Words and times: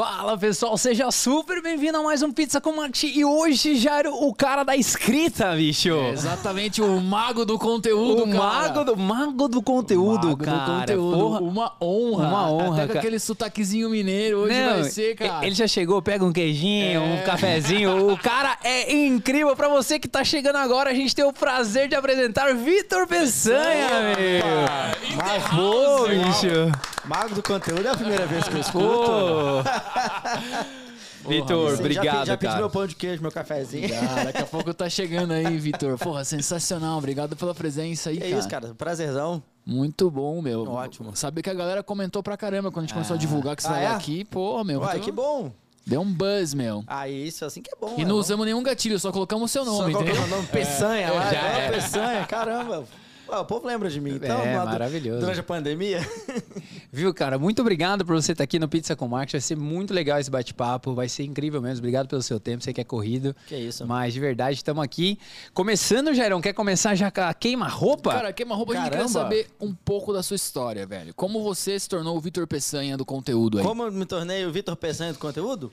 Fala 0.00 0.38
pessoal, 0.38 0.78
seja 0.78 1.10
super 1.10 1.60
bem-vindo 1.60 1.98
a 1.98 2.02
mais 2.02 2.22
um 2.22 2.32
Pizza 2.32 2.58
com 2.58 2.72
Marketing. 2.72 3.18
E 3.18 3.22
hoje 3.22 3.74
já 3.74 3.98
era 3.98 4.10
o 4.10 4.32
cara 4.32 4.64
da 4.64 4.74
escrita, 4.74 5.54
bicho. 5.54 5.90
É 5.92 6.12
exatamente, 6.12 6.80
o 6.80 6.98
mago 6.98 7.44
do 7.44 7.58
conteúdo, 7.58 8.22
o 8.22 8.26
cara. 8.26 8.38
mago 8.38 8.84
do, 8.84 8.96
mago 8.96 9.46
do 9.46 9.60
conteúdo, 9.60 10.28
mago 10.28 10.42
cara. 10.42 10.56
do 10.56 10.80
conteúdo. 10.80 11.18
Porra. 11.18 11.40
Uma 11.42 11.72
honra. 11.78 12.28
Uma 12.28 12.50
honra, 12.50 12.84
Até 12.84 12.92
com 12.94 12.98
aquele 12.98 13.18
sotaquezinho 13.18 13.90
mineiro 13.90 14.38
hoje 14.38 14.58
Não, 14.58 14.80
vai 14.80 14.84
ser, 14.84 15.16
cara. 15.16 15.44
Ele 15.46 15.54
já 15.54 15.68
chegou, 15.68 16.00
pega 16.00 16.24
um 16.24 16.32
queijinho, 16.32 16.98
É. 16.98 16.98
um 16.98 17.22
cafezinho. 17.26 18.10
O 18.10 18.16
cara 18.16 18.56
é 18.64 18.90
incrível. 18.96 19.54
Pra 19.54 19.68
você 19.68 19.98
que 19.98 20.08
tá 20.08 20.24
chegando 20.24 20.56
agora, 20.56 20.88
a 20.88 20.94
gente 20.94 21.14
tem 21.14 21.26
o 21.26 21.32
prazer 21.32 21.88
de 21.88 21.94
apresentar 21.94 22.54
Vitor 22.54 23.06
Peçanha, 23.06 24.16
meu. 24.16 25.16
Mas, 25.18 25.42
House, 25.52 26.08
bicho. 26.08 26.72
Mago 27.10 27.34
do 27.34 27.42
conteúdo 27.42 27.84
é 27.84 27.90
a 27.90 27.96
primeira 27.96 28.24
vez 28.24 28.46
que 28.46 28.54
eu 28.54 28.60
escuto. 28.60 28.86
Pô. 28.86 29.62
Vitor, 31.28 31.70
Sim, 31.70 31.74
já 31.76 31.80
obrigado, 31.80 32.04
pedi, 32.14 32.26
já 32.28 32.36
pedi 32.36 32.46
cara. 32.52 32.60
meu 32.60 32.70
pão 32.70 32.86
de 32.86 32.94
queijo, 32.94 33.20
meu 33.20 33.32
cafezinho. 33.32 33.88
Ah, 33.94 34.24
daqui 34.24 34.38
a 34.42 34.46
pouco 34.46 34.72
tá 34.72 34.88
chegando 34.88 35.32
aí, 35.32 35.58
Vitor. 35.58 35.98
Porra, 35.98 36.24
sensacional. 36.24 36.96
Obrigado 36.98 37.34
pela 37.34 37.52
presença 37.52 38.10
aí, 38.10 38.18
É 38.18 38.20
cara. 38.20 38.38
isso, 38.38 38.48
cara. 38.48 38.74
Prazerzão. 38.78 39.42
Muito 39.66 40.08
bom, 40.08 40.40
meu. 40.40 40.62
Ótimo. 40.70 41.14
Saber 41.16 41.42
que 41.42 41.50
a 41.50 41.54
galera 41.54 41.82
comentou 41.82 42.22
pra 42.22 42.36
caramba 42.36 42.70
quando 42.70 42.84
a 42.84 42.86
gente 42.86 42.94
começou 42.94 43.16
a 43.16 43.18
divulgar 43.18 43.56
que 43.56 43.62
você 43.64 43.68
Ah, 43.68 43.80
é? 43.80 43.86
aqui. 43.88 44.24
Porra, 44.24 44.62
meu. 44.64 44.80
Uai, 44.80 45.00
que 45.00 45.10
bom. 45.12 45.52
Deu 45.84 46.00
um 46.02 46.10
buzz, 46.12 46.54
meu. 46.54 46.84
Ah, 46.86 47.08
isso, 47.08 47.44
assim 47.44 47.60
que 47.60 47.70
é 47.70 47.76
bom. 47.78 47.96
E 47.98 48.02
é 48.02 48.04
não 48.04 48.14
bom. 48.14 48.20
usamos 48.20 48.46
nenhum 48.46 48.62
gatilho, 48.62 48.98
só 49.00 49.10
colocamos 49.10 49.50
o 49.50 49.52
seu 49.52 49.64
Só 49.64 49.72
nome, 49.72 49.92
colocou 49.92 50.02
entendeu? 50.12 50.28
meu 50.28 50.36
nome 50.36 50.48
Peçanha 50.48 51.10
lá. 51.12 51.24
já 51.24 51.32
Já 51.32 51.38
é. 51.48 51.70
Peçanha, 51.72 52.24
caramba. 52.26 52.84
Ué, 53.30 53.38
o 53.38 53.44
povo 53.44 53.66
lembra 53.66 53.88
de 53.88 54.00
mim, 54.00 54.16
então. 54.16 54.40
É, 54.42 54.56
maravilhoso. 54.56 55.20
Durante 55.20 55.38
a 55.38 55.42
pandemia. 55.42 56.00
Viu, 56.92 57.14
cara? 57.14 57.38
Muito 57.38 57.60
obrigado 57.62 58.04
por 58.04 58.20
você 58.20 58.32
estar 58.32 58.42
aqui 58.42 58.58
no 58.58 58.68
Pizza 58.68 58.96
com 58.96 59.06
Marketing. 59.06 59.36
Vai 59.36 59.40
ser 59.40 59.56
muito 59.56 59.94
legal 59.94 60.18
esse 60.18 60.30
bate-papo. 60.30 60.94
Vai 60.94 61.08
ser 61.08 61.22
incrível 61.22 61.62
mesmo. 61.62 61.78
Obrigado 61.78 62.08
pelo 62.08 62.22
seu 62.22 62.40
tempo. 62.40 62.64
Sei 62.64 62.74
que 62.74 62.80
é 62.80 62.84
corrido. 62.84 63.34
Que 63.46 63.56
isso. 63.56 63.86
Mas 63.86 64.12
de 64.12 64.18
verdade, 64.18 64.56
estamos 64.56 64.82
aqui. 64.82 65.16
Começando, 65.54 66.12
Jairão. 66.12 66.40
Quer 66.40 66.52
começar 66.52 66.96
já 66.96 67.08
com 67.10 67.20
a 67.20 67.32
queima-roupa? 67.32 68.10
Cara, 68.12 68.32
queima-roupa, 68.32 68.72
a 68.72 68.76
gente 68.76 68.90
Caramba. 68.90 69.08
saber 69.08 69.46
um 69.60 69.72
pouco 69.72 70.12
da 70.12 70.22
sua 70.22 70.34
história, 70.34 70.84
velho. 70.84 71.14
Como 71.14 71.42
você 71.42 71.78
se 71.78 71.88
tornou 71.88 72.16
o 72.16 72.20
Vitor 72.20 72.46
Peçanha 72.48 72.96
do 72.96 73.04
conteúdo 73.04 73.58
aí? 73.58 73.64
Como 73.64 73.84
eu 73.84 73.92
me 73.92 74.04
tornei 74.04 74.44
o 74.44 74.50
Vitor 74.50 74.74
Peçanha 74.74 75.12
do 75.12 75.18
conteúdo? 75.20 75.70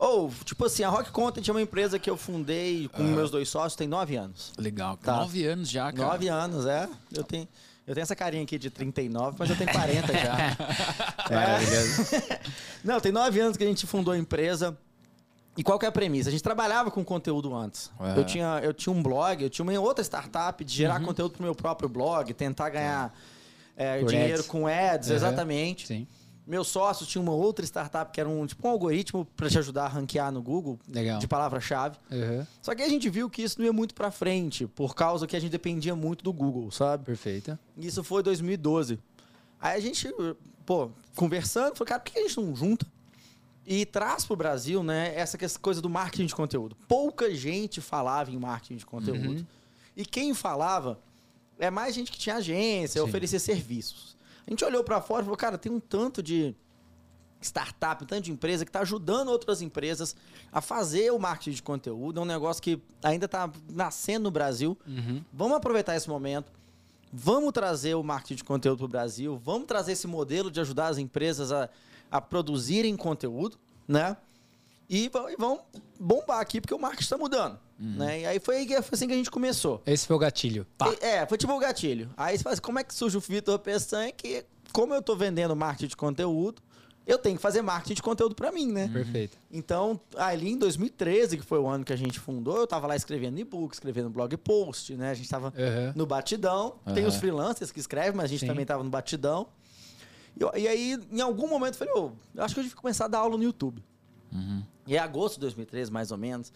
Ou, 0.00 0.32
tipo 0.46 0.64
assim, 0.64 0.82
a 0.82 0.88
Rock 0.88 1.10
Content 1.10 1.46
é 1.46 1.52
uma 1.52 1.60
empresa 1.60 1.98
que 1.98 2.08
eu 2.08 2.16
fundei 2.16 2.88
com 2.88 3.02
meus 3.02 3.30
dois 3.30 3.50
sócios 3.50 3.76
tem 3.76 3.86
nove 3.86 4.16
anos. 4.16 4.50
Legal. 4.56 4.96
Tá. 4.96 5.16
Nove 5.16 5.44
anos 5.44 5.68
já, 5.68 5.92
cara. 5.92 6.08
Nove 6.08 6.26
anos, 6.26 6.64
é. 6.64 6.88
Eu 7.12 7.22
tenho, 7.22 7.46
eu 7.86 7.94
tenho 7.94 8.02
essa 8.02 8.16
carinha 8.16 8.42
aqui 8.42 8.58
de 8.58 8.70
39, 8.70 9.36
mas 9.38 9.50
eu 9.50 9.56
tenho 9.56 9.70
40 9.70 10.10
já. 10.14 10.56
Maravilhoso. 11.30 12.02
Não, 12.82 12.98
tem 12.98 13.12
nove 13.12 13.38
anos 13.40 13.58
que 13.58 13.62
a 13.62 13.66
gente 13.66 13.86
fundou 13.86 14.14
a 14.14 14.16
empresa. 14.16 14.74
E 15.54 15.62
qual 15.62 15.78
que 15.78 15.84
é 15.84 15.88
a 15.90 15.92
premissa? 15.92 16.30
A 16.30 16.32
gente 16.32 16.42
trabalhava 16.42 16.90
com 16.90 17.04
conteúdo 17.04 17.54
antes. 17.54 17.90
Aham. 18.00 18.16
Eu, 18.16 18.24
tinha, 18.24 18.60
eu 18.62 18.72
tinha 18.72 18.94
um 18.94 19.02
blog, 19.02 19.42
eu 19.42 19.50
tinha 19.50 19.62
uma 19.62 19.78
outra 19.78 20.02
startup 20.02 20.64
de 20.64 20.74
gerar 20.74 21.00
conteúdo 21.00 21.32
pro 21.32 21.42
meu 21.42 21.54
próprio 21.54 21.90
blog, 21.90 22.32
tentar 22.32 22.70
ganhar 22.70 23.14
é, 23.76 24.02
dinheiro 24.02 24.38
ads. 24.38 24.46
com 24.46 24.66
ads, 24.66 25.10
exatamente. 25.10 25.86
Sim. 25.86 26.06
Meu 26.50 26.64
sócio 26.64 27.06
tinha 27.06 27.22
uma 27.22 27.30
outra 27.30 27.64
startup 27.64 28.10
que 28.10 28.20
era 28.20 28.28
um 28.28 28.44
tipo 28.44 28.66
um 28.66 28.70
algoritmo 28.72 29.24
para 29.36 29.48
te 29.48 29.56
ajudar 29.56 29.84
a 29.84 29.88
ranquear 29.88 30.32
no 30.32 30.42
Google 30.42 30.80
Legal. 30.88 31.20
de 31.20 31.28
palavra-chave. 31.28 31.96
Uhum. 32.10 32.44
Só 32.60 32.74
que 32.74 32.82
a 32.82 32.88
gente 32.88 33.08
viu 33.08 33.30
que 33.30 33.40
isso 33.40 33.60
não 33.60 33.66
ia 33.66 33.72
muito 33.72 33.94
para 33.94 34.10
frente, 34.10 34.66
por 34.66 34.96
causa 34.96 35.28
que 35.28 35.36
a 35.36 35.38
gente 35.38 35.52
dependia 35.52 35.94
muito 35.94 36.24
do 36.24 36.32
Google, 36.32 36.68
sabe? 36.72 37.04
Perfeito. 37.04 37.56
Isso 37.78 38.02
foi 38.02 38.20
2012. 38.24 38.98
Aí 39.60 39.76
a 39.76 39.80
gente, 39.80 40.12
pô, 40.66 40.90
conversando, 41.14 41.76
falou, 41.76 41.86
cara, 41.86 42.00
por 42.00 42.10
que 42.10 42.18
a 42.18 42.22
gente 42.22 42.40
não 42.40 42.56
junta 42.56 42.84
e 43.64 43.86
traz 43.86 44.24
pro 44.24 44.34
Brasil, 44.34 44.82
né, 44.82 45.14
essa 45.14 45.38
coisa 45.60 45.80
do 45.80 45.88
marketing 45.88 46.26
de 46.26 46.34
conteúdo? 46.34 46.76
Pouca 46.88 47.32
gente 47.32 47.80
falava 47.80 48.28
em 48.28 48.36
marketing 48.36 48.76
de 48.76 48.86
conteúdo. 48.86 49.28
Uhum. 49.28 49.46
E 49.96 50.04
quem 50.04 50.34
falava 50.34 50.98
é 51.60 51.70
mais 51.70 51.94
gente 51.94 52.10
que 52.10 52.18
tinha 52.18 52.34
agência, 52.34 53.00
Sim. 53.00 53.08
oferecer 53.08 53.38
serviços. 53.38 54.18
A 54.50 54.52
gente 54.52 54.64
olhou 54.64 54.82
para 54.82 55.00
fora 55.00 55.22
e 55.22 55.24
falou, 55.24 55.36
cara, 55.36 55.56
tem 55.56 55.70
um 55.70 55.78
tanto 55.78 56.20
de 56.20 56.56
startup, 57.40 58.02
um 58.02 58.06
tanto 58.06 58.24
de 58.24 58.32
empresa 58.32 58.64
que 58.64 58.68
está 58.68 58.80
ajudando 58.80 59.28
outras 59.28 59.62
empresas 59.62 60.16
a 60.50 60.60
fazer 60.60 61.12
o 61.12 61.20
marketing 61.20 61.52
de 61.52 61.62
conteúdo. 61.62 62.18
É 62.18 62.22
um 62.22 62.26
negócio 62.26 62.60
que 62.60 62.82
ainda 63.00 63.26
está 63.26 63.48
nascendo 63.72 64.24
no 64.24 64.30
Brasil. 64.32 64.76
Uhum. 64.84 65.22
Vamos 65.32 65.56
aproveitar 65.56 65.94
esse 65.94 66.08
momento. 66.08 66.50
Vamos 67.12 67.52
trazer 67.52 67.94
o 67.94 68.02
marketing 68.02 68.34
de 68.34 68.44
conteúdo 68.44 68.78
para 68.78 68.84
o 68.86 68.88
Brasil. 68.88 69.40
Vamos 69.42 69.68
trazer 69.68 69.92
esse 69.92 70.08
modelo 70.08 70.50
de 70.50 70.60
ajudar 70.60 70.88
as 70.88 70.98
empresas 70.98 71.52
a, 71.52 71.70
a 72.10 72.20
produzirem 72.20 72.96
conteúdo, 72.96 73.56
né? 73.86 74.16
E, 74.90 75.04
e 75.06 75.36
vamos 75.38 75.60
bombar 75.98 76.40
aqui, 76.40 76.60
porque 76.60 76.74
o 76.74 76.78
marketing 76.78 77.04
está 77.04 77.16
mudando. 77.16 77.58
Né? 77.78 78.20
E 78.22 78.26
aí 78.26 78.40
foi, 78.40 78.66
assim 78.92 79.06
que 79.06 79.12
a 79.12 79.16
gente 79.16 79.30
começou. 79.30 79.80
Esse 79.86 80.06
foi 80.06 80.16
o 80.16 80.18
gatilho. 80.18 80.66
E- 81.00 81.04
É, 81.06 81.24
foi 81.26 81.38
tipo 81.38 81.52
o 81.52 81.58
gatilho. 81.58 82.10
Aí 82.16 82.36
você 82.36 82.42
fala 82.42 82.52
assim, 82.54 82.62
como 82.62 82.78
é 82.78 82.84
que 82.84 82.94
surge 82.94 83.16
o 83.16 83.20
Vitor 83.20 83.58
Peçanha? 83.60 84.10
Que 84.12 84.44
como 84.72 84.92
eu 84.92 85.00
tô 85.00 85.14
vendendo 85.16 85.54
marketing 85.56 85.86
de 85.88 85.96
conteúdo, 85.96 86.60
eu 87.06 87.16
tenho 87.18 87.36
que 87.36 87.42
fazer 87.42 87.62
marketing 87.62 87.94
de 87.94 88.02
conteúdo 88.02 88.34
para 88.34 88.52
mim, 88.52 88.70
né? 88.70 88.88
Perfeito. 88.92 89.38
Então, 89.50 89.98
ali 90.16 90.50
em 90.50 90.58
2013, 90.58 91.38
que 91.38 91.42
foi 91.44 91.58
o 91.58 91.66
ano 91.66 91.84
que 91.84 91.92
a 91.92 91.96
gente 91.96 92.20
fundou, 92.20 92.56
eu 92.58 92.66
tava 92.66 92.86
lá 92.86 92.94
escrevendo 92.94 93.38
e-book, 93.38 93.72
escrevendo 93.72 94.10
blog 94.10 94.36
post, 94.36 94.94
né? 94.96 95.10
A 95.10 95.14
gente 95.14 95.28
tava 95.28 95.48
Uhum. 95.56 95.92
no 95.94 96.04
batidão. 96.04 96.74
Tem 96.92 97.04
Aham. 97.04 97.08
os 97.08 97.16
freelancers 97.16 97.72
que 97.72 97.80
escrevem, 97.80 98.12
mas 98.12 98.24
a 98.24 98.28
gente 98.28 98.40
Sim. 98.40 98.46
também 98.46 98.66
tava 98.66 98.82
no 98.84 98.90
batidão. 98.90 99.48
E, 100.36 100.60
e 100.60 100.68
aí, 100.68 100.98
em 101.10 101.20
algum 101.20 101.48
momento, 101.48 101.74
eu 101.74 101.78
falei, 101.78 101.94
ô, 101.94 102.12
eu 102.34 102.44
acho 102.44 102.54
que 102.54 102.60
eu 102.60 102.64
devia 102.64 102.76
começar 102.76 103.06
a 103.06 103.08
dar 103.08 103.18
aula 103.20 103.36
no 103.38 103.42
YouTube. 103.42 103.82
Uhum. 104.32 104.62
Em 104.94 104.98
agosto 104.98 105.34
de 105.36 105.40
2013, 105.42 105.90
mais 105.90 106.10
ou 106.10 106.18
menos, 106.18 106.52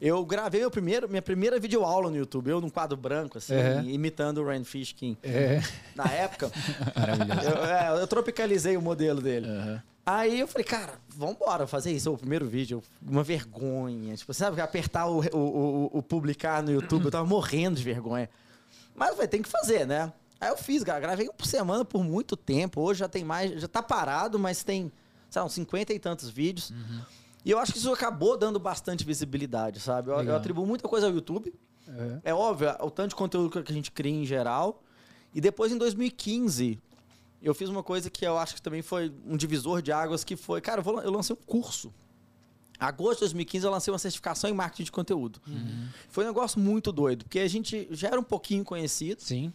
eu 0.00 0.24
gravei 0.24 0.60
meu 0.60 0.70
primeiro, 0.70 1.08
minha 1.08 1.22
primeira 1.22 1.58
videoaula 1.60 2.10
no 2.10 2.16
YouTube, 2.16 2.48
eu 2.48 2.60
num 2.60 2.70
quadro 2.70 2.96
branco, 2.96 3.38
assim, 3.38 3.54
Uhum. 3.54 3.82
imitando 3.88 4.38
o 4.38 4.44
Rand 4.46 4.64
Fishkin. 4.64 5.16
É. 5.22 5.60
Na 5.94 6.04
época, 6.10 6.50
eu, 7.44 7.64
é, 7.64 8.02
eu 8.02 8.06
tropicalizei 8.06 8.76
o 8.76 8.82
modelo 8.82 9.20
dele. 9.20 9.46
Aham. 9.48 9.82
Aí 10.06 10.38
eu 10.40 10.46
falei, 10.46 10.64
cara, 10.66 10.94
vambora 11.08 11.66
fazer 11.66 11.90
isso. 11.90 12.12
O 12.12 12.18
primeiro 12.18 12.46
vídeo, 12.46 12.82
uma 13.00 13.22
vergonha. 13.22 14.14
Tipo, 14.14 14.34
sabe, 14.34 14.60
apertar 14.60 15.06
o, 15.06 15.20
o, 15.32 15.38
o- 15.38 15.90
o 15.98 16.02
publicar 16.02 16.62
no 16.62 16.70
YouTube, 16.70 17.06
eu 17.06 17.10
tava 17.10 17.26
morrendo 17.26 17.76
de 17.76 17.82
vergonha. 17.82 18.28
Mas 18.94 19.08
eu 19.08 19.14
falei, 19.14 19.28
tem 19.28 19.40
que 19.40 19.48
fazer, 19.48 19.86
né? 19.86 20.12
Aí 20.38 20.50
eu 20.50 20.58
fiz, 20.58 20.84
cara, 20.84 21.00
gravei 21.00 21.26
um 21.26 21.32
por 21.32 21.46
semana 21.46 21.86
por 21.86 22.04
muito 22.04 22.36
tempo. 22.36 22.82
Hoje 22.82 23.00
já 23.00 23.08
tem 23.08 23.24
mais, 23.24 23.58
já 23.62 23.66
tá 23.66 23.82
parado, 23.82 24.38
mas 24.38 24.62
tem, 24.62 24.92
sei 25.30 25.40
lá, 25.40 25.46
uns 25.46 25.54
50 25.54 25.94
e 25.94 25.98
tantos 25.98 26.28
vídeos. 26.28 26.70
E 27.44 27.50
eu 27.50 27.58
acho 27.58 27.72
que 27.72 27.78
isso 27.78 27.92
acabou 27.92 28.36
dando 28.36 28.58
bastante 28.58 29.04
visibilidade, 29.04 29.78
sabe? 29.80 30.08
Eu, 30.08 30.14
eu 30.14 30.18
Legal. 30.20 30.36
atribuo 30.36 30.66
muita 30.66 30.88
coisa 30.88 31.06
ao 31.06 31.12
YouTube. 31.12 31.52
Uhum. 31.86 32.20
É 32.24 32.32
óbvio, 32.32 32.74
o 32.80 32.90
tanto 32.90 33.10
de 33.10 33.14
conteúdo 33.14 33.62
que 33.62 33.70
a 33.70 33.74
gente 33.74 33.90
cria 33.90 34.12
em 34.12 34.24
geral. 34.24 34.82
E 35.34 35.40
depois, 35.40 35.70
em 35.70 35.76
2015, 35.76 36.78
eu 37.42 37.52
fiz 37.54 37.68
uma 37.68 37.82
coisa 37.82 38.08
que 38.08 38.24
eu 38.24 38.38
acho 38.38 38.54
que 38.54 38.62
também 38.62 38.80
foi 38.80 39.12
um 39.26 39.36
divisor 39.36 39.82
de 39.82 39.92
águas, 39.92 40.24
que 40.24 40.36
foi, 40.36 40.60
cara, 40.60 40.80
eu, 40.80 40.84
vou 40.84 41.02
eu 41.02 41.10
lancei 41.10 41.36
um 41.36 41.44
curso. 41.44 41.92
Agosto 42.78 43.16
de 43.16 43.20
2015, 43.20 43.66
eu 43.66 43.70
lancei 43.70 43.92
uma 43.92 43.98
certificação 43.98 44.48
em 44.48 44.52
marketing 44.52 44.84
de 44.84 44.92
conteúdo. 44.92 45.40
Foi 46.08 46.24
um 46.24 46.28
negócio 46.28 46.58
muito 46.58 46.90
doido, 46.90 47.24
porque 47.24 47.38
a 47.38 47.48
gente 47.48 47.86
já 47.90 48.08
era 48.08 48.18
um 48.18 48.24
pouquinho 48.24 48.64
conhecido. 48.64 49.20
Sim. 49.20 49.52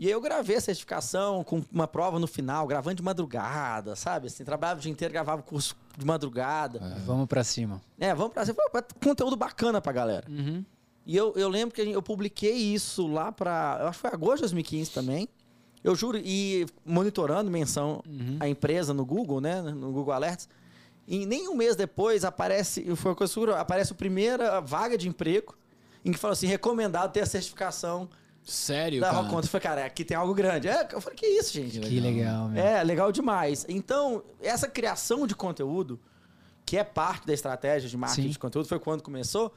E 0.00 0.06
aí 0.06 0.12
eu 0.12 0.20
gravei 0.22 0.56
a 0.56 0.60
certificação 0.62 1.44
com 1.44 1.62
uma 1.70 1.86
prova 1.86 2.18
no 2.18 2.26
final, 2.26 2.66
gravando 2.66 2.96
de 2.96 3.02
madrugada, 3.02 3.94
sabe? 3.94 4.28
Assim, 4.28 4.42
trabalhava 4.42 4.78
o 4.80 4.82
dia 4.82 4.90
inteiro, 4.90 5.12
gravava 5.12 5.42
o 5.42 5.44
curso 5.44 5.76
de 5.94 6.06
madrugada. 6.06 6.78
Vamos 7.04 7.26
pra 7.26 7.44
cima. 7.44 7.82
É, 7.98 8.14
vamos 8.14 8.32
pra 8.32 8.46
cima. 8.46 8.56
Foi 8.72 8.82
conteúdo 9.04 9.36
bacana 9.36 9.78
pra 9.78 9.92
galera. 9.92 10.24
Uhum. 10.26 10.64
E 11.04 11.14
eu, 11.14 11.34
eu 11.36 11.50
lembro 11.50 11.74
que 11.74 11.82
eu 11.82 12.00
publiquei 12.00 12.54
isso 12.56 13.06
lá 13.08 13.30
pra. 13.30 13.76
Eu 13.78 13.88
acho 13.88 13.98
que 13.98 14.08
foi 14.08 14.10
agosto 14.10 14.36
de 14.36 14.40
2015 14.44 14.90
também. 14.90 15.28
Eu 15.84 15.94
juro, 15.94 16.16
e 16.16 16.64
monitorando 16.82 17.50
menção 17.50 18.02
Uhum. 18.08 18.38
a 18.40 18.48
empresa 18.48 18.94
no 18.94 19.04
Google, 19.04 19.38
né? 19.42 19.60
No 19.60 19.92
Google 19.92 20.14
Alerts. 20.14 20.48
E 21.06 21.26
nem 21.26 21.46
um 21.46 21.54
mês 21.54 21.76
depois 21.76 22.24
aparece. 22.24 22.96
Foi 22.96 23.10
uma 23.10 23.16
coisa 23.16 23.60
aparece 23.60 23.92
a 23.92 23.96
primeira 23.96 24.60
vaga 24.60 24.96
de 24.96 25.06
emprego 25.10 25.54
em 26.02 26.10
que 26.10 26.18
fala 26.18 26.32
assim: 26.32 26.46
recomendado 26.46 27.12
ter 27.12 27.20
a 27.20 27.26
certificação 27.26 28.08
Sério, 28.44 29.00
da 29.00 29.10
cara? 29.10 29.22
Rock 29.22 29.48
falei, 29.48 29.62
cara, 29.62 29.84
aqui 29.84 30.04
tem 30.04 30.16
algo 30.16 30.34
grande. 30.34 30.68
É, 30.68 30.88
eu 30.92 31.00
falei, 31.00 31.16
que 31.16 31.26
isso, 31.26 31.52
gente? 31.52 31.78
Que 31.80 32.00
legal, 32.00 32.48
meu. 32.48 32.62
É, 32.62 32.82
legal 32.82 33.12
demais. 33.12 33.64
Então, 33.68 34.22
essa 34.40 34.66
criação 34.66 35.26
de 35.26 35.34
conteúdo, 35.34 36.00
que 36.64 36.76
é 36.76 36.84
parte 36.84 37.26
da 37.26 37.32
estratégia 37.32 37.88
de 37.88 37.96
marketing 37.96 38.22
Sim. 38.22 38.28
de 38.30 38.38
conteúdo, 38.38 38.66
foi 38.66 38.78
quando 38.78 39.02
começou. 39.02 39.52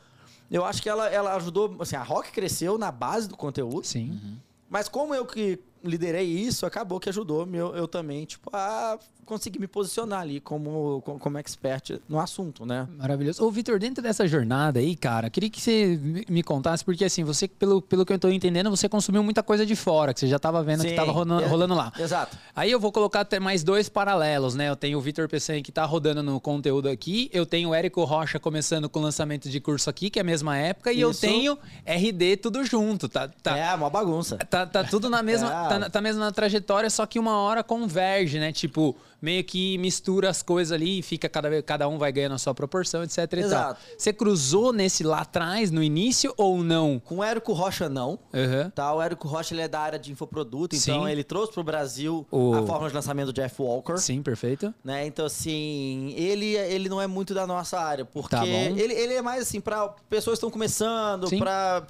Eu 0.52 0.64
acho 0.64 0.82
que 0.82 0.90
ela, 0.90 1.08
ela 1.10 1.36
ajudou. 1.36 1.78
Assim, 1.80 1.96
a 1.96 2.04
Rock 2.04 2.32
cresceu 2.32 2.78
na 2.78 2.92
base 2.92 3.28
do 3.28 3.36
conteúdo, 3.36 3.88
Sim. 3.88 4.40
mas 4.70 4.88
como 4.88 5.16
eu 5.16 5.26
que 5.26 5.60
liderei 5.84 6.26
isso, 6.26 6.66
acabou 6.66 7.00
que 7.00 7.10
ajudou 7.10 7.46
meu, 7.46 7.76
eu 7.76 7.88
também, 7.88 8.26
tipo, 8.26 8.50
a 8.54 8.98
conseguir 9.26 9.58
me 9.58 9.68
posicionar 9.68 10.20
ali 10.20 10.42
como, 10.42 11.02
como, 11.02 11.38
expert 11.38 11.98
no 12.10 12.20
assunto, 12.20 12.66
né? 12.66 12.88
Maravilhoso. 12.98 13.44
Ô, 13.46 13.50
Vitor, 13.50 13.80
dentro 13.80 14.04
dessa 14.04 14.28
jornada 14.28 14.80
aí, 14.82 14.98
cara, 14.98 15.30
queria 15.30 15.50
que 15.50 15.62
você 15.62 15.98
me- 16.28 16.44
contasse, 16.44 16.84
porque 16.84 17.06
assim, 17.06 17.24
você, 17.24 17.48
pelo, 17.48 17.82
pelo 17.82 18.06
que 18.06 18.12
eu 18.12 18.20
tô 18.20 18.28
entendendo, 18.30 18.70
você 18.70 18.90
consumiu 18.90 19.24
muita 19.24 19.42
coisa 19.42 19.66
de 19.66 19.78
fora, 19.78 20.14
que 20.14 20.20
você 20.20 20.28
já 20.28 20.38
tava 20.38 20.62
vendo 20.62 20.84
que 20.84 20.90
Sim, 20.90 20.96
tava 20.96 21.12
rolando, 21.14 21.42
é- 21.42 21.48
rolando 21.48 21.74
lá. 21.74 21.92
Exato. 21.98 22.38
Aí 22.54 22.70
eu 22.70 22.80
vou 22.82 22.92
colocar 22.92 23.22
até 23.22 23.40
mais 23.40 23.64
dois 23.64 23.88
paralelos, 23.88 24.56
né? 24.56 24.68
Eu 24.70 24.76
tenho 24.76 24.98
o 24.98 25.02
Vitor 25.02 25.30
Peçanha 25.30 25.64
que 25.64 25.72
tá 25.72 25.86
rodando 25.86 26.22
no 26.22 26.40
conteúdo 26.42 26.90
aqui, 26.90 27.30
eu 27.32 27.46
tenho 27.46 27.70
o 27.70 27.74
Érico 27.74 28.04
Rocha 28.04 28.40
começando 28.42 28.90
com 28.90 29.00
o 29.00 29.04
lançamento 29.04 29.50
de 29.50 29.60
curso 29.62 29.90
aqui, 29.90 30.10
que 30.10 30.20
é 30.20 30.22
a 30.22 30.26
mesma 30.26 30.58
época, 30.58 30.92
e 30.92 31.00
eu 31.00 31.12
Isso. 31.12 31.22
tenho 31.22 31.58
RD 31.86 32.38
tudo 32.38 32.64
junto, 32.66 33.08
tá? 33.08 33.30
tá 33.42 33.58
É, 33.58 33.74
uma 33.74 33.90
bagunça. 33.90 34.36
Tá, 34.38 34.66
tá 34.66 34.84
tudo 34.84 35.10
na 35.10 35.24
mesma, 35.24 35.66
É. 35.66 35.70
tá, 35.74 35.80
na- 35.80 35.90
tá 35.90 36.02
mesmo 36.02 36.20
na 36.20 36.32
trajetória, 36.32 36.90
só 36.90 37.06
que 37.06 37.20
uma 37.20 37.38
hora 37.40 37.64
converge, 37.64 38.40
né? 38.40 38.52
Tipo, 38.52 38.96
meio 39.22 39.44
que 39.44 39.78
mistura 39.78 40.30
as 40.30 40.42
coisas 40.44 40.72
ali 40.74 41.00
e 41.00 41.02
fica 41.02 41.30
cada, 41.30 41.50
vez- 41.50 41.64
cada 41.66 41.88
um 41.88 41.98
vai 41.98 42.12
ganhando 42.12 42.36
a 42.36 42.38
sua 42.38 42.54
proporção, 42.54 43.04
etc. 43.04 43.32
Exato. 43.34 43.80
Você 43.98 44.12
cruzou 44.12 44.74
nesse 44.74 45.02
lá 45.04 45.20
atrás, 45.22 45.72
no 45.72 45.82
início, 45.82 46.34
ou 46.36 46.62
não? 46.62 47.00
Com 47.00 47.18
o 47.20 47.24
Érico 47.24 47.54
Rocha, 47.54 47.88
não. 47.88 48.20
Aham. 48.34 48.70
Tá, 48.76 48.94
o 48.94 49.02
Érico 49.02 49.28
Rocha 49.28 49.54
ele 49.54 49.62
é 49.62 49.68
da 49.68 49.80
área 49.80 49.98
de 49.98 50.12
infoproduto, 50.12 50.76
então 50.76 51.06
Sim. 51.06 51.10
ele 51.10 51.24
trouxe 51.24 51.54
pro 51.54 51.64
Brasil 51.64 52.28
O- 52.30 52.54
a 52.54 52.64
forma 52.66 52.90
de 52.90 52.94
lançamento 52.96 53.32
do 53.32 53.34
Jeff 53.34 53.62
Walker. 53.62 53.98
Sim, 53.98 54.22
perfeito. 54.22 54.74
Né? 54.84 55.06
Então, 55.08 55.26
assim, 55.26 56.14
ele, 56.18 56.56
ele 56.58 56.90
não 56.90 57.02
é 57.02 57.08
muito 57.08 57.34
da 57.34 57.48
nossa 57.48 57.80
área, 57.80 58.04
porque 58.04 58.36
Tá 58.36 58.42
bom. 58.42 58.48
ele, 58.48 58.94
ele 58.94 59.14
é 59.14 59.22
mais 59.22 59.44
assim 59.44 59.62
para 59.62 59.88
pessoas 60.10 60.34
que 60.36 60.40
estão 60.46 60.52
começando, 60.52 61.28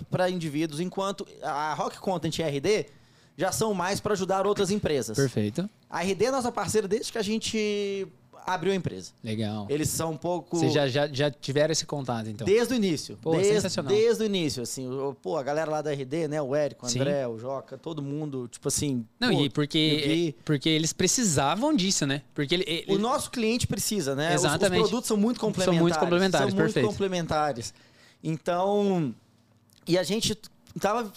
para 0.09 0.29
indivíduos, 0.29 0.79
enquanto 0.79 1.25
a 1.41 1.74
Rock 1.74 1.97
Content 2.00 2.38
RD 2.39 2.86
já 3.38 3.51
são 3.51 3.74
mais 3.74 4.00
para 4.00 4.13
ajudar 4.13 4.45
outras 4.45 4.69
empresas. 4.71 5.15
Perfeito. 5.18 5.69
A 5.89 6.01
RD 6.01 6.25
é 6.25 6.31
nossa 6.31 6.51
parceira 6.51 6.88
desde 6.88 7.12
que 7.12 7.18
a 7.18 7.21
gente 7.24 8.07
abriu 8.45 8.74
a 8.74 8.75
empresa. 8.75 9.12
Legal. 9.24 9.65
Eles 9.69 9.88
são 9.89 10.12
um 10.12 10.18
pouco. 10.18 10.57
Vocês 10.57 10.74
já, 10.74 10.85
já, 10.88 11.07
já 11.07 11.31
tiveram 11.31 11.71
esse 11.71 11.85
contato, 11.85 12.27
então? 12.30 12.45
Desde 12.45 12.74
o 12.74 12.75
início. 12.75 13.18
Pô, 13.21 13.31
desde, 13.31 13.53
sensacional. 13.53 13.91
desde 13.94 14.21
o 14.24 14.25
início, 14.25 14.62
assim. 14.62 14.88
o- 14.89 15.15
Pô, 15.21 15.38
a 15.38 15.44
galera 15.44 15.71
lá 15.71 15.81
da 15.81 15.91
RD, 15.94 16.27
né? 16.27 16.41
O 16.41 16.53
Érico, 16.53 16.85
o 16.85 16.89
Sim. 16.89 17.00
André, 17.00 17.25
o 17.27 17.38
Joca, 17.39 17.77
todo 17.77 18.01
mundo, 18.01 18.47
tipo 18.50 18.68
assim. 18.68 19.06
Não, 19.19 19.30
pô, 19.33 19.41
e 19.45 19.50
porque, 19.50 20.36
porque 20.44 20.68
eles 20.68 20.91
precisavam 20.91 21.74
disso, 21.74 22.06
né? 22.06 22.21
Porque 22.33 22.53
ele, 22.53 22.65
ele- 22.68 22.86
O 22.94 22.97
nosso 23.00 23.31
cliente 23.31 23.65
precisa, 23.65 24.13
né? 24.13 24.29
Os- 24.36 24.44
Exatamente. 24.44 24.81
Os, 24.83 24.89
produtos 24.89 25.07
são 25.07 25.15
muito 25.18 25.39
São 25.39 25.47
complementares. 25.50 25.81
muito 25.81 26.00
complementares, 26.00 26.50
São 26.50 26.57
perfeito. 26.57 26.86
muito 26.86 26.91
complementares. 26.97 27.74
Então, 28.21 29.13
e 29.88 29.97
a 29.97 30.03
gente 30.03 30.38
tava 30.79 31.12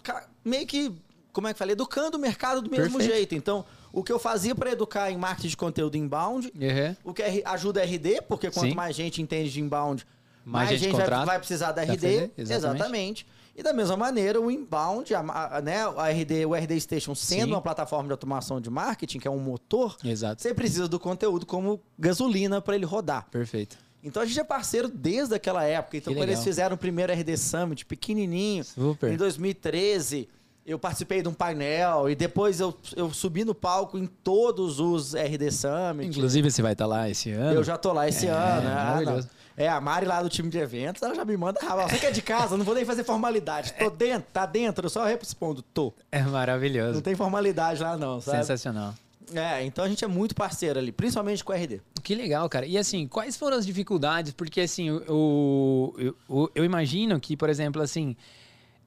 meio 0.45 0.67
que, 0.67 0.93
como 1.37 1.47
é 1.49 1.51
que 1.53 1.57
eu 1.57 1.59
falei, 1.59 1.73
educando 1.75 2.17
o 2.17 2.21
mercado 2.21 2.63
do 2.63 2.71
mesmo 2.71 2.97
Perfeito. 2.99 3.15
jeito. 3.15 3.35
Então, 3.35 3.65
o 3.93 4.03
que 4.03 4.11
eu 4.11 4.19
fazia 4.19 4.55
para 4.55 4.71
educar 4.73 5.11
em 5.11 5.17
marketing 5.17 5.49
de 5.49 5.57
conteúdo 5.57 5.97
inbound, 5.97 6.51
Uhum. 6.55 6.97
o 7.05 7.13
que 7.15 7.23
R- 7.23 7.43
ajuda 7.45 7.81
a 7.81 7.85
RD, 7.85 8.23
porque 8.27 8.51
quanto 8.51 8.71
Sim. 8.71 8.75
mais 8.75 8.97
gente 8.97 9.21
entende 9.21 9.51
de 9.51 9.61
inbound, 9.61 10.07
Mais 10.45 10.69
mais, 10.71 10.81
gente 10.81 10.97
gente, 10.97 11.09
vai, 11.09 11.27
vai 11.27 11.39
precisar 11.39 11.73
da 11.73 11.85
Da 11.85 11.93
RD. 11.93 12.07
RD, 12.07 12.31
exatamente. 12.39 12.53
exatamente. 12.79 13.27
E 13.55 13.63
da 13.63 13.73
mesma 13.73 13.97
maneira, 13.97 14.41
o 14.41 14.51
inbound, 14.51 15.15
a, 15.15 15.21
a- 15.57 15.61
né, 15.63 15.79
a 15.97 16.09
RD, 16.11 16.45
o 16.47 16.55
RD 16.55 16.79
Station 16.81 17.15
sendo 17.15 17.47
Sim. 17.47 17.53
uma 17.53 17.63
plataforma 17.63 18.07
de 18.07 18.13
automação 18.13 18.61
de 18.61 18.69
marketing, 18.71 19.19
que 19.19 19.27
é 19.29 19.31
um 19.31 19.39
motor, 19.39 19.97
Exato. 20.05 20.41
você 20.43 20.53
precisa 20.55 20.87
do 20.89 20.99
conteúdo 21.01 21.45
como 21.47 21.81
gasolina 21.99 22.61
para 22.61 22.75
ele 22.75 22.85
rodar. 22.87 23.27
Perfeito. 23.31 23.77
Então 24.05 24.23
a 24.23 24.27
gente 24.27 24.39
é 24.39 24.45
parceiro 24.45 24.89
desde 24.89 25.35
aquela 25.35 25.65
época. 25.65 25.97
Então, 25.97 26.13
Que 26.13 26.19
quando 26.19 26.29
legal. 26.29 26.35
eles 26.41 26.45
fizeram 26.45 26.77
o 26.77 26.79
primeiro 26.79 27.13
RD 27.13 27.37
Summit, 27.37 27.85
pequenininho, 27.87 28.63
Super. 28.63 29.11
em 29.13 29.17
2013, 29.17 30.29
eu 30.67 30.79
participei 30.79 31.23
de 31.23 31.29
um 31.29 31.33
painel 31.33 32.11
e 32.11 32.15
depois 32.17 32.59
eu, 32.61 32.75
eu 32.97 33.13
subi 33.15 33.45
no 33.45 33.55
palco 33.55 33.97
em 33.97 34.07
todos 34.07 34.81
os 34.81 35.15
RD 35.15 35.51
Summit. 35.53 36.09
Inclusive, 36.11 36.51
você 36.51 36.61
vai 36.61 36.73
estar 36.73 36.87
lá 36.87 37.09
esse 37.09 37.31
ano. 37.31 37.55
Eu 37.55 37.63
já 37.65 37.79
tô 37.79 37.93
lá 37.93 38.09
esse 38.09 38.27
É, 38.27 38.31
ano. 38.31 38.63
né? 38.69 38.73
Ah, 38.73 38.85
maravilhoso. 38.85 39.29
não. 39.29 39.37
É, 39.65 39.69
a 39.71 39.81
Mari 39.81 40.05
lá 40.05 40.23
do 40.23 40.29
time 40.29 40.51
de 40.51 40.59
eventos, 40.59 41.01
ela 41.03 41.15
já 41.15 41.25
me 41.25 41.35
manda 41.35 41.59
raba. 41.63 41.89
Você 41.89 41.99
que 41.99 42.05
é 42.05 42.11
de 42.11 42.21
casa, 42.21 42.59
não 42.59 42.65
vou 42.65 42.75
nem 42.75 42.85
fazer 42.85 43.05
formalidade. 43.05 43.73
Tô 43.79 43.89
dentro, 43.89 44.29
tá 44.31 44.45
dentro, 44.45 44.85
eu 44.85 44.91
só 44.91 45.05
respondo, 45.07 45.63
tô. 45.63 45.95
É 46.13 46.21
Não 46.23 46.31
maravilhoso. 46.33 47.01
tem 47.01 47.15
formalidade 47.15 47.81
lá 47.83 47.97
não, 47.97 48.21
sabe? 48.21 48.37
Sensacional. 48.39 48.93
É, 49.35 49.65
então 49.65 49.83
a 49.85 49.89
gente 49.89 50.05
é 50.05 50.09
muito 50.09 50.35
parceiro 50.35 50.79
ali, 50.79 50.93
principalmente 50.93 51.43
com 51.43 51.53
o 51.53 51.57
RD. 51.57 51.81
Que 52.03 52.15
legal, 52.15 52.47
cara. 52.51 52.67
E 52.67 52.77
assim, 52.77 53.09
quais 53.09 53.35
foram 53.37 53.57
as 53.57 53.65
dificuldades? 53.65 54.33
Porque 54.33 54.61
assim, 54.61 54.91
o, 54.91 55.95
eu, 55.99 56.15
eu, 56.29 56.51
eu 56.55 56.65
imagino 56.65 57.19
que, 57.19 57.35
por 57.37 57.49
exemplo, 57.49 57.81
assim, 57.81 58.15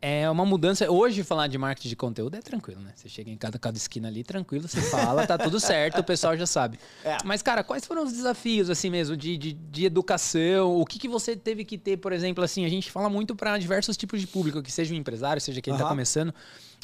é 0.01 0.29
uma 0.29 0.45
mudança. 0.45 0.89
Hoje, 0.89 1.23
falar 1.23 1.47
de 1.47 1.57
marketing 1.57 1.89
de 1.89 1.95
conteúdo 1.95 2.35
é 2.35 2.41
tranquilo, 2.41 2.81
né? 2.81 2.91
Você 2.95 3.09
chega 3.09 3.29
em 3.29 3.37
cada, 3.37 3.59
cada 3.59 3.77
esquina 3.77 4.07
ali, 4.07 4.23
tranquilo, 4.23 4.67
você 4.67 4.81
fala, 4.81 5.27
tá 5.27 5.37
tudo 5.37 5.59
certo, 5.59 5.99
o 5.99 6.03
pessoal 6.03 6.37
já 6.37 6.45
sabe. 6.45 6.79
É. 7.03 7.17
Mas, 7.25 7.41
cara, 7.41 7.63
quais 7.63 7.85
foram 7.85 8.03
os 8.03 8.13
desafios, 8.13 8.69
assim 8.69 8.89
mesmo, 8.89 9.17
de, 9.17 9.37
de, 9.37 9.53
de 9.53 9.85
educação? 9.85 10.79
O 10.79 10.85
que, 10.85 10.97
que 10.97 11.07
você 11.07 11.35
teve 11.35 11.65
que 11.65 11.77
ter, 11.77 11.97
por 11.97 12.13
exemplo, 12.13 12.43
assim, 12.43 12.65
a 12.65 12.69
gente 12.69 12.89
fala 12.91 13.09
muito 13.09 13.35
para 13.35 13.57
diversos 13.57 13.97
tipos 13.97 14.21
de 14.21 14.27
público, 14.27 14.61
que 14.61 14.71
seja 14.71 14.93
um 14.93 14.97
empresário, 14.97 15.41
seja 15.41 15.61
quem 15.61 15.73
tá 15.73 15.81
Aham. 15.81 15.89
começando. 15.89 16.33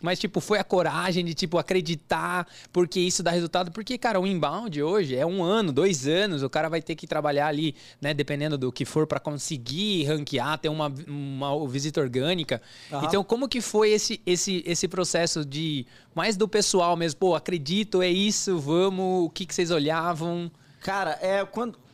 Mas, 0.04 0.20
tipo, 0.20 0.40
foi 0.40 0.60
a 0.60 0.64
coragem 0.64 1.24
de, 1.24 1.34
tipo, 1.34 1.58
acreditar, 1.58 2.48
porque 2.72 3.00
isso 3.00 3.24
dá 3.24 3.32
resultado. 3.32 3.72
Porque, 3.72 3.98
cara, 3.98 4.20
o 4.20 4.28
inbound 4.28 4.82
hoje 4.82 5.16
é 5.16 5.26
um 5.26 5.44
ano, 5.44 5.72
dois 5.72 6.06
anos, 6.06 6.44
o 6.44 6.50
cara 6.50 6.68
vai 6.70 6.82
ter 6.82 6.96
que 6.96 7.08
trabalhar 7.08 7.48
ali, 7.48 7.76
né, 8.02 8.14
dependendo 8.14 8.58
do 8.58 8.72
que 8.72 8.84
for, 8.84 9.08
para 9.08 9.20
conseguir 9.20 10.04
ranquear, 10.04 10.58
ter 10.58 10.70
uma, 10.70 10.94
uma 11.08 11.68
visita 11.68 12.02
orgânica. 12.02 12.62
Aham. 12.92 13.06
Então, 13.06 13.24
como 13.24 13.48
que 13.48 13.62
foi 13.62 13.92
esse, 13.92 14.22
esse, 14.26 14.64
esse 14.66 14.88
processo 14.88 15.46
de, 15.46 15.86
mais 16.14 16.36
do 16.36 16.48
pessoal 16.48 16.98
mesmo, 16.98 17.20
pô, 17.20 17.36
acredito, 17.36 18.02
é 18.02 18.10
isso, 18.10 18.60
vamos, 18.60 19.26
o 19.26 19.30
que, 19.30 19.46
que 19.46 19.56
vocês 19.56 19.72
olhavam? 19.72 20.52
Cara, 20.82 21.18
é 21.22 21.44
quando. 21.46 21.85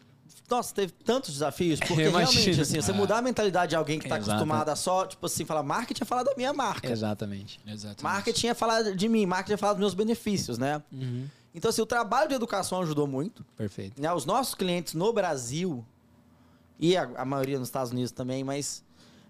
Nossa, 0.52 0.74
teve 0.76 0.92
tantos 0.92 1.32
desafios, 1.32 1.80
porque 1.82 1.94
realmente, 1.94 2.50
assim, 2.62 2.82
você 2.82 2.92
É. 2.92 2.94
mudar 2.94 3.18
a 3.18 3.22
mentalidade 3.22 3.72
de 3.72 3.76
alguém 3.76 3.98
que 4.00 4.08
tá 4.08 4.18
Exato. 4.18 4.32
acostumado 4.32 4.70
a 4.70 4.76
só, 4.76 5.06
tipo 5.08 5.26
assim, 5.26 5.46
falar 5.46 5.64
marketing 5.64 6.04
é 6.04 6.06
falar 6.06 6.24
da 6.24 6.34
minha 6.36 6.54
marca. 6.54 6.92
Exatamente. 6.92 7.60
Exatamente. 7.66 8.04
Marketing 8.04 8.48
é 8.48 8.54
falar 8.54 8.84
de 8.96 9.10
mim, 9.10 9.26
marketing 9.26 9.54
é 9.54 9.58
falar 9.58 9.74
dos 9.74 9.80
meus 9.80 9.94
benefícios, 9.94 10.58
né? 10.58 10.82
Uhum. 10.92 11.28
Então, 11.56 11.70
assim, 11.70 11.82
o 11.82 11.86
trabalho 11.86 12.30
de 12.30 12.36
educação 12.36 12.82
ajudou 12.82 13.08
muito. 13.08 13.46
Perfeito. 13.58 14.02
Né? 14.02 14.12
Os 14.14 14.26
nossos 14.26 14.56
clientes 14.56 14.94
no 14.94 15.12
Brasil, 15.12 15.84
e 16.80 16.96
a, 16.98 17.04
a 17.16 17.26
maioria 17.26 17.60
nos 17.60 17.68
Estados 17.68 17.92
Unidos 17.92 18.12
também, 18.12 18.44
mas 18.44 18.84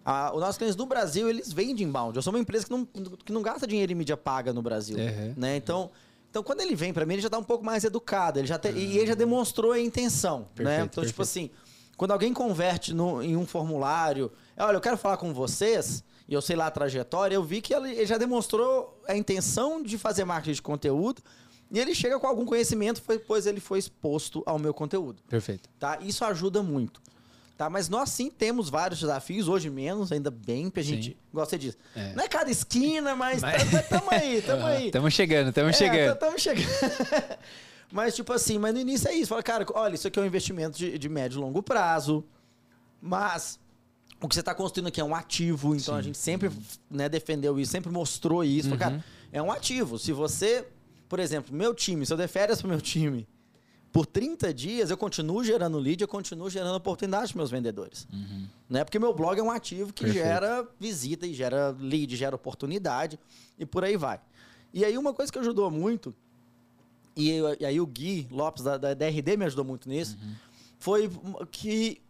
ah, 0.05 0.31
os 0.33 0.39
nossos 0.39 0.57
clientes 0.57 0.75
no 0.77 0.85
Brasil, 0.85 1.29
eles 1.29 1.51
vendem 1.51 1.85
inbound. 1.85 2.15
Eu 2.15 2.21
sou 2.21 2.31
uma 2.33 2.39
empresa 2.39 2.65
que 2.65 2.71
não, 2.71 2.85
que 2.85 3.31
não 3.31 3.41
gasta 3.41 3.67
dinheiro 3.67 3.91
em 3.91 3.95
mídia 3.95 4.15
paga 4.17 4.53
no 4.53 4.61
Brasil. 4.61 4.97
Uhum. 4.97 5.33
Né? 5.37 5.57
Então, 5.57 5.91
então, 6.31 6.41
quando 6.41 6.61
ele 6.61 6.73
vem 6.73 6.91
para 6.91 7.05
mim, 7.05 7.13
ele 7.15 7.21
já 7.21 7.29
tá 7.29 7.37
um 7.37 7.43
pouco 7.43 7.63
mais 7.63 7.83
educado. 7.83 8.39
Ele 8.39 8.47
já 8.47 8.57
te- 8.57 8.69
E 8.71 8.97
ele 8.97 9.05
já 9.07 9.13
demonstrou 9.15 9.71
a 9.73 9.79
intenção. 9.79 10.39
né? 10.39 10.45
Perfeito, 10.55 10.85
Então, 10.85 11.03
tipo 11.05 11.17
perfeito. 11.17 11.21
assim, 11.21 11.49
quando 11.95 12.11
alguém 12.11 12.33
converte 12.33 12.93
no- 12.93 13.21
em 13.21 13.35
um 13.37 13.45
formulário, 13.45 14.31
olha, 14.57 14.77
eu 14.77 14.81
quero 14.81 14.97
falar 14.97 15.17
com 15.17 15.33
vocês, 15.33 16.03
e 16.27 16.33
eu 16.33 16.41
sei 16.41 16.55
lá 16.55 16.67
a 16.67 16.71
trajetória, 16.71 17.35
eu 17.35 17.43
vi 17.43 17.61
que 17.61 17.73
ele, 17.73 18.05
já 18.05 18.17
demonstrou 18.17 18.97
a 19.07 19.15
intenção 19.15 19.83
de 19.83 19.97
fazer 19.97 20.23
marketing 20.25 20.55
de 20.55 20.61
conteúdo, 20.61 21.21
e 21.69 21.79
ele 21.79 21.93
chega 21.93 22.19
com 22.19 22.25
algum 22.27 22.45
conhecimento, 22.45 23.01
pois 23.27 23.45
ele 23.45 23.59
foi 23.59 23.77
exposto 23.79 24.41
ao 24.45 24.57
meu 24.57 24.73
conteúdo. 24.73 25.21
Perfeito. 25.29 25.69
Tá? 25.77 25.99
Isso 26.01 26.23
ajuda 26.25 26.63
muito. 26.63 27.01
Tá? 27.61 27.69
Mas 27.69 27.87
nós 27.87 28.09
sim 28.09 28.31
temos 28.31 28.69
vários 28.69 28.99
desafios, 29.01 29.47
hoje 29.47 29.69
menos, 29.69 30.11
ainda 30.11 30.31
bem, 30.31 30.63
porque 30.67 30.79
a 30.79 30.83
Sim. 30.83 30.89
gente 30.95 31.17
gosta 31.31 31.59
disso. 31.59 31.77
É. 31.95 32.11
Não 32.15 32.23
é 32.23 32.27
cada 32.27 32.49
esquina, 32.49 33.15
mas, 33.15 33.39
Mas- 33.39 33.69
tá- 33.69 33.83
tamo 33.99 34.07
aí, 34.09 34.41
tamo 34.41 34.65
aí. 34.65 34.85
Estamos 34.87 35.13
chegando, 35.13 35.49
estamos 35.49 35.75
É, 35.75 35.77
chegando. 35.77 36.13
Estamos 36.13 36.41
chegando. 36.41 37.37
mas, 37.93 38.15
tipo 38.15 38.33
assim, 38.33 38.57
mas 38.57 38.73
no 38.73 38.79
início 38.79 39.07
é 39.07 39.13
isso. 39.13 39.27
Fala, 39.29 39.43
cara, 39.43 39.63
olha, 39.75 39.93
isso 39.93 40.07
aqui 40.07 40.17
é 40.17 40.23
um 40.23 40.25
investimento 40.25 40.75
de, 40.75 40.97
de 40.97 41.07
médio 41.07 41.37
e 41.37 41.39
longo 41.39 41.61
prazo. 41.61 42.23
Mas 42.99 43.59
o 44.19 44.27
que 44.27 44.33
você 44.33 44.39
está 44.39 44.55
construindo 44.55 44.87
aqui 44.87 44.99
é 44.99 45.03
um 45.03 45.13
ativo. 45.13 45.75
Então 45.75 45.93
a 45.93 46.01
gente 46.01 46.17
sempre 46.17 46.49
né, 46.89 47.07
defendeu 47.07 47.59
isso, 47.59 47.71
sempre 47.71 47.91
mostrou 47.91 48.43
isso. 48.43 48.69
Falou, 48.69 48.79
cara, 48.79 49.05
é 49.31 49.39
um 49.39 49.51
ativo. 49.51 49.99
Se 49.99 50.11
você, 50.11 50.65
por 51.07 51.19
exemplo, 51.19 51.55
meu 51.55 51.75
time, 51.75 52.07
se 52.07 52.11
eu 52.11 52.17
der 52.17 52.27
férias 52.27 52.59
pro 52.59 52.67
meu 52.67 52.81
time 52.81 53.27
por 53.91 54.05
30 54.05 54.53
dias, 54.53 54.89
eu 54.89 54.97
continuo 54.97 55.43
gerando 55.43 55.77
lead, 55.77 56.01
eu 56.01 56.07
continuo 56.07 56.49
gerando 56.49 56.75
oportunidade 56.75 57.33
para 57.33 57.39
meus 57.39 57.51
vendedores. 57.51 58.07
Né? 58.69 58.83
Porque 58.85 58.97
meu 58.97 59.13
blog 59.13 59.37
é 59.39 59.43
um 59.43 59.51
ativo 59.51 59.91
que 59.91 60.05
Perfeito. 60.05 60.25
gera 60.25 60.67
visita 60.79 61.27
e 61.27 61.33
gera 61.33 61.75
lead, 61.77 62.15
gera 62.15 62.35
oportunidade 62.35 63.19
e 63.59 63.65
por 63.65 63.83
aí 63.83 63.97
vai. 63.97 64.19
E 64.73 64.85
aí 64.85 64.97
uma 64.97 65.13
coisa 65.13 65.29
que 65.31 65.37
ajudou 65.39 65.69
muito, 65.69 66.15
e, 67.17 67.29
eu- 67.31 67.57
e 67.59 67.65
aí 67.65 67.81
o 67.81 67.85
Gui 67.85 68.27
Lopes 68.31 68.63
da, 68.63 68.77
da 68.77 68.93
DRD 68.93 69.35
me 69.35 69.43
ajudou 69.45 69.65
muito 69.65 69.89
nisso, 69.89 70.17
foi 70.79 71.09
que 71.51 72.01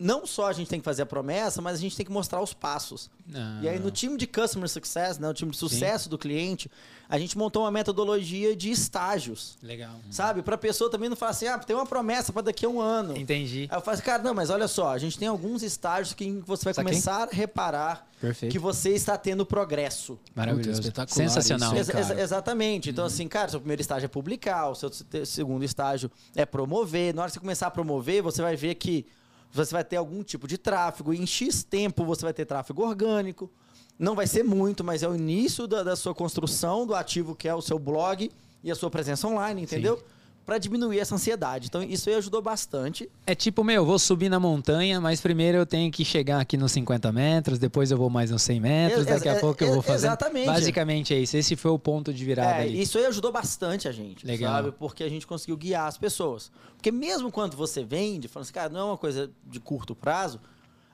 não 0.00 0.26
só 0.26 0.46
a 0.48 0.52
gente 0.54 0.68
tem 0.68 0.80
que 0.80 0.84
fazer 0.84 1.02
a 1.02 1.06
promessa, 1.06 1.60
mas 1.60 1.74
a 1.74 1.80
gente 1.80 1.94
tem 1.94 2.06
que 2.06 2.10
mostrar 2.10 2.40
os 2.40 2.54
passos. 2.54 3.10
Ah, 3.34 3.60
E 3.62 3.68
aí, 3.68 3.78
no 3.78 3.90
time 3.90 4.16
de 4.16 4.26
Customer 4.26 4.68
Success, 4.68 5.18
né, 5.18 5.28
o 5.28 5.34
time 5.34 5.50
de 5.50 5.56
sucesso 5.58 6.08
do 6.08 6.16
cliente, 6.16 6.70
a 7.08 7.18
gente 7.18 7.36
montou 7.36 7.62
uma 7.64 7.70
metodologia 7.70 8.56
de 8.56 8.70
estágios. 8.70 9.58
Legal. 9.62 9.96
Sabe? 10.10 10.42
Pra 10.42 10.56
pessoa 10.56 10.90
também 10.90 11.08
não 11.10 11.16
falar 11.16 11.32
assim, 11.32 11.46
ah, 11.46 11.58
tem 11.58 11.76
uma 11.76 11.84
promessa 11.84 12.32
pra 12.32 12.40
daqui 12.40 12.64
a 12.64 12.68
um 12.68 12.80
ano. 12.80 13.16
Entendi. 13.16 13.68
Aí 13.70 13.76
eu 13.76 13.82
falo 13.82 13.94
assim, 13.94 14.02
cara, 14.02 14.22
não, 14.22 14.32
mas 14.32 14.48
olha 14.48 14.66
só, 14.66 14.88
a 14.90 14.98
gente 14.98 15.18
tem 15.18 15.28
alguns 15.28 15.62
estágios 15.62 16.14
que 16.14 16.30
você 16.46 16.64
vai 16.64 16.72
Saquei. 16.74 16.92
começar 16.92 17.24
a 17.24 17.28
reparar 17.30 18.08
Perfeito. 18.20 18.50
que 18.52 18.58
você 18.58 18.90
está 18.94 19.18
tendo 19.18 19.44
progresso. 19.44 20.18
Maravilhoso. 20.34 20.80
espetacular 20.80 21.14
Sensacional. 21.28 21.76
isso, 21.76 21.90
exa- 21.96 22.20
exatamente. 22.20 22.88
Uhum. 22.88 22.92
Então, 22.92 23.04
assim, 23.04 23.28
cara, 23.28 23.48
seu 23.50 23.60
primeiro 23.60 23.82
estágio 23.82 24.06
é 24.06 24.08
publicar, 24.08 24.68
o 24.70 24.74
seu 24.74 24.90
segundo 25.26 25.64
estágio 25.64 26.10
é 26.34 26.46
promover. 26.46 27.14
Na 27.14 27.22
hora 27.22 27.30
que 27.30 27.34
você 27.34 27.40
começar 27.40 27.66
a 27.66 27.70
promover, 27.70 28.22
você 28.22 28.40
vai 28.40 28.56
ver 28.56 28.76
que 28.76 29.04
você 29.52 29.72
vai 29.72 29.84
ter 29.84 29.96
algum 29.96 30.22
tipo 30.22 30.46
de 30.46 30.56
tráfego. 30.56 31.12
Em 31.12 31.26
X 31.26 31.62
tempo 31.62 32.04
você 32.04 32.22
vai 32.22 32.32
ter 32.32 32.44
tráfego 32.44 32.82
orgânico. 32.82 33.50
Não 33.98 34.14
vai 34.14 34.26
ser 34.26 34.42
muito, 34.42 34.82
mas 34.82 35.02
é 35.02 35.08
o 35.08 35.14
início 35.14 35.66
da, 35.66 35.82
da 35.82 35.96
sua 35.96 36.14
construção 36.14 36.86
do 36.86 36.94
ativo 36.94 37.34
que 37.34 37.48
é 37.48 37.54
o 37.54 37.60
seu 37.60 37.78
blog 37.78 38.30
e 38.62 38.70
a 38.70 38.74
sua 38.74 38.90
presença 38.90 39.26
online, 39.26 39.62
entendeu? 39.62 40.02
Para 40.46 40.58
diminuir 40.58 40.98
essa 40.98 41.14
ansiedade. 41.14 41.68
Então, 41.68 41.80
isso 41.82 42.08
aí 42.08 42.16
ajudou 42.16 42.42
bastante. 42.42 43.08
É 43.24 43.34
tipo, 43.36 43.62
meu, 43.62 43.76
eu 43.76 43.86
vou 43.86 43.98
subir 44.00 44.28
na 44.28 44.40
montanha, 44.40 45.00
mas 45.00 45.20
primeiro 45.20 45.58
eu 45.58 45.64
tenho 45.66 45.92
que 45.92 46.04
chegar 46.04 46.40
aqui 46.40 46.56
nos 46.56 46.72
50 46.72 47.12
metros, 47.12 47.58
depois 47.58 47.90
eu 47.92 47.96
vou 47.98 48.10
mais 48.10 48.32
uns 48.32 48.42
100 48.42 48.60
metros, 48.60 49.06
daqui 49.06 49.28
a 49.28 49.38
pouco 49.38 49.62
eu 49.62 49.74
vou 49.74 49.82
fazer. 49.82 50.06
exatamente. 50.06 50.46
Basicamente 50.46 51.14
é 51.14 51.18
isso. 51.20 51.36
Esse 51.36 51.54
foi 51.54 51.70
o 51.70 51.78
ponto 51.78 52.12
de 52.12 52.24
virada 52.24 52.58
É, 52.58 52.62
ali. 52.62 52.80
isso 52.82 52.98
aí 52.98 53.06
ajudou 53.06 53.30
bastante 53.30 53.86
a 53.86 53.92
gente, 53.92 54.26
Legal. 54.26 54.52
sabe? 54.54 54.72
Porque 54.72 55.04
a 55.04 55.08
gente 55.08 55.24
conseguiu 55.26 55.56
guiar 55.56 55.86
as 55.86 55.96
pessoas. 55.96 56.50
Porque 56.74 56.90
mesmo 56.90 57.30
quando 57.30 57.56
você 57.56 57.84
vende, 57.84 58.26
falando 58.26 58.44
assim, 58.44 58.52
cara, 58.52 58.68
não 58.70 58.80
é 58.80 58.84
uma 58.84 58.98
coisa 58.98 59.30
de 59.46 59.60
curto 59.60 59.94
prazo, 59.94 60.40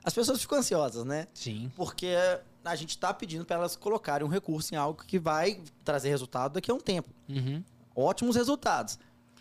as 0.03 0.13
pessoas 0.13 0.39
ficam 0.39 0.59
ansiosas, 0.59 1.03
né? 1.03 1.27
Sim. 1.33 1.71
Porque 1.75 2.09
a 2.63 2.75
gente 2.75 2.89
está 2.91 3.11
pedindo 3.13 3.43
para 3.43 3.55
elas 3.55 3.75
colocarem 3.75 4.27
um 4.27 4.29
recurso 4.29 4.73
em 4.75 4.77
algo 4.77 5.01
que 5.07 5.17
vai 5.17 5.59
trazer 5.83 6.09
resultado 6.09 6.53
daqui 6.53 6.69
a 6.69 6.73
um 6.73 6.79
tempo. 6.79 7.09
Uhum. 7.27 7.63
Ótimos 7.95 8.35
resultados. 8.35 8.99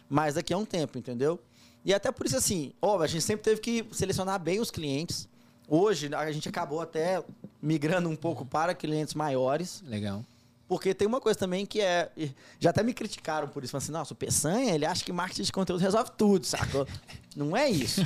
Mas 0.09 0.35
daqui 0.35 0.53
a 0.53 0.59
um 0.59 0.65
tempo, 0.65 0.99
entendeu? 0.99 1.41
E 1.85 1.95
até 1.95 2.11
por 2.11 2.27
isso, 2.27 2.37
assim, 2.37 2.73
ó, 2.81 3.01
a 3.01 3.07
gente 3.07 3.23
sempre 3.23 3.45
teve 3.45 3.61
que 3.61 3.87
selecionar 3.93 4.41
bem 4.41 4.61
os 4.61 4.71
clientes. 4.71 5.29
Hoje, 5.69 6.13
a 6.15 6.33
gente 6.33 6.49
acabou 6.49 6.81
até 6.81 7.23
migrando 7.63 8.09
um 8.09 8.17
pouco 8.17 8.45
para 8.45 8.75
clientes 8.75 9.15
maiores. 9.15 9.83
Legal. 9.87 10.25
Porque 10.69 10.93
tem 10.93 11.07
uma 11.07 11.21
coisa 11.21 11.39
também 11.39 11.65
que 11.65 11.81
é. 11.81 12.11
Já 12.59 12.71
até 12.71 12.83
me 12.83 12.93
criticaram 12.93 13.47
por 13.47 13.63
isso. 13.63 13.71
Falaram 13.71 13.85
assim, 13.85 13.93
nossa, 13.93 14.13
o 14.15 14.17
Peçanha, 14.17 14.75
ele 14.75 14.85
acha 14.85 15.05
que 15.05 15.13
marketing 15.13 15.43
de 15.45 15.53
conteúdo 15.53 15.81
resolve 15.81 16.11
tudo, 16.19 16.45
sacou? 16.45 16.87
Não 17.37 17.55
é 17.57 17.69
isso. 17.69 18.01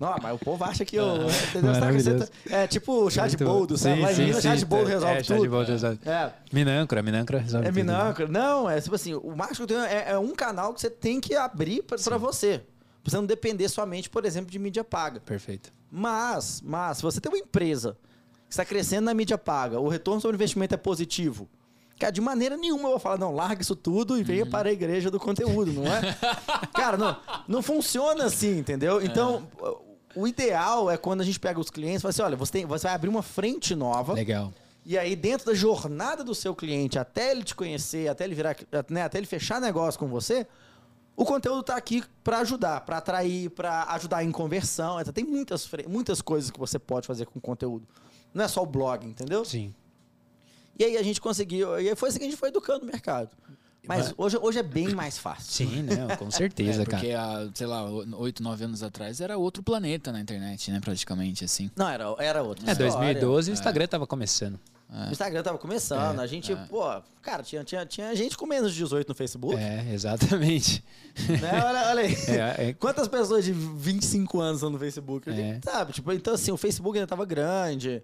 não, 0.00 0.16
mas 0.22 0.34
o 0.34 0.38
povo 0.38 0.64
acha 0.64 0.84
que 0.86 0.96
eu. 0.96 1.06
entendeu? 1.26 1.74
Saca? 1.74 1.80
Maravilhoso. 1.80 2.18
Você 2.18 2.26
tá- 2.48 2.56
É 2.56 2.66
tipo 2.66 2.92
o 3.04 3.10
chá 3.10 3.26
de 3.28 3.36
Muito- 3.36 3.44
boldo, 3.50 3.76
sabe? 3.78 3.96
Sim, 3.96 4.02
Lá 4.02 4.12
em 4.12 4.14
sim, 4.14 4.24
Minas, 4.24 4.42
chá 4.42 4.52
sim. 4.52 4.56
de 4.58 4.64
boldo 4.64 4.88
É, 4.90 4.92
resolve 4.94 5.14
é, 5.18 5.22
tudo. 5.22 5.50
boldo 5.50 5.70
resolve. 5.70 5.98
É. 6.06 6.32
Minâncora, 6.52 7.02
Minâncora 7.02 7.38
resolve 7.40 7.66
É 7.66 7.70
tudo, 7.70 7.76
né? 7.84 7.92
minâncora. 7.92 8.28
Não, 8.28 8.70
é 8.70 8.80
tipo 8.80 8.94
assim, 8.94 9.14
o 9.14 9.36
marketing 9.36 9.52
de 9.54 9.60
conteúdo 9.60 9.84
é, 9.84 10.10
é 10.12 10.18
um 10.18 10.34
canal 10.34 10.72
que 10.74 10.80
você 10.80 10.88
tem 10.90 11.20
que 11.20 11.34
abrir 11.34 11.82
pra 11.82 11.98
pra 11.98 12.16
você. 12.16 12.58
Pra 13.02 13.10
você 13.10 13.16
não 13.16 13.26
depender 13.26 13.68
somente, 13.68 14.08
por 14.08 14.24
exemplo, 14.24 14.50
de 14.50 14.58
mídia 14.58 14.82
paga. 14.82 15.20
Perfeito. 15.20 15.70
Mas, 15.90 16.62
mas, 16.64 16.96
se 16.96 17.02
você 17.02 17.20
tem 17.20 17.30
uma 17.30 17.38
empresa 17.38 17.96
está 18.54 18.64
crescendo 18.64 19.04
na 19.06 19.14
mídia 19.14 19.36
paga, 19.38 19.78
o 19.80 19.88
retorno 19.88 20.20
sobre 20.20 20.36
investimento 20.36 20.74
é 20.74 20.78
positivo. 20.78 21.48
Cara, 21.98 22.10
de 22.10 22.20
maneira 22.20 22.56
nenhuma 22.56 22.84
eu 22.84 22.90
vou 22.90 22.98
falar, 22.98 23.18
não, 23.18 23.32
larga 23.34 23.62
isso 23.62 23.76
tudo 23.76 24.16
e 24.16 24.20
Uhum. 24.20 24.24
venha 24.26 24.46
para 24.46 24.68
a 24.68 24.72
igreja 24.72 25.10
do 25.10 25.20
conteúdo, 25.20 25.72
não 25.72 25.84
é? 25.86 26.00
Cara, 26.74 26.96
não, 26.96 27.16
não 27.46 27.62
funciona 27.62 28.24
assim, 28.24 28.58
entendeu? 28.58 29.00
Então, 29.00 29.46
o 30.14 30.26
ideal 30.26 30.90
é 30.90 30.96
quando 30.96 31.20
a 31.20 31.24
gente 31.24 31.38
pega 31.38 31.60
os 31.60 31.70
clientes 31.70 32.00
e 32.00 32.02
fala 32.02 32.10
assim, 32.10 32.22
olha, 32.22 32.36
você, 32.36 32.50
tem- 32.52 32.66
você 32.66 32.86
vai 32.88 32.94
abrir 32.94 33.08
uma 33.08 33.22
frente 33.22 33.74
nova. 33.76 34.12
Legal. 34.12 34.52
E 34.84 34.98
aí, 34.98 35.14
dentro 35.16 35.46
da 35.46 35.54
jornada 35.54 36.22
do 36.24 36.34
seu 36.34 36.54
cliente, 36.54 36.98
até 36.98 37.30
ele 37.30 37.42
te 37.44 37.54
conhecer, 37.54 38.08
até 38.08 38.24
ele 38.24 38.34
virar, 38.34 38.56
né, 38.90 39.02
até 39.02 39.16
ele 39.18 39.26
fechar 39.26 39.60
negócio 39.60 39.98
com 39.98 40.08
você, 40.08 40.46
o 41.16 41.24
conteúdo 41.24 41.62
tá 41.62 41.76
aqui 41.76 42.02
para 42.24 42.38
ajudar, 42.40 42.80
para 42.80 42.98
atrair, 42.98 43.48
para 43.50 43.84
ajudar 43.90 44.24
em 44.24 44.32
conversão. 44.32 45.02
Tem 45.04 45.22
muitas, 45.24 45.70
muitas 45.88 46.20
coisas 46.20 46.50
que 46.50 46.58
você 46.58 46.76
pode 46.78 47.06
fazer 47.06 47.24
com 47.26 47.38
conteúdo. 47.40 47.86
Não 48.34 48.44
é 48.44 48.48
só 48.48 48.62
o 48.62 48.66
blog, 48.66 49.06
entendeu? 49.06 49.44
Sim. 49.44 49.72
E 50.78 50.84
aí 50.84 50.96
a 50.96 51.02
gente 51.02 51.20
conseguiu. 51.20 51.80
E 51.80 51.88
aí 51.88 51.94
foi 51.96 52.08
assim 52.08 52.18
que 52.18 52.24
a 52.24 52.28
gente 52.28 52.36
foi 52.38 52.48
educando 52.48 52.84
o 52.84 52.86
mercado. 52.86 53.30
Mas 53.86 54.06
Mas- 54.06 54.14
hoje, 54.16 54.38
hoje 54.40 54.58
é 54.58 54.62
bem 54.62 54.88
mais 54.94 55.18
fácil. 55.18 55.68
Sim, 55.68 55.82
né? 55.82 56.16
Com 56.16 56.30
certeza, 56.30 56.82
É, 56.82 56.86
cara. 56.86 56.96
porque 56.98 57.12
há, 57.12 57.48
sei 57.54 57.66
lá, 57.66 57.84
oito, 58.16 58.42
nove 58.42 58.64
anos 58.64 58.82
atrás 58.82 59.20
era 59.20 59.36
outro 59.36 59.62
planeta 59.62 60.10
na 60.10 60.20
internet, 60.20 60.70
né? 60.70 60.80
Praticamente, 60.80 61.44
assim. 61.44 61.70
Não, 61.76 61.86
era, 61.88 62.04
era 62.18 62.42
outra 62.42 62.66
É, 62.66 62.72
história. 62.72 62.92
2012 62.92 63.50
o 63.50 63.52
Instagram 63.52 63.86
tava 63.86 64.06
começando. 64.06 64.58
O 65.08 65.12
Instagram 65.12 65.42
tava 65.42 65.58
começando. 65.58 66.20
É, 66.20 66.22
a 66.22 66.26
gente, 66.26 66.54
pô, 66.68 66.82
cara, 67.20 67.42
tinha, 67.42 67.64
tinha, 67.64 67.84
tinha 67.84 68.14
gente 68.14 68.36
com 68.36 68.46
menos 68.46 68.72
de 68.72 68.78
18 68.78 69.08
no 69.08 69.14
Facebook. 69.14 69.56
É, 69.56 69.92
exatamente. 69.92 70.84
Né? 71.28 71.62
Olha, 71.64 71.88
olha 71.88 72.02
aí. 72.02 72.14
É, 72.28 72.68
é- 72.68 72.72
Quantas 72.74 73.08
pessoas 73.08 73.44
de 73.44 73.52
25 73.52 74.40
anos 74.40 74.58
estão 74.58 74.70
no 74.70 74.78
Facebook? 74.78 75.28
É. 75.30 75.60
Sabe? 75.64 75.92
Tipo, 75.92 76.12
então, 76.12 76.34
assim, 76.34 76.52
o 76.52 76.56
Facebook 76.56 76.96
ainda 76.96 77.08
tava 77.08 77.24
grande. 77.24 78.02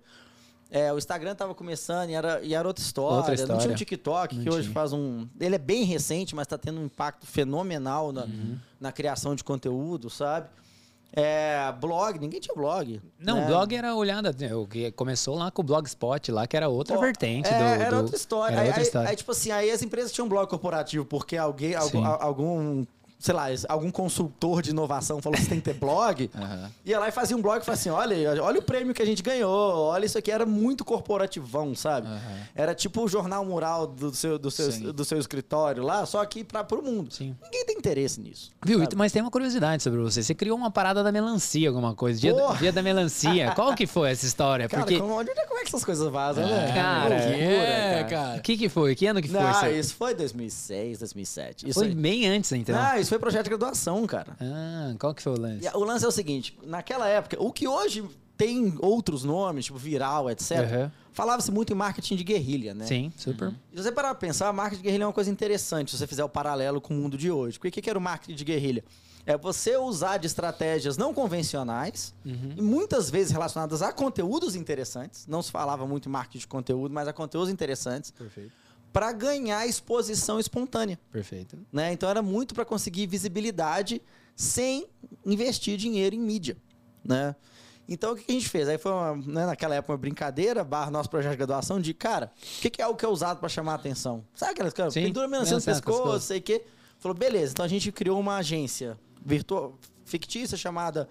É, 0.72 0.92
o 0.92 0.98
Instagram 0.98 1.34
tava 1.34 1.52
começando 1.54 2.10
e 2.10 2.14
era, 2.14 2.40
e 2.42 2.54
era 2.54 2.66
outra 2.66 2.82
história. 2.82 3.16
Outra 3.16 3.30
Não 3.32 3.36
tinha 3.44 3.54
história. 3.56 3.72
o 3.74 3.76
TikTok, 3.76 4.36
Não 4.36 4.42
que 4.44 4.50
hoje 4.50 4.62
tinha. 4.62 4.72
faz 4.74 4.92
um. 4.92 5.26
Ele 5.40 5.56
é 5.56 5.58
bem 5.58 5.82
recente, 5.84 6.34
mas 6.34 6.46
tá 6.46 6.56
tendo 6.56 6.80
um 6.80 6.84
impacto 6.84 7.26
fenomenal 7.26 8.12
na, 8.12 8.22
Uhum. 8.24 8.56
na 8.80 8.92
criação 8.92 9.34
de 9.34 9.42
conteúdo, 9.42 10.08
sabe? 10.08 10.48
É, 11.12 11.72
blog, 11.80 12.18
ninguém 12.20 12.38
tinha 12.40 12.54
blog. 12.54 13.00
Não, 13.18 13.36
né? 13.40 13.46
blog 13.46 13.74
era 13.74 13.94
olhada. 13.94 14.34
né, 14.38 14.50
começou 14.92 15.36
lá 15.36 15.50
com 15.50 15.62
o 15.62 15.64
Blogspot, 15.64 16.30
lá, 16.30 16.46
que 16.46 16.56
era 16.56 16.68
outra 16.68 16.96
Ó, 16.96 17.00
vertente 17.00 17.48
é, 17.48 17.58
do, 17.58 17.64
Era 17.64 17.90
do- 17.90 17.96
outra 18.02 18.16
história. 18.16 18.52
Era 18.54 18.60
aí, 18.62 18.66
outra 18.68 18.80
aí- 18.80 18.86
história. 18.86 19.08
aí, 19.10 19.16
tipo 19.16 19.32
assim, 19.32 19.50
aí 19.50 19.70
as 19.70 19.82
empresas 19.82 20.12
tinham 20.12 20.26
um 20.26 20.28
blog 20.28 20.48
corporativo 20.48 21.04
porque 21.04 21.36
alguém, 21.36 21.74
algum, 21.74 22.04
algum, 22.04 22.84
sei 23.20 23.34
lá, 23.34 23.46
algum 23.68 23.90
consultor 23.90 24.62
de 24.62 24.70
inovação 24.70 25.20
falou 25.20 25.36
que 25.36 25.44
você 25.44 25.50
tem 25.50 25.60
que 25.60 25.64
ter 25.66 25.74
blog. 25.74 26.30
Aham. 26.34 26.70
Ia 26.86 26.98
lá 26.98 27.08
e 27.08 27.12
fazia 27.12 27.36
um 27.36 27.42
blog 27.42 27.60
e 27.60 27.64
falava 27.64 27.78
assim: 27.78 27.90
olha, 27.90 28.42
olha 28.42 28.58
o 28.58 28.62
prêmio 28.62 28.94
que 28.94 29.02
a 29.02 29.04
gente 29.04 29.22
ganhou, 29.22 29.50
olha 29.78 30.06
isso 30.06 30.16
aqui. 30.16 30.30
Era 30.30 30.46
muito 30.46 30.84
corporativão, 30.84 31.74
sabe? 31.74 32.08
Aham. 32.08 32.40
Era 32.54 32.74
tipo 32.74 33.04
o 33.04 33.08
jornal 33.08 33.44
mural 33.44 33.86
do 33.86 34.12
seu, 34.14 34.38
do 34.38 34.50
seu, 34.50 34.72
Sim. 34.72 34.90
do 34.90 35.04
seu 35.04 35.18
escritório 35.18 35.82
lá, 35.82 36.06
só 36.06 36.24
que 36.24 36.42
para 36.42 36.64
pro 36.64 36.82
mundo. 36.82 37.12
Sim. 37.12 37.36
Ninguém 37.42 37.66
tem 37.66 37.76
interesse 37.76 38.20
nisso. 38.20 38.50
Viu? 38.64 38.80
sabe? 38.80 38.96
Mas 38.96 39.12
tem 39.12 39.20
uma 39.20 39.30
curiosidade 39.30 39.82
sobre 39.82 40.00
você. 40.00 40.22
Você 40.22 40.34
criou 40.34 40.56
uma 40.56 40.70
parada 40.70 41.04
da 41.04 41.12
melancia, 41.12 41.68
alguma 41.68 41.94
coisa. 41.94 42.18
Dia, 42.18 42.32
Porra! 42.32 42.56
dia 42.58 42.72
da 42.72 42.82
melancia. 42.82 43.52
Qual 43.54 43.74
que 43.74 43.86
foi 43.86 44.10
essa 44.10 44.24
história? 44.24 44.66
Cara, 44.66 44.82
Porque. 44.82 44.98
como, 44.98 45.14
onde, 45.18 45.30
como 45.46 45.58
é 45.58 45.62
que 45.62 45.68
essas 45.68 45.84
coisas 45.84 46.10
vazam, 46.10 46.46
né? 46.46 46.72
cara, 46.72 47.08
Loucura, 47.14 47.34
é, 47.36 48.02
O 48.02 48.08
cara. 48.08 48.40
que, 48.40 48.56
que 48.56 48.68
foi? 48.68 48.94
Que 48.94 49.06
ano 49.06 49.20
que 49.20 49.28
foi? 49.28 49.40
Não, 49.40 49.50
isso? 49.50 49.66
isso 49.66 49.94
foi 49.94 50.14
2006, 50.14 50.98
2007. 51.00 51.68
Isso 51.68 51.78
foi 51.78 51.88
aí. 51.88 51.94
bem 51.94 52.26
antes, 52.26 52.50
então. 52.52 52.74
Não, 52.74 52.96
isso 52.96 53.09
foi 53.10 53.18
projeto 53.18 53.44
de 53.44 53.50
graduação, 53.50 54.06
cara. 54.06 54.36
Ah, 54.40 54.94
qual 54.98 55.14
que 55.14 55.22
foi 55.22 55.32
o 55.32 55.38
lance? 55.40 55.68
O 55.74 55.84
lance 55.84 56.04
é 56.04 56.08
o 56.08 56.12
seguinte: 56.12 56.58
naquela 56.64 57.06
época, 57.06 57.36
o 57.38 57.52
que 57.52 57.68
hoje 57.68 58.02
tem 58.36 58.74
outros 58.80 59.22
nomes, 59.22 59.66
tipo 59.66 59.76
viral, 59.76 60.30
etc., 60.30 60.52
Aham. 60.60 60.92
falava-se 61.12 61.50
muito 61.52 61.72
em 61.74 61.76
marketing 61.76 62.16
de 62.16 62.24
guerrilha, 62.24 62.72
né? 62.72 62.86
Sim, 62.86 63.12
super. 63.16 63.48
E 63.70 63.76
se 63.76 63.82
você 63.82 63.92
parar 63.92 64.08
pra 64.14 64.14
pensar, 64.28 64.50
marketing 64.50 64.78
de 64.80 64.84
guerrilha 64.84 65.02
é 65.04 65.06
uma 65.06 65.12
coisa 65.12 65.28
interessante 65.30 65.90
se 65.90 65.98
você 65.98 66.06
fizer 66.06 66.24
o 66.24 66.28
paralelo 66.28 66.80
com 66.80 66.94
o 66.94 66.96
mundo 66.96 67.18
de 67.18 67.30
hoje. 67.30 67.58
Porque 67.58 67.68
o 67.68 67.72
que 67.72 67.82
que 67.82 67.90
era 67.90 67.98
o 67.98 68.02
marketing 68.02 68.34
de 68.34 68.44
guerrilha? 68.44 68.82
É 69.26 69.36
você 69.36 69.76
usar 69.76 70.16
de 70.16 70.26
estratégias 70.26 70.96
não 70.96 71.12
convencionais 71.12 72.14
Uhum. 72.24 72.54
e 72.56 72.62
muitas 72.62 73.10
vezes 73.10 73.30
relacionadas 73.30 73.82
a 73.82 73.92
conteúdos 73.92 74.54
interessantes. 74.56 75.26
Não 75.26 75.42
se 75.42 75.50
falava 75.50 75.86
muito 75.86 76.08
em 76.08 76.12
marketing 76.12 76.38
de 76.38 76.46
conteúdo, 76.46 76.94
mas 76.94 77.06
a 77.06 77.12
conteúdos 77.12 77.50
interessantes 77.50 78.10
Perfeito. 78.10 78.52
Para 78.92 79.12
ganhar 79.12 79.66
exposição 79.66 80.38
espontânea. 80.40 80.98
Perfeito. 81.12 81.58
né? 81.72 81.92
Então 81.92 82.08
era 82.08 82.22
muito 82.22 82.54
para 82.54 82.64
conseguir 82.64 83.06
visibilidade 83.06 84.02
sem 84.34 84.86
investir 85.24 85.76
dinheiro 85.76 86.14
em 86.16 86.20
mídia, 86.20 86.56
né? 87.04 87.36
Então 87.88 88.12
o 88.12 88.16
que 88.16 88.24
a 88.28 88.32
gente 88.32 88.48
fez? 88.48 88.68
Aí 88.68 88.78
foi 88.78 88.92
uma, 88.92 89.16
né, 89.16 89.46
naquela 89.46 89.74
época 89.74 89.92
uma 89.92 89.98
brincadeira, 89.98 90.62
barra 90.62 90.90
nosso 90.92 91.10
projeto 91.10 91.32
de 91.32 91.38
graduação 91.38 91.80
de 91.80 91.92
cara, 91.92 92.30
o 92.58 92.60
que, 92.60 92.70
que 92.70 92.80
é 92.80 92.86
o 92.86 92.94
que 92.94 93.04
é 93.04 93.08
usado 93.08 93.38
para 93.40 93.48
chamar 93.48 93.72
a 93.72 93.74
atenção? 93.74 94.24
Sabe 94.34 94.52
aquelas 94.52 94.72
coisas? 94.72 94.94
Sim, 94.94 95.02
Pendura 95.02 95.26
melancia 95.26 95.56
no 95.56 95.62
pescoço. 95.62 96.20
sei 96.20 96.38
o 96.38 96.42
quê. 96.42 96.64
Falou, 96.98 97.16
beleza, 97.16 97.52
então 97.52 97.64
a 97.64 97.68
gente 97.68 97.90
criou 97.90 98.18
uma 98.20 98.36
agência 98.36 98.96
virtual, 99.24 99.76
fictícia 100.04 100.56
chamada 100.56 101.08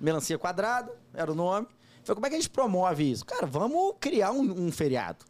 Melancia 0.00 0.38
Quadrada, 0.38 0.92
era 1.12 1.30
o 1.30 1.34
nome. 1.34 1.66
Falei, 2.02 2.14
como 2.14 2.26
é 2.26 2.30
que 2.30 2.36
a 2.36 2.38
gente 2.38 2.50
promove 2.50 3.10
isso? 3.10 3.24
Cara, 3.26 3.46
vamos 3.46 3.94
criar 4.00 4.32
um, 4.32 4.66
um 4.66 4.72
feriado. 4.72 5.24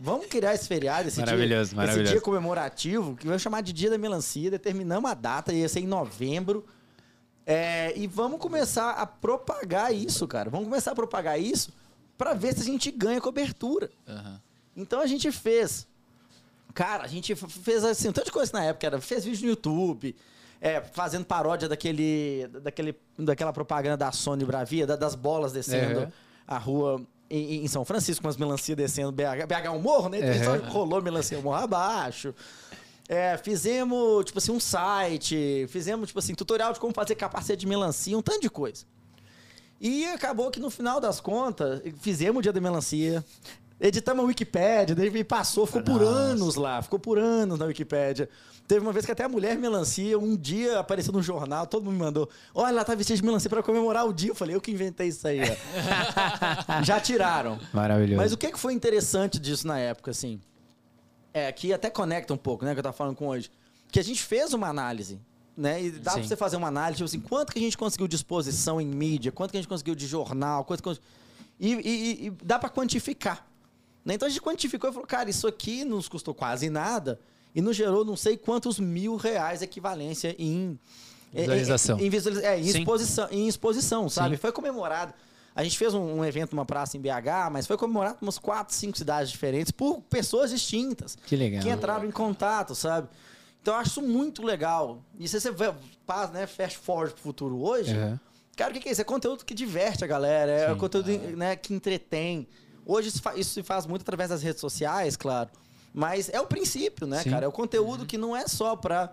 Vamos 0.00 0.26
criar 0.26 0.54
esse 0.54 0.66
feriado, 0.68 1.08
esse 1.08 1.18
Maravilhoso, 1.20 1.70
dia, 1.70 1.76
maravilhoso. 1.76 2.02
esse 2.04 2.12
dia 2.12 2.20
comemorativo, 2.20 3.16
que 3.16 3.26
vai 3.26 3.38
chamar 3.38 3.62
de 3.62 3.72
Dia 3.72 3.90
da 3.90 3.98
Melancia, 3.98 4.50
determinamos 4.50 5.10
a 5.10 5.14
data, 5.14 5.52
ia 5.52 5.68
ser 5.68 5.80
em 5.80 5.86
novembro. 5.86 6.64
É, 7.44 7.92
e 7.96 8.06
vamos 8.06 8.40
começar 8.40 8.90
a 8.92 9.06
propagar 9.06 9.94
isso, 9.94 10.26
cara. 10.26 10.50
Vamos 10.50 10.66
começar 10.68 10.92
a 10.92 10.94
propagar 10.94 11.40
isso 11.40 11.70
para 12.18 12.34
ver 12.34 12.54
se 12.54 12.62
a 12.62 12.64
gente 12.64 12.90
ganha 12.90 13.20
cobertura. 13.20 13.90
Aham. 14.08 14.40
Então 14.76 15.00
a 15.00 15.06
gente 15.06 15.30
fez. 15.30 15.86
Cara, 16.74 17.04
a 17.04 17.06
gente 17.06 17.34
fez 17.34 17.84
assim, 17.84 18.08
um 18.08 18.12
tanto 18.12 18.26
de 18.26 18.32
coisa 18.32 18.52
na 18.52 18.64
época. 18.64 18.86
Era, 18.86 19.00
fez 19.00 19.24
vídeo 19.24 19.44
no 19.44 19.48
YouTube, 19.50 20.14
é, 20.60 20.80
fazendo 20.82 21.24
paródia 21.24 21.68
daquele, 21.68 22.48
daquele, 22.62 22.94
daquela 23.18 23.52
propaganda 23.52 23.96
da 23.96 24.12
Sony 24.12 24.44
Bravia, 24.44 24.86
da- 24.86 24.96
das 24.96 25.14
bolas 25.14 25.52
descendo 25.52 26.00
Uhum. 26.00 26.12
a 26.46 26.58
rua 26.58 27.00
em, 27.30 27.64
em 27.64 27.68
São 27.68 27.84
Francisco, 27.84 28.22
com 28.22 28.28
as 28.28 28.36
melancias 28.36 28.76
descendo 28.76 29.12
BH, 29.12 29.46
BH 29.46 29.66
é 29.66 29.70
um 29.70 29.80
morro, 29.80 30.08
né? 30.08 30.18
Então 30.18 30.54
Uhum. 30.54 30.60
só 30.60 30.68
rolou 30.70 31.02
melancia 31.02 31.38
morro 31.40 31.56
abaixo. 31.56 32.34
É, 33.08 33.36
fizemos, 33.36 34.24
tipo 34.24 34.38
assim, 34.38 34.50
um 34.52 34.58
site, 34.60 35.66
fizemos, 35.68 36.08
tipo 36.08 36.18
assim, 36.18 36.34
tutorial 36.34 36.72
de 36.72 36.80
como 36.80 36.92
fazer 36.92 37.14
capacete 37.14 37.60
de 37.60 37.66
melancia, 37.66 38.18
um 38.18 38.22
tanto 38.22 38.40
de 38.40 38.50
coisa. 38.50 38.84
E 39.80 40.06
acabou 40.06 40.50
que 40.50 40.58
no 40.58 40.70
final 40.70 41.00
das 41.00 41.20
contas, 41.20 41.82
fizemos 42.00 42.38
o 42.40 42.42
dia 42.42 42.52
da 42.52 42.60
melancia, 42.60 43.24
editamos 43.80 44.24
a 44.24 44.26
Wikipédia, 44.28 44.94
daí 44.94 45.24
passou, 45.24 45.66
ficou 45.66 45.82
por 45.82 46.02
anos 46.02 46.54
lá, 46.56 46.80
ficou 46.82 46.98
por 46.98 47.18
anos 47.18 47.58
na 47.58 47.66
Wikipédia. 47.66 48.28
Teve 48.66 48.80
uma 48.80 48.92
vez 48.92 49.06
que 49.06 49.12
até 49.12 49.22
a 49.22 49.28
mulher 49.28 49.56
melancia, 49.56 50.18
um 50.18 50.36
dia 50.36 50.80
apareceu 50.80 51.12
no 51.12 51.22
jornal, 51.22 51.66
todo 51.68 51.84
mundo 51.84 51.92
me 51.94 52.00
mandou, 52.00 52.28
olha, 52.52 52.70
ela 52.72 52.84
tá 52.84 52.94
vestida 52.96 53.16
de 53.16 53.24
melancia 53.24 53.48
pra 53.48 53.62
comemorar 53.62 54.04
o 54.08 54.12
dia. 54.12 54.30
Eu 54.30 54.34
falei, 54.34 54.56
eu 54.56 54.60
que 54.60 54.72
inventei 54.72 55.06
isso 55.08 55.26
aí. 55.28 55.38
Já 56.84 57.00
tiraram. 57.00 57.58
Maravilhoso. 57.72 58.16
Mas 58.16 58.32
o 58.32 58.36
que 58.36 58.50
que 58.50 58.58
foi 58.58 58.72
interessante 58.72 59.38
disso 59.38 59.66
na 59.66 59.78
época, 59.78 60.10
assim? 60.10 60.40
É, 61.32 61.52
que 61.52 61.72
até 61.72 61.90
conecta 61.90 62.32
um 62.34 62.36
pouco, 62.36 62.64
né, 62.64 62.72
que 62.72 62.78
eu 62.78 62.82
tava 62.82 62.96
falando 62.96 63.14
com 63.14 63.28
hoje. 63.28 63.50
Que 63.92 64.00
a 64.00 64.04
gente 64.04 64.22
fez 64.22 64.52
uma 64.52 64.66
análise, 64.68 65.20
né? 65.56 65.82
E 65.84 65.90
dá 65.92 66.12
pra 66.14 66.22
você 66.22 66.34
fazer 66.36 66.56
uma 66.56 66.66
análise, 66.68 66.96
tipo 66.96 67.04
assim, 67.04 67.20
quanto 67.20 67.52
que 67.52 67.58
a 67.58 67.62
gente 67.62 67.78
conseguiu 67.78 68.08
de 68.08 68.16
exposição 68.16 68.80
em 68.80 68.86
mídia, 68.86 69.30
quanto 69.30 69.52
que 69.52 69.58
a 69.58 69.60
gente 69.60 69.68
conseguiu 69.68 69.94
de 69.94 70.06
jornal, 70.06 70.64
quanto 70.64 70.82
que... 70.82 70.98
E, 71.60 71.72
e- 71.74 72.26
e 72.26 72.30
dá 72.42 72.58
pra 72.58 72.68
quantificar. 72.68 73.46
Né? 74.06 74.14
Então 74.14 74.26
a 74.26 74.28
gente 74.30 74.40
quantificou 74.40 74.88
e 74.88 74.92
falou, 74.92 75.06
cara, 75.06 75.28
isso 75.28 75.46
aqui 75.48 75.84
nos 75.84 76.08
custou 76.08 76.32
quase 76.32 76.70
nada 76.70 77.18
e 77.52 77.60
nos 77.60 77.74
gerou 77.76 78.04
não 78.04 78.14
sei 78.16 78.36
quantos 78.36 78.78
mil 78.78 79.16
reais 79.16 79.60
equivalência 79.62 80.34
em... 80.38 80.78
Visualização. 81.34 81.98
Em, 81.98 82.08
visualiza- 82.08 82.46
é, 82.46 82.58
em 82.58 82.64
exposição, 82.66 83.28
em 83.30 83.48
exposição, 83.48 84.08
sabe? 84.08 84.36
Sim. 84.36 84.40
Foi 84.40 84.52
comemorado. 84.52 85.12
A 85.54 85.64
gente 85.64 85.76
fez 85.76 85.92
um, 85.92 86.18
um 86.18 86.24
evento 86.24 86.54
numa 86.54 86.64
praça 86.64 86.96
em 86.96 87.00
BH, 87.00 87.50
mas 87.50 87.66
foi 87.66 87.76
comemorado 87.76 88.18
em 88.22 88.24
umas 88.24 88.38
quatro, 88.38 88.74
cinco 88.74 88.96
cidades 88.96 89.30
diferentes 89.30 89.72
por 89.72 90.00
pessoas 90.02 90.50
distintas 90.50 91.16
Que 91.26 91.34
legal. 91.34 91.62
que 91.62 91.68
entraram 91.68 92.04
em 92.06 92.10
contato, 92.10 92.74
sabe? 92.74 93.08
Então 93.60 93.74
eu 93.74 93.80
acho 93.80 93.90
isso 93.90 94.02
muito 94.02 94.42
legal. 94.42 95.02
E 95.18 95.26
se 95.26 95.40
você 95.40 95.52
faz, 96.06 96.30
né, 96.30 96.46
fast 96.46 96.78
forward 96.78 97.12
pro 97.14 97.22
futuro 97.22 97.60
hoje, 97.60 97.92
Uhum. 97.94 98.18
cara, 98.56 98.70
o 98.70 98.74
que, 98.74 98.80
que 98.80 98.88
é 98.88 98.92
isso? 98.92 99.00
É 99.00 99.04
conteúdo 99.04 99.44
que 99.44 99.52
diverte 99.54 100.04
a 100.04 100.06
galera, 100.06 100.52
é 100.52 100.68
Sim. 100.72 100.78
conteúdo 100.78 101.10
né, 101.10 101.56
que 101.56 101.74
entretém. 101.74 102.46
Hoje 102.86 103.08
isso, 103.08 103.20
isso 103.34 103.50
se 103.50 103.62
faz 103.62 103.84
muito 103.84 104.02
através 104.02 104.30
das 104.30 104.42
redes 104.42 104.60
sociais, 104.60 105.16
claro. 105.16 105.50
Mas 105.92 106.28
é 106.28 106.40
o 106.40 106.46
princípio, 106.46 107.06
né, 107.06 107.22
Sim. 107.22 107.30
cara? 107.30 107.46
É 107.46 107.48
o 107.48 107.52
conteúdo 107.52 108.06
que 108.06 108.16
não 108.16 108.36
é 108.36 108.46
só 108.46 108.76
pra 108.76 109.12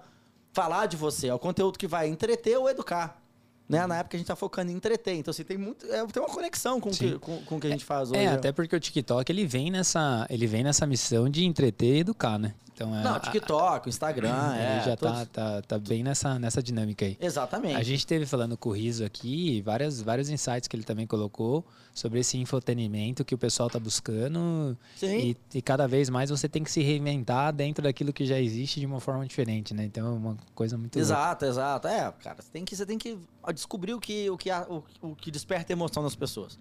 falar 0.51 0.85
de 0.85 0.95
você, 0.95 1.27
é 1.27 1.33
o 1.33 1.39
conteúdo 1.39 1.79
que 1.79 1.87
vai 1.87 2.07
entreter 2.07 2.57
ou 2.57 2.69
educar. 2.69 3.19
Né? 3.67 3.87
Na 3.87 3.97
época 3.97 4.15
a 4.15 4.19
gente 4.19 4.27
tá 4.27 4.35
focando 4.35 4.71
em 4.71 4.75
entreter. 4.75 5.15
Então, 5.15 5.31
assim, 5.31 5.43
tem, 5.43 5.57
muito, 5.57 5.85
é, 5.91 6.05
tem 6.05 6.21
uma 6.21 6.29
conexão 6.29 6.79
com 6.79 6.89
o 6.89 6.91
que, 6.91 7.17
com, 7.17 7.41
com 7.43 7.55
o 7.55 7.59
que 7.59 7.67
a 7.67 7.69
gente 7.69 7.85
faz 7.85 8.11
hoje. 8.11 8.19
É, 8.19 8.27
até 8.27 8.51
porque 8.51 8.75
o 8.75 8.79
TikTok 8.79 9.31
ele 9.31 9.45
vem 9.45 9.71
nessa, 9.71 10.27
ele 10.29 10.45
vem 10.45 10.63
nessa 10.63 10.85
missão 10.85 11.29
de 11.29 11.45
entreter 11.45 11.95
e 11.95 11.99
educar, 11.99 12.37
né? 12.37 12.53
Então 12.73 12.95
é 12.95 13.03
Não, 13.03 13.15
a- 13.15 13.19
TikTok, 13.19 13.87
Instagram, 13.89 14.29
ele 14.55 14.63
é. 14.63 14.83
já 14.85 14.97
todos- 14.97 15.19
tá, 15.19 15.25
tá, 15.27 15.61
tá 15.61 15.79
bem 15.79 16.03
nessa, 16.03 16.39
nessa 16.39 16.61
dinâmica 16.61 17.05
aí. 17.05 17.17
Exatamente. 17.19 17.75
A 17.75 17.83
gente 17.83 18.05
teve 18.07 18.25
falando 18.25 18.57
com 18.57 18.69
o 18.69 18.71
Riso 18.71 19.05
aqui, 19.05 19.61
várias, 19.61 20.01
vários 20.01 20.29
insights 20.29 20.67
que 20.67 20.75
ele 20.75 20.83
também 20.83 21.05
colocou 21.05 21.63
sobre 21.93 22.19
esse 22.19 22.37
infotenimento 22.37 23.23
que 23.23 23.35
o 23.35 23.37
pessoal 23.37 23.69
tá 23.69 23.79
buscando. 23.79 24.75
Sim. 24.95 25.35
E, 25.53 25.57
e 25.57 25.61
cada 25.61 25.87
vez 25.87 26.09
mais 26.09 26.29
você 26.29 26.49
tem 26.49 26.63
que 26.63 26.71
se 26.71 26.81
reinventar 26.81 27.53
dentro 27.53 27.83
daquilo 27.83 28.11
que 28.11 28.25
já 28.25 28.39
existe 28.39 28.79
de 28.79 28.85
uma 28.85 28.99
forma 28.99 29.25
diferente, 29.25 29.73
né? 29.73 29.85
Então 29.85 30.07
é 30.07 30.09
uma 30.09 30.37
coisa 30.55 30.77
muito. 30.77 30.95
louca. 30.95 31.05
Exato, 31.05 31.45
exato. 31.45 31.87
É, 31.87 32.11
cara, 32.23 32.41
você 32.41 32.49
tem 32.51 32.65
que, 32.65 32.75
você 32.75 32.85
tem 32.85 32.97
que 32.97 33.17
descobrir 33.53 33.93
o 33.93 33.99
que, 33.99 34.29
o 34.29 34.37
que, 34.37 34.49
o, 34.51 34.83
o 35.01 35.15
que 35.15 35.29
desperta 35.29 35.71
emoção 35.71 36.01
nas 36.01 36.15
pessoas. 36.15 36.57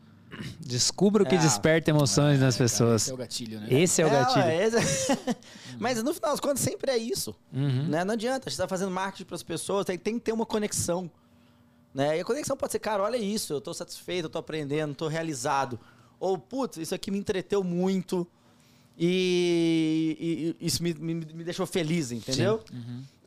Descubra 0.60 1.22
o 1.22 1.26
que 1.26 1.34
É. 1.34 1.38
desperta 1.38 1.90
emoções 1.90 2.40
nas 2.40 2.54
Esse 2.54 2.58
pessoas. 2.58 3.08
é 3.08 3.12
o 3.14 3.16
gatilho, 3.16 3.60
né? 3.60 3.66
Esse 3.70 4.00
é 4.02 4.06
o 4.06 4.10
gatilho. 4.10 4.44
ué, 4.44 4.64
esse- 4.66 5.18
Mas 5.78 6.02
no 6.02 6.14
final 6.14 6.30
das 6.30 6.40
contas 6.40 6.60
sempre 6.60 6.90
é 6.90 6.96
isso. 6.96 7.34
Uhum. 7.52 7.88
Né? 7.88 8.04
Não 8.04 8.14
adianta, 8.14 8.48
a 8.48 8.50
gente 8.50 8.58
tá 8.58 8.66
fazendo 8.68 8.90
marketing 8.90 9.24
para 9.24 9.34
as 9.36 9.42
pessoas, 9.42 9.84
tem, 9.84 9.98
tem 9.98 10.14
que 10.18 10.24
ter 10.24 10.32
uma 10.32 10.46
conexão. 10.46 11.10
Né? 11.94 12.16
E 12.16 12.20
a 12.20 12.24
conexão 12.24 12.56
pode 12.56 12.72
ser, 12.72 12.78
cara, 12.78 13.02
olha 13.02 13.16
isso, 13.18 13.52
eu 13.52 13.60
tô 13.60 13.74
satisfeito, 13.74 14.24
eu 14.26 14.30
tô 14.30 14.38
aprendendo, 14.38 14.94
tô 14.94 15.08
realizado. 15.08 15.78
Ou, 16.18 16.38
putz, 16.38 16.78
isso 16.78 16.94
aqui 16.94 17.10
me 17.10 17.18
entreteu 17.18 17.62
muito 17.62 18.26
e, 18.98 20.56
e- 20.60 20.64
e 20.64 20.66
isso 20.66 20.82
me, 20.82 20.94
me, 20.94 21.14
me 21.14 21.44
deixou 21.44 21.66
feliz, 21.66 22.12
entendeu? 22.12 22.62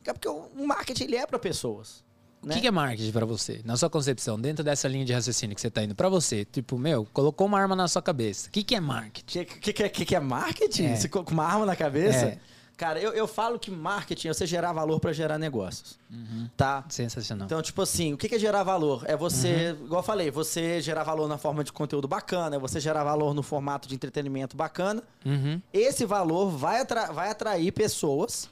É 0.04 0.12
porque 0.12 0.28
o 0.28 0.46
o 0.56 0.66
marketing 0.66 1.04
ele 1.04 1.16
é 1.16 1.26
para 1.26 1.38
pessoas. 1.38 2.04
O 2.46 2.48
né? 2.48 2.60
que, 2.60 2.66
é 2.66 2.70
marketing 2.70 3.10
pra 3.10 3.26
você? 3.26 3.60
Na 3.64 3.76
sua 3.76 3.90
concepção, 3.90 4.40
dentro 4.40 4.62
dessa 4.64 4.86
linha 4.86 5.04
de 5.04 5.12
raciocínio 5.12 5.54
que 5.56 5.60
você 5.60 5.68
tá 5.70 5.82
indo 5.82 5.94
pra 5.96 6.08
você, 6.08 6.44
tipo, 6.44 6.78
meu, 6.78 7.04
colocou 7.12 7.46
uma 7.46 7.58
arma 7.60 7.74
na 7.74 7.88
sua 7.88 8.00
cabeça. 8.00 8.48
O 8.48 8.52
que, 8.52 8.62
que 8.62 8.74
é 8.76 8.80
marketing? 8.80 9.40
O 9.40 9.44
que, 9.46 9.72
que, 9.72 9.88
que, 9.88 10.04
que, 10.04 10.14
é 10.14 10.20
marketing? 10.20 10.84
É. 10.86 10.96
Você 10.96 11.08
com 11.08 11.24
uma 11.28 11.44
arma 11.44 11.66
na 11.66 11.74
cabeça? 11.74 12.26
É. 12.26 12.38
Cara, 12.76 13.00
eu, 13.00 13.12
eu 13.14 13.26
falo 13.26 13.58
que 13.58 13.70
marketing 13.70 14.28
é 14.28 14.34
você 14.34 14.46
gerar 14.46 14.70
valor 14.72 15.00
para 15.00 15.10
gerar 15.12 15.38
negócios. 15.38 15.98
Uhum. 16.10 16.46
Tá? 16.56 16.84
Sensacional. 16.90 17.46
Então, 17.46 17.60
tipo 17.62 17.80
assim, 17.80 18.12
o 18.12 18.18
que 18.18 18.28
que 18.28 18.34
é 18.34 18.38
gerar 18.38 18.62
valor? 18.62 19.02
É 19.06 19.16
você, 19.16 19.74
Uhum. 19.80 19.86
igual 19.86 20.00
eu 20.00 20.04
falei, 20.06 20.30
você 20.30 20.78
gerar 20.82 21.02
valor 21.02 21.26
na 21.26 21.38
forma 21.38 21.64
de 21.64 21.72
conteúdo 21.72 22.06
bacana, 22.06 22.54
é 22.56 22.58
você 22.58 22.78
gerar 22.78 23.02
valor 23.02 23.32
no 23.34 23.42
formato 23.42 23.88
de 23.88 23.94
entretenimento 23.94 24.56
bacana. 24.56 25.02
Uhum. 25.24 25.58
Esse 25.72 26.04
valor 26.04 26.50
vai, 26.50 26.82
atra- 26.82 27.10
vai 27.12 27.30
atrair 27.30 27.72
pessoas, 27.72 28.48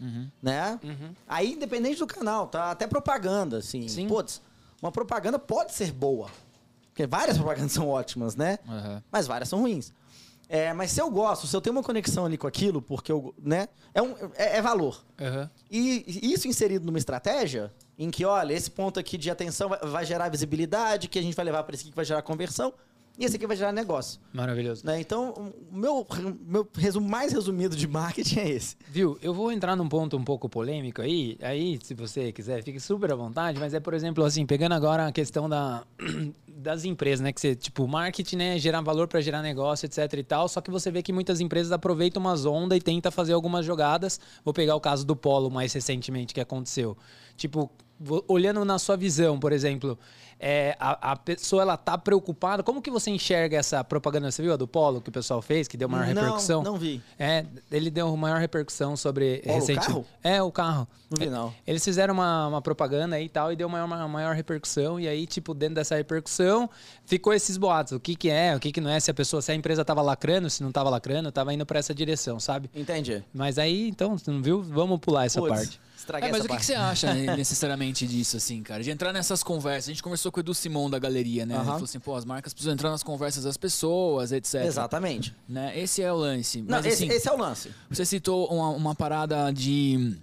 Uhum. 0.00 0.30
né? 0.42 0.78
Uhum. 0.82 1.14
Aí, 1.26 1.52
independente 1.52 1.98
do 1.98 2.06
canal, 2.06 2.46
tá? 2.46 2.70
Até 2.70 2.86
propaganda, 2.86 3.58
assim. 3.58 3.88
Sim. 3.88 4.08
Putz, 4.08 4.42
uma 4.82 4.92
propaganda 4.92 5.38
pode 5.38 5.72
ser 5.72 5.92
boa. 5.92 6.28
Porque 6.88 7.06
várias 7.06 7.36
propagandas 7.38 7.72
são 7.72 7.88
ótimas, 7.88 8.36
né? 8.36 8.58
Aham. 8.68 9.02
mas 9.10 9.26
várias 9.26 9.48
são 9.48 9.60
ruins. 9.60 9.92
É, 10.48 10.72
mas 10.72 10.92
se 10.92 11.00
eu 11.00 11.10
gosto, 11.10 11.46
se 11.46 11.56
eu 11.56 11.60
tenho 11.60 11.74
uma 11.74 11.82
conexão 11.82 12.24
ali 12.24 12.38
com 12.38 12.46
aquilo, 12.46 12.80
porque 12.80 13.10
eu, 13.10 13.34
né, 13.38 13.68
é, 13.92 14.00
um, 14.00 14.14
é, 14.36 14.58
é 14.58 14.62
valor. 14.62 15.04
Uhum. 15.20 15.48
E 15.68 16.30
isso 16.32 16.46
inserido 16.46 16.86
numa 16.86 16.98
estratégia 16.98 17.72
em 17.98 18.10
que, 18.10 18.24
olha, 18.24 18.52
esse 18.52 18.70
ponto 18.70 19.00
aqui 19.00 19.18
de 19.18 19.28
atenção 19.28 19.68
vai, 19.68 19.80
vai 19.80 20.04
gerar 20.04 20.28
visibilidade, 20.28 21.08
que 21.08 21.18
a 21.18 21.22
gente 21.22 21.34
vai 21.34 21.44
levar 21.44 21.64
para 21.64 21.74
esse 21.74 21.82
aqui 21.82 21.90
que 21.90 21.96
vai 21.96 22.04
gerar 22.04 22.22
conversão, 22.22 22.72
e 23.18 23.24
esse 23.24 23.36
aqui 23.36 23.46
vai 23.46 23.56
gerar 23.56 23.72
negócio. 23.72 24.20
Maravilhoso. 24.32 24.84
Né? 24.84 25.00
Então, 25.00 25.52
o 25.72 25.76
meu, 25.76 26.06
meu 26.46 26.68
resumo 26.76 27.08
mais 27.08 27.32
resumido 27.32 27.74
de 27.74 27.88
marketing 27.88 28.40
é 28.40 28.50
esse. 28.50 28.76
Viu? 28.88 29.18
Eu 29.22 29.32
vou 29.32 29.50
entrar 29.50 29.74
num 29.74 29.88
ponto 29.88 30.18
um 30.18 30.24
pouco 30.24 30.50
polêmico 30.50 31.00
aí. 31.00 31.38
Aí, 31.40 31.78
se 31.82 31.94
você 31.94 32.30
quiser, 32.30 32.62
fique 32.62 32.78
super 32.78 33.10
à 33.10 33.16
vontade. 33.16 33.58
Mas 33.58 33.72
é, 33.72 33.80
por 33.80 33.94
exemplo, 33.94 34.22
assim, 34.22 34.44
pegando 34.44 34.72
agora 34.72 35.06
a 35.06 35.12
questão 35.12 35.48
da, 35.48 35.82
das 36.46 36.84
empresas, 36.84 37.22
né? 37.22 37.32
Que 37.32 37.40
você, 37.40 37.54
tipo, 37.54 37.88
marketing, 37.88 38.36
né? 38.36 38.58
Gerar 38.58 38.82
valor 38.82 39.08
para 39.08 39.22
gerar 39.22 39.40
negócio, 39.40 39.86
etc 39.86 40.12
e 40.12 40.22
tal. 40.22 40.46
Só 40.46 40.60
que 40.60 40.70
você 40.70 40.90
vê 40.90 41.02
que 41.02 41.12
muitas 41.12 41.40
empresas 41.40 41.72
aproveitam 41.72 42.20
umas 42.20 42.44
ondas 42.44 42.76
e 42.76 42.80
tentam 42.82 43.10
fazer 43.10 43.32
algumas 43.32 43.64
jogadas. 43.64 44.20
Vou 44.44 44.52
pegar 44.52 44.76
o 44.76 44.80
caso 44.80 45.06
do 45.06 45.16
Polo 45.16 45.50
mais 45.50 45.72
recentemente 45.72 46.34
que 46.34 46.40
aconteceu. 46.40 46.94
Tipo, 47.34 47.70
olhando 48.28 48.64
na 48.64 48.78
sua 48.78 48.96
visão, 48.96 49.38
por 49.38 49.52
exemplo, 49.52 49.98
é, 50.38 50.76
a, 50.78 51.12
a 51.12 51.16
pessoa 51.16 51.62
ela 51.62 51.76
tá 51.76 51.96
preocupada. 51.96 52.62
Como 52.62 52.82
que 52.82 52.90
você 52.90 53.10
enxerga 53.10 53.56
essa 53.56 53.82
propaganda? 53.82 54.30
Você 54.30 54.42
viu 54.42 54.52
a 54.52 54.56
do 54.56 54.68
Polo 54.68 55.00
que 55.00 55.08
o 55.08 55.12
pessoal 55.12 55.40
fez, 55.40 55.66
que 55.66 55.76
deu 55.76 55.88
maior 55.88 56.06
repercussão? 56.06 56.62
Não, 56.62 56.72
não 56.72 56.78
vi. 56.78 57.02
É, 57.18 57.44
ele 57.70 57.90
deu 57.90 58.14
maior 58.16 58.38
repercussão 58.38 58.96
sobre 58.96 59.42
Polo, 59.44 59.64
o 59.64 59.74
carro? 59.74 60.06
É, 60.22 60.42
o 60.42 60.52
carro. 60.52 60.88
Não 61.10 61.18
vi, 61.18 61.30
não. 61.30 61.54
Eles 61.66 61.84
fizeram 61.84 62.12
uma, 62.14 62.48
uma 62.48 62.62
propaganda 62.62 63.16
aí 63.16 63.26
e 63.26 63.28
tal 63.28 63.52
e 63.52 63.56
deu 63.56 63.68
maior, 63.68 63.84
uma 63.84 64.08
maior 64.08 64.34
repercussão. 64.34 64.98
E 64.98 65.06
aí, 65.06 65.26
tipo, 65.26 65.54
dentro 65.54 65.76
dessa 65.76 65.94
repercussão, 65.96 66.68
ficou 67.04 67.32
esses 67.32 67.56
boatos. 67.56 67.92
O 67.92 68.00
que 68.00 68.16
que 68.16 68.28
é, 68.28 68.54
o 68.54 68.60
que 68.60 68.72
que 68.72 68.80
não 68.80 68.90
é, 68.90 68.98
se 68.98 69.10
a 69.10 69.14
pessoa, 69.14 69.40
se 69.40 69.52
a 69.52 69.54
empresa 69.54 69.84
tava 69.84 70.02
lacrando, 70.02 70.50
se 70.50 70.62
não 70.62 70.72
tava 70.72 70.90
lacrando, 70.90 71.30
tava 71.30 71.54
indo 71.54 71.64
pra 71.64 71.78
essa 71.78 71.94
direção, 71.94 72.40
sabe? 72.40 72.68
Entendi. 72.74 73.22
Mas 73.32 73.58
aí, 73.58 73.88
então, 73.88 74.18
você 74.18 74.30
não 74.30 74.42
viu? 74.42 74.62
Vamos 74.62 74.98
pular 74.98 75.26
essa 75.26 75.40
Putz, 75.40 75.54
parte. 75.54 75.80
Estraguei 76.06 76.28
É, 76.28 76.32
mas 76.32 76.44
o 76.44 76.48
que, 76.48 76.56
que 76.56 76.64
você 76.64 76.74
acha 76.74 77.12
né, 77.12 77.34
necessariamente 77.36 78.06
disso, 78.06 78.36
assim, 78.36 78.62
cara? 78.62 78.82
De 78.82 78.90
entrar 78.90 79.12
nessas 79.12 79.42
conversas. 79.42 79.88
A 79.88 79.92
gente 79.92 80.02
conversou 80.02 80.30
com 80.30 80.38
o 80.38 80.42
Edu 80.42 80.54
Simon 80.54 80.88
da 80.88 81.00
galeria, 81.00 81.44
né? 81.44 81.54
Ele 81.54 81.60
Aham. 81.60 81.72
falou 81.72 81.84
assim, 81.84 81.98
pô, 81.98 82.14
as 82.14 82.24
marcas 82.24 82.54
precisam 82.54 82.74
entrar 82.74 82.90
nas 82.90 83.02
conversas 83.02 83.42
das 83.42 83.56
pessoas, 83.56 84.30
etc. 84.30 84.64
Exatamente. 84.64 85.34
Né? 85.48 85.78
Esse 85.78 86.02
é 86.02 86.12
o 86.12 86.16
lance. 86.16 86.62
Não, 86.62 86.76
Mas 86.76 86.86
esse, 86.86 87.04
assim, 87.04 87.12
esse 87.12 87.28
é 87.28 87.32
o 87.32 87.36
lance. 87.36 87.72
você 87.90 88.04
citou 88.06 88.46
uma, 88.46 88.70
uma 88.70 88.94
parada 88.94 89.50
de 89.52 90.16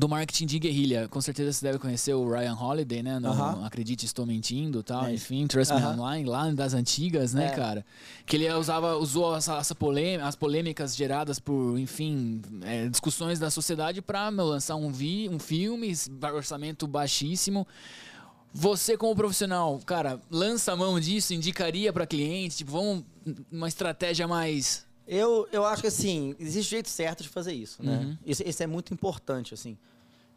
do 0.00 0.08
marketing 0.08 0.46
de 0.46 0.58
guerrilha. 0.58 1.08
Com 1.08 1.20
certeza 1.20 1.52
você 1.52 1.66
deve 1.66 1.78
conhecer 1.78 2.14
o 2.14 2.26
Ryan 2.26 2.54
Holiday, 2.54 3.02
né? 3.02 3.18
No 3.18 3.28
Aham. 3.28 3.66
Acredite, 3.66 4.06
Estou 4.06 4.24
Mentindo 4.24 4.82
tal. 4.82 5.04
É. 5.04 5.12
Enfim, 5.12 5.46
Trust 5.46 5.74
Me 5.74 5.80
Aham. 5.80 5.92
Online, 6.00 6.26
lá 6.26 6.50
das 6.50 6.72
antigas, 6.72 7.34
né, 7.34 7.48
É. 7.48 7.50
cara? 7.50 7.84
Que 8.24 8.36
ele 8.36 8.50
usava, 8.54 8.96
usou 8.96 9.36
essa, 9.36 9.58
essa 9.58 9.74
polêmica, 9.74 10.26
as 10.26 10.34
polêmicas 10.34 10.96
geradas 10.96 11.38
por, 11.38 11.78
enfim, 11.78 12.40
é, 12.62 12.88
discussões 12.88 13.38
da 13.38 13.50
sociedade 13.50 14.00
pra 14.00 14.30
meu, 14.30 14.46
lançar 14.46 14.74
um, 14.74 14.90
vi, 14.90 15.28
um 15.28 15.38
filme, 15.38 15.92
orçamento 16.34 16.86
baixíssimo. 16.86 17.68
Você, 18.54 18.96
como 18.96 19.14
profissional, 19.14 19.78
cara, 19.84 20.18
lança 20.30 20.72
a 20.72 20.76
mão 20.76 20.98
disso, 20.98 21.34
indicaria 21.34 21.92
pra 21.92 22.06
cliente, 22.06 22.56
tipo, 22.56 22.72
vamos 22.72 23.04
uma 23.52 23.68
estratégia 23.68 24.26
mais. 24.26 24.86
Eu, 25.06 25.46
eu 25.52 25.64
acho 25.66 25.82
que 25.82 25.88
assim, 25.88 26.34
existe 26.38 26.70
jeito 26.70 26.88
certo 26.88 27.22
de 27.22 27.28
fazer 27.28 27.52
isso, 27.52 27.82
né? 27.82 27.98
Uhum. 27.98 28.16
Isso, 28.24 28.42
isso 28.46 28.62
é 28.62 28.66
muito 28.66 28.94
importante, 28.94 29.52
assim. 29.52 29.76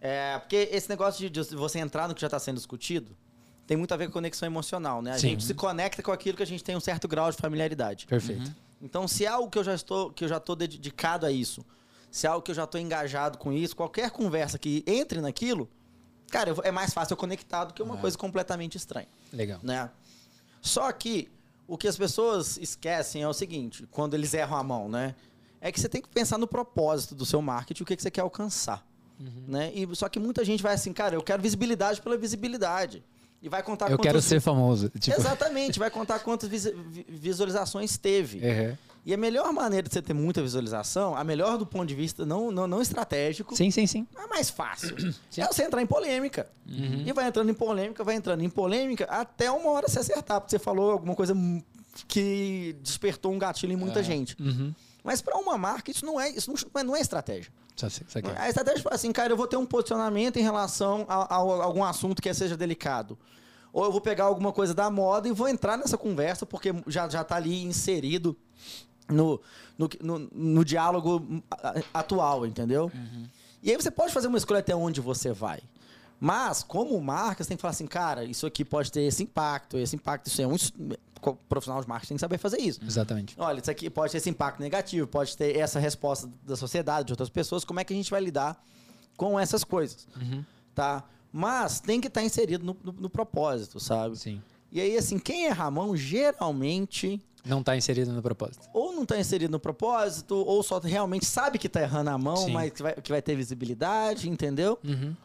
É, 0.05 0.37
porque 0.37 0.67
esse 0.69 0.89
negócio 0.89 1.29
de, 1.29 1.29
de 1.29 1.55
você 1.55 1.79
entrar 1.79 2.09
no 2.09 2.13
que 2.13 2.19
já 2.19 2.27
está 2.27 2.37
sendo 2.37 2.57
discutido 2.57 3.15
tem 3.65 3.77
muito 3.77 3.93
a 3.93 3.97
ver 3.97 4.07
com 4.07 4.11
conexão 4.11 4.45
emocional, 4.45 5.01
né? 5.01 5.11
A 5.13 5.17
Sim. 5.17 5.29
gente 5.29 5.45
se 5.45 5.53
conecta 5.53 6.03
com 6.03 6.11
aquilo 6.11 6.35
que 6.35 6.43
a 6.43 6.45
gente 6.45 6.61
tem 6.61 6.75
um 6.75 6.81
certo 6.81 7.07
grau 7.07 7.31
de 7.31 7.37
familiaridade. 7.37 8.05
Perfeito. 8.05 8.53
Então, 8.81 9.07
se 9.07 9.23
é 9.23 9.29
algo 9.29 9.49
que 9.49 9.57
eu 9.57 9.63
já 9.63 9.73
estou, 9.73 10.11
que 10.11 10.25
eu 10.25 10.27
já 10.27 10.35
estou 10.35 10.57
dedicado 10.57 11.25
a 11.25 11.31
isso, 11.31 11.65
se 12.11 12.27
é 12.27 12.29
algo 12.29 12.43
que 12.43 12.51
eu 12.51 12.55
já 12.55 12.65
estou 12.65 12.81
engajado 12.81 13.37
com 13.37 13.53
isso, 13.53 13.77
qualquer 13.77 14.11
conversa 14.11 14.59
que 14.59 14.83
entre 14.85 15.21
naquilo, 15.21 15.69
cara, 16.29 16.49
eu 16.49 16.61
é 16.65 16.71
mais 16.71 16.93
fácil 16.93 17.13
eu 17.13 17.17
conectar 17.17 17.63
do 17.63 17.73
que 17.73 17.81
uma 17.81 17.95
coisa 17.95 18.17
completamente 18.17 18.75
estranha, 18.75 19.07
Legal. 19.31 19.61
né? 19.63 19.89
Só 20.61 20.91
que 20.91 21.31
o 21.65 21.77
que 21.77 21.87
as 21.87 21.95
pessoas 21.95 22.57
esquecem 22.57 23.23
é 23.23 23.27
o 23.27 23.33
seguinte, 23.33 23.87
quando 23.89 24.15
eles 24.15 24.33
erram 24.33 24.57
a 24.57 24.63
mão, 24.63 24.89
né? 24.89 25.15
É 25.61 25.71
que 25.71 25.79
você 25.79 25.87
tem 25.87 26.01
que 26.01 26.09
pensar 26.09 26.37
no 26.37 26.45
propósito 26.45 27.15
do 27.15 27.25
seu 27.25 27.41
marketing, 27.41 27.83
o 27.83 27.85
que, 27.85 27.95
que 27.95 28.01
você 28.01 28.11
quer 28.11 28.19
alcançar. 28.19 28.85
Uhum. 29.19 29.43
Né? 29.47 29.71
E, 29.73 29.87
só 29.95 30.09
que 30.09 30.19
muita 30.19 30.43
gente 30.43 30.61
vai 30.63 30.73
assim, 30.73 30.91
cara, 30.93 31.15
eu 31.15 31.21
quero 31.21 31.41
visibilidade 31.41 32.01
pela 32.01 32.17
visibilidade. 32.17 33.03
E 33.41 33.49
vai 33.49 33.61
contar 33.61 33.91
Eu 33.91 33.97
quero 33.99 34.15
quantos- 34.15 34.25
ser 34.25 34.39
famoso. 34.39 34.89
Tipo, 34.99 35.19
Exatamente, 35.19 35.77
vai 35.77 35.89
contar 35.89 36.19
quantas 36.19 36.49
visualizações 37.07 37.97
teve. 37.97 38.37
Uhum. 38.39 38.77
E 39.05 39.13
a 39.13 39.17
melhor 39.17 39.51
maneira 39.51 39.85
de 39.85 39.93
você 39.93 40.01
ter 40.01 40.13
muita 40.13 40.41
visualização, 40.41 41.13
a 41.13 41.25
melhor 41.25 41.57
do 41.57 41.65
ponto 41.65 41.85
de 41.85 41.93
vista 41.93 42.25
não, 42.25 42.51
não, 42.51 42.65
não 42.65 42.81
estratégico, 42.81 43.53
Sim, 43.53 43.69
sim, 43.69 43.85
sim. 43.85 44.07
é 44.15 44.27
mais 44.27 44.49
fácil. 44.49 44.95
é 45.37 45.45
você 45.45 45.63
entrar 45.63 45.81
em 45.81 45.85
polêmica. 45.85 46.47
E 46.65 47.11
vai 47.11 47.27
entrando 47.27 47.49
em 47.49 47.53
polêmica, 47.53 48.01
vai 48.01 48.15
entrando 48.15 48.41
em 48.41 48.49
polêmica, 48.49 49.03
até 49.05 49.51
uma 49.51 49.71
hora 49.71 49.89
você 49.89 49.99
acertar, 49.99 50.39
porque 50.39 50.51
você 50.51 50.59
falou 50.59 50.91
alguma 50.91 51.15
coisa 51.15 51.35
que 52.07 52.75
despertou 52.81 53.33
um 53.33 53.37
gatilho 53.39 53.73
em 53.73 53.77
muita 53.77 54.01
gente. 54.01 54.35
Uhum. 54.41 54.73
Mas 55.03 55.21
para 55.21 55.37
uma 55.37 55.57
marca, 55.57 55.91
isso 55.91 56.05
não 56.05 56.19
é, 56.19 56.29
isso 56.29 56.49
não 56.49 56.81
é, 56.81 56.83
não 56.85 56.95
é 56.95 57.01
estratégia. 57.01 57.51
A 58.39 58.47
estratégia 58.49 58.83
é 58.89 58.93
assim, 58.93 59.11
cara, 59.11 59.31
eu 59.33 59.37
vou 59.37 59.47
ter 59.47 59.57
um 59.57 59.65
posicionamento 59.65 60.37
em 60.37 60.41
relação 60.43 61.05
a, 61.07 61.15
a- 61.15 61.37
a 61.37 61.63
algum 61.63 61.83
assunto 61.83 62.21
que 62.21 62.33
seja 62.33 62.55
delicado. 62.55 63.17
Ou 63.71 63.83
eu 63.85 63.91
vou 63.91 63.99
pegar 64.01 64.25
alguma 64.25 64.51
coisa 64.53 64.73
da 64.73 64.89
moda 64.91 65.27
e 65.27 65.31
vou 65.31 65.47
entrar 65.47 65.75
nessa 65.77 65.97
conversa, 65.97 66.45
porque 66.45 66.71
já, 66.87 67.09
já 67.09 67.23
tá 67.23 67.35
ali 67.35 67.63
inserido 67.63 68.37
no, 69.09 69.41
no, 69.77 69.89
no, 70.01 70.19
no 70.31 70.63
diálogo 70.65 71.41
atual, 71.93 72.45
entendeu? 72.45 72.91
E 73.63 73.71
aí 73.71 73.75
você 73.75 73.89
pode 73.89 74.13
fazer 74.13 74.27
uma 74.27 74.37
escolha 74.37 74.59
até 74.59 74.75
onde 74.75 75.01
você 75.01 75.31
vai. 75.31 75.59
Mas, 76.19 76.63
como 76.63 76.99
marca, 77.01 77.43
você 77.43 77.49
tem 77.49 77.57
que 77.57 77.61
falar 77.61 77.71
assim, 77.71 77.87
cara, 77.87 78.23
isso 78.23 78.45
aqui 78.45 78.63
pode 78.63 78.91
ter 78.91 79.01
esse 79.01 79.23
impacto, 79.23 79.77
esse 79.77 79.95
impacto, 79.95 80.27
isso 80.27 80.41
é 80.41 80.47
um. 80.47 80.55
Profissional 81.47 81.81
de 81.81 81.87
marketing 81.87 82.09
tem 82.09 82.17
que 82.17 82.21
saber 82.21 82.37
fazer 82.37 82.59
isso. 82.59 82.79
Exatamente. 82.85 83.35
Olha, 83.37 83.59
isso 83.59 83.71
aqui 83.71 83.89
pode 83.89 84.11
ter 84.11 84.17
esse 84.17 84.29
impacto 84.29 84.59
negativo, 84.61 85.07
pode 85.07 85.35
ter 85.37 85.55
essa 85.57 85.79
resposta 85.79 86.29
da 86.43 86.55
sociedade, 86.55 87.07
de 87.07 87.13
outras 87.13 87.29
pessoas. 87.29 87.63
Como 87.63 87.79
é 87.79 87.83
que 87.83 87.93
a 87.93 87.95
gente 87.95 88.11
vai 88.11 88.19
lidar 88.21 88.61
com 89.15 89.39
essas 89.39 89.63
coisas? 89.63 90.07
Tá? 90.75 91.03
Mas 91.31 91.79
tem 91.79 92.01
que 92.01 92.07
estar 92.07 92.23
inserido 92.23 92.65
no, 92.65 92.77
no- 92.83 93.01
no 93.01 93.09
propósito, 93.09 93.79
sabe? 93.79 94.17
Sim. 94.17 94.41
E 94.71 94.81
aí, 94.81 94.97
assim, 94.97 95.17
quem 95.19 95.45
erra 95.45 95.65
a 95.65 95.71
mão, 95.71 95.95
geralmente, 95.95 97.21
Não 97.45 97.61
tá 97.63 97.75
inserido 97.77 98.11
no 98.11 98.21
propósito. 98.21 98.67
ou 98.73 98.91
não 98.93 99.03
está 99.03 99.17
inserido 99.19 99.51
no 99.51 99.59
propósito, 99.59 100.35
ou 100.35 100.61
só 100.63 100.79
realmente 100.79 101.25
sabe 101.25 101.57
que 101.59 101.67
está 101.67 101.81
errando 101.81 102.09
a 102.09 102.17
mão, 102.17 102.37
Sim. 102.37 102.51
mas 102.53 102.71
que 102.71 102.81
vai, 102.83 102.93
que 102.95 103.11
vai 103.11 103.21
ter 103.21 103.35
visibilidade, 103.35 104.29
entendeu? 104.29 104.77
Uhum. 104.83 105.15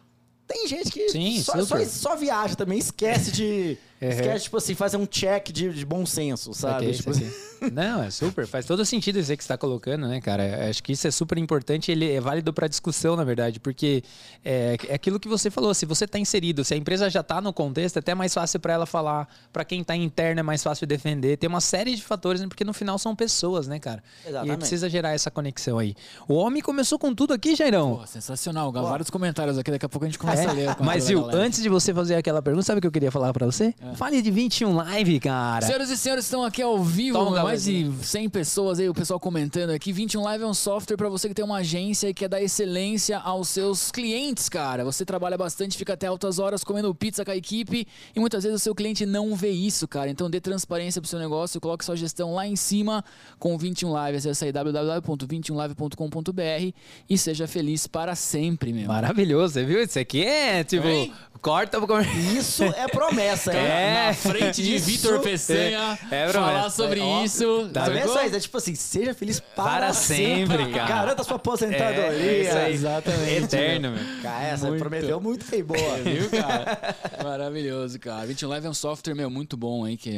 Tem 0.47 0.67
gente 0.67 0.91
que 0.91 1.11
Sim, 1.11 1.43
só, 1.43 1.63
só, 1.65 1.85
só 1.85 2.17
viaja 2.17 2.55
também, 2.57 2.79
esquece 2.79 3.31
de. 3.33 3.77
Uhum. 4.01 4.09
Esquece, 4.09 4.45
tipo 4.45 4.57
assim, 4.57 4.75
fazer 4.75 4.97
um 4.97 5.07
check 5.07 5.49
de, 5.51 5.71
de 5.73 5.85
bom 5.85 6.07
senso, 6.07 6.55
sabe? 6.55 6.87
Saquei, 6.87 6.93
Tipo, 6.93 7.15
saquei. 7.15 7.49
Não, 7.73 8.03
é 8.03 8.11
super. 8.11 8.47
Faz 8.47 8.65
todo 8.65 8.85
sentido 8.85 9.19
isso 9.19 9.31
aí 9.31 9.37
que 9.37 9.43
você 9.43 9.47
está 9.47 9.59
colocando, 9.59 10.07
né, 10.07 10.21
cara? 10.21 10.69
Acho 10.69 10.83
que 10.83 10.93
isso 10.93 11.07
é 11.09 11.11
super 11.11 11.37
importante. 11.39 11.91
Ele 11.91 12.13
é 12.13 12.21
válido 12.21 12.53
para 12.53 12.69
discussão, 12.69 13.17
na 13.17 13.25
verdade, 13.25 13.59
porque 13.59 14.05
é, 14.45 14.77
é 14.89 14.95
aquilo 14.95 15.19
que 15.19 15.29
você 15.29 15.51
falou. 15.51 15.75
Se 15.75 15.85
você 15.85 16.05
está 16.05 16.19
inserido, 16.19 16.65
se 16.65 16.75
a 16.75 16.77
empresa 16.77 17.11
já 17.11 17.21
está 17.21 17.41
no 17.41 17.53
contexto, 17.53 17.97
é 17.97 17.99
até 17.99 18.15
mais 18.15 18.33
fácil 18.33 18.61
para 18.61 18.75
ela 18.75 18.87
falar. 18.87 19.29
Para 19.53 19.65
quem 19.65 19.81
está 19.81 19.97
interno, 19.97 20.39
é 20.39 20.43
mais 20.43 20.63
fácil 20.63 20.87
defender. 20.87 21.37
Tem 21.37 21.49
uma 21.49 21.61
série 21.61 21.97
de 21.97 22.03
fatores, 22.03 22.41
né, 22.41 22.47
porque 22.47 22.65
no 22.65 22.73
final 22.73 22.99
são 22.99 23.17
pessoas, 23.17 23.67
né, 23.67 23.79
cara? 23.81 24.03
E 24.23 24.27
aí 24.27 24.31
Exatamente. 24.31 24.59
precisa 24.59 24.89
gerar 24.89 25.11
essa 25.11 25.31
conexão 25.31 25.79
aí. 25.79 25.97
O 26.29 26.35
homem 26.35 26.63
começou 26.63 26.99
com 26.99 27.13
tudo 27.13 27.33
aqui, 27.35 27.57
Jairão. 27.57 27.97
Pô, 27.97 28.07
sensacional. 28.07 28.71
Vários 28.71 29.11
comentários 29.11 29.59
aqui, 29.59 29.71
daqui 29.73 29.85
a 29.85 29.89
pouco 29.89 30.05
a 30.05 30.09
gente 30.09 30.19
começa 30.19 30.49
a 30.49 30.53
ler. 30.53 30.69
É, 30.69 30.77
mas, 30.81 31.09
viu, 31.09 31.29
antes 31.33 31.61
de 31.61 31.69
você 31.69 31.93
fazer 31.93 32.15
aquela 32.15 32.41
pergunta, 32.41 32.65
sabe 32.65 32.79
o 32.79 32.81
que 32.81 32.87
eu 32.87 32.93
queria 32.93 33.11
falar 33.11 33.33
pra 33.33 33.47
você? 33.47 33.75
Fale 33.95 34.23
de 34.23 34.31
21 34.31 34.75
Live, 34.75 35.21
cara. 35.21 35.67
Senhoras 35.67 35.91
e 35.91 35.97
senhores, 35.97 36.25
estão 36.25 36.45
aqui 36.45 36.63
ao 36.63 36.83
vivo, 36.83 37.19
Toma 37.19 37.41
um 37.41 37.43
mais 37.43 37.65
de 37.65 37.91
100 38.03 38.29
pessoas 38.29 38.79
aí, 38.79 38.89
o 38.89 38.95
pessoal 38.95 39.21
comentando 39.21 39.71
aqui. 39.71 39.93
21 39.93 40.23
Live 40.23 40.45
é 40.45 40.47
um 40.47 40.55
software 40.55 40.97
para 40.97 41.09
você 41.09 41.29
que 41.29 41.35
tem 41.35 41.45
uma 41.45 41.59
agência 41.59 42.09
e 42.09 42.15
quer 42.15 42.29
dar 42.29 42.41
excelência 42.43 43.19
aos 43.19 43.49
seus 43.49 43.91
clientes, 43.91 44.49
cara. 44.49 44.85
Você 44.85 45.05
trabalha 45.05 45.37
bastante, 45.37 45.77
fica 45.77 45.95
até 45.95 46.07
altas 46.07 46.39
horas 46.39 46.63
comendo 46.65 46.95
pizza 46.95 47.25
com 47.25 47.31
a 47.31 47.37
equipe 47.37 47.87
e 48.15 48.21
muitas 48.21 48.45
vezes 48.45 48.61
o 48.61 48.63
seu 48.63 48.75
cliente 48.75 49.07
não 49.07 49.35
vê 49.35 49.51
isso, 49.51 49.89
cara. 49.89 50.11
Então 50.11 50.29
dê 50.31 50.41
transparência 50.41 51.01
pro 51.01 51.09
seu 51.09 51.19
negócio, 51.19 51.61
coloque 51.61 51.85
sua 51.85 51.97
gestão 51.97 52.35
lá 52.35 52.47
em 52.47 52.57
cima 52.57 53.05
com 53.39 53.55
o 53.55 53.59
21 53.59 53.91
Live. 53.91 54.19
Acesse 54.19 54.45
aí 54.45 54.53
www.21live.com.br 54.53 56.75
e 57.09 57.19
seja 57.19 57.47
feliz 57.47 57.87
para 57.87 58.15
sempre, 58.15 58.73
meu. 58.73 58.89
Maravilhoso, 58.89 59.55
você 59.55 59.65
viu? 59.65 59.83
Isso 59.83 59.99
aqui 59.99 60.25
é 60.25 60.65
tipo. 60.65 60.87
Hein? 60.87 61.13
Corta 61.41 61.81
pro 61.81 62.01
Isso 62.37 62.65
é 62.65 62.89
promessa, 62.89 63.53
hein? 63.55 63.61
É. 63.79 64.07
Na 64.09 64.15
frente 64.15 64.63
de 64.63 64.79
Vitor 64.79 65.21
Peçanha, 65.21 65.99
é 66.11 66.29
promessa. 66.29 66.33
falar 66.33 66.71
sobre 66.71 67.01
Ó, 67.01 67.25
isso. 67.25 67.71
tá 67.73 67.89
vendo 67.89 68.09
só 68.13 68.25
isso? 68.25 68.37
É 68.37 68.41
tipo 68.41 68.57
assim, 68.59 68.75
seja 68.75 69.15
feliz 69.15 69.41
para, 69.41 69.65
Para 69.65 69.93
sempre, 69.93 70.71
cara. 70.73 70.89
Garanta 70.89 71.25
sua 71.25 71.37
aposentadoria. 71.37 72.13
É, 72.13 72.41
isso 72.43 72.57
aí. 72.57 72.75
Exatamente. 72.75 73.45
Eterno, 73.45 73.91
meu. 73.93 74.23
Cara, 74.23 74.45
essa 74.45 74.69
Muito. 74.69 74.81
prometeu 74.81 75.21
muito 75.21 75.47
aí, 75.55 75.63
boa. 75.63 75.97
Viu, 76.03 76.31
cara? 76.31 76.97
Maravilhoso, 77.23 77.99
cara. 77.99 78.27
21 78.27 78.49
Live 78.49 78.67
é 78.67 78.71
um 78.71 78.75
software, 78.75 79.15
meu, 79.15 79.31
muito 79.31 79.57
bom 79.57 79.85
aí 79.85 79.97
que 79.97 80.11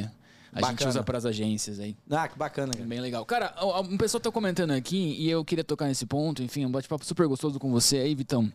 a 0.53 0.61
gente 0.61 0.71
Bacana. 0.73 0.91
usa 0.91 1.03
para 1.03 1.19
as 1.19 1.25
agências 1.25 1.79
aí. 1.79 1.97
Ah, 2.11 2.27
que 2.27 2.37
bacana, 2.37 2.73
cara. 2.73 2.85
Bem 2.85 3.01
legal. 3.01 3.25
Cara, 3.25 3.55
um 3.89 3.97
pessoal 3.97 4.21
tá 4.21 4.31
comentando 4.33 4.73
aqui 4.73 5.17
e 5.19 5.31
eu 5.31 5.45
queria 5.45 5.63
tocar 5.63 5.87
nesse 5.87 6.07
ponto, 6.07 6.43
enfim, 6.43 6.67
um 6.67 6.71
bate-papo 6.71 7.05
super 7.05 7.27
gostoso 7.29 7.59
com 7.59 7.71
você 7.71 7.99
aí, 7.99 8.15
Vitão. 8.15 8.51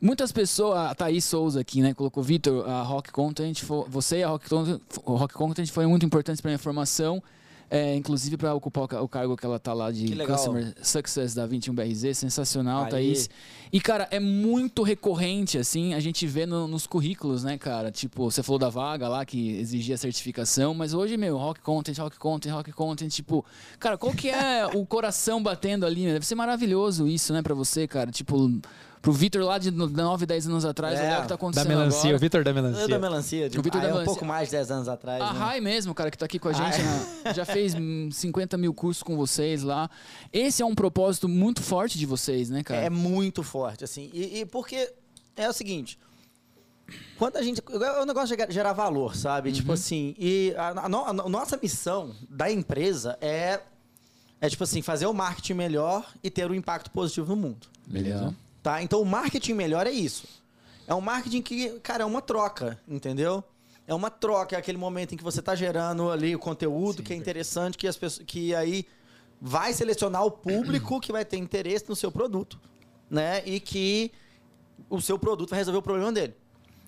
Muitas 0.00 0.32
pessoas, 0.32 0.76
a 0.90 0.94
Thaís 0.94 1.24
Souza 1.24 1.60
aqui, 1.60 1.80
né, 1.80 1.94
colocou, 1.94 2.22
Vitor, 2.22 2.68
a 2.68 2.82
Rock 2.82 3.10
Content, 3.10 3.58
fo- 3.62 3.86
você 3.88 4.18
e 4.18 4.22
a 4.22 4.28
Rock 4.28 4.48
Content, 4.48 4.80
o 5.04 5.14
Rock 5.14 5.32
Content 5.34 5.68
foi 5.70 5.86
muito 5.86 6.04
importante 6.04 6.42
para 6.42 6.50
minha 6.50 6.58
formação, 6.58 7.22
é, 7.70 7.94
inclusive 7.96 8.36
para 8.36 8.52
ocupar 8.54 8.84
o, 8.84 8.88
ca- 8.88 9.00
o 9.02 9.08
cargo 9.08 9.34
que 9.34 9.46
ela 9.46 9.58
tá 9.58 9.72
lá 9.72 9.90
de. 9.90 10.14
Customer 10.26 10.74
Success 10.82 11.34
da 11.34 11.48
21BRZ, 11.48 12.12
sensacional, 12.12 12.84
Aí. 12.84 12.90
Thaís. 12.90 13.30
E, 13.72 13.80
cara, 13.80 14.06
é 14.10 14.20
muito 14.20 14.82
recorrente, 14.82 15.56
assim, 15.56 15.94
a 15.94 16.00
gente 16.00 16.26
vê 16.26 16.44
no- 16.44 16.68
nos 16.68 16.86
currículos, 16.86 17.42
né, 17.42 17.56
cara? 17.56 17.90
Tipo, 17.90 18.30
você 18.30 18.42
falou 18.42 18.58
da 18.58 18.68
vaga 18.68 19.08
lá 19.08 19.24
que 19.24 19.52
exigia 19.56 19.96
certificação, 19.96 20.74
mas 20.74 20.92
hoje, 20.92 21.16
meu, 21.16 21.38
rock 21.38 21.60
content, 21.62 21.96
rock 21.98 22.18
content, 22.18 22.52
rock 22.52 22.70
content, 22.72 23.10
tipo, 23.10 23.42
cara, 23.78 23.96
qual 23.96 24.12
que 24.12 24.28
é 24.28 24.66
o 24.74 24.84
coração 24.84 25.42
batendo 25.42 25.86
ali? 25.86 26.04
né? 26.04 26.12
Deve 26.12 26.26
ser 26.26 26.34
maravilhoso 26.34 27.08
isso, 27.08 27.32
né, 27.32 27.40
pra 27.40 27.54
você, 27.54 27.88
cara? 27.88 28.10
Tipo, 28.12 28.52
pro 29.04 29.12
Vitor 29.12 29.42
lá 29.42 29.58
de 29.58 29.70
9, 29.70 30.24
10 30.26 30.46
anos 30.48 30.64
atrás, 30.64 30.98
É, 30.98 31.02
olhar 31.02 31.18
o 31.18 31.22
que 31.22 31.22
tá 31.22 31.28
Da 31.28 31.34
acontecendo 31.34 31.68
melancia, 31.68 32.00
o 32.00 32.04
agora. 32.06 32.18
Vitor 32.18 32.42
da 32.44 32.50
Eu 32.50 32.54
da 32.54 32.62
melancia. 32.62 32.98
melancia. 32.98 33.50
De, 33.50 33.58
O 33.58 33.62
Vitor 33.62 33.78
ah, 33.78 33.82
da 33.82 33.88
é 33.88 33.90
um 33.90 33.94
melancia. 33.96 34.12
pouco 34.12 34.24
mais 34.24 34.48
de 34.48 34.52
10 34.56 34.70
anos 34.70 34.88
atrás. 34.88 35.20
A 35.22 35.32
né? 35.32 35.38
Rai 35.38 35.60
mesmo, 35.60 35.94
cara, 35.94 36.10
que 36.10 36.16
tá 36.16 36.24
aqui 36.24 36.38
com 36.38 36.48
a 36.48 36.52
gente, 36.54 36.80
Ah, 36.80 37.24
né? 37.26 37.34
já 37.34 37.44
fez 37.44 37.74
hum, 37.74 38.08
50 38.10 38.56
mil 38.56 38.72
cursos 38.72 39.02
com 39.02 39.14
vocês 39.16 39.62
lá. 39.62 39.90
Esse 40.32 40.62
é 40.62 40.66
um 40.66 40.74
propósito 40.74 41.28
muito 41.28 41.62
forte 41.62 41.98
de 41.98 42.06
vocês, 42.06 42.48
né, 42.48 42.62
cara? 42.62 42.80
É 42.80 42.88
muito 42.90 43.42
forte, 43.42 43.84
assim. 43.84 44.08
E, 44.12 44.40
e 44.40 44.46
porque 44.46 44.90
é 45.36 45.48
o 45.48 45.52
seguinte. 45.52 45.98
Quando 47.18 47.36
a 47.36 47.42
gente. 47.42 47.62
É 47.70 48.02
um 48.02 48.06
negócio 48.06 48.36
de 48.36 48.52
gerar- 48.52 48.72
valor, 48.72 49.14
sabe? 49.16 49.52
Tipo 49.52 49.68
Uhum. 49.68 49.74
assim. 49.74 50.14
E 50.18 50.54
a, 50.56 50.84
a 50.84 50.88
no- 50.88 51.04
a 51.04 51.12
nossa 51.28 51.58
missão 51.62 52.14
da 52.28 52.50
empresa 52.50 53.16
é. 53.20 53.60
É 54.40 54.48
tipo 54.50 54.62
assim, 54.64 54.82
fazer 54.82 55.06
o 55.06 55.14
marketing 55.14 55.54
melhor 55.54 56.04
e 56.22 56.28
ter 56.28 56.50
um 56.50 56.54
impacto 56.54 56.90
positivo 56.90 57.28
no 57.34 57.36
mundo. 57.36 57.66
Beleza. 57.86 58.34
Tá? 58.64 58.82
Então 58.82 59.02
o 59.02 59.04
marketing 59.04 59.52
melhor 59.52 59.86
é 59.86 59.90
isso. 59.90 60.26
É 60.86 60.94
um 60.94 61.00
marketing 61.02 61.42
que, 61.42 61.68
cara, 61.80 62.02
é 62.02 62.06
uma 62.06 62.22
troca, 62.22 62.80
entendeu? 62.88 63.44
É 63.86 63.92
uma 63.92 64.08
troca, 64.08 64.56
é 64.56 64.58
aquele 64.58 64.78
momento 64.78 65.12
em 65.12 65.18
que 65.18 65.22
você 65.22 65.40
está 65.40 65.54
gerando 65.54 66.10
ali 66.10 66.34
o 66.34 66.38
conteúdo 66.38 67.02
que 67.02 67.12
é 67.12 67.16
interessante, 67.16 67.76
que 67.76 67.86
as 67.86 67.94
pessoas. 67.94 68.24
que 68.26 68.54
aí 68.54 68.86
vai 69.38 69.74
selecionar 69.74 70.24
o 70.24 70.30
público 70.30 70.98
que 70.98 71.12
vai 71.12 71.26
ter 71.26 71.36
interesse 71.36 71.84
no 71.90 71.94
seu 71.94 72.10
produto. 72.10 72.58
Né? 73.10 73.42
E 73.44 73.60
que 73.60 74.10
o 74.88 74.98
seu 74.98 75.18
produto 75.18 75.50
vai 75.50 75.58
resolver 75.58 75.80
o 75.80 75.82
problema 75.82 76.10
dele. 76.10 76.34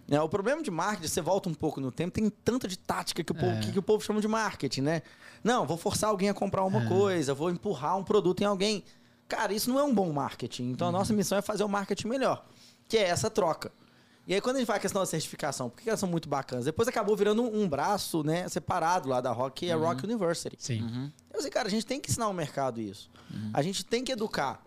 Né? 0.09 0.19
O 0.19 0.31
problema 0.31 0.63
de 0.63 0.71
marketing, 0.71 1.09
você 1.09 1.21
volta 1.21 1.51
um 1.51 1.55
pouco 1.55 1.79
no 1.79 1.93
tempo, 1.93 2.11
tem 2.11 2.31
tanta 2.31 2.67
de 2.67 2.79
tática 2.79 3.23
que 3.23 3.33
o, 3.33 3.35
povo, 3.35 3.61
que, 3.61 3.73
que 3.73 3.79
o 3.79 3.83
povo 3.83 4.03
chama 4.03 4.23
de 4.23 4.29
marketing, 4.29 4.81
né? 4.81 5.03
Não, 5.45 5.67
vou 5.67 5.77
forçar 5.77 6.09
alguém 6.09 6.31
a 6.31 6.35
comprar 6.35 6.65
uma 6.65 6.87
coisa, 6.89 7.35
vou 7.35 7.51
empurrar 7.51 7.99
um 7.99 8.03
produto 8.03 8.41
em 8.41 8.47
alguém. 8.47 8.83
Cara, 9.29 9.53
isso 9.53 9.69
não 9.71 9.79
é 9.79 9.83
um 9.83 9.95
bom 9.95 10.13
marketing. 10.13 10.71
Então 10.71 10.89
a 10.89 10.93
nossa 10.93 11.13
missão 11.13 11.37
é 11.39 11.43
fazer 11.43 11.65
o 11.65 11.69
marketing 11.69 12.09
melhor, 12.09 12.45
que 12.89 12.97
é 12.97 13.09
essa 13.09 13.31
troca. 13.31 13.73
E 14.27 14.35
aí, 14.35 14.41
quando 14.41 14.57
a 14.57 14.59
gente 14.59 14.67
vai 14.67 14.79
a 14.79 14.81
questão 14.81 15.01
da 15.01 15.07
certificação, 15.07 15.71
por 15.71 15.81
que 15.81 15.89
elas 15.89 16.01
são 16.01 16.09
muito 16.09 16.29
bacanas? 16.29 16.65
Depois 16.65 16.89
acabou 16.89 17.17
virando 17.17 17.43
um, 17.43 17.63
um 17.63 17.69
braço, 17.69 18.25
né, 18.25 18.49
separado 18.49 19.09
lá 19.09 19.21
da 19.21 19.31
Rock, 19.31 19.61
que 19.61 19.71
é 19.71 19.73
a 19.73 19.77
Rock 19.77 20.05
University. 20.05 20.57
Sim. 20.59 20.83
Uhum. 20.83 21.13
Eu 21.33 21.43
sei, 21.43 21.51
cara, 21.51 21.69
a 21.69 21.71
gente 21.71 21.87
tem 21.87 22.01
que 22.01 22.11
ensinar 22.11 22.29
o 22.29 22.33
mercado 22.33 22.81
isso. 22.81 23.09
A 23.53 23.63
gente 23.63 23.85
tem 23.85 24.03
que 24.03 24.11
educar. 24.11 24.61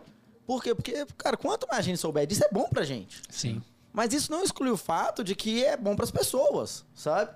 Por 0.46 0.62
quê? 0.62 0.74
Porque, 0.74 1.06
cara, 1.18 1.36
quanto 1.36 1.66
mais 1.68 1.80
a 1.80 1.82
gente 1.82 1.98
souber 1.98 2.26
disso, 2.26 2.42
é 2.42 2.48
bom 2.50 2.70
pra 2.70 2.84
gente. 2.84 3.22
Sim. 3.28 3.62
Mas 3.92 4.14
isso 4.14 4.30
não 4.30 4.42
exclui 4.42 4.70
o 4.70 4.76
fato 4.76 5.22
de 5.22 5.34
que 5.34 5.62
é 5.62 5.76
bom 5.76 5.94
pras 5.94 6.10
pessoas, 6.10 6.84
sabe? 6.94 7.32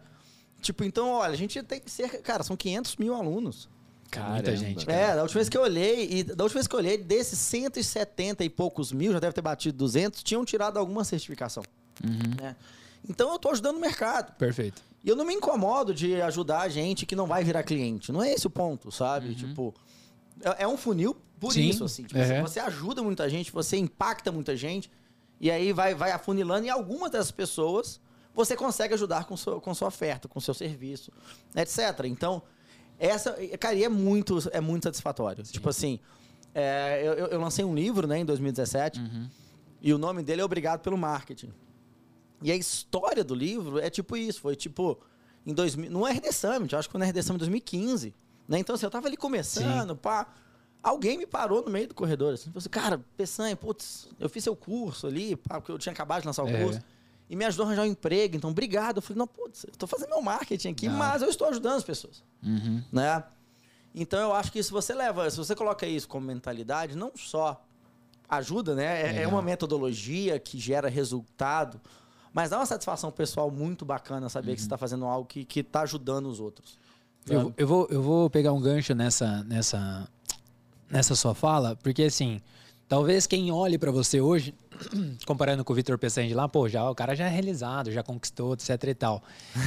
Tipo, 0.61 0.83
então, 0.83 1.11
olha, 1.11 1.33
a 1.33 1.37
gente 1.37 1.63
tem 1.63 1.79
que 1.79 1.91
ser. 1.91 2.23
Cara, 2.23 2.43
são 2.43 2.57
500 2.57 2.97
mil 2.97 3.15
alunos. 3.15 3.69
Muita 4.23 4.57
gente. 4.57 4.87
cara. 4.87 4.99
É, 4.99 5.17
da 5.17 5.23
última 5.23 5.39
vez 5.39 5.49
que 5.49 5.57
eu 5.57 5.63
olhei, 5.63 6.09
e 6.11 6.23
da 6.23 6.45
última 6.45 6.59
vez 6.59 6.67
que 6.67 6.75
eu 6.75 6.79
olhei, 6.79 6.99
desses 6.99 7.39
170 7.39 8.45
e 8.45 8.51
poucos 8.51 8.93
mil, 8.93 9.13
já 9.13 9.19
deve 9.19 9.33
ter 9.33 9.43
batido 9.43 9.77
200, 9.79 10.23
tinham 10.23 10.45
tirado 10.45 10.79
alguma 10.79 11.05
certificação. 11.05 11.63
Uhum. 12.03 12.43
né? 12.43 12.57
Então 13.09 13.33
eu 13.33 13.39
tô 13.39 13.51
ajudando 13.51 13.77
o 13.77 13.81
mercado. 13.81 14.35
Perfeito. 14.37 14.83
E 15.03 15.09
eu 15.09 15.15
não 15.15 15.25
me 15.25 15.35
incomodo 15.35 15.93
de 15.93 16.21
ajudar 16.23 16.63
a 16.63 16.69
gente 16.69 17.05
que 17.05 17.15
não 17.15 17.27
vai 17.27 17.45
virar 17.45 17.63
cliente. 17.63 18.11
Não 18.11 18.23
é 18.23 18.33
esse 18.33 18.47
o 18.47 18.51
ponto, 18.51 18.91
sabe? 18.91 19.35
Tipo, 19.35 19.75
é, 20.41 20.63
é 20.65 20.69
um 20.69 20.77
funil 20.79 21.15
por 21.39 21.53
Sim, 21.53 21.69
isso, 21.69 21.85
assim. 21.85 22.05
Tipo, 22.05 22.19
é. 22.19 22.41
Você 22.41 22.59
ajuda 22.59 23.03
muita 23.03 23.29
gente, 23.29 23.53
você 23.53 23.77
impacta 23.77 24.33
muita 24.33 24.57
gente, 24.57 24.91
e 25.39 25.51
aí 25.51 25.73
vai, 25.73 25.95
vai 25.95 26.11
afunilando, 26.11 26.67
e 26.67 26.71
algumas 26.71 27.11
dessas 27.11 27.31
pessoas 27.31 28.01
você 28.35 28.57
consegue 28.57 28.95
ajudar 28.95 29.27
com, 29.27 29.37
sua 29.37 29.61
com 29.61 29.73
sua 29.75 29.89
oferta, 29.89 30.27
com 30.27 30.41
seu 30.41 30.55
serviço, 30.55 31.13
etc. 31.55 32.05
Então, 32.07 32.43
essa, 32.99 33.33
cara, 33.59 33.75
e 33.75 33.85
é 33.85 33.89
muito, 33.89 34.39
é 34.53 34.61
muito 34.61 34.85
satisfatório. 34.85 35.43
Tipo 35.45 35.69
assim, 35.69 35.99
é, 36.55 37.03
eu, 37.05 37.13
eu- 37.29 37.41
lancei 37.41 37.65
um 37.65 37.75
livro, 37.75 38.07
né, 38.07 38.19
em 38.19 38.25
2017, 38.25 39.01
Uhum. 39.01 39.29
e 39.83 39.93
o 39.93 39.99
nome 39.99 40.23
dele 40.23 40.41
é 40.41 40.45
Obrigado 40.45 40.81
pelo 40.81 40.97
Marketing. 40.97 41.53
E 42.43 42.53
a 42.53 42.57
história 42.57 43.25
do 43.25 43.35
livro 43.35 43.79
é 43.79 43.89
tipo 43.91 44.17
isso, 44.17 44.41
foi 44.41 44.55
tipo 44.55 44.99
em 45.47 45.53
2000, 45.55 45.91
no 45.91 46.07
RD 46.07 46.33
Summit, 46.33 46.73
eu 46.73 46.79
acho 46.79 46.89
que 46.89 46.93
foi 46.93 46.99
no 47.01 47.05
RD 47.07 47.23
Summit 47.23 47.39
2015, 47.41 48.15
né? 48.49 48.59
Então 48.59 48.75
assim, 48.75 48.87
eu 48.87 48.91
tava 48.91 49.07
ali 49.09 49.17
começando, 49.17 49.97
pá, 49.97 50.27
alguém 50.83 51.17
me 51.19 51.27
parou 51.27 51.63
no 51.65 51.71
meio 51.71 51.89
do 51.89 51.95
corredor, 51.95 52.35
assim, 52.35 52.45
falou 52.47 52.59
assim, 52.59 52.69
cara, 52.69 53.01
Peçanha, 53.17 53.57
putz, 53.57 54.09
eu 54.21 54.29
fiz 54.29 54.45
seu 54.45 54.55
curso 54.57 55.07
ali, 55.07 55.37
pá, 55.37 55.61
porque 55.61 55.73
eu 55.73 55.79
tinha 55.79 55.93
acabado 55.93 56.21
de 56.23 56.27
lançar 56.27 56.45
o 56.45 56.49
É. 56.49 56.63
curso. 56.65 56.81
E 57.35 57.37
me 57.37 57.45
ajudou 57.47 57.65
a 57.65 57.69
arranjar 57.69 57.83
um 57.83 57.87
emprego, 57.87 58.37
então 58.37 58.51
obrigado. 58.51 58.99
Eu 58.99 59.03
falei, 59.03 59.19
não, 59.19 59.27
putz, 59.27 59.65
eu 59.65 59.73
tô 59.77 59.89
fazendo 59.89 60.11
meu 60.11 60.23
marketing 60.23 60.69
aqui, 60.69 60.87
Ah. 60.87 60.91
mas 60.93 61.21
eu 61.21 61.29
estou 61.29 61.49
ajudando 61.49 61.75
as 61.77 61.83
pessoas 61.83 62.23
Uhum. 62.41 62.81
né? 62.93 63.25
Então 63.93 64.21
eu 64.21 64.33
acho 64.33 64.53
que 64.53 64.63
se 64.63 64.71
você 64.71 64.95
leva, 64.95 65.29
se 65.29 65.37
você 65.37 65.55
coloca 65.55 65.85
isso 65.85 66.07
como 66.09 66.25
mentalidade, 66.27 66.97
não 66.97 67.11
só 67.17 67.61
ajuda, 68.29 68.75
né? 68.77 69.19
É, 69.19 69.23
é 69.23 69.27
uma 69.29 69.43
metodologia 69.43 70.39
que 70.39 70.59
gera 70.61 70.89
resultado, 70.89 71.81
mas 72.33 72.51
dá 72.51 72.59
uma 72.59 72.67
satisfação 72.67 73.11
pessoal 73.11 73.51
muito 73.51 73.85
bacana 73.85 74.29
saber 74.29 74.55
que 74.55 74.61
você 74.61 74.67
está 74.67 74.79
fazendo 74.79 75.05
algo 75.05 75.27
que, 75.27 75.45
que 75.45 75.63
tá 75.63 75.81
ajudando 75.83 76.27
os 76.27 76.39
outros. 76.41 76.79
Eu, 77.29 77.53
eu, 77.57 77.67
vou, 77.67 77.87
eu 77.91 78.01
vou 78.03 78.31
pegar 78.31 78.53
um 78.53 78.61
gancho 78.61 78.95
nessa, 78.95 79.43
nessa, 79.45 80.09
nessa 80.91 81.15
sua 81.17 81.35
fala, 81.35 81.75
porque 81.77 82.03
assim, 82.05 82.41
talvez 82.95 83.27
quem 83.27 83.51
olhe 83.51 83.77
pra 83.77 83.91
você 83.91 84.21
hoje, 84.21 84.55
comparando 85.27 85.65
com 85.65 85.73
o 85.73 85.77
Vitor 85.77 85.99
Peçange 85.99 86.33
lá, 86.33 86.49
pô, 86.49 86.69
já, 86.69 86.89
o 86.89 86.95
cara 86.95 87.17
já 87.17 87.27
é 87.27 87.29
realizado, 87.29 87.91
já 87.91 88.05
conquistou, 88.05 88.55
etc 88.55 88.85
e 88.85 88.95
tal. 88.95 89.21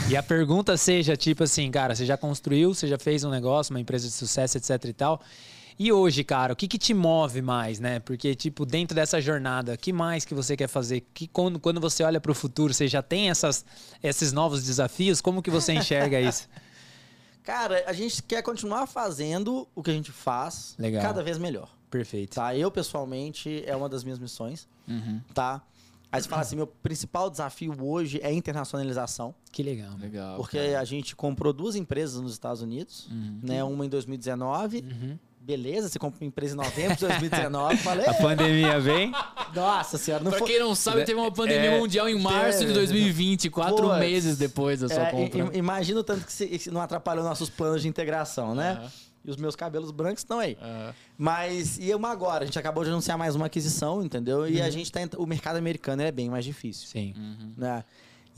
E 0.10 0.16
a 0.16 0.24
pergunta 0.24 0.78
seja 0.78 1.18
tipo 1.18 1.44
assim, 1.44 1.70
cara, 1.70 1.94
você 1.94 2.06
já 2.06 2.16
construiu, 2.16 2.74
você 2.74 2.88
já 2.88 2.98
fez 2.98 3.26
um 3.26 3.30
negócio, 3.30 3.74
uma 3.74 3.82
empresa 3.82 4.08
de 4.08 4.13
sucesso, 4.13 4.58
etc 4.58 4.86
e 4.86 4.94
tal. 4.94 5.22
E 5.78 5.92
hoje, 5.92 6.24
cara, 6.24 6.54
o 6.54 6.56
que, 6.56 6.70
que 6.70 6.78
te 6.78 6.94
move 6.94 7.42
mais, 7.42 7.82
né? 7.82 8.00
Porque, 8.00 8.34
tipo, 8.34 8.66
dentro 8.66 8.96
dessa 8.96 9.20
jornada, 9.20 9.74
o 9.74 9.78
que 9.78 9.92
mais 9.92 10.24
que 10.24 10.34
você 10.34 10.56
quer 10.56 10.70
fazer? 10.70 11.06
Que 11.13 11.28
quando, 11.28 11.60
quando 11.60 11.82
você 11.82 12.04
olha 12.04 12.22
para 12.22 12.32
o 12.32 12.36
futuro, 12.36 12.74
você 12.74 12.88
já 12.88 13.02
tem 13.02 13.30
essas, 13.30 13.66
esses 14.02 14.32
novos 14.32 14.63
desafios? 14.63 15.20
Como 15.20 15.42
que 15.42 15.52
você 15.52 15.74
enxerga 15.74 16.22
isso? 16.22 16.48
Cara, 17.44 17.84
a 17.88 17.94
gente 17.94 18.24
quer 18.24 18.42
continuar 18.42 18.88
fazendo 18.88 19.68
o 19.76 19.84
que 19.84 19.92
a 19.92 19.94
gente 19.94 20.13
faz 20.13 20.76
Legal. 20.80 21.02
cada 21.02 21.22
vez 21.22 21.38
melhor. 21.38 21.77
Perfeito. 21.89 22.36
Tá? 22.36 22.56
Eu, 22.56 22.69
pessoalmente, 22.69 23.63
é 23.65 23.76
uma 23.76 23.88
das 23.89 24.04
minhas 24.04 24.19
missões, 24.19 24.67
Uhum. 24.88 25.21
tá? 25.34 25.62
Aí 26.12 26.21
você 26.21 26.30
fala 26.30 26.41
assim, 26.41 26.56
meu 26.56 26.67
principal 26.67 27.30
desafio 27.30 27.76
hoje 27.84 28.19
é 28.23 28.28
a 28.28 28.32
internacionalização, 28.34 29.36
Que 29.52 29.62
legal. 29.62 29.91
né? 29.91 29.97
Legal. 30.02 30.38
porque 30.38 30.58
cara. 30.58 30.80
a 30.80 30.86
gente 30.86 31.15
comprou 31.15 31.52
duas 31.52 31.76
empresas 31.76 32.21
nos 32.21 32.32
Estados 32.32 32.62
Unidos, 32.62 33.08
Uhum. 33.12 33.39
né? 33.43 33.63
Uma 33.63 33.86
em 33.86 33.89
2019, 33.89 34.86
Uhum. 34.89 35.19
beleza, 35.41 35.89
você 35.89 36.00
compra 36.00 36.21
uma 36.23 36.28
empresa 36.28 36.54
em 36.54 36.58
novembro 36.58 36.95
de 36.95 37.08
2019, 37.08 37.76
falei, 37.84 38.06
A 38.06 38.13
pandemia 38.13 38.80
vem. 38.80 39.12
nossa 39.54 39.97
senhora, 39.97 40.23
não 40.23 40.32
Pra 40.32 40.39
foi... 40.39 40.47
quem 40.47 40.60
não 40.60 40.73
sabe, 40.76 41.04
teve 41.04 41.19
uma 41.19 41.32
pandemia 41.32 41.71
É, 41.71 41.80
mundial 41.80 42.08
em 42.08 42.17
março 42.19 42.63
de 42.65 42.71
é. 42.71 42.73
2020, 42.73 43.50
quatro 43.50 43.93
meses 44.00 44.38
depois 44.38 44.80
da 44.80 44.88
sua 44.88 45.08
É, 45.08 45.12
compra. 45.12 45.58
imagina 45.58 46.00
o 46.00 46.04
tanto 46.06 46.26
que 46.26 46.71
não 46.71 46.80
atrapalhou 46.80 47.23
nossos 47.26 47.50
planos 47.50 47.82
de 47.82 47.88
integração, 47.89 48.56
né? 48.56 48.78
Aham. 48.80 48.91
E 49.28 49.30
os 49.30 49.36
meus 49.38 49.56
cabelos 49.58 49.92
brancos 49.92 50.20
estão 50.22 50.40
aí. 50.40 50.58
Aham. 50.62 50.94
Mas 51.18 51.78
e 51.78 51.94
uma 51.94 52.10
agora? 52.10 52.44
A 52.44 52.46
gente 52.46 52.58
acabou 52.58 52.84
de 52.84 52.90
anunciar 52.90 53.18
mais 53.18 53.36
uma 53.36 53.48
aquisição, 53.48 54.02
entendeu? 54.02 54.48
E 54.50 54.62
a 54.62 54.70
gente 54.70 54.90
tá. 54.92 55.02
O 55.18 55.26
mercado 55.26 55.58
americano 55.58 56.02
é 56.02 56.12
bem 56.12 56.30
mais 56.30 56.46
difícil. 56.46 56.88
Sim. 56.88 57.13
Uhum. 57.18 57.52
Né? 57.58 57.84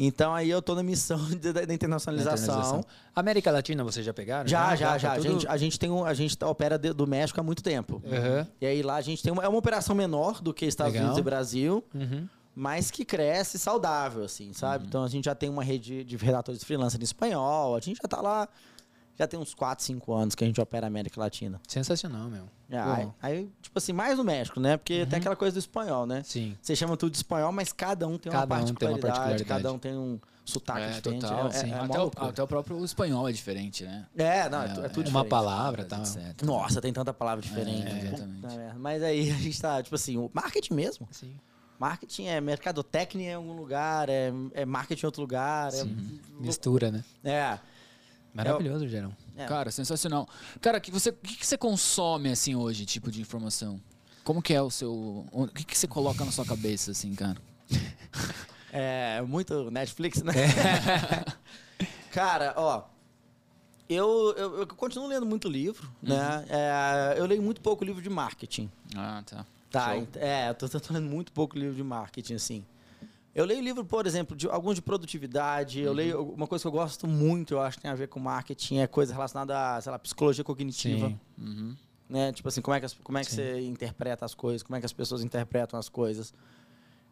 Então 0.01 0.33
aí 0.33 0.49
eu 0.49 0.61
tô 0.61 0.73
na 0.73 0.81
missão 0.81 1.17
de- 1.29 1.53
da 1.53 1.65
da 1.65 1.73
internacionalização. 1.73 2.83
América 3.15 3.51
Latina 3.51 3.83
vocês 3.83 4.05
já 4.05 4.13
pegaram? 4.13 4.47
Já, 4.47 4.75
já, 4.75 4.91
Tá 4.93 4.97
já. 4.97 5.11
A 5.13 5.15
tudo- 5.17 5.29
gente, 5.31 5.47
a 5.47 5.57
gente 5.57 5.77
tem 5.79 5.91
um, 5.91 6.03
a 6.05 6.13
gente 6.13 6.37
tá- 6.37 6.47
opera 6.49 6.77
de- 6.79 6.93
do 6.93 7.05
México 7.05 7.39
há 7.39 7.43
muito 7.43 7.61
tempo. 7.61 8.01
Aham. 8.11 8.47
E 8.59 8.65
aí 8.65 8.81
lá 8.81 8.95
a 8.95 9.01
gente 9.01 9.21
tem 9.21 9.31
uma, 9.31 9.43
é 9.43 9.47
uma 9.47 9.57
operação 9.59 9.95
menor 9.95 10.41
do 10.41 10.53
que 10.53 10.65
Estados 10.65 10.93
Legal. 10.93 11.07
Unidos 11.09 11.19
e 11.19 11.23
Brasil, 11.23 11.83
Uhum. 11.93 12.27
mas 12.55 12.89
que 12.89 13.03
cresce 13.05 13.59
saudável, 13.59 14.23
assim, 14.23 14.53
sabe? 14.53 14.85
Então 14.87 15.03
a 15.03 15.07
gente 15.09 15.25
já 15.25 15.35
tem 15.35 15.49
uma 15.49 15.63
rede 15.63 16.03
de 16.03 16.15
redatores 16.17 16.63
freelancer 16.63 16.99
em 16.99 17.03
espanhol, 17.03 17.75
a 17.75 17.79
gente 17.81 17.99
já 18.01 18.07
tá 18.07 18.21
lá, 18.21 18.47
já 19.19 19.27
tem 19.27 19.37
uns 19.37 19.53
4, 19.53 19.83
5 19.83 20.13
anos 20.13 20.33
que 20.33 20.43
a 20.43 20.47
gente 20.47 20.59
opera 20.61 20.85
a 20.85 20.87
América 20.87 21.19
Latina. 21.19 21.59
Sensacional, 21.67 22.29
meu. 22.29 22.45
É, 22.71 22.79
aí, 22.79 23.07
aí, 23.21 23.49
tipo 23.61 23.77
assim, 23.77 23.91
mais 23.91 24.17
no 24.17 24.23
México, 24.23 24.59
né? 24.61 24.77
Porque 24.77 25.01
Uhum. 25.01 25.05
tem 25.09 25.19
aquela 25.19 25.35
coisa 25.35 25.53
do 25.55 25.59
espanhol, 25.59 26.05
né? 26.05 26.23
Sim. 26.23 26.55
Você 26.61 26.75
chama 26.75 26.95
tudo 26.95 27.11
de 27.11 27.17
espanhol, 27.17 27.51
mas 27.51 27.73
cada 27.73 28.07
um 28.07 28.17
tem, 28.17 28.31
Cada 28.31 28.55
uma, 28.55 28.61
um 28.61 28.65
tem 28.73 28.87
uma 28.87 28.97
particularidade, 28.97 29.01
particularidade. 29.45 29.47
cada 29.63 29.73
um 29.73 29.77
tem 29.79 29.93
um 29.97 30.19
sotaque 30.45 30.79
É, 30.81 30.91
diferente. 30.91 31.21
total. 31.21 31.47
é, 31.47 31.51
sim. 31.51 31.71
é, 31.73 31.75
é 31.75 31.79
até, 31.79 31.99
o, 31.99 32.11
até 32.15 32.43
o 32.43 32.47
próprio 32.47 32.85
espanhol 32.85 33.27
é 33.27 33.31
diferente, 33.31 33.83
né? 33.83 34.05
É, 34.17 34.47
não, 34.49 34.61
é, 34.63 34.67
tu- 34.69 34.81
é 34.81 34.87
tudo 34.89 34.97
Uma 35.09 35.23
diferente. 35.23 35.29
palavra, 35.29 35.83
tá? 35.85 35.97
etc. 35.99 36.41
Nossa, 36.43 36.79
tem 36.79 36.93
tanta 36.93 37.13
palavra 37.13 37.41
diferente. 37.41 37.87
É, 37.87 37.99
exatamente. 38.07 38.47
Mas 38.77 39.03
aí 39.03 39.29
a 39.31 39.35
gente 39.35 39.61
tá, 39.61 39.83
tipo 39.83 39.95
assim, 39.95 40.15
o 40.17 40.29
marketing 40.33 40.73
mesmo. 40.75 41.07
Sim. 41.11 41.35
Marketing 41.77 42.25
é 42.25 42.41
mercadotecnia 42.41 43.31
em 43.31 43.33
algum 43.35 43.53
lugar, 43.53 44.09
é, 44.09 44.31
é 44.53 44.65
marketing 44.65 45.05
em 45.05 45.07
outro 45.07 45.21
lugar. 45.21 45.73
É, 45.73 45.83
Mistura, 46.39 46.91
né? 46.91 47.03
é, 47.23 47.59
Maravilhoso, 48.33 48.87
Gerão. 48.87 49.15
é. 49.37 49.45
Cara, 49.45 49.71
sensacional. 49.71 50.27
Cara, 50.61 50.79
que 50.79 50.91
você, 50.91 51.09
o 51.09 51.13
que, 51.13 51.37
que 51.37 51.45
você 51.47 51.57
consome, 51.57 52.29
assim, 52.31 52.55
hoje, 52.55 52.85
tipo 52.85 53.11
de 53.11 53.21
informação? 53.21 53.79
Como 54.23 54.41
que 54.41 54.53
é 54.53 54.61
o 54.61 54.69
seu... 54.69 55.25
O 55.31 55.47
que, 55.47 55.63
que 55.65 55.77
você 55.77 55.87
coloca 55.87 56.23
na 56.23 56.31
sua 56.31 56.45
cabeça, 56.45 56.91
assim, 56.91 57.13
cara? 57.15 57.37
É 58.71 59.19
muito 59.23 59.71
Netflix, 59.71 60.21
né? 60.21 60.31
Cara, 62.11 62.53
ó. 62.55 62.83
Eu, 63.89 64.35
eu, 64.37 64.59
eu 64.59 64.67
continuo 64.67 65.07
lendo 65.07 65.25
muito 65.25 65.49
livro, 65.49 65.91
né? 66.01 66.45
É, 66.47 67.15
eu 67.17 67.25
leio 67.25 67.41
muito 67.41 67.59
pouco 67.61 67.83
livro 67.83 68.01
de 68.01 68.09
marketing. 68.09 68.69
Ah, 68.95 69.23
tá. 69.25 69.45
Tá, 69.71 69.95
Show. 69.95 70.07
é, 70.15 70.49
eu 70.49 70.53
tô, 70.53 70.67
tô 70.79 70.93
lendo 70.93 71.07
muito 71.09 71.31
pouco 71.31 71.57
livro 71.57 71.75
de 71.75 71.83
marketing, 71.83 72.35
assim. 72.35 72.65
Eu 73.39 73.45
leio 73.45 73.61
livro, 73.61 73.85
por 73.85 74.05
exemplo, 74.05 74.35
de 74.35 74.47
alguns 74.49 74.75
de 74.75 74.81
produtividade. 74.81 75.79
Eu 75.79 75.93
leio 75.93 76.21
uma 76.33 76.45
coisa 76.45 76.61
que 76.61 76.67
eu 76.67 76.71
gosto 76.71 77.07
muito, 77.07 77.53
eu 77.53 77.61
acho 77.61 77.77
que 77.77 77.83
tem 77.83 77.89
a 77.91 77.95
ver 77.95 78.07
com 78.09 78.19
marketing, 78.19 78.79
é 78.79 78.87
coisa 78.87 79.13
relacionada 79.13 79.75
a, 79.77 79.81
sei 79.81 79.91
lá, 79.91 79.97
psicologia 79.97 80.43
cognitiva. 80.43 81.13
Uhum. 81.37 81.73
Né? 82.09 82.33
Tipo 82.33 82.49
assim, 82.49 82.61
como 82.61 82.75
é 82.75 82.79
que, 82.79 82.85
as- 82.85 82.95
como 82.95 83.17
é 83.17 83.21
que 83.23 83.29
Sim. 83.31 83.35
você 83.37 83.61
interpreta 83.61 84.25
as 84.25 84.33
coisas, 84.33 84.61
como 84.61 84.75
é 84.75 84.79
que 84.81 84.85
as 84.85 84.91
pessoas 84.91 85.23
interpretam 85.23 85.79
as 85.79 85.87
coisas. 85.87 86.33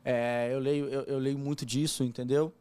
É, 0.04 0.50
eu, 0.52 0.60
leio, 0.60 0.90
eu, 0.90 1.02
eu 1.04 1.18
leio 1.18 1.38
muito 1.38 1.66
disso, 1.66 2.04
entendeu? 2.04 2.54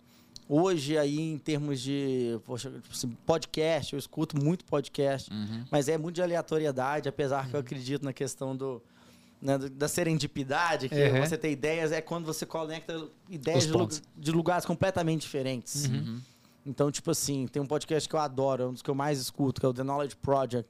Hoje, 0.48 0.96
aí, 0.96 1.18
em 1.18 1.36
termos 1.38 1.80
de 1.80 2.38
poxa, 2.44 2.70
tipo 2.70 2.92
assim, 2.92 3.08
podcast, 3.26 3.94
eu 3.94 3.98
escuto 3.98 4.36
muito 4.40 4.64
podcast, 4.64 5.28
Uhum. 5.32 5.64
mas 5.72 5.88
é 5.88 5.98
muito 5.98 6.14
de 6.14 6.22
aleatoriedade, 6.22 7.08
apesar 7.08 7.48
que 7.48 7.56
eu 7.56 7.60
acredito 7.60 8.04
na 8.04 8.12
questão 8.12 8.54
do, 8.56 8.80
né, 9.40 9.58
da 9.58 9.86
serendipidade, 9.88 10.88
que 10.88 10.94
Uhum. 10.94 11.20
você 11.26 11.36
ter 11.36 11.50
ideias, 11.50 11.92
é 11.92 12.00
quando 12.00 12.24
você 12.24 12.44
conecta 12.46 13.08
ideias 13.28 13.64
de, 13.66 13.72
lu- 13.72 13.88
de 14.16 14.32
lugares 14.32 14.64
completamente 14.64 15.22
diferentes. 15.22 15.86
Uhum. 15.86 16.20
Então, 16.64 16.90
tipo 16.90 17.10
assim, 17.10 17.46
tem 17.46 17.62
um 17.62 17.66
podcast 17.66 18.08
que 18.08 18.14
eu 18.14 18.20
adoro, 18.20 18.62
é 18.62 18.66
um 18.66 18.72
dos 18.72 18.82
que 18.82 18.90
eu 18.90 18.94
mais 18.94 19.20
escuto, 19.20 19.60
que 19.60 19.66
é 19.66 19.68
o 19.68 19.74
The 19.74 19.82
Knowledge 19.84 20.16
Project. 20.16 20.68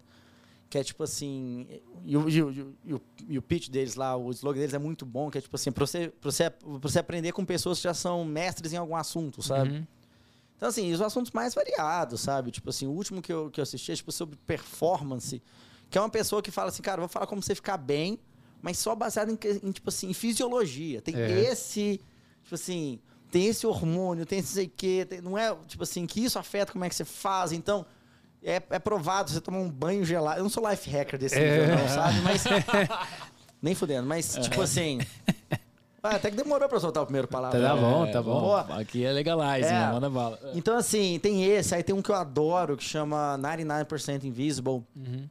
Que 0.68 0.78
é 0.78 0.82
tipo 0.84 1.04
assim. 1.04 1.64
E 2.04 2.16
o, 2.16 2.28
e 2.28 2.42
o, 2.42 2.50
e 2.50 2.60
o- 2.62 2.74
e 2.84 2.94
o, 2.94 3.02
e 3.28 3.38
o 3.38 3.42
pitch 3.42 3.68
deles 3.68 3.94
lá, 3.94 4.16
o 4.16 4.30
slogan 4.32 4.58
deles 4.58 4.74
é 4.74 4.78
muito 4.78 5.06
bom, 5.06 5.30
que 5.30 5.38
é 5.38 5.40
tipo 5.40 5.54
assim, 5.54 5.70
pra 5.70 5.86
você, 5.86 6.08
pra 6.08 6.28
você, 6.30 6.50
pra 6.50 6.68
você 6.82 6.98
aprender 6.98 7.30
com 7.30 7.44
pessoas 7.44 7.78
que 7.78 7.84
já 7.84 7.94
são 7.94 8.24
mestres 8.24 8.72
em 8.72 8.76
algum 8.76 8.96
assunto, 8.96 9.40
sabe? 9.44 9.70
Uhum. 9.70 9.86
Então, 10.56 10.68
assim, 10.68 10.92
os 10.92 11.00
assuntos 11.00 11.30
mais 11.30 11.54
variados, 11.54 12.20
sabe? 12.20 12.50
Tipo 12.50 12.70
assim, 12.70 12.86
o 12.88 12.90
último 12.90 13.22
que 13.22 13.32
eu, 13.32 13.48
que 13.48 13.60
eu 13.60 13.62
assisti 13.62 13.92
é 13.92 13.94
tipo, 13.94 14.10
sobre 14.10 14.36
performance, 14.44 15.40
que 15.88 15.96
é 15.96 16.00
uma 16.00 16.10
pessoa 16.10 16.42
que 16.42 16.50
fala 16.50 16.70
assim, 16.70 16.82
cara, 16.82 17.00
vou 17.00 17.08
falar 17.08 17.26
como 17.28 17.40
você 17.40 17.54
ficar 17.54 17.76
bem, 17.76 18.18
mas 18.66 18.78
só 18.78 18.94
baseado 18.96 19.30
em, 19.30 19.38
em, 19.62 19.70
tipo 19.70 19.88
assim, 19.88 20.10
em 20.10 20.12
fisiologia. 20.12 21.00
Tem 21.00 21.14
É. 21.14 21.30
esse, 21.50 22.00
tipo 22.42 22.54
assim, 22.56 22.98
tem 23.30 23.46
esse 23.46 23.64
hormônio, 23.66 24.26
tem 24.26 24.40
esse 24.40 24.48
sei 24.52 24.66
quê, 24.66 25.06
tem- 25.08 25.20
não 25.20 25.38
é, 25.38 25.56
tipo 25.68 25.84
assim, 25.84 26.04
que 26.04 26.24
isso 26.24 26.36
afeta 26.38 26.72
como 26.72 26.84
é 26.84 26.88
que 26.88 26.94
você 26.96 27.04
faz, 27.04 27.52
então... 27.52 27.86
É, 28.42 28.62
é 28.70 28.78
provado, 28.78 29.30
você 29.30 29.40
tomar 29.40 29.58
um 29.58 29.68
banho 29.70 30.04
gelado. 30.04 30.38
Eu 30.38 30.42
não 30.44 30.50
sou 30.50 30.68
life 30.70 30.88
hacker 30.88 31.18
desse 31.18 31.34
É. 31.36 31.60
nível, 31.66 31.76
não, 31.78 31.88
sabe? 31.88 32.20
Mas 32.20 32.44
Nem 33.62 33.74
fudendo, 33.74 34.06
mas 34.06 34.34
tipo 34.36 34.60
assim. 34.62 34.98
ah, 36.02 36.10
até 36.16 36.30
que 36.30 36.36
demorou 36.36 36.68
pra 36.68 36.78
soltar 36.78 37.02
o 37.02 37.06
primeiro 37.06 37.26
palavra. 37.26 37.60
Tá 37.60 37.74
né? 37.74 37.80
bom, 37.80 38.10
tá 38.12 38.22
bom. 38.22 38.54
Aqui 38.78 39.04
é 39.04 39.10
legalize, 39.12 39.68
É. 39.68 39.72
né? 39.72 39.90
Manda 39.92 40.08
bala. 40.10 40.38
Então, 40.54 40.76
assim, 40.76 41.18
tem 41.20 41.44
esse, 41.44 41.74
aí 41.74 41.82
tem 41.82 41.94
um 41.94 42.02
que 42.02 42.10
eu 42.10 42.14
adoro, 42.14 42.76
que 42.76 42.84
chama 42.84 43.36
99% 43.38 44.24
Invisible, 44.24 44.84
Uhum. 44.94 45.28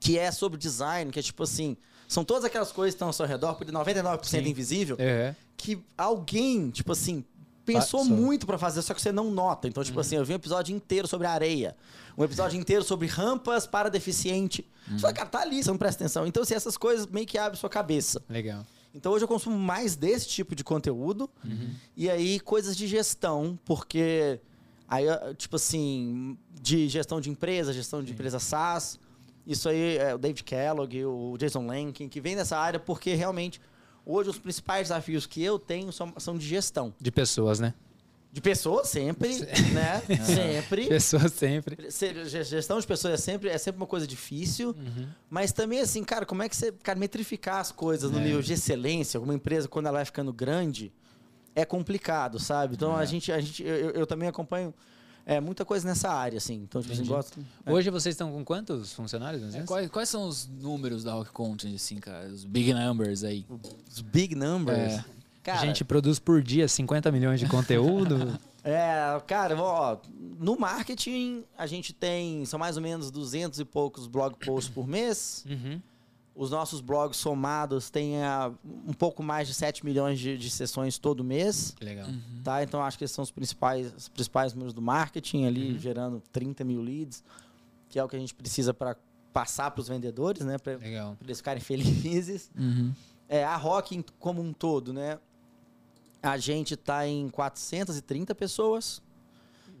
que 0.00 0.18
é 0.18 0.32
sobre 0.32 0.58
design, 0.58 1.12
que 1.12 1.20
é 1.20 1.22
tipo 1.22 1.42
assim, 1.44 1.76
são 2.08 2.24
todas 2.24 2.44
aquelas 2.44 2.72
coisas 2.72 2.94
que 2.94 2.96
estão 2.96 3.08
ao 3.08 3.12
seu 3.12 3.26
redor, 3.26 3.54
por 3.54 3.66
99% 3.66 4.24
Sim. 4.24 4.38
invisível, 4.48 4.96
É. 4.98 5.34
que 5.56 5.78
alguém, 5.96 6.70
tipo 6.70 6.92
assim, 6.92 7.24
pensou 7.64 8.00
Passou. 8.00 8.16
muito 8.16 8.46
pra 8.46 8.56
fazer, 8.58 8.80
só 8.82 8.94
que 8.94 9.02
você 9.02 9.10
não 9.10 9.30
nota. 9.30 9.66
Então, 9.66 9.82
tipo 9.82 9.98
assim, 9.98 10.16
eu 10.16 10.24
vi 10.24 10.32
um 10.32 10.36
episódio 10.36 10.74
inteiro 10.74 11.08
sobre 11.08 11.26
areia, 11.26 11.76
um 12.16 12.22
episódio 12.24 12.58
inteiro 12.58 12.84
sobre 12.84 13.06
rampas 13.08 13.66
para 13.66 13.88
deficiente. 13.88 14.64
Só 14.98 15.08
que, 15.08 15.14
cara, 15.14 15.28
tá 15.28 15.40
ali, 15.40 15.62
você 15.62 15.70
não 15.70 15.76
presta 15.78 16.04
atenção. 16.04 16.26
Então, 16.26 16.42
assim, 16.44 16.54
essas 16.54 16.76
coisas 16.76 17.06
meio 17.06 17.26
que 17.26 17.36
abrem 17.36 17.58
sua 17.58 17.68
cabeça. 17.68 18.22
Legal. 18.28 18.64
Então 18.94 19.12
hoje 19.12 19.24
eu 19.24 19.28
consumo 19.28 19.58
mais 19.58 19.94
desse 19.94 20.26
tipo 20.26 20.54
de 20.54 20.64
conteúdo 20.64 21.28
e 21.94 22.08
aí 22.08 22.40
coisas 22.40 22.74
de 22.74 22.86
gestão, 22.86 23.58
porque 23.62 24.40
aí, 24.88 25.04
tipo 25.36 25.56
assim, 25.56 26.38
de 26.62 26.88
gestão 26.88 27.20
de 27.20 27.28
empresa, 27.28 27.74
gestão 27.74 28.02
de 28.02 28.12
empresa 28.12 28.38
SaaS, 28.38 28.98
isso 29.46 29.68
aí 29.68 29.96
é 29.98 30.14
o 30.14 30.18
David 30.18 30.42
Kellogg, 30.44 31.04
o 31.04 31.36
Jason 31.38 31.66
Lankin, 31.66 32.08
que 32.08 32.20
vem 32.20 32.34
dessa 32.36 32.56
área 32.58 32.80
porque 32.80 33.14
realmente 33.14 33.60
hoje 34.04 34.30
os 34.30 34.38
principais 34.38 34.88
desafios 34.88 35.26
que 35.26 35.42
eu 35.42 35.58
tenho 35.58 35.92
são, 35.92 36.12
são 36.18 36.36
de 36.36 36.46
gestão. 36.46 36.92
De 37.00 37.10
pessoas, 37.10 37.60
né? 37.60 37.72
De 38.32 38.40
pessoas 38.42 38.88
sempre, 38.90 39.38
né? 39.72 40.02
Sempre. 40.22 40.86
Pessoas 40.88 41.32
sempre. 41.32 41.90
Se- 41.90 42.24
ge- 42.26 42.44
Gestão 42.44 42.78
de 42.78 42.86
pessoas 42.86 43.14
é 43.14 43.16
sempre, 43.16 43.48
é 43.48 43.56
sempre 43.56 43.80
uma 43.80 43.86
coisa 43.86 44.06
difícil, 44.06 44.70
Uhum. 44.76 45.08
mas 45.30 45.52
também 45.52 45.80
assim, 45.80 46.04
cara, 46.04 46.26
como 46.26 46.42
é 46.42 46.48
que 46.48 46.54
você, 46.54 46.70
cara, 46.70 46.98
metrificar 46.98 47.60
as 47.60 47.72
coisas 47.72 48.10
no 48.10 48.18
É. 48.18 48.22
nível 48.24 48.42
de 48.42 48.52
excelência, 48.52 49.16
alguma 49.16 49.32
empresa 49.34 49.66
quando 49.68 49.86
ela 49.86 49.98
vai 49.98 50.04
ficando 50.04 50.34
grande, 50.34 50.92
é 51.54 51.64
complicado, 51.64 52.38
sabe? 52.38 52.74
Então 52.74 52.94
a 52.94 53.06
gente, 53.06 53.32
a 53.32 53.40
gente, 53.40 53.62
eu- 53.64 53.90
eu 53.92 54.06
também 54.06 54.28
acompanho 54.28 54.74
é, 55.26 55.40
muita 55.40 55.64
coisa 55.64 55.86
nessa 55.86 56.08
área, 56.08 56.38
assim. 56.38 56.54
Então, 56.62 56.80
tipo 56.80 56.94
assim, 56.94 57.04
gosto. 57.04 57.44
Hoje 57.66 57.90
vocês 57.90 58.14
estão 58.14 58.30
com 58.30 58.44
quantos 58.44 58.92
funcionários? 58.92 59.56
É, 59.56 59.62
quais, 59.62 59.90
quais 59.90 60.08
são 60.08 60.28
os 60.28 60.46
números 60.46 61.02
da 61.02 61.12
Rock 61.14 61.32
Content, 61.32 61.74
assim, 61.74 61.96
cara? 61.96 62.28
Os 62.28 62.44
big 62.44 62.72
numbers 62.72 63.24
aí. 63.24 63.44
Os 63.90 64.00
big 64.00 64.36
numbers. 64.36 64.94
É. 64.94 65.04
Cara, 65.42 65.60
a 65.60 65.66
gente 65.66 65.84
produz 65.84 66.20
por 66.20 66.40
dia 66.42 66.68
50 66.68 67.10
milhões 67.10 67.40
de 67.40 67.48
conteúdo. 67.48 68.38
É, 68.68 69.22
cara, 69.28 69.56
ó, 69.56 69.96
no 70.40 70.58
marketing 70.58 71.44
a 71.56 71.68
gente 71.68 71.92
tem, 71.92 72.44
são 72.46 72.58
mais 72.58 72.76
ou 72.76 72.82
menos 72.82 73.12
200 73.12 73.60
e 73.60 73.64
poucos 73.64 74.08
blog 74.08 74.34
posts 74.44 74.74
por 74.74 74.88
mês. 74.88 75.44
Uhum. 75.48 75.80
Os 76.38 76.50
nossos 76.50 76.82
blogs 76.82 77.16
somados 77.16 77.88
têm 77.88 78.22
ah, 78.22 78.52
um 78.86 78.92
pouco 78.92 79.22
mais 79.22 79.48
de 79.48 79.54
7 79.54 79.82
milhões 79.86 80.18
de, 80.20 80.36
de 80.36 80.50
sessões 80.50 80.98
todo 80.98 81.24
mês. 81.24 81.74
Legal. 81.80 82.06
Tá? 82.44 82.62
Então 82.62 82.82
acho 82.82 82.98
que 82.98 83.04
esses 83.04 83.14
são 83.14 83.22
os 83.22 83.30
principais, 83.30 83.90
os 83.96 84.08
principais 84.10 84.52
números 84.52 84.74
do 84.74 84.82
marketing 84.82 85.46
ali, 85.46 85.72
Uhum. 85.72 85.78
gerando 85.78 86.22
30 86.30 86.62
mil 86.62 86.82
leads, 86.82 87.24
que 87.88 87.98
é 87.98 88.04
o 88.04 88.08
que 88.08 88.16
a 88.16 88.18
gente 88.18 88.34
precisa 88.34 88.74
para 88.74 88.96
passar 89.32 89.70
para 89.70 89.80
os 89.80 89.88
vendedores, 89.88 90.44
né? 90.44 90.58
Para 90.58 90.78
eles 91.22 91.38
ficarem 91.38 91.60
felizes. 91.64 92.50
Uhum. 92.54 92.92
É, 93.28 93.42
a 93.42 93.56
Rock 93.56 94.04
como 94.18 94.42
um 94.42 94.52
todo, 94.52 94.92
né? 94.92 95.18
A 96.22 96.36
gente 96.36 96.76
tá 96.76 97.06
em 97.08 97.28
430 97.30 98.34
pessoas. 98.34 99.00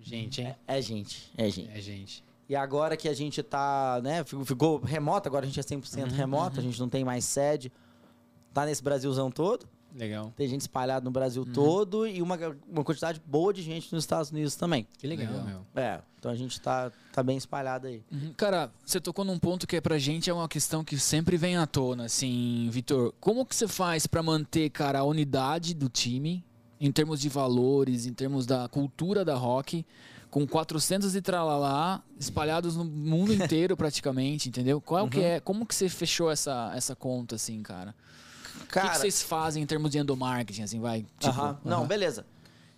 Gente, 0.00 0.40
hein? 0.40 0.54
É 0.66 0.80
gente, 0.80 1.30
é 1.36 1.50
gente. 1.50 1.70
É 1.70 1.80
gente. 1.80 2.24
E 2.48 2.54
agora 2.54 2.96
que 2.96 3.08
a 3.08 3.14
gente 3.14 3.42
tá, 3.42 4.00
né, 4.02 4.22
ficou, 4.44 4.78
remoto, 4.78 5.28
agora 5.28 5.44
a 5.44 5.48
gente 5.48 5.58
é 5.58 5.62
100% 5.62 6.02
Uhum, 6.10 6.16
remoto, 6.16 6.60
a 6.60 6.62
gente 6.62 6.78
não 6.78 6.88
tem 6.88 7.04
mais 7.04 7.24
sede. 7.24 7.72
Tá 8.54 8.64
nesse 8.64 8.82
Brasilzão 8.82 9.30
todo. 9.30 9.66
Legal. 9.94 10.30
Tem 10.36 10.46
gente 10.46 10.60
espalhada 10.60 11.02
no 11.04 11.10
Brasil 11.10 11.42
Uhum. 11.42 11.52
todo 11.52 12.06
e 12.06 12.20
uma, 12.20 12.38
uma 12.68 12.84
quantidade 12.84 13.20
boa 13.26 13.52
de 13.52 13.62
gente 13.62 13.92
nos 13.94 14.04
Estados 14.04 14.30
Unidos 14.30 14.54
também. 14.54 14.86
Que 14.98 15.06
legal, 15.06 15.26
Legal. 15.32 15.44
meu. 15.46 15.66
É, 15.82 16.00
então 16.18 16.30
a 16.30 16.34
gente 16.34 16.60
tá, 16.60 16.92
tá 17.12 17.22
bem 17.22 17.36
espalhado 17.38 17.86
aí. 17.86 18.02
Uhum. 18.12 18.32
Cara, 18.36 18.70
você 18.84 19.00
tocou 19.00 19.24
num 19.24 19.38
ponto 19.38 19.66
que 19.66 19.74
é 19.76 19.80
pra 19.80 19.98
gente 19.98 20.28
é 20.28 20.34
uma 20.34 20.48
questão 20.48 20.84
que 20.84 20.98
sempre 20.98 21.36
vem 21.38 21.56
à 21.56 21.66
tona, 21.66 22.04
assim, 22.04 22.68
Vitor. 22.70 23.14
Como 23.18 23.44
que 23.46 23.56
você 23.56 23.66
faz 23.66 24.06
pra 24.06 24.22
manter, 24.22 24.68
cara, 24.70 24.98
a 25.00 25.04
unidade 25.04 25.72
do 25.74 25.88
time 25.88 26.44
em 26.78 26.92
termos 26.92 27.18
de 27.20 27.30
valores, 27.30 28.04
em 28.04 28.12
termos 28.12 28.44
da 28.44 28.68
cultura 28.68 29.24
da 29.24 29.34
rock, 29.34 29.84
com 30.30 30.46
400 30.46 31.14
e 31.14 31.22
tralalá 31.22 32.02
espalhados 32.18 32.76
no 32.76 32.84
mundo 32.84 33.32
inteiro 33.32 33.76
praticamente, 33.78 34.48
entendeu? 34.48 34.80
Qual 34.80 35.08
que 35.08 35.20
é, 35.20 35.40
como 35.40 35.64
que 35.64 35.74
você 35.74 35.88
fechou 35.88 36.30
essa, 36.30 36.72
essa 36.74 36.94
conta 36.94 37.36
assim, 37.36 37.62
cara? 37.62 37.94
O 38.56 38.60
que, 38.60 38.72
Cara, 38.72 38.90
que 38.90 38.98
vocês 38.98 39.22
fazem 39.22 39.62
em 39.62 39.66
termos 39.66 39.90
de 39.90 39.98
endomarketing, 39.98 40.62
assim, 40.62 40.80
vai? 40.80 41.06
Tipo, 41.18 41.58
não, 41.64 41.86
beleza. 41.86 42.26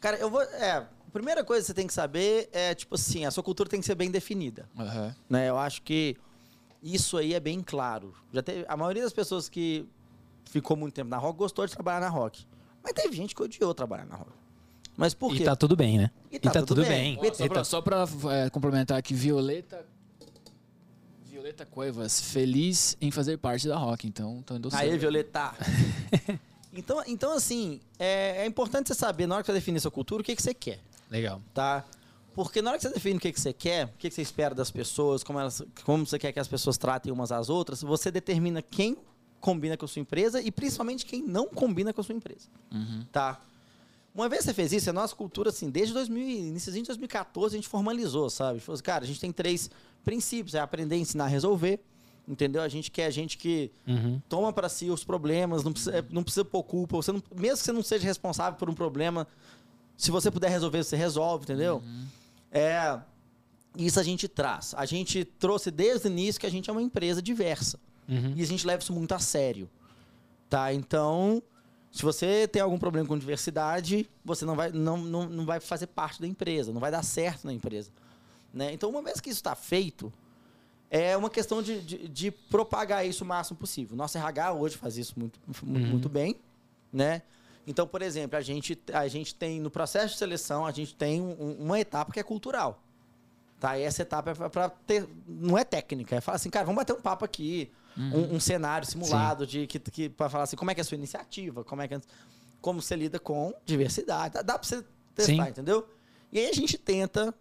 Cara, 0.01 0.17
eu 0.19 0.31
vou. 0.31 0.43
É, 0.43 0.73
a 1.09 1.11
primeira 1.11 1.43
coisa 1.43 1.63
que 1.63 1.67
você 1.69 1.75
tem 1.75 1.87
que 1.87 1.95
saber 1.95 2.49
é, 2.53 2.75
tipo 2.75 2.95
assim, 2.95 3.25
a 3.25 3.31
sua 3.31 3.43
cultura 3.43 3.69
tem 3.69 3.81
que 3.81 3.87
ser 3.87 3.95
bem 3.95 4.11
definida. 4.11 4.69
Né? 5.29 5.49
Eu 5.49 5.59
acho 5.59 5.83
que 5.83 6.17
isso 6.83 7.17
aí 7.17 7.35
é 7.35 7.41
bem 7.41 7.63
claro. 7.63 8.15
Já 8.33 8.43
teve, 8.43 8.65
a 8.69 8.77
maioria 8.77 9.03
das 9.03 9.13
pessoas 9.13 9.49
que 9.49 9.89
ficou 10.45 10.77
muito 10.77 10.95
tempo 10.95 11.11
na 11.11 11.17
Rock 11.17 11.39
gostou 11.39 11.67
de 11.67 11.73
trabalhar 11.73 12.01
na 12.01 12.09
Rock. 12.09 12.47
Mas 12.83 12.93
teve 12.93 13.17
gente 13.17 13.35
que 13.35 13.43
odiou 13.43 13.75
trabalhar 13.75 14.07
na 14.07 14.17
Rock. 14.17 14.38
Mas 14.99 15.15
por 15.15 15.33
quê? 15.33 15.45
E 15.45 15.45
tá 15.45 15.55
tudo 15.55 15.77
bem, 15.77 15.97
né? 15.97 16.11
E 16.31 16.41
tá 16.41 16.61
tudo 16.61 16.85
bem. 16.85 17.17
Ó, 17.21 17.33
Só 17.33 17.45
E 17.45 17.49
pra, 17.49 17.59
tá- 17.59 17.65
só 17.65 17.81
pra, 17.81 18.05
é, 18.33 18.51
complementar 18.51 18.99
aqui, 18.99 19.15
Violeta. 19.15 19.87
Violeta 21.25 21.65
Cuevas, 21.65 22.21
feliz 22.21 22.97
em 23.01 23.13
fazer 23.13 23.39
parte 23.39 23.69
da 23.69 23.77
Rock, 23.77 24.09
então 24.09 24.43
tô 24.45 24.57
endossando. 24.57 24.83
Aí, 24.83 24.99
Violeta. 24.99 25.55
então, 26.75 27.01
então, 27.07 27.33
assim, 27.33 27.81
é, 27.97 28.43
é 28.43 28.47
importante 28.47 28.89
você 28.89 28.95
saber, 28.95 29.29
na 29.29 29.37
hora 29.37 29.45
que 29.45 29.47
você 29.47 29.53
definir 29.53 29.79
sua 29.79 29.91
cultura, 29.93 30.21
o 30.21 30.25
que, 30.25 30.35
que 30.35 30.43
você 30.43 30.53
quer, 30.53 30.81
Legal. 31.09 31.41
tá? 31.55 31.85
Porque 32.35 32.61
na 32.61 32.71
hora 32.71 32.79
que 32.79 32.83
você 32.83 32.93
define 32.93 33.19
o 33.19 33.21
que, 33.21 33.31
que 33.31 33.41
você 33.41 33.53
quer, 33.53 33.87
o 33.87 33.91
que, 33.99 34.09
que 34.09 34.15
você 34.15 34.23
espera 34.23 34.53
das 34.53 34.69
pessoas, 34.69 35.23
como, 35.23 35.39
elas, 35.39 35.63
como 35.85 36.05
você 36.05 36.19
quer 36.19 36.33
que 36.33 36.41
as 36.41 36.49
pessoas 36.49 36.77
tratem 36.77 37.13
umas 37.13 37.31
às 37.31 37.49
outras, 37.49 37.83
você 37.83 38.11
determina 38.11 38.61
quem 38.61 38.97
combina 39.41 39.77
com 39.77 39.85
a 39.85 39.89
sua 39.89 40.01
empresa 40.01 40.41
e 40.43 40.51
principalmente 40.51 41.07
quem 41.07 41.23
não 41.23 41.47
combina 41.47 41.93
com 41.93 42.01
a 42.01 42.05
sua 42.05 42.17
empresa. 42.17 42.49
Uhum. 42.73 43.07
Tá. 43.13 43.41
Uma 44.15 44.29
vez 44.29 44.45
você 44.45 44.53
fez 44.55 44.73
isso, 44.73 44.91
a 44.91 44.93
nossa 44.93 45.15
cultura, 45.15 45.51
assim, 45.51 45.71
desde 45.71 45.95
2000, 45.95 46.29
início 46.29 46.73
de 46.73 46.83
2014, 46.83 47.55
a 47.55 47.59
gente 47.59 47.69
formalizou, 47.69 48.29
sabe? 48.29 48.59
A 48.59 48.61
falou 48.61 48.75
assim, 48.75 48.83
cara, 48.83 49.05
a 49.05 49.07
gente 49.07 49.21
tem 49.21 49.31
três 49.31 49.71
princípios: 50.05 50.55
é 50.55 50.61
aprender, 50.61 50.97
ensinar, 50.97 51.27
resolver. 51.27 51.81
Entendeu? 52.27 52.61
A 52.61 52.69
gente 52.69 52.91
quer 52.91 53.11
gente 53.11 53.39
que 53.39 53.71
Uhum. 53.87 54.21
toma 54.29 54.53
para 54.53 54.69
si 54.69 54.91
os 54.91 55.03
problemas, 55.03 55.65
não 55.65 55.73
precisa, 55.73 56.05
não 56.11 56.23
precisa 56.23 56.45
pôr 56.45 56.63
culpa. 56.63 56.97
Você 56.97 57.11
não- 57.11 57.23
mesmo 57.35 57.57
que 57.57 57.65
você 57.65 57.73
não 57.73 57.83
seja 57.83 58.05
responsável 58.05 58.59
por 58.59 58.69
um 58.69 58.75
problema, 58.75 59.27
se 59.97 60.11
você 60.11 60.31
puder 60.31 60.51
resolver, 60.51 60.85
você 60.85 60.95
resolve, 60.95 61.45
entendeu? 61.45 61.83
É, 62.53 62.99
isso 63.79 63.99
a 63.99 64.03
gente 64.03 64.29
traz. 64.29 64.75
A 64.77 64.85
gente 64.85 65.25
trouxe 65.25 65.71
desde 65.71 66.07
o 66.07 66.11
início 66.11 66.39
que 66.39 66.47
a 66.47 66.51
gente 66.51 66.69
é 66.69 66.73
uma 66.73 66.83
empresa 66.83 67.23
diversa. 67.23 67.79
Uhum. 68.07 68.35
E 68.37 68.43
a 68.43 68.47
gente 68.47 68.67
leva 68.67 68.83
isso 68.83 68.93
muito 68.93 69.13
a 69.13 69.19
sério. 69.19 69.69
Tá? 70.51 70.71
Então, 70.75 71.43
se 71.91 72.03
você 72.03 72.47
tem 72.47 72.61
algum 72.63 72.79
problema 72.79 73.07
com 73.09 73.19
diversidade, 73.19 74.09
você 74.25 74.45
não 74.45 74.55
vai, 74.55 74.71
não, 74.71 74.97
não, 74.99 75.29
não 75.29 75.47
vai 75.47 75.59
fazer 75.61 75.87
parte 75.89 76.21
da 76.21 76.27
empresa, 76.27 76.73
não 76.73 76.81
vai 76.81 76.91
dar 76.91 77.03
certo 77.03 77.45
na 77.45 77.53
empresa. 77.53 77.91
Né? 78.53 78.73
Então, 78.73 78.91
uma 78.91 79.03
vez 79.03 79.21
que 79.21 79.31
isso 79.31 79.39
está 79.41 79.55
feito, 79.55 80.13
é 80.91 81.17
uma 81.17 81.29
questão 81.31 81.63
de, 81.63 81.81
de, 81.81 82.09
de 82.09 82.31
propagar 82.31 83.07
isso 83.07 83.25
o 83.25 83.27
máximo 83.27 83.59
possível. 83.59 83.97
Nosso 83.97 84.17
RH 84.17 84.53
hoje 84.55 84.77
faz 84.77 84.97
isso 84.97 85.15
muito, 85.19 85.39
muito, 85.47 85.65
Uhum. 85.85 85.91
muito 85.91 86.09
bem. 86.09 86.37
Né? 86.93 87.23
Então, 87.67 87.87
por 87.87 88.01
exemplo, 88.01 88.39
a 88.39 88.41
gente, 88.41 88.79
a 88.93 89.07
gente 89.09 89.35
tem, 89.35 89.61
no 89.61 89.71
processo 89.71 90.15
de 90.15 90.19
seleção, 90.19 90.65
a 90.65 90.71
gente 90.73 90.95
tem 90.95 91.21
um- 91.21 91.57
uma 91.59 91.79
etapa 91.79 92.11
que 92.13 92.19
é 92.19 92.23
cultural. 92.23 92.83
Tá? 93.61 93.79
E 93.79 93.83
essa 93.83 94.03
etapa 94.03 94.31
é 94.31 94.35
para 94.35 94.69
ter. 94.69 95.09
Não 95.27 95.59
é 95.59 95.65
técnica, 95.65 96.17
é 96.17 96.21
falar 96.21 96.37
assim, 96.37 96.51
cara, 96.51 96.65
vamos 96.65 96.77
bater 96.81 96.93
um 96.93 97.01
papo 97.01 97.25
aqui. 97.25 97.71
Um, 97.97 98.37
um 98.37 98.41
cenário 98.41 98.87
simulado 98.87 99.45
de 99.45 99.67
que, 99.67 99.77
que 99.81 100.09
para 100.09 100.29
falar 100.29 100.45
assim, 100.45 100.55
como 100.55 100.71
é 100.71 100.75
que 100.75 100.81
é 100.81 100.83
a 100.83 100.85
sua 100.85 100.95
iniciativa, 100.95 101.65
como 101.65 101.83
é 101.83 101.89
que 101.89 101.99
como 102.61 102.81
você 102.81 102.95
lida 102.97 103.19
com 103.19 103.53
diversidade. 103.65 104.35
Dá, 104.35 104.43
dá 104.43 104.59
para 104.59 104.69
você 104.69 104.85
testar, 105.15 105.45
Sim. 105.45 105.51
entendeu? 105.51 105.89
E 106.33 106.39
aí 106.39 106.49
a 106.49 106.53
gente 106.53 106.77
tenta. 106.79 107.35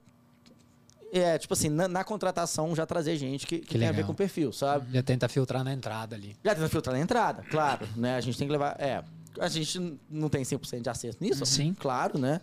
É, 1.11 1.37
tipo 1.37 1.53
assim, 1.53 1.69
na, 1.69 1.87
na 1.87 2.03
contratação 2.03 2.75
já 2.75 2.85
trazer 2.85 3.15
gente 3.17 3.47
que, 3.47 3.59
que, 3.59 3.67
Que 3.67 3.79
tem 3.79 3.87
a 3.87 3.93
ver 3.93 4.05
com 4.05 4.11
o 4.11 4.15
perfil, 4.15 4.51
sabe? 4.51 4.91
Já 4.91 5.01
tenta 5.01 5.29
filtrar 5.29 5.63
na 5.63 5.71
entrada 5.71 6.15
ali. 6.15 6.35
Já 6.43 6.53
tenta 6.53 6.67
filtrar 6.67 6.95
na 6.95 7.01
entrada, 7.01 7.43
claro, 7.49 7.87
né? 7.95 8.15
A 8.15 8.21
gente 8.21 8.37
tem 8.37 8.47
que 8.47 8.51
levar. 8.51 8.75
É, 8.79 9.03
a 9.39 9.47
gente 9.47 9.99
não 10.09 10.27
tem 10.27 10.43
100% 10.43 10.81
de 10.81 10.89
acesso 10.89 11.17
nisso, 11.21 11.45
Sim. 11.45 11.73
claro, 11.73 12.17
né? 12.17 12.41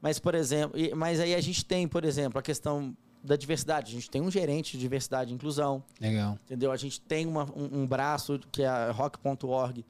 Mas, 0.00 0.18
por 0.18 0.34
exemplo, 0.34 0.78
mas 0.94 1.18
aí 1.18 1.34
a 1.34 1.40
gente 1.40 1.64
tem, 1.64 1.88
por 1.88 2.04
exemplo, 2.04 2.38
a 2.38 2.42
questão 2.42 2.94
da 3.24 3.36
diversidade. 3.36 3.90
A 3.90 3.94
gente 3.94 4.10
tem 4.10 4.20
um 4.20 4.30
gerente 4.30 4.72
de 4.72 4.78
diversidade 4.78 5.32
e 5.32 5.34
inclusão, 5.34 5.82
Legal. 5.98 6.38
entendeu? 6.44 6.70
A 6.70 6.76
gente 6.76 7.00
tem 7.00 7.26
uma- 7.26 7.50
um, 7.56 7.80
um 7.82 7.86
braço 7.86 8.38
que 8.52 8.62
é 8.62 8.66
a 8.68 8.92
rock.org, 8.92 9.82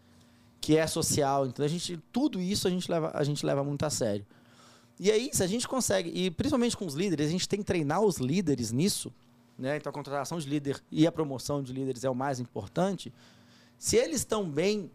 que 0.60 0.76
é 0.78 0.86
social. 0.86 1.44
Então, 1.46 1.64
a 1.64 1.68
gente, 1.68 1.96
tudo 2.12 2.40
isso 2.40 2.68
a 2.68 2.70
gente, 2.70 2.88
leva, 2.90 3.10
a 3.12 3.24
gente 3.24 3.44
leva 3.44 3.64
muito 3.64 3.84
a 3.84 3.90
sério. 3.90 4.24
E 5.00 5.10
aí, 5.10 5.30
se 5.32 5.42
a 5.42 5.46
gente 5.48 5.66
consegue, 5.66 6.10
e 6.14 6.30
principalmente 6.30 6.76
com 6.76 6.86
os 6.86 6.94
líderes, 6.94 7.26
a 7.26 7.30
gente 7.30 7.48
tem 7.48 7.58
que 7.58 7.64
treinar 7.64 8.00
os 8.00 8.18
líderes 8.18 8.70
nisso, 8.70 9.12
né? 9.58 9.76
Então, 9.76 9.90
a 9.90 9.92
contratação 9.92 10.38
de 10.38 10.48
líder 10.48 10.80
e 10.90 11.04
a 11.04 11.10
promoção 11.10 11.60
de 11.62 11.72
líderes 11.72 12.04
é 12.04 12.10
o 12.10 12.14
mais 12.14 12.38
importante. 12.38 13.12
Se 13.76 13.96
eles 13.96 14.20
estão 14.20 14.48
bem 14.48 14.88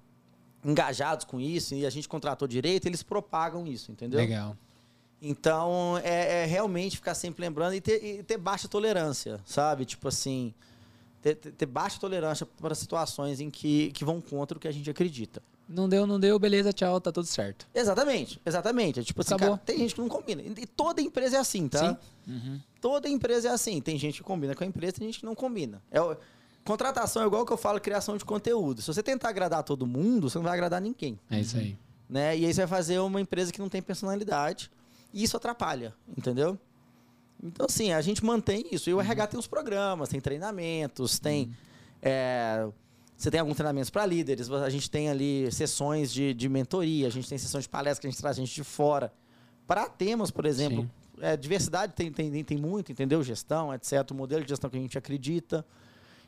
engajados 0.64 1.26
com 1.26 1.40
isso 1.40 1.76
e 1.76 1.86
a 1.86 1.90
gente 1.90 2.08
contratou 2.08 2.48
direito, 2.48 2.86
eles 2.88 3.04
propagam 3.04 3.68
isso, 3.68 3.92
entendeu? 3.92 4.20
Legal. 4.20 4.56
Então, 5.22 6.00
é, 6.04 6.44
é 6.44 6.46
realmente 6.46 6.96
ficar 6.98 7.14
sempre 7.14 7.42
lembrando 7.42 7.74
e 7.74 7.82
ter, 7.82 8.04
e 8.04 8.24
ter 8.24 8.38
baixa 8.38 8.68
tolerância, 8.68 9.40
sabe? 9.46 9.84
Tipo 9.86 10.08
assim, 10.08 10.54
ter, 11.22 11.36
ter- 11.36 11.66
baixa 11.66 12.00
tolerância 12.00 12.46
para 12.46 12.74
situações 12.74 13.40
em 13.42 13.50
que, 13.50 13.92
que 13.92 14.06
vão 14.06 14.22
contra 14.22 14.58
o 14.58 14.62
que 14.62 14.68
a 14.68 14.72
gente 14.72 14.90
acredita. 14.90 15.42
Não 15.68 15.88
deu, 15.88 16.08
não 16.08 16.20
deu, 16.20 16.40
beleza, 16.40 16.72
tchau, 16.74 17.00
tá 17.00 17.12
tudo 17.12 17.28
certo. 17.28 17.68
Exatamente, 17.76 18.42
exatamente. 18.46 19.02
É 19.02 19.04
tipo 19.04 19.22
assim, 19.22 19.36
Acabou. 19.36 19.56
cara, 19.58 19.66
tem 19.66 19.78
gente 19.78 19.94
que 19.94 20.02
não 20.02 20.08
combina. 20.10 20.42
E 20.42 20.66
toda 20.66 21.00
empresa 21.02 21.38
é 21.38 21.40
assim, 21.40 21.68
tá? 21.68 21.96
Sim. 22.26 22.62
Toda 22.82 23.08
empresa 23.10 23.50
é 23.50 23.52
assim. 23.52 23.80
Tem 23.82 23.98
gente 24.00 24.18
que 24.20 24.24
combina 24.24 24.56
com 24.56 24.64
a 24.64 24.68
empresa, 24.68 24.94
tem 24.94 25.08
gente 25.08 25.20
que 25.20 25.26
não 25.26 25.36
combina. 25.36 25.80
É, 25.92 26.00
contratação 26.64 27.22
é 27.22 27.28
igual 27.28 27.46
que 27.46 27.54
eu 27.54 27.58
falo, 27.58 27.80
criação 27.80 28.18
de 28.18 28.26
conteúdo. 28.26 28.82
Se 28.82 28.88
você 28.88 29.04
tentar 29.04 29.30
agradar 29.30 29.64
todo 29.64 29.86
mundo, 29.86 30.28
você 30.30 30.38
não 30.40 30.44
vai 30.46 30.54
agradar 30.54 30.82
ninguém. 30.82 31.20
É 31.30 31.40
isso 31.40 31.58
aí. 31.58 31.78
né? 32.10 32.36
E 32.36 32.46
aí 32.46 32.54
você 32.54 32.62
vai 32.62 32.68
fazer 32.68 32.98
uma 33.00 33.22
empresa 33.22 33.52
que 33.52 33.60
não 33.60 33.70
tem 33.70 33.82
personalidade. 33.82 34.72
E 35.14 35.24
isso 35.24 35.36
atrapalha, 35.36 35.94
entendeu? 36.18 36.58
Então, 37.42 37.66
assim, 37.66 37.92
a 37.92 38.02
gente 38.02 38.24
mantém 38.24 38.66
isso. 38.72 38.90
E 38.90 38.94
o 38.94 39.00
RH 39.00 39.28
tem 39.28 39.40
os 39.40 39.48
programas, 39.48 40.10
tem 40.10 40.20
treinamentos, 40.20 41.20
tem. 41.20 41.56
é, 42.02 42.68
você 43.16 43.30
tem 43.30 43.40
alguns 43.40 43.58
treinamentos 43.58 43.90
para 43.90 44.06
líderes, 44.06 44.50
a 44.50 44.70
gente 44.70 44.90
tem 44.90 45.10
ali 45.10 45.52
sessões 45.52 46.12
de, 46.12 46.34
de 46.34 46.48
mentoria, 46.48 47.08
a 47.08 47.10
gente 47.10 47.28
tem 47.28 47.38
sessões 47.38 47.66
de 47.66 47.70
palestra 47.70 48.02
que 48.02 48.08
a 48.08 48.10
gente 48.10 48.20
traz 48.20 48.38
gente 48.38 48.54
de 48.54 48.64
fora. 48.64 49.12
Para 49.68 49.90
temas, 49.90 50.32
por 50.32 50.46
exemplo, 50.46 50.90
é, 51.20 51.36
diversidade 51.36 51.94
tem, 51.94 52.12
tem, 52.12 52.44
tem 52.44 52.58
muito, 52.58 52.92
entendeu? 52.92 53.22
Gestão, 53.22 53.74
etc. 53.74 54.10
O 54.12 54.16
modelo 54.16 54.44
de 54.44 54.50
gestão 54.50 54.70
que 54.70 54.78
a 54.78 54.80
gente 54.80 54.98
acredita. 54.98 55.66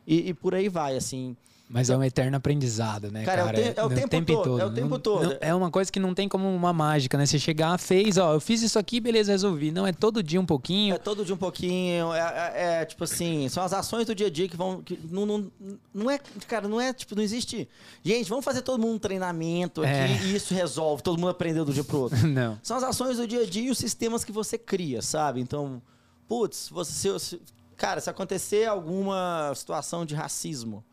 E, 0.06 0.30
e 0.30 0.34
por 0.34 0.54
aí 0.54 0.68
vai, 0.68 0.98
assim. 0.98 1.36
Mas 1.74 1.90
é 1.90 1.96
um 1.98 2.04
eterno 2.04 2.36
aprendizado, 2.38 3.10
né, 3.12 3.24
Cara, 3.24 3.46
cara? 3.46 3.58
é 3.58 3.62
o 3.62 3.74
te- 3.74 3.80
é 3.80 3.84
o 3.86 3.90
no 3.90 3.96
tempo 4.10 4.26
todo, 4.44 4.60
é 4.60 4.66
o 4.66 4.72
tempo 4.74 4.90
Não- 4.90 5.00
todo. 5.00 5.24
não- 5.30 5.38
é 5.40 5.56
uma 5.56 5.72
coisa 5.72 5.92
que 5.92 6.00
não 6.00 6.14
tem 6.14 6.28
como 6.28 6.54
uma 6.54 6.74
mágica, 6.74 7.18
né? 7.18 7.26
Você 7.26 7.40
chegar, 7.40 7.78
fez, 7.80 8.18
ó, 8.18 8.34
eu 8.34 8.42
fiz 8.42 8.62
isso 8.62 8.78
aqui, 8.78 9.00
beleza, 9.00 9.32
resolvi. 9.32 9.72
Não, 9.72 9.88
é 9.88 9.94
todo 9.94 10.22
dia 10.22 10.40
um 10.42 10.46
pouquinho. 10.46 10.94
É 10.96 10.98
todo 10.98 11.24
dia 11.24 11.34
um 11.34 11.38
pouquinho, 11.38 12.14
é, 12.14 12.20
é- 12.20 12.82
é, 12.82 12.86
tipo 12.86 13.04
assim, 13.04 13.48
são 13.50 13.64
as 13.64 13.72
ações 13.74 14.06
do 14.06 14.14
dia 14.14 14.28
a 14.28 14.30
dia 14.30 14.48
que 14.50 14.58
vão. 14.58 14.82
Que 14.82 15.00
não, 15.10 15.26
não, 15.26 15.52
não 15.94 16.12
é, 16.12 16.20
cara, 16.48 16.68
não 16.68 16.80
é, 16.82 16.94
tipo, 16.94 17.16
não 17.16 17.24
existe. 17.24 17.70
Gente, 18.04 18.28
vamos 18.30 18.44
fazer 18.44 18.62
todo 18.62 18.80
mundo 18.82 18.96
um 18.96 19.00
treinamento 19.00 19.82
aqui 19.82 19.92
É. 19.92 20.20
e 20.26 20.36
isso 20.36 20.54
resolve, 20.54 21.02
todo 21.02 21.18
mundo 21.18 21.30
aprendeu 21.30 21.64
do 21.64 21.74
dia 21.74 21.84
pro 21.84 22.00
outro. 22.00 22.18
Não. 22.28 22.60
São 22.62 22.78
as 22.78 22.84
ações 22.84 23.18
do 23.18 23.26
dia 23.28 23.42
a 23.42 23.46
dia 23.46 23.64
e 23.68 23.72
os 23.72 23.78
sistemas 23.78 24.24
que 24.24 24.32
você 24.32 24.58
cria, 24.58 25.02
sabe? 25.02 25.40
Então, 25.42 25.82
putz, 26.28 26.70
você, 26.70 26.92
se- 26.92 27.20
se- 27.20 27.42
cara, 27.78 28.00
se 28.02 28.10
acontecer 28.10 28.68
alguma 28.68 29.52
situação 29.56 30.06
de 30.06 30.14
racismo 30.16 30.84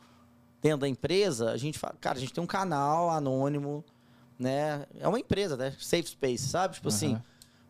dentro 0.62 0.78
da 0.78 0.88
empresa, 0.88 1.50
a 1.52 1.56
gente 1.56 1.78
fala, 1.78 1.94
cara, 2.00 2.18
a 2.18 2.20
gente 2.20 2.32
tem 2.32 2.42
um 2.42 2.46
canal 2.46 3.10
anônimo, 3.10 3.84
né? 4.38 4.86
É 4.98 5.06
uma 5.08 5.18
empresa, 5.20 5.56
né? 5.56 5.74
Safe 5.78 6.08
Space, 6.08 6.48
sabe? 6.48 6.74
Tipo 6.74 6.88
assim. 6.88 7.12
Aham. 7.14 7.22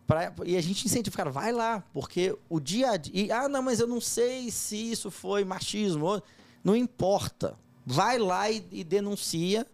pra- 0.07 0.33
e 0.47 0.57
a 0.57 0.61
gente 0.63 0.87
incentiva, 0.87 1.15
cara, 1.17 1.31
vai 1.31 1.53
lá, 1.53 1.85
porque 1.93 2.35
o 2.49 2.59
dia 2.59 2.93
a 2.93 2.97
dia. 2.97 3.41
ah, 3.41 3.49
não, 3.49 3.61
mas 3.63 3.79
eu 3.79 3.87
não 3.87 4.01
sei 4.01 4.51
se 4.51 4.75
isso 4.91 5.11
foi 5.11 5.45
machismo. 5.45 6.23
Não 6.65 6.75
importa. 6.75 7.57
Vai 7.85 8.19
lá 8.19 8.51
e, 8.51 8.67
e 8.73 8.83
denuncia, 8.85 9.67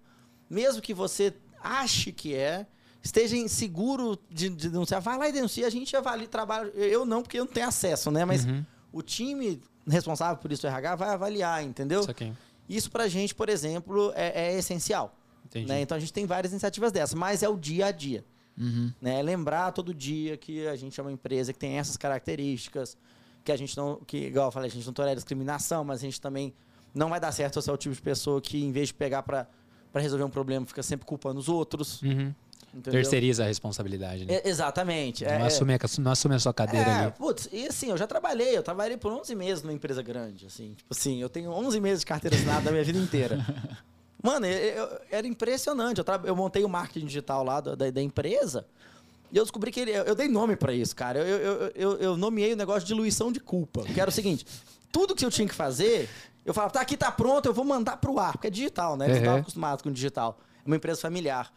mesmo 0.50 0.82
que 0.82 0.92
você 0.92 1.32
ache 1.62 2.10
que 2.12 2.34
é, 2.34 2.66
esteja 3.02 3.36
inseguro 3.36 4.18
de, 4.30 4.48
de 4.48 4.68
denunciar, 4.70 5.00
vai 5.00 5.16
lá 5.18 5.28
e 5.28 5.32
denuncia. 5.32 5.66
A 5.66 5.70
gente 5.70 5.96
avalia 5.96 6.26
trabalho. 6.28 6.70
Eu 6.70 7.04
não, 7.04 7.22
porque 7.22 7.38
eu 7.38 7.44
não 7.44 7.52
tenho 7.52 7.66
acesso, 7.68 8.10
né? 8.10 8.24
Mas 8.24 8.44
Uhum. 8.44 8.64
o 8.92 9.02
time 9.02 9.60
responsável 9.86 10.36
por 10.40 10.50
isso, 10.52 10.66
o 10.66 10.70
RH, 10.70 10.96
vai 10.96 11.08
avaliar, 11.10 11.62
entendeu? 11.62 12.00
Isso 12.00 12.10
aqui. 12.10 12.32
Isso 12.68 12.90
pra 12.90 13.08
gente, 13.08 13.34
por 13.34 13.48
exemplo, 13.48 14.12
é, 14.14 14.52
é 14.52 14.58
essencial. 14.58 15.16
Né? 15.54 15.82
Então 15.82 15.96
a 15.96 16.00
gente 16.00 16.12
tem 16.12 16.26
várias 16.26 16.52
iniciativas 16.52 16.90
dessas, 16.90 17.14
mas 17.14 17.42
é 17.42 17.48
o 17.48 17.56
dia 17.56 17.86
a 17.86 17.92
dia. 17.92 18.24
Uhum. 18.58 18.92
Né? 19.00 19.22
Lembrar 19.22 19.72
todo 19.72 19.92
dia 19.94 20.36
que 20.36 20.66
a 20.66 20.76
gente 20.76 20.98
é 20.98 21.02
uma 21.02 21.12
empresa 21.12 21.52
que 21.52 21.58
tem 21.58 21.78
essas 21.78 21.96
características, 21.96 22.96
que 23.44 23.52
a 23.52 23.56
gente 23.56 23.76
não, 23.76 24.00
que 24.06 24.16
igual 24.26 24.48
eu 24.48 24.52
falei, 24.52 24.70
a 24.70 24.72
gente 24.72 24.86
não 24.86 24.92
tolera 24.92 25.14
discriminação, 25.14 25.84
mas 25.84 26.00
a 26.00 26.02
gente 26.02 26.20
também 26.20 26.54
não 26.94 27.10
vai 27.10 27.20
dar 27.20 27.30
certo 27.30 27.60
se 27.60 27.68
é 27.68 27.72
o 27.72 27.76
tipo 27.76 27.94
de 27.94 28.00
pessoa 28.00 28.40
que 28.40 28.64
em 28.64 28.72
vez 28.72 28.88
de 28.88 28.94
pegar 28.94 29.22
pra 29.22 29.46
pra 29.94 30.02
resolver 30.02 30.24
um 30.24 30.28
problema, 30.28 30.66
fica 30.66 30.82
sempre 30.82 31.06
culpando 31.06 31.38
os 31.38 31.48
outros. 31.48 32.02
Uhum. 32.02 32.34
Entendeu? 32.74 33.00
Terceiriza 33.00 33.44
a 33.44 33.46
responsabilidade, 33.46 34.24
né? 34.24 34.34
É, 34.34 34.48
exatamente. 34.48 35.22
não, 35.24 35.30
é- 35.30 35.46
assume 35.46 35.74
a, 35.74 35.78
não 36.00 36.10
assume 36.10 36.34
a 36.34 36.38
sua 36.40 36.52
cadeira 36.52 36.90
é, 36.90 36.94
ali. 37.04 37.12
putz, 37.12 37.48
e 37.52 37.66
assim, 37.68 37.90
eu 37.90 37.96
já 37.96 38.06
trabalhei, 38.06 38.56
eu 38.56 38.62
trabalhei 38.64 38.96
por 38.96 39.12
11 39.12 39.32
meses 39.34 39.62
numa 39.62 39.72
empresa 39.72 40.02
grande, 40.02 40.46
assim, 40.46 40.74
tipo 40.74 40.92
assim, 40.92 41.20
eu 41.22 41.28
tenho 41.28 41.50
11 41.52 41.80
meses 41.80 42.00
de 42.00 42.06
carteira 42.06 42.34
assinada 42.36 42.62
da 42.62 42.70
minha 42.72 42.82
vida 42.82 42.98
inteira. 42.98 43.38
Mano, 44.20 44.46
eu- 44.46 44.74
eu- 44.84 45.00
era 45.10 45.26
impressionante, 45.26 45.98
eu, 46.00 46.04
eu 46.24 46.34
montei 46.34 46.64
o 46.64 46.68
marketing 46.68 47.06
digital 47.06 47.44
lá 47.44 47.60
da, 47.60 47.74
da, 47.74 47.90
da 47.90 48.02
empresa 48.02 48.66
e 49.30 49.36
eu 49.36 49.44
descobri 49.44 49.70
que 49.70 49.80
ele, 49.80 49.92
eu, 49.92 50.14
dei 50.14 50.28
nome 50.28 50.56
pra 50.56 50.72
isso, 50.72 50.96
cara, 50.96 51.18
eu, 51.20 51.26
eu, 51.26 51.52
eu, 51.52 51.72
eu, 51.74 51.96
eu 51.98 52.16
nomeei 52.16 52.54
o 52.54 52.56
negócio 52.56 52.80
de 52.82 52.86
diluição 52.88 53.30
de 53.30 53.38
culpa, 53.38 53.82
que 53.84 54.00
era 54.00 54.08
o 54.10 54.12
seguinte, 54.12 54.44
tudo 54.90 55.14
que 55.14 55.24
eu 55.24 55.30
tinha 55.30 55.46
que 55.46 55.54
fazer, 55.54 56.08
eu 56.44 56.52
falava, 56.54 56.72
tá, 56.72 56.80
aqui 56.80 56.96
tá 56.96 57.12
pronto, 57.12 57.46
eu 57.46 57.52
vou 57.54 57.64
mandar 57.64 57.98
pro 57.98 58.18
ar, 58.18 58.32
porque 58.32 58.46
é 58.48 58.50
digital, 58.50 58.96
né, 58.96 59.04
eles 59.06 59.16
Uhum. 59.18 59.22
estavam 59.22 59.40
acostumados 59.42 59.82
com 59.82 59.92
digital, 59.92 60.38
é 60.64 60.66
uma 60.66 60.76
empresa 60.76 61.00
familiar 61.00 61.52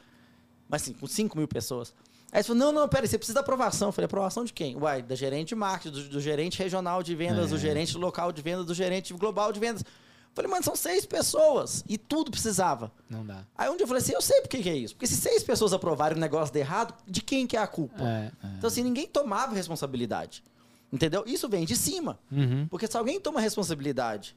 mas 0.69 0.81
assim, 0.81 0.93
com 0.93 1.07
5 1.07 1.37
mil 1.37 1.47
pessoas. 1.47 1.93
Aí 2.31 2.43
você 2.43 2.47
falou, 2.47 2.59
não, 2.59 2.81
não, 2.81 2.89
peraí, 2.89 3.07
você 3.07 3.17
precisa 3.17 3.35
da 3.35 3.39
aprovação. 3.41 3.87
Eu 3.87 3.91
falei, 3.93 4.05
aprovação 4.05 4.43
de 4.43 4.51
quem? 4.51 4.75
Uai, 4.75 5.01
da 5.01 5.15
gerente 5.15 5.49
de 5.49 5.55
marketing, 5.55 5.95
do, 5.95 6.09
do 6.09 6.21
gerente 6.21 6.59
regional 6.59 7.01
de 7.01 7.15
vendas, 7.15 7.47
É. 7.47 7.49
do 7.49 7.57
gerente 7.57 7.97
local 7.97 8.31
de 8.33 8.41
vendas, 8.41 8.65
do 8.65 8.73
gerente 8.73 9.13
global 9.13 9.51
de 9.53 9.59
vendas. 9.59 9.81
Eu 9.81 9.87
falei, 10.35 10.51
mano, 10.51 10.63
são 10.63 10.75
seis 10.75 11.05
pessoas. 11.05 11.83
E 11.87 11.97
tudo 11.97 12.29
precisava. 12.29 12.91
Não 13.09 13.25
dá. 13.25 13.43
Aí 13.57 13.69
um 13.69 13.75
dia 13.77 13.83
eu 13.85 13.87
falei 13.87 14.03
assim, 14.03 14.13
eu 14.13 14.21
sei 14.21 14.41
por 14.41 14.49
que, 14.49 14.61
que 14.61 14.69
é 14.69 14.75
isso. 14.75 14.93
Porque 14.93 15.07
se 15.07 15.15
seis 15.15 15.41
pessoas 15.41 15.71
aprovarem 15.73 16.17
um 16.17 16.19
negócio 16.19 16.53
de 16.53 16.59
errado, 16.59 16.93
de 17.07 17.21
quem 17.21 17.47
que 17.47 17.55
é 17.57 17.61
a 17.61 17.65
culpa? 17.65 18.03
É, 18.03 18.31
é. 18.43 18.47
Então 18.57 18.67
assim, 18.67 18.83
ninguém 18.83 19.07
tomava 19.07 19.55
responsabilidade. 19.55 20.43
Entendeu? 20.91 21.23
Isso 21.25 21.49
vem 21.49 21.65
de 21.65 21.75
cima. 21.75 22.19
Uhum. 22.31 22.67
Porque 22.69 22.87
se 22.87 22.95
alguém 22.95 23.19
toma 23.19 23.39
responsabilidade 23.41 24.35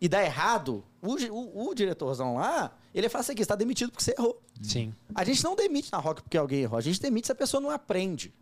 e 0.00 0.08
dá 0.08 0.24
errado, 0.24 0.82
o, 1.02 1.14
o, 1.14 1.68
o 1.68 1.74
diretorzão 1.74 2.36
lá, 2.36 2.74
ele 2.94 3.08
fala 3.08 3.20
assim, 3.20 3.34
você 3.34 3.42
está 3.42 3.54
demitido 3.54 3.90
porque 3.90 4.02
você 4.02 4.14
errou. 4.16 4.40
Sim. 4.62 4.94
A 5.14 5.24
gente 5.24 5.44
não 5.44 5.54
demite 5.54 5.90
na 5.92 5.98
Rock 5.98 6.22
porque 6.22 6.38
alguém 6.38 6.60
errou. 6.60 6.78
A 6.78 6.82
gente 6.82 7.00
demite 7.00 7.26
se 7.26 7.32
a 7.32 7.34
pessoa 7.34 7.60
não 7.60 7.70
aprende. 7.70 8.32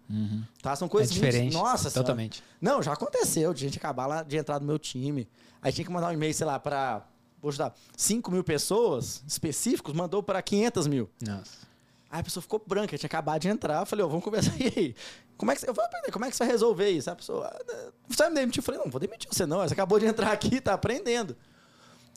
Tá? 0.62 0.74
São 0.76 0.88
coisas 0.88 1.11
é 1.11 1.14
diferente. 1.14 1.52
Muito... 1.54 1.59
Nossa 1.59 1.90
Senhora. 1.90 2.06
Totalmente. 2.06 2.42
Não, 2.61 2.82
já 2.82 2.92
aconteceu 2.92 3.52
de 3.52 3.61
gente 3.61 3.78
acabar 3.78 4.06
lá, 4.06 4.22
de 4.22 4.36
entrar 4.36 4.61
no 4.61 4.66
meu 4.66 4.78
time. 4.78 5.28
Aí 5.61 5.72
tinha 5.72 5.84
que 5.84 5.90
mandar 5.90 6.09
um 6.09 6.12
e-mail, 6.12 6.34
sei 6.34 6.46
lá, 6.46 6.59
pra... 6.59 7.06
Vou 7.40 7.52
dar 7.52 7.72
5 7.96 8.32
mil 8.32 8.42
pessoas 8.42 9.22
específicos, 9.26 9.94
mandou 9.94 10.22
para 10.22 10.42
500 10.42 10.86
mil. 10.88 11.09
Nossa. 11.24 11.67
Aí 12.11 12.20
a 12.20 12.22
pessoa 12.22 12.42
ficou 12.42 12.62
branca, 12.66 12.96
tinha 12.96 13.06
acabado 13.06 13.40
de 13.42 13.48
entrar. 13.48 13.80
Eu 13.80 13.86
falei, 13.86 14.04
ó, 14.04 14.09
vamos 14.09 14.24
conversar 14.24 14.52
aí. 14.54 14.94
Como 15.36 15.52
é 15.52 15.54
que 15.54 15.61
você... 15.61 15.68
Eu 15.68 15.74
vou 15.74 15.84
aprender, 15.84 16.11
como 16.11 16.24
é 16.24 16.30
que 16.30 16.36
você 16.36 16.42
vai 16.44 16.52
resolver 16.52 16.90
isso? 16.90 17.09
A 17.09 17.14
pessoa, 17.14 17.46
"Ah, 17.46 17.64
né, 17.72 17.90
você 18.09 18.24
vai 18.24 18.30
me 18.30 18.34
demitir? 18.40 18.59
Eu 18.59 18.64
falei, 18.64 18.80
não, 18.80 18.90
vou 18.90 18.98
demitir 19.00 19.28
você 19.32 19.46
não. 19.46 19.59
Você 19.59 19.72
acabou 19.72 19.96
de 20.00 20.06
entrar 20.06 20.32
aqui, 20.32 20.61
tá 20.61 20.72
aprendendo. 20.74 21.36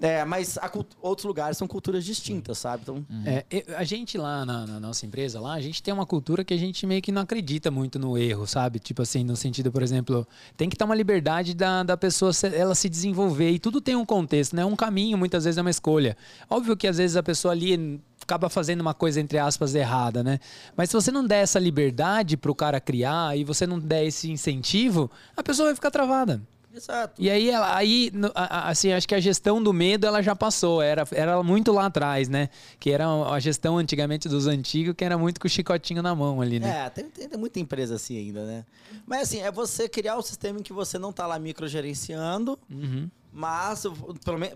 É, 0.02 0.26
mas 0.26 0.58
a 0.58 0.68
cult- 0.68 0.96
outros 1.00 1.26
lugares 1.26 1.58
são 1.58 1.68
culturas 1.68 2.04
distintas, 2.04 2.58
sabe? 2.58 2.82
Então, 2.82 3.06
É, 3.24 3.46
eu- 3.52 3.78
a 3.78 3.84
gente 3.84 4.18
lá 4.18 4.44
na, 4.44 4.66
na 4.66 4.80
nossa 4.80 5.06
empresa, 5.06 5.40
lá, 5.40 5.54
a 5.54 5.62
gente 5.62 5.84
tem 5.84 5.94
uma 5.94 6.06
cultura 6.08 6.44
que 6.44 6.54
a 6.54 6.58
gente 6.58 6.88
meio 6.88 7.02
que 7.04 7.12
não 7.12 7.22
acredita 7.22 7.70
muito 7.70 8.00
no 8.00 8.18
erro, 8.18 8.48
sabe? 8.48 8.80
Tipo 8.80 9.04
assim, 9.04 9.24
no 9.24 9.36
sentido, 9.36 9.72
por 9.72 9.84
exemplo, 9.84 10.28
tem 10.58 10.68
que 10.70 10.76
ter 10.76 10.84
uma 10.84 10.96
liberdade 10.96 11.54
da, 11.54 11.84
da 11.84 11.96
pessoa 11.96 12.34
se- 12.34 12.48
ela 12.56 12.74
se 12.74 12.90
desenvolver 12.90 13.52
e 13.52 13.60
tudo 13.60 13.80
tem 13.80 13.96
um 13.96 14.04
contexto, 14.06 14.56
né? 14.56 14.66
Um 14.66 14.76
caminho, 14.76 15.18
muitas 15.18 15.44
vezes 15.44 15.60
é 15.60 15.62
uma 15.62 15.70
escolha. 15.70 16.18
Óbvio 16.50 16.76
que 16.76 16.88
às 16.88 16.98
vezes 16.98 17.16
a 17.16 17.22
pessoa 17.22 17.52
ali 17.54 18.02
acaba 18.24 18.50
fazendo 18.50 18.82
uma 18.82 18.94
coisa, 18.94 19.20
entre 19.22 19.38
aspas, 19.38 19.76
errada, 19.76 20.24
né? 20.24 20.40
Mas 20.76 20.90
se 20.90 20.94
você 20.96 21.12
não 21.12 21.26
der 21.26 21.44
essa 21.44 21.60
liberdade 21.60 22.38
pro 22.38 22.56
cara 22.56 22.80
criar 22.80 23.38
e 23.38 23.44
você 23.44 23.68
não 23.68 23.78
der 23.80 24.06
esse 24.06 24.32
incentivo, 24.32 25.12
a 25.38 25.44
pessoa 25.44 25.68
vai 25.68 25.76
ficar 25.76 25.92
travada. 25.92 26.42
Exato. 26.76 27.22
E 27.22 27.30
aí, 27.30 27.50
ela- 27.50 27.76
aí 27.76 28.12
assim, 28.36 28.92
acho 28.94 29.08
que 29.08 29.16
a 29.16 29.20
gestão 29.20 29.62
do 29.62 29.72
medo 29.74 30.06
ela 30.08 30.22
já 30.22 30.36
passou. 30.36 30.82
Era, 30.82 31.06
era 31.12 31.42
muito 31.44 31.72
lá 31.72 31.86
atrás, 31.88 32.28
né? 32.30 32.50
Que 32.80 32.92
era 32.92 33.08
a 33.08 33.40
gestão 33.40 33.78
antigamente 33.78 34.28
dos 34.30 34.48
antigos, 34.48 34.94
que 34.96 35.04
era 35.04 35.18
muito 35.18 35.40
com 35.40 35.48
o 35.48 35.50
chicotinho 35.50 36.02
na 36.02 36.16
mão 36.16 36.42
ali, 36.42 36.60
né? 36.60 36.86
É, 36.86 36.90
tem, 36.90 37.10
tem, 37.10 37.28
tem 37.30 37.40
muita 37.40 37.60
empresa 37.60 37.96
assim 37.96 38.18
ainda, 38.18 38.46
né? 38.46 38.66
Mas 39.06 39.24
assim, 39.24 39.42
é 39.42 39.52
você 39.52 39.90
criar 39.90 40.18
um 40.18 40.22
sistema 40.22 40.60
em 40.60 40.64
que 40.64 40.74
você 40.74 40.98
não 41.00 41.12
tá 41.14 41.26
lá 41.28 41.38
microgerenciando, 41.40 42.58
Uhum. 42.70 43.10
mas 43.32 43.84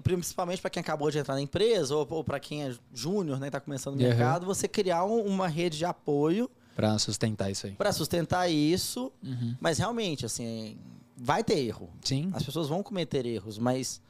principalmente 0.03 0.61
para 0.61 0.69
quem 0.69 0.81
acabou 0.81 1.09
de 1.11 1.17
entrar 1.17 1.35
na 1.35 1.41
empresa 1.41 1.95
ou, 1.95 2.05
ou 2.09 2.23
para 2.23 2.39
quem 2.39 2.63
é 2.63 2.73
júnior, 2.93 3.39
né, 3.39 3.49
tá 3.49 3.59
começando 3.59 3.95
no 3.95 4.01
Uhum. 4.01 4.07
mercado, 4.09 4.45
você 4.45 4.67
criar 4.67 5.05
um- 5.05 5.25
uma 5.25 5.47
rede 5.47 5.77
de 5.77 5.85
apoio 5.85 6.49
Pra 6.75 6.97
sustentar 6.99 7.49
isso 7.49 7.67
aí. 7.67 7.73
para 7.73 7.91
sustentar 7.93 8.49
isso. 8.51 9.11
Uhum. 9.23 9.55
Mas 9.61 9.77
realmente, 9.77 10.25
assim, 10.25 10.77
vai 11.17 11.43
ter 11.43 11.59
erro. 11.59 11.89
Sim. 12.03 12.29
As 12.33 12.43
pessoas 12.43 12.67
vão 12.67 12.81
cometer 12.83 13.25
erros, 13.25 13.57
mas 13.57 14.01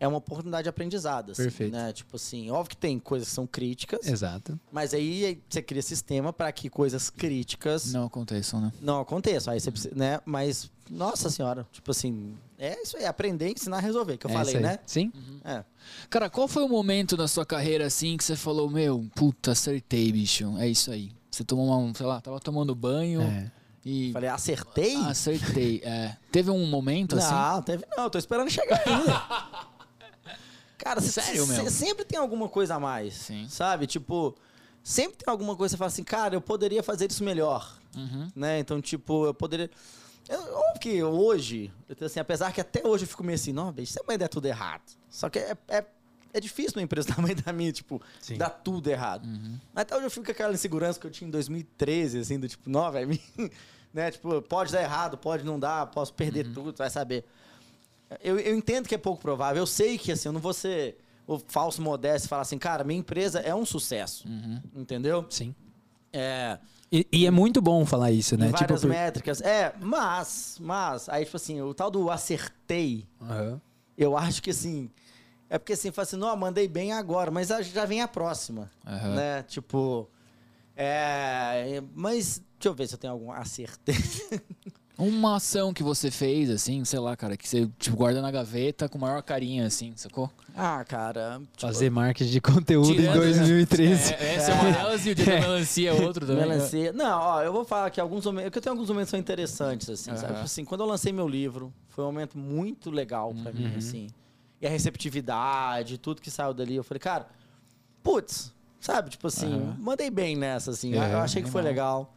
é 0.00 0.06
uma 0.06 0.18
oportunidade 0.18 0.62
de 0.64 0.68
aprendizado, 0.68 1.32
assim, 1.32 1.42
Perfeito. 1.42 1.72
né? 1.72 1.92
Tipo 1.92 2.14
assim, 2.16 2.50
óbvio 2.50 2.70
que 2.70 2.76
tem 2.76 2.98
coisas 3.00 3.28
que 3.28 3.34
são 3.34 3.46
críticas, 3.48 4.06
Exato. 4.06 4.58
mas 4.70 4.94
aí 4.94 5.42
você 5.48 5.60
cria 5.60 5.82
sistema 5.82 6.32
para 6.32 6.52
que 6.52 6.70
coisas 6.70 7.10
críticas 7.10 7.92
Não 7.92 8.04
aconteçam, 8.06 8.60
né? 8.60 8.72
não 8.80 9.00
aconteça. 9.00 9.50
Aí 9.50 9.58
você 9.60 9.70
precisa, 9.72 9.94
né? 9.96 10.20
Mas, 10.24 10.70
nossa 10.88 11.28
senhora, 11.30 11.66
tipo 11.72 11.90
assim, 11.90 12.36
É 12.56 12.80
isso 12.82 12.96
aí, 12.96 13.04
aprender, 13.06 13.50
ensinar, 13.50 13.80
resolver, 13.80 14.16
que 14.18 14.26
eu 14.26 14.30
É 14.30 14.34
falei, 14.34 14.58
né? 14.60 14.78
Sim. 14.86 15.12
É. 15.44 15.64
Cara, 16.10 16.28
qual 16.30 16.46
foi 16.48 16.62
o 16.64 16.68
momento 16.68 17.16
da 17.16 17.26
sua 17.28 17.44
carreira 17.46 17.86
assim 17.86 18.16
que 18.16 18.22
você 18.24 18.36
falou, 18.36 18.68
meu, 18.70 19.04
puta, 19.16 19.50
acertei, 19.52 20.10
bicho. 20.12 20.56
É 20.58 20.68
isso 20.68 20.90
aí. 20.92 21.10
Você 21.30 21.42
tomou 21.44 21.66
uma, 21.66 21.94
sei 21.94 22.06
lá, 22.06 22.20
tava 22.20 22.38
tomando 22.40 22.74
banho 22.74 23.20
É. 23.22 23.50
e. 23.84 24.12
Falei, 24.12 24.28
acertei? 24.30 24.96
Acertei. 24.96 25.80
É. 25.84 26.16
Teve 26.32 26.50
um 26.50 26.66
momento 26.66 27.16
assim? 27.16 27.32
Não, 27.34 27.62
teve 27.62 27.84
não, 27.96 28.10
tô 28.10 28.18
esperando 28.18 28.50
chegar 28.50 28.80
ainda. 28.86 29.22
Cara, 30.78 31.00
cê- 31.00 31.20
Sério 31.20 31.44
cê- 31.44 31.52
mesmo? 31.54 31.70
sempre 31.70 32.04
tem 32.04 32.18
alguma 32.18 32.48
coisa 32.48 32.76
a 32.76 32.80
mais. 32.80 33.14
Sim. 33.14 33.46
Sabe? 33.48 33.86
Tipo, 33.86 34.34
sempre 34.82 35.16
tem 35.18 35.30
alguma 35.30 35.56
coisa 35.56 35.72
que 35.74 35.76
você 35.76 35.78
fala 35.78 35.88
assim, 35.88 36.04
cara, 36.04 36.34
eu 36.36 36.40
poderia 36.40 36.82
fazer 36.82 37.10
isso 37.10 37.24
melhor. 37.24 37.76
Uhum. 37.96 38.30
Né? 38.34 38.60
Então, 38.60 38.80
tipo, 38.80 39.26
eu 39.26 39.34
poderia. 39.34 39.68
Óbvio 40.30 40.80
que 40.80 41.02
hoje, 41.02 41.72
assim, 42.04 42.20
apesar 42.20 42.52
que 42.52 42.60
até 42.60 42.86
hoje 42.86 43.04
eu 43.04 43.08
fico 43.08 43.24
meio 43.24 43.34
assim, 43.34 43.52
não, 43.52 43.72
bicho, 43.72 43.92
isso 43.92 44.00
vai 44.06 44.18
dar 44.18 44.28
tudo 44.28 44.46
errado. 44.46 44.82
Só 45.08 45.28
que 45.30 45.38
é, 45.38 45.56
é, 45.68 45.84
é 46.32 46.40
difícil 46.40 46.72
uma 46.76 46.82
empresa 46.82 47.08
do 47.12 47.14
tamanho 47.16 47.36
da 47.42 47.52
minha, 47.52 47.72
tipo, 47.72 48.00
Sim. 48.20 48.36
dar 48.36 48.50
tudo 48.50 48.88
errado. 48.88 49.24
Uhum. 49.26 49.58
Até 49.74 49.94
hoje 49.96 50.06
eu 50.06 50.10
fico 50.10 50.26
com 50.26 50.32
aquela 50.32 50.52
insegurança 50.52 50.98
que 51.00 51.06
eu 51.06 51.10
tinha 51.10 51.28
em 51.28 51.30
2013, 51.30 52.18
assim, 52.18 52.38
do 52.38 52.48
tipo, 52.48 52.68
não, 52.70 52.90
velho, 52.92 53.18
né? 53.92 54.10
Tipo, 54.10 54.40
pode 54.42 54.72
dar 54.72 54.82
errado, 54.82 55.16
pode 55.18 55.44
não 55.44 55.58
dar, 55.58 55.86
posso 55.86 56.12
perder 56.14 56.52
tudo, 56.52 56.72
tu 56.72 56.78
vai 56.78 56.90
saber. 56.90 57.24
Eu, 58.22 58.38
eu 58.38 58.56
entendo 58.56 58.88
que 58.88 58.94
é 58.94 58.98
pouco 58.98 59.20
provável, 59.20 59.62
eu 59.62 59.66
sei 59.66 59.98
que, 59.98 60.10
assim, 60.12 60.28
eu 60.28 60.32
não 60.32 60.40
vou 60.40 60.54
ser 60.54 60.98
o 61.26 61.38
falso 61.38 61.82
modesto 61.82 62.26
e 62.26 62.28
falar 62.28 62.42
assim, 62.42 62.56
cara, 62.56 62.82
minha 62.82 62.98
empresa 62.98 63.38
é 63.40 63.54
um 63.54 63.66
sucesso, 63.66 64.26
Uhum. 64.26 64.62
entendeu? 64.74 65.26
Sim. 65.28 65.54
É, 66.10 66.58
E, 66.90 67.06
e 67.12 67.26
é 67.26 67.30
muito 67.30 67.60
bom 67.60 67.84
falar 67.84 68.10
isso, 68.10 68.34
né? 68.38 68.46
em 68.48 68.50
várias 68.50 68.80
por- 68.80 68.88
métricas. 68.88 69.42
É, 69.42 69.74
mas, 69.78 70.56
mas, 70.58 71.06
aí, 71.10 71.26
tipo 71.26 71.36
assim, 71.36 71.60
o 71.60 71.74
tal 71.74 71.90
do 71.90 72.10
acertei, 72.10 73.06
eu 73.96 74.16
acho 74.16 74.42
que, 74.42 74.48
assim, 74.50 74.90
é 75.50 75.58
porque, 75.58 75.72
assim, 75.72 75.90
fala 75.90 76.04
assim, 76.04 76.16
não, 76.16 76.36
mandei 76.36 76.68
bem 76.68 76.92
agora, 76.92 77.30
mas 77.30 77.48
já- 77.48 77.84
vem 77.84 78.00
a 78.02 78.08
próxima, 78.08 78.70
Aham. 78.86 79.14
né? 79.14 79.42
Tipo, 79.44 80.08
é, 80.76 81.82
mas, 81.94 82.40
deixa 82.58 82.68
eu 82.68 82.74
ver 82.74 82.86
se 82.86 82.94
eu 82.94 82.98
tenho 82.98 83.12
algum 83.12 83.32
acertei. 83.32 83.94
Uma 84.96 85.36
ação 85.36 85.72
que 85.72 85.80
você 85.80 86.10
fez, 86.10 86.50
assim, 86.50 86.84
sei 86.84 86.98
lá, 86.98 87.16
cara, 87.16 87.36
que 87.36 87.48
você 87.48 87.70
tipo, 87.78 87.96
guarda 87.96 88.20
na 88.20 88.32
gaveta 88.32 88.88
com 88.88 88.98
o 88.98 89.00
maior 89.00 89.22
carinho, 89.22 89.64
assim, 89.64 89.92
sacou? 89.94 90.28
ah, 90.56 90.84
cara, 90.84 91.38
tipo, 91.52 91.60
Fazer 91.60 91.88
marketing 91.88 92.30
de 92.32 92.40
conteúdo 92.40 92.96
Tirando- 92.96 93.16
em 93.24 93.32
2013. 93.32 94.14
É, 94.14 94.34
essa 94.34 94.50
é 94.50 94.54
uma 94.54 94.72
delas 94.72 95.06
e 95.06 95.10
o 95.10 95.14
dia 95.14 95.24
da 95.24 95.38
melancia 95.46 95.90
é 95.90 95.92
outro 95.92 96.26
também. 96.26 96.48
Melancia. 96.48 96.92
Não, 96.92 97.16
ó, 97.20 97.42
eu 97.44 97.52
vou 97.52 97.64
falar 97.64 97.90
que 97.90 98.00
alguns 98.00 98.24
momentos. 98.26 98.50
que 98.50 98.58
eu 98.58 98.62
tenho 98.62 98.72
alguns 98.74 98.88
momentos 98.88 99.06
que 99.06 99.10
são 99.12 99.20
interessantes, 99.20 99.88
assim, 99.88 100.10
sabe? 100.16 100.24
Aham. 100.24 100.32
Tipo 100.34 100.44
assim, 100.46 100.64
quando 100.64 100.80
eu 100.80 100.86
lancei 100.88 101.12
meu 101.12 101.28
livro, 101.28 101.72
foi 101.90 102.02
um 102.02 102.08
momento 102.08 102.36
muito 102.36 102.90
legal 102.90 103.32
pra 103.40 103.52
mim, 103.52 103.72
assim. 103.76 104.08
E 104.60 104.66
a 104.66 104.70
receptividade, 104.70 105.98
tudo 105.98 106.20
que 106.20 106.30
saiu 106.30 106.52
dali, 106.52 106.74
eu 106.76 106.82
falei, 106.84 106.98
cara, 107.00 107.28
putz, 108.02 108.52
sabe? 108.80 109.10
Tipo 109.10 109.28
assim, 109.28 109.52
Aham. 109.54 109.76
mandei 109.78 110.10
bem 110.10 110.36
nessa, 110.36 110.70
assim. 110.72 110.94
É, 110.94 111.14
eu 111.14 111.18
achei 111.20 111.42
que 111.42 111.50
foi 111.50 111.62
legal, 111.62 112.14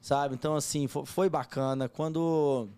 sabe? 0.00 0.34
Então, 0.34 0.56
assim, 0.56 0.86
fo- 0.88 1.04
foi, 1.04 1.28
bacana. 1.28 1.88
Quando. 1.88 2.68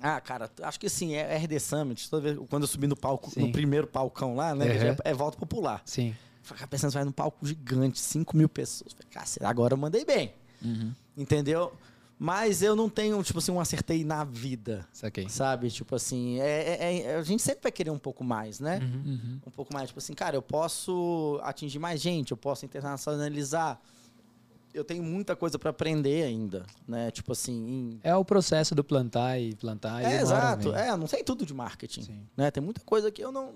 Ah, 0.00 0.20
cara, 0.20 0.50
acho 0.62 0.78
que 0.78 0.86
assim, 0.86 1.14
é 1.14 1.36
RD 1.36 1.58
Summit. 1.58 2.08
Toda 2.08 2.22
vez, 2.22 2.38
quando 2.48 2.62
eu 2.62 2.68
subi 2.68 2.86
no 2.86 2.96
palco, 2.96 3.30
Sim. 3.30 3.40
no 3.40 3.52
primeiro 3.52 3.86
palcão 3.86 4.36
lá, 4.36 4.54
né? 4.54 4.64
Uhum. 4.66 4.72
é, 5.04 5.10
é 5.10 5.14
volta 5.14 5.36
popular. 5.36 5.82
Sim. 5.84 6.14
Ficava 6.42 6.66
pensando, 6.68 6.92
vai 6.92 7.04
num 7.04 7.12
palco 7.12 7.46
gigante, 7.46 7.98
5 8.00 8.34
mil 8.36 8.48
pessoas. 8.48 8.92
Falei, 8.94 9.08
cacete, 9.10 9.44
agora 9.44 9.74
eu 9.74 9.78
mandei 9.78 10.04
bem. 10.04 10.32
Uhum. 10.64 10.92
Entendeu? 11.16 11.72
Mas 12.18 12.62
eu 12.62 12.74
não 12.74 12.88
tenho, 12.88 13.22
tipo 13.22 13.38
assim, 13.38 13.52
um 13.52 13.60
acertei 13.60 14.04
na 14.04 14.24
vida. 14.24 14.84
Saquei. 14.92 15.28
Sabe? 15.28 15.70
Tipo 15.70 15.94
assim, 15.94 16.40
é, 16.40 16.46
é- 16.80 17.00
é- 17.02 17.14
a 17.16 17.22
gente 17.22 17.40
sempre 17.42 17.62
vai 17.62 17.70
querer 17.72 17.90
um 17.90 17.98
pouco 17.98 18.24
mais, 18.24 18.58
né? 18.58 18.80
Uhum. 18.82 19.38
Um 19.46 19.50
pouco 19.52 19.72
mais, 19.72 19.88
tipo 19.88 19.98
assim, 20.00 20.14
cara, 20.14 20.34
eu 20.36 20.42
posso 20.42 21.38
atingir 21.44 21.78
mais 21.78 22.00
gente, 22.00 22.32
eu 22.32 22.36
posso 22.36 22.64
internacionalizar. 22.64 23.80
Eu 24.74 24.84
tenho 24.84 25.02
muita 25.02 25.34
coisa 25.36 25.58
pra 25.58 25.70
aprender 25.70 26.24
ainda, 26.24 26.66
né? 26.86 27.10
Tipo 27.10 27.32
assim, 27.32 27.54
em- 27.54 28.00
É 28.02 28.14
o 28.16 28.24
processo 28.24 28.74
do 28.74 28.82
plantar 28.84 29.38
e 29.40 29.54
plantar. 29.54 30.02
e 30.02 30.04
é, 30.04 30.08
hora 30.08 30.20
exato. 30.22 30.74
É, 30.74 30.90
eu 30.90 30.96
não 30.96 31.06
sei 31.06 31.22
tudo 31.22 31.46
de 31.46 31.54
marketing. 31.54 32.02
Sim. 32.02 32.20
Né? 32.36 32.50
Tem 32.50 32.62
muita 32.62 32.80
coisa 32.80 33.10
que 33.10 33.22
eu 33.22 33.30
não 33.32 33.54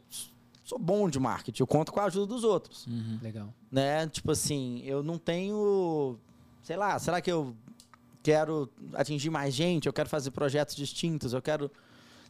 sou 0.65 0.79
bom 0.79 1.11
de 1.11 1.19
marketing. 1.19 1.63
Eu 1.63 1.67
conto 1.67 1.93
com 1.93 1.99
a 2.01 2.05
ajuda 2.05 2.27
dos 2.27 2.45
outros. 2.45 2.87
Uhum. 2.87 3.19
Legal. 3.21 3.53
né? 3.71 4.07
Tipo 4.07 4.31
assim, 4.31 4.83
eu 4.85 5.03
não 5.03 5.19
tenho, 5.19 6.17
sei 6.63 6.77
lá, 6.77 6.97
será 6.99 7.21
que 7.21 7.31
eu 7.31 7.55
quero 8.23 8.71
atingir 8.95 9.31
mais 9.31 9.55
gente? 9.55 9.87
Eu 9.87 9.93
quero 9.93 10.09
fazer 10.09 10.31
projetos 10.31 10.75
distintos? 10.75 11.33
Eu 11.33 11.43
quero 11.43 11.71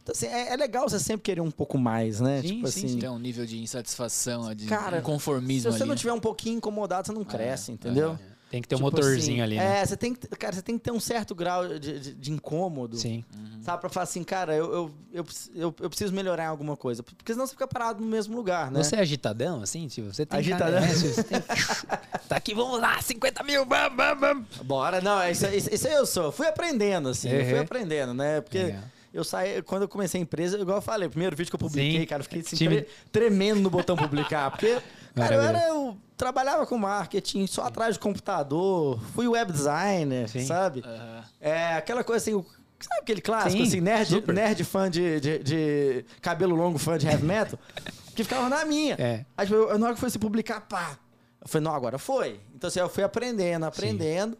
então, 0.03 0.11
assim, 0.13 0.27
é, 0.27 0.51
é 0.51 0.57
legal 0.57 0.87
você 0.87 0.99
sempre 0.99 1.23
querer 1.23 1.39
um 1.39 1.49
pouco 1.49 1.77
mais, 1.77 2.19
né? 2.19 2.41
Sim, 2.41 2.47
tipo 2.47 2.67
sim, 2.67 2.85
assim, 2.85 2.99
Tem 2.99 3.09
um 3.09 3.17
nível 3.17 3.45
de 3.45 3.57
insatisfação, 3.57 4.53
de 4.53 4.65
Cara, 4.65 4.97
se 4.97 5.01
inconformismo 5.01 5.71
você 5.71 5.83
ali. 5.83 5.89
não 5.89 5.95
tiver 5.95 6.11
um 6.11 6.19
pouquinho 6.19 6.57
incomodado, 6.57 7.07
você 7.07 7.13
não 7.13 7.23
cresce, 7.23 7.71
entendeu? 7.71 8.19
É. 8.29 8.32
Tem 8.53 8.61
que 8.61 8.67
ter 8.67 8.75
um 8.75 8.77
Tipo 8.77 8.91
motorzinho 8.91 9.17
assim, 9.37 9.41
ali, 9.41 9.57
né? 9.57 9.81
É, 9.81 9.85
você 9.85 9.97
tem 9.97 10.13
que, 10.13 10.27
cara, 10.27 10.53
você 10.53 10.61
tem 10.61 10.77
que 10.77 10.83
ter 10.83 10.91
um 10.91 10.99
certo 10.99 11.33
grau 11.33 11.67
de, 11.79 11.99
de, 11.99 12.13
de 12.13 12.31
incômodo. 12.31 12.95
Sim. 12.97 13.23
Sabe, 13.63 13.81
pra 13.81 13.89
falar 13.89 14.03
assim, 14.03 14.23
cara, 14.23 14.53
eu, 14.55 14.71
eu, 14.71 14.91
eu, 15.11 15.25
eu, 15.55 15.75
eu 15.81 15.89
preciso 15.89 16.13
melhorar 16.13 16.43
em 16.43 16.47
alguma 16.47 16.77
coisa. 16.77 17.01
Porque 17.01 17.33
senão 17.33 17.47
você 17.47 17.53
fica 17.53 17.67
parado 17.67 17.99
no 17.99 18.05
mesmo 18.07 18.35
lugar, 18.35 18.69
né? 18.69 18.83
Você 18.83 18.95
é 18.95 18.99
agitadão, 18.99 19.63
assim? 19.63 19.87
Tipo, 19.87 20.13
você 20.13 20.23
tem 20.23 20.37
Agitadão? 20.39 20.81
cara- 20.81 20.85
é, 20.85 20.93
você 20.95 21.23
tem- 21.23 21.41
tá 22.29 22.35
aqui, 22.35 22.53
vamos 22.53 22.79
lá, 22.79 23.01
50 23.01 23.41
mil, 23.41 23.65
vamos, 23.65 23.97
vamos, 23.97 24.19
vamos. 24.21 24.45
Bora, 24.63 25.01
não, 25.01 25.27
isso, 25.27 25.47
isso, 25.47 25.73
isso 25.73 25.87
aí 25.87 25.93
eu 25.95 26.05
sou. 26.05 26.31
Fui 26.31 26.45
aprendendo, 26.45 27.09
assim, 27.09 27.29
eu 27.29 27.43
fui 27.45 27.53
Uhum. 27.55 27.61
aprendendo, 27.61 28.13
né? 28.13 28.39
Porque 28.41 28.61
Legal. 28.65 28.81
eu 29.11 29.23
saí, 29.23 29.63
quando 29.63 29.81
eu 29.81 29.87
comecei 29.87 30.19
a 30.19 30.23
empresa, 30.23 30.59
igual 30.59 30.77
eu 30.77 30.81
falei, 30.83 31.07
o 31.07 31.09
primeiro 31.11 31.35
vídeo 31.35 31.49
que 31.49 31.55
eu 31.55 31.59
publiquei, 31.59 32.01
Sim. 32.01 32.05
cara, 32.05 32.19
eu 32.19 32.23
fiquei 32.25 32.41
assim, 32.41 32.55
tre- 32.55 32.87
tremendo 33.11 33.61
no 33.61 33.69
botão 33.71 33.95
publicar. 33.97 34.51
Porque, 34.51 34.79
cara, 35.15 35.35
eu, 35.35 35.41
era, 35.41 35.67
eu 35.67 35.97
trabalhava 36.17 36.65
com 36.65 36.77
marketing 36.77 37.47
só 37.47 37.63
atrás 37.63 37.95
de 37.95 37.99
computador, 37.99 38.99
fui 39.13 39.27
web 39.27 39.51
designer, 39.51 40.29
Sim. 40.29 40.45
sabe? 40.45 40.83
Aham. 40.85 41.23
É 41.39 41.75
aquela 41.75 42.03
coisa 42.03 42.17
assim, 42.23 42.45
sabe 42.79 43.01
aquele 43.01 43.21
clássico, 43.21 43.63
Sim, 43.63 43.67
assim, 43.67 43.81
nerd, 43.81 44.09
super. 44.09 44.33
nerd 44.33 44.63
fã 44.63 44.89
de, 44.89 45.19
de, 45.19 45.39
de 45.39 46.05
cabelo 46.21 46.55
longo, 46.55 46.77
fã 46.77 46.97
de 46.97 47.07
heavy 47.07 47.25
metal, 47.25 47.59
que 48.15 48.23
ficava 48.23 48.49
na 48.49 48.65
minha. 48.65 48.95
É. 48.99 49.25
Aí, 49.37 49.45
tipo, 49.45 49.57
eu, 49.57 49.77
na 49.77 49.87
hora 49.87 49.95
que 49.95 49.99
foi 49.99 50.09
se 50.09 50.19
publicar, 50.19 50.61
pá. 50.61 50.97
Eu 51.41 51.47
falei, 51.49 51.65
não, 51.65 51.75
agora 51.75 51.97
foi. 51.97 52.39
Então, 52.55 52.69
assim, 52.69 52.79
eu 52.79 52.87
fui 52.87 53.03
aprendendo, 53.03 53.65
aprendendo. 53.65 54.37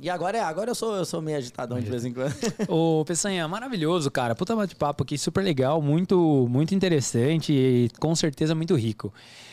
E 0.00 0.10
agora 0.10 0.38
é, 0.38 0.40
agora 0.42 0.70
eu 0.70 0.74
sou, 0.74 0.96
eu 0.96 1.04
sou 1.04 1.22
meio 1.22 1.38
agitadão 1.38 1.78
de 1.78 1.88
vez 1.88 2.04
em 2.04 2.12
quando. 2.12 2.34
Ô, 2.68 3.04
Peçanha, 3.04 3.46
maravilhoso, 3.46 4.10
cara. 4.10 4.34
Puta 4.34 4.56
bate-papo 4.56 5.04
aqui, 5.04 5.16
super 5.16 5.44
legal, 5.44 5.80
muito, 5.80 6.46
muito 6.50 6.74
interessante 6.74 7.52
e 7.52 7.88
com 8.00 8.14
certeza 8.16 8.54
muito 8.54 8.74
rico. 8.74 9.12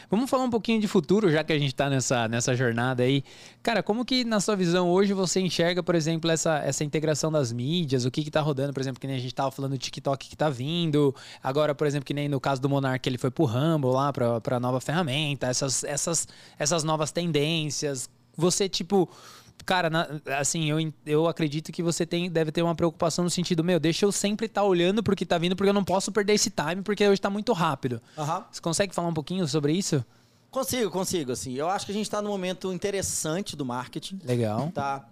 Vamos 0.10 0.28
falar 0.28 0.44
um 0.44 0.50
pouquinho 0.50 0.82
de 0.82 0.88
futuro, 0.88 1.30
já 1.30 1.44
que 1.44 1.54
a 1.54 1.60
gente 1.60 1.76
tá 1.76 1.88
nessa, 1.88 2.28
nessa 2.28 2.56
jornada 2.56 3.04
aí. 3.04 3.24
Cara, 3.62 3.84
como 3.84 4.04
que 4.04 4.24
na 4.24 4.40
sua 4.40 4.56
visão 4.56 4.90
hoje 4.90 5.14
você 5.14 5.40
enxerga, 5.40 5.84
por 5.84 5.94
exemplo, 5.94 6.32
essa, 6.32 6.58
essa 6.60 6.84
integração 6.84 7.32
das 7.32 7.52
mídias, 7.52 8.06
o 8.06 8.12
que 8.12 8.24
que 8.24 8.32
tá 8.32 8.42
rodando, 8.42 8.74
por 8.74 8.80
exemplo, 8.80 9.00
que 9.00 9.06
nem 9.06 9.18
a 9.18 9.20
gente 9.20 9.36
tava 9.36 9.52
falando 9.52 9.74
do 9.74 9.78
TikTok 9.78 10.28
que 10.28 10.36
tá 10.36 10.50
vindo, 10.50 11.16
agora, 11.44 11.76
por 11.76 11.86
exemplo, 11.86 12.06
que 12.06 12.14
nem 12.14 12.28
no 12.28 12.40
caso 12.40 12.60
do 12.60 12.68
Monark, 12.68 13.08
ele 13.08 13.20
foi 13.20 13.30
pro 13.30 13.46
Rumble 13.46 13.92
lá, 13.92 14.12
pra, 14.12 14.42
pra 14.42 14.60
nova 14.60 14.82
ferramenta, 14.82 15.46
essas, 15.46 15.84
essas, 15.84 16.28
essas 16.58 16.84
novas 16.84 17.12
tendências. 17.12 18.10
Você, 18.36 18.68
tipo, 18.68 19.08
Cara, 19.70 19.88
na- 19.88 20.08
assim, 20.40 20.68
eu, 20.68 20.92
eu 21.06 21.28
acredito 21.28 21.72
que 21.72 21.84
você 21.84 22.04
tem, 22.04 22.28
deve 22.28 22.52
ter 22.52 22.64
uma 22.64 22.74
preocupação 22.74 23.24
no 23.24 23.30
sentido, 23.30 23.64
meu, 23.64 23.80
deixa 23.80 24.04
eu 24.04 24.12
sempre 24.12 24.48
estar 24.48 24.64
olhando 24.64 25.04
pro 25.04 25.16
que 25.16 25.28
tá 25.28 25.38
vindo, 25.38 25.56
porque 25.56 25.70
eu 25.70 25.74
não 25.76 25.84
posso 25.84 26.12
perder 26.12 26.34
esse 26.34 26.50
time, 26.50 26.82
porque 26.82 27.08
hoje 27.08 27.22
tá 27.22 27.30
muito 27.30 27.54
rápido. 27.54 28.02
Aham. 28.18 28.46
Você 28.52 28.60
consegue 28.60 28.96
falar 28.96 29.10
um 29.10 29.14
pouquinho 29.14 29.48
sobre 29.48 29.72
isso? 29.74 30.04
Consigo, 30.50 30.90
consigo, 30.90 31.32
assim. 31.34 31.54
Eu 31.54 31.70
acho 31.70 31.86
que 31.86 31.92
a 31.92 31.96
gente 31.96 32.10
tá 32.10 32.20
num 32.20 32.30
momento 32.32 32.74
interessante 32.74 33.56
do 33.56 33.64
marketing, 33.64 34.20
Legal. 34.26 34.72
tá? 34.74 35.06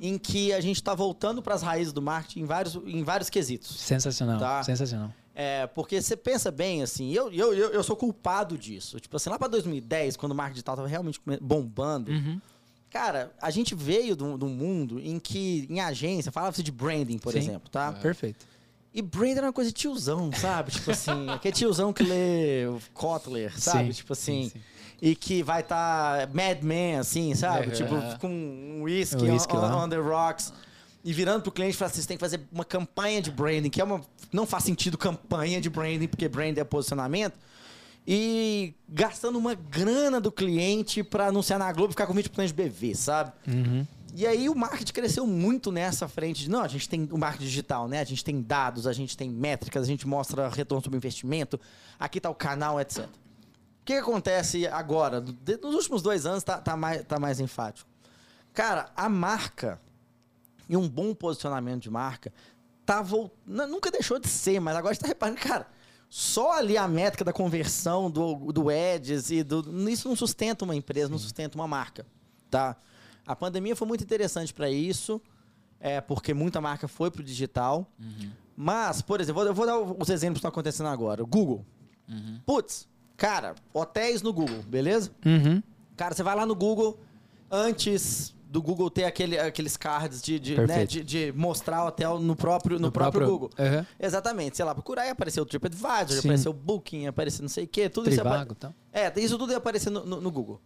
Em 0.00 0.16
que 0.16 0.54
a 0.54 0.60
gente 0.62 0.82
tá 0.82 0.94
voltando 0.94 1.42
para 1.42 1.54
as 1.54 1.60
raízes 1.62 1.92
do 1.92 2.00
marketing 2.00 2.40
em 2.40 2.44
vários, 2.46 2.74
em 2.86 3.02
vários 3.04 3.28
quesitos. 3.28 3.78
Sensacional. 3.78 4.38
Tá. 4.40 4.62
Sensacional. 4.62 5.12
É, 5.34 5.66
porque 5.66 6.00
você 6.00 6.16
pensa 6.16 6.50
bem, 6.50 6.82
assim, 6.82 7.12
eu, 7.12 7.30
eu, 7.30 7.52
eu, 7.52 7.68
eu 7.72 7.82
sou 7.82 7.94
culpado 7.94 8.56
disso. 8.56 8.98
Tipo 8.98 9.16
assim, 9.18 9.28
lá 9.28 9.38
pra 9.38 9.48
2010, 9.48 10.16
quando 10.16 10.32
o 10.32 10.34
marketing 10.34 10.54
digital 10.54 10.76
tava 10.76 10.88
realmente 10.88 11.20
bombando, 11.42 12.10
Uhum. 12.10 12.40
Cara, 12.92 13.32
a 13.40 13.50
gente 13.50 13.74
veio 13.74 14.14
de 14.14 14.22
um 14.22 14.48
mundo 14.48 15.00
em 15.00 15.18
que, 15.18 15.66
em 15.70 15.80
agência, 15.80 16.30
falava-se 16.30 16.62
de 16.62 16.70
branding, 16.70 17.16
por 17.16 17.32
Sim. 17.32 17.38
exemplo, 17.38 17.70
tá? 17.70 17.92
Perfeito. 17.92 18.46
E 18.94 19.00
branding 19.00 19.38
era 19.38 19.46
uma 19.46 19.52
coisa 19.52 19.70
de 19.70 19.74
tiozão, 19.74 20.30
sabe? 20.32 20.70
tipo 20.70 20.90
assim, 20.90 21.28
aquele 21.32 21.54
tiozão 21.54 21.92
que 21.92 22.02
lê 22.02 22.64
Kotler, 22.92 23.58
sabe? 23.58 23.86
Sim, 23.86 23.92
Tipo 23.92 24.12
assim. 24.12 24.44
sim, 24.44 24.50
sim. 24.50 24.60
E 25.00 25.16
que 25.16 25.42
vai 25.42 25.62
estar 25.62 26.28
Mad 26.28 26.62
Men, 26.62 26.96
assim, 26.96 27.34
sabe? 27.34 27.68
Uhum. 27.68 27.72
Tipo, 27.72 28.18
com 28.20 28.28
um 28.28 28.82
whisky, 28.82 29.24
Um 29.24 29.32
whisky 29.32 29.56
on, 29.56 29.84
on 29.84 29.88
the 29.88 29.96
rocks. 29.96 30.52
E 31.02 31.12
virando 31.12 31.42
pro 31.42 31.50
cliente 31.50 31.74
e 31.74 31.76
falando 31.76 31.92
assim, 31.92 32.02
você 32.02 32.06
tem 32.08 32.16
que 32.16 32.20
fazer 32.20 32.40
uma 32.52 32.64
campanha 32.64 33.20
de 33.20 33.30
branding, 33.30 33.70
que 33.70 33.80
é 33.80 33.84
uma... 33.84 34.00
Não 34.32 34.46
faz 34.46 34.62
sentido 34.62 34.96
campanha 34.96 35.60
de 35.60 35.68
branding, 35.68 36.06
porque 36.06 36.28
branding 36.28 36.60
é 36.60 36.64
posicionamento. 36.64 37.34
E 38.06 38.74
gastando 38.88 39.38
uma 39.38 39.54
grana 39.54 40.20
do 40.20 40.32
cliente 40.32 41.04
pra 41.04 41.28
anunciar 41.28 41.58
na 41.58 41.72
Globo 41.72 41.90
e 41.90 41.92
ficar 41.92 42.06
com 42.06 42.14
20% 42.14 42.46
de 42.46 42.52
BV, 42.52 42.94
sabe? 42.94 43.32
Uhum. 43.46 43.86
E 44.14 44.26
aí 44.26 44.48
o 44.48 44.54
marketing 44.54 44.92
cresceu 44.92 45.26
muito 45.26 45.72
nessa 45.72 46.06
frente 46.06 46.42
de, 46.42 46.50
não, 46.50 46.60
a 46.60 46.68
gente 46.68 46.88
tem 46.88 47.08
o 47.10 47.16
marketing 47.16 47.44
digital, 47.44 47.88
né? 47.88 48.00
A 48.00 48.04
gente 48.04 48.22
tem 48.22 48.42
dados, 48.42 48.86
a 48.86 48.92
gente 48.92 49.16
tem 49.16 49.30
métricas, 49.30 49.84
a 49.84 49.86
gente 49.86 50.06
mostra 50.06 50.48
retorno 50.48 50.82
sobre 50.82 50.98
investimento, 50.98 51.58
aqui 51.98 52.20
tá 52.20 52.28
o 52.28 52.34
canal, 52.34 52.78
etc. 52.78 53.06
O 53.06 53.84
que, 53.84 53.94
que 53.94 53.98
acontece 53.98 54.66
agora? 54.66 55.20
Nos 55.20 55.74
últimos 55.74 56.02
dois 56.02 56.26
anos 56.26 56.44
tá, 56.44 56.58
tá 56.58 56.76
mais, 56.76 57.04
tá 57.04 57.18
mais 57.18 57.40
enfático. 57.40 57.88
Cara, 58.52 58.90
a 58.94 59.08
marca 59.08 59.80
e 60.68 60.76
um 60.76 60.88
bom 60.88 61.14
posicionamento 61.14 61.82
de 61.82 61.90
marca 61.90 62.32
tá 62.84 63.02
nunca 63.46 63.90
deixou 63.90 64.18
de 64.18 64.28
ser, 64.28 64.60
mas 64.60 64.76
agora 64.76 64.92
está 64.92 65.06
reparando, 65.06 65.40
cara, 65.40 65.66
só 66.14 66.52
ali 66.52 66.76
a 66.76 66.86
métrica 66.86 67.24
da 67.24 67.32
conversão 67.32 68.10
do, 68.10 68.52
do 68.52 68.66
Ads 68.68 69.30
e 69.30 69.42
do. 69.42 69.88
Isso 69.88 70.06
não 70.06 70.14
sustenta 70.14 70.62
uma 70.62 70.76
empresa, 70.76 71.08
não 71.08 71.16
sustenta 71.16 71.56
uma 71.56 71.66
marca. 71.66 72.04
Tá? 72.50 72.76
A 73.26 73.34
pandemia 73.34 73.74
foi 73.74 73.88
muito 73.88 74.04
interessante 74.04 74.52
para 74.52 74.68
isso, 74.68 75.22
é, 75.80 76.02
porque 76.02 76.34
muita 76.34 76.60
marca 76.60 76.86
foi 76.86 77.10
pro 77.10 77.22
digital. 77.22 77.90
Mas, 78.54 79.00
por 79.00 79.22
exemplo, 79.22 79.40
eu 79.42 79.54
vou 79.54 79.64
dar 79.64 79.78
os 79.78 80.10
exemplos 80.10 80.34
que 80.34 80.40
estão 80.40 80.50
acontecendo 80.50 80.90
agora. 80.90 81.22
O 81.22 81.26
Google. 81.26 81.64
Putz, 82.44 82.86
cara, 83.16 83.54
hotéis 83.72 84.20
no 84.20 84.34
Google, 84.34 84.62
beleza? 84.64 85.10
Uhum. 85.24 85.62
Cara, 85.96 86.14
você 86.14 86.22
vai 86.22 86.36
lá 86.36 86.44
no 86.44 86.54
Google, 86.54 87.00
antes 87.50 88.34
do 88.52 88.60
Google 88.62 88.90
ter 88.90 89.04
aquele, 89.04 89.38
aqueles 89.38 89.78
cards 89.78 90.20
de, 90.20 90.38
de, 90.38 90.60
né, 90.66 90.84
de, 90.84 91.02
de 91.02 91.32
mostrar 91.34 91.84
o 91.84 91.86
hotel 91.88 92.18
no 92.18 92.36
próprio, 92.36 92.76
no 92.78 92.88
No 92.88 92.92
próprio, 92.92 93.20
próprio- 93.26 93.38
Google. 93.38 93.50
Aham. 93.58 93.86
Exatamente. 93.98 94.56
Sei 94.58 94.64
lá, 94.64 94.74
procurar 94.74 95.06
e 95.06 95.08
apareceu 95.08 95.42
o 95.42 95.46
TripAdvisor, 95.46 96.08
Sim. 96.10 96.18
apareceu 96.18 96.50
o 96.50 96.54
Booking, 96.54 97.06
apareceu 97.06 97.40
não 97.42 97.48
sei 97.48 97.64
o 97.64 97.66
quê. 97.68 97.88
Tudo 97.88 98.10
isso 98.10 98.20
apa- 98.20 98.46
e 98.50 98.54
tal. 98.54 98.74
É, 98.92 99.10
isso 99.18 99.38
tudo 99.38 99.52
ia 99.52 99.56
aparecer 99.56 99.88
no, 99.88 100.04
no- 100.04 100.20
no 100.20 100.30
Google. 100.30 100.60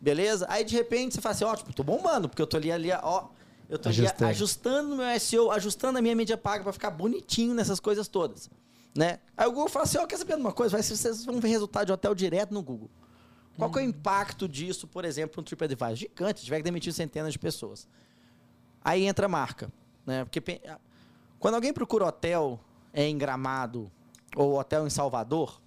Beleza? 0.00 0.46
Aí, 0.48 0.64
de 0.64 0.74
repente, 0.74 1.14
você 1.14 1.20
fala 1.20 1.34
assim, 1.34 1.44
ótimo, 1.44 1.72
tô 1.74 1.82
bombando, 1.82 2.28
porque 2.30 2.40
eu 2.40 2.46
tô 2.46 2.56
ali, 2.56 2.72
ali 2.72 2.90
ó... 2.92 3.24
Eu 3.68 3.78
tô 3.78 3.90
ali 3.90 3.98
Ajustando. 4.00 4.30
ajustando 4.30 4.88
no 4.88 4.96
meu 4.96 5.20
SEO, 5.20 5.50
ajustando 5.50 5.98
a 5.98 6.00
minha 6.00 6.16
mídia 6.16 6.38
paga 6.38 6.62
pra 6.64 6.72
ficar 6.72 6.90
bonitinho 6.90 7.52
nessas 7.54 7.78
coisas 7.78 8.08
todas. 8.08 8.48
Né? 8.96 9.18
Aí 9.36 9.46
o 9.46 9.52
Google 9.52 9.68
fala 9.68 9.84
assim, 9.84 9.98
ó, 9.98 10.06
quer 10.06 10.16
saber 10.16 10.36
de 10.36 10.40
uma 10.40 10.52
coisa? 10.52 10.72
Vai, 10.72 10.82
vocês 10.82 11.26
vão 11.26 11.38
ver 11.38 11.48
resultado 11.48 11.84
de 11.84 11.92
hotel 11.92 12.14
direto 12.14 12.54
no 12.54 12.62
Google. 12.62 12.88
Qual 13.58 13.70
que 13.72 13.78
é 13.80 13.82
o 13.82 13.84
impacto 13.84 14.48
disso, 14.48 14.86
por 14.86 15.04
exemplo, 15.04 15.34
no 15.38 15.42
TripAdvisor? 15.42 15.96
Gigante, 15.96 16.44
tiver 16.44 16.58
que 16.58 16.62
demitir 16.62 16.92
centenas 16.92 17.32
de 17.32 17.38
pessoas. 17.38 17.88
Aí 18.82 19.04
entra 19.04 19.26
a 19.26 19.28
marca, 19.28 19.70
né? 20.06 20.24
Porque 20.24 20.60
quando 21.40 21.54
alguém 21.56 21.72
procura 21.72 22.06
hotel 22.06 22.60
em 22.94 23.18
Gramado 23.18 23.90
ou 24.36 24.58
hotel 24.58 24.86
em 24.86 24.90
Salvador, 24.90 25.60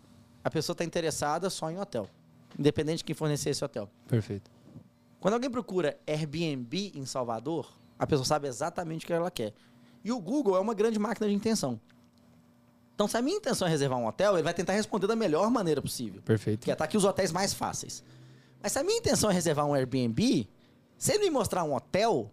a 0.43 0.49
pessoa 0.49 0.73
está 0.73 0.85
interessada 0.85 1.49
só 1.49 1.69
em 1.69 1.77
hotel, 1.77 2.09
independente 2.57 2.99
de 2.99 3.03
quem 3.03 3.13
fornecer 3.13 3.49
esse 3.49 3.63
hotel. 3.63 3.89
Perfeito. 4.07 4.49
Quando 5.19 5.33
alguém 5.33 5.51
procura 5.51 5.99
Airbnb 6.07 6.93
em 6.95 7.05
Salvador, 7.05 7.77
a 7.99 8.07
pessoa 8.07 8.25
sabe 8.25 8.47
exatamente 8.47 9.03
o 9.03 9.07
que 9.07 9.13
ela 9.13 9.29
quer. 9.29 9.53
E 10.03 10.11
o 10.11 10.19
Google 10.19 10.55
é 10.55 10.59
uma 10.59 10.73
grande 10.73 10.97
máquina 10.97 11.27
de 11.27 11.35
intenção. 11.35 11.79
Então, 13.01 13.09
se 13.09 13.17
a 13.17 13.21
minha 13.23 13.37
intenção 13.37 13.67
é 13.67 13.71
reservar 13.71 13.97
um 13.97 14.05
hotel, 14.05 14.35
ele 14.35 14.43
vai 14.43 14.53
tentar 14.53 14.73
responder 14.73 15.07
da 15.07 15.15
melhor 15.15 15.49
maneira 15.49 15.81
possível. 15.81 16.21
Perfeito. 16.21 16.63
Que 16.63 16.69
é 16.69 16.75
tá 16.75 16.83
aqui 16.83 16.95
os 16.95 17.03
hotéis 17.03 17.31
mais 17.31 17.51
fáceis. 17.51 18.03
Mas 18.61 18.73
se 18.73 18.77
a 18.77 18.83
minha 18.83 18.99
intenção 18.99 19.31
é 19.31 19.33
reservar 19.33 19.65
um 19.65 19.73
Airbnb, 19.73 20.47
se 20.99 21.11
ele 21.11 21.23
me 21.23 21.31
mostrar 21.31 21.63
um 21.63 21.73
hotel, 21.73 22.31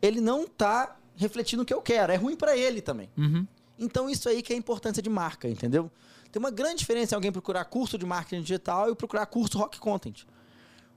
ele 0.00 0.18
não 0.18 0.46
tá 0.46 0.96
refletindo 1.14 1.62
o 1.62 1.66
que 1.66 1.74
eu 1.74 1.82
quero. 1.82 2.10
É 2.10 2.16
ruim 2.16 2.36
para 2.36 2.56
ele 2.56 2.80
também. 2.80 3.10
Uhum. 3.18 3.46
Então, 3.78 4.08
isso 4.08 4.30
aí 4.30 4.40
que 4.40 4.50
é 4.50 4.56
a 4.56 4.58
importância 4.58 5.02
de 5.02 5.10
marca, 5.10 5.46
entendeu? 5.46 5.90
Tem 6.32 6.40
uma 6.40 6.50
grande 6.50 6.76
diferença 6.76 7.14
em 7.14 7.16
alguém 7.16 7.30
procurar 7.30 7.66
curso 7.66 7.98
de 7.98 8.06
marketing 8.06 8.40
digital 8.40 8.90
e 8.90 8.94
procurar 8.94 9.26
curso 9.26 9.58
rock 9.58 9.78
content. 9.78 10.24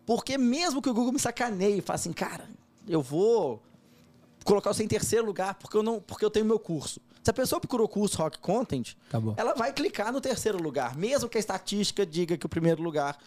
Porque 0.06 0.38
mesmo 0.38 0.82
que 0.82 0.90
o 0.90 0.94
Google 0.94 1.12
me 1.12 1.20
sacaneie 1.20 1.80
e 1.80 1.82
fale 1.82 1.96
assim, 1.96 2.14
cara, 2.14 2.48
eu 2.88 3.02
vou 3.02 3.62
colocar 4.46 4.74
você 4.74 4.86
em 4.86 4.88
terceiro 4.88 5.26
lugar 5.26 5.56
porque 5.56 5.76
eu, 5.76 5.84
não, 5.84 6.00
porque 6.00 6.24
eu 6.24 6.32
tenho 6.32 6.46
meu 6.46 6.58
curso. 6.58 7.02
Se 7.24 7.30
a 7.30 7.34
pessoa 7.34 7.60
procurou 7.60 7.88
curso 7.88 8.18
rock 8.18 8.40
content, 8.40 8.96
Acabou. 9.10 9.36
ela 9.38 9.54
vai 9.54 9.72
clicar 9.72 10.12
no 10.12 10.20
terceiro 10.20 10.62
lugar, 10.62 10.96
mesmo 10.98 11.30
que 11.30 11.38
a 11.38 11.40
estatística 11.40 12.06
diga 12.06 12.36
que 12.38 12.46
o 12.46 12.50
primeiro 12.50 12.82
lugar 12.82 13.18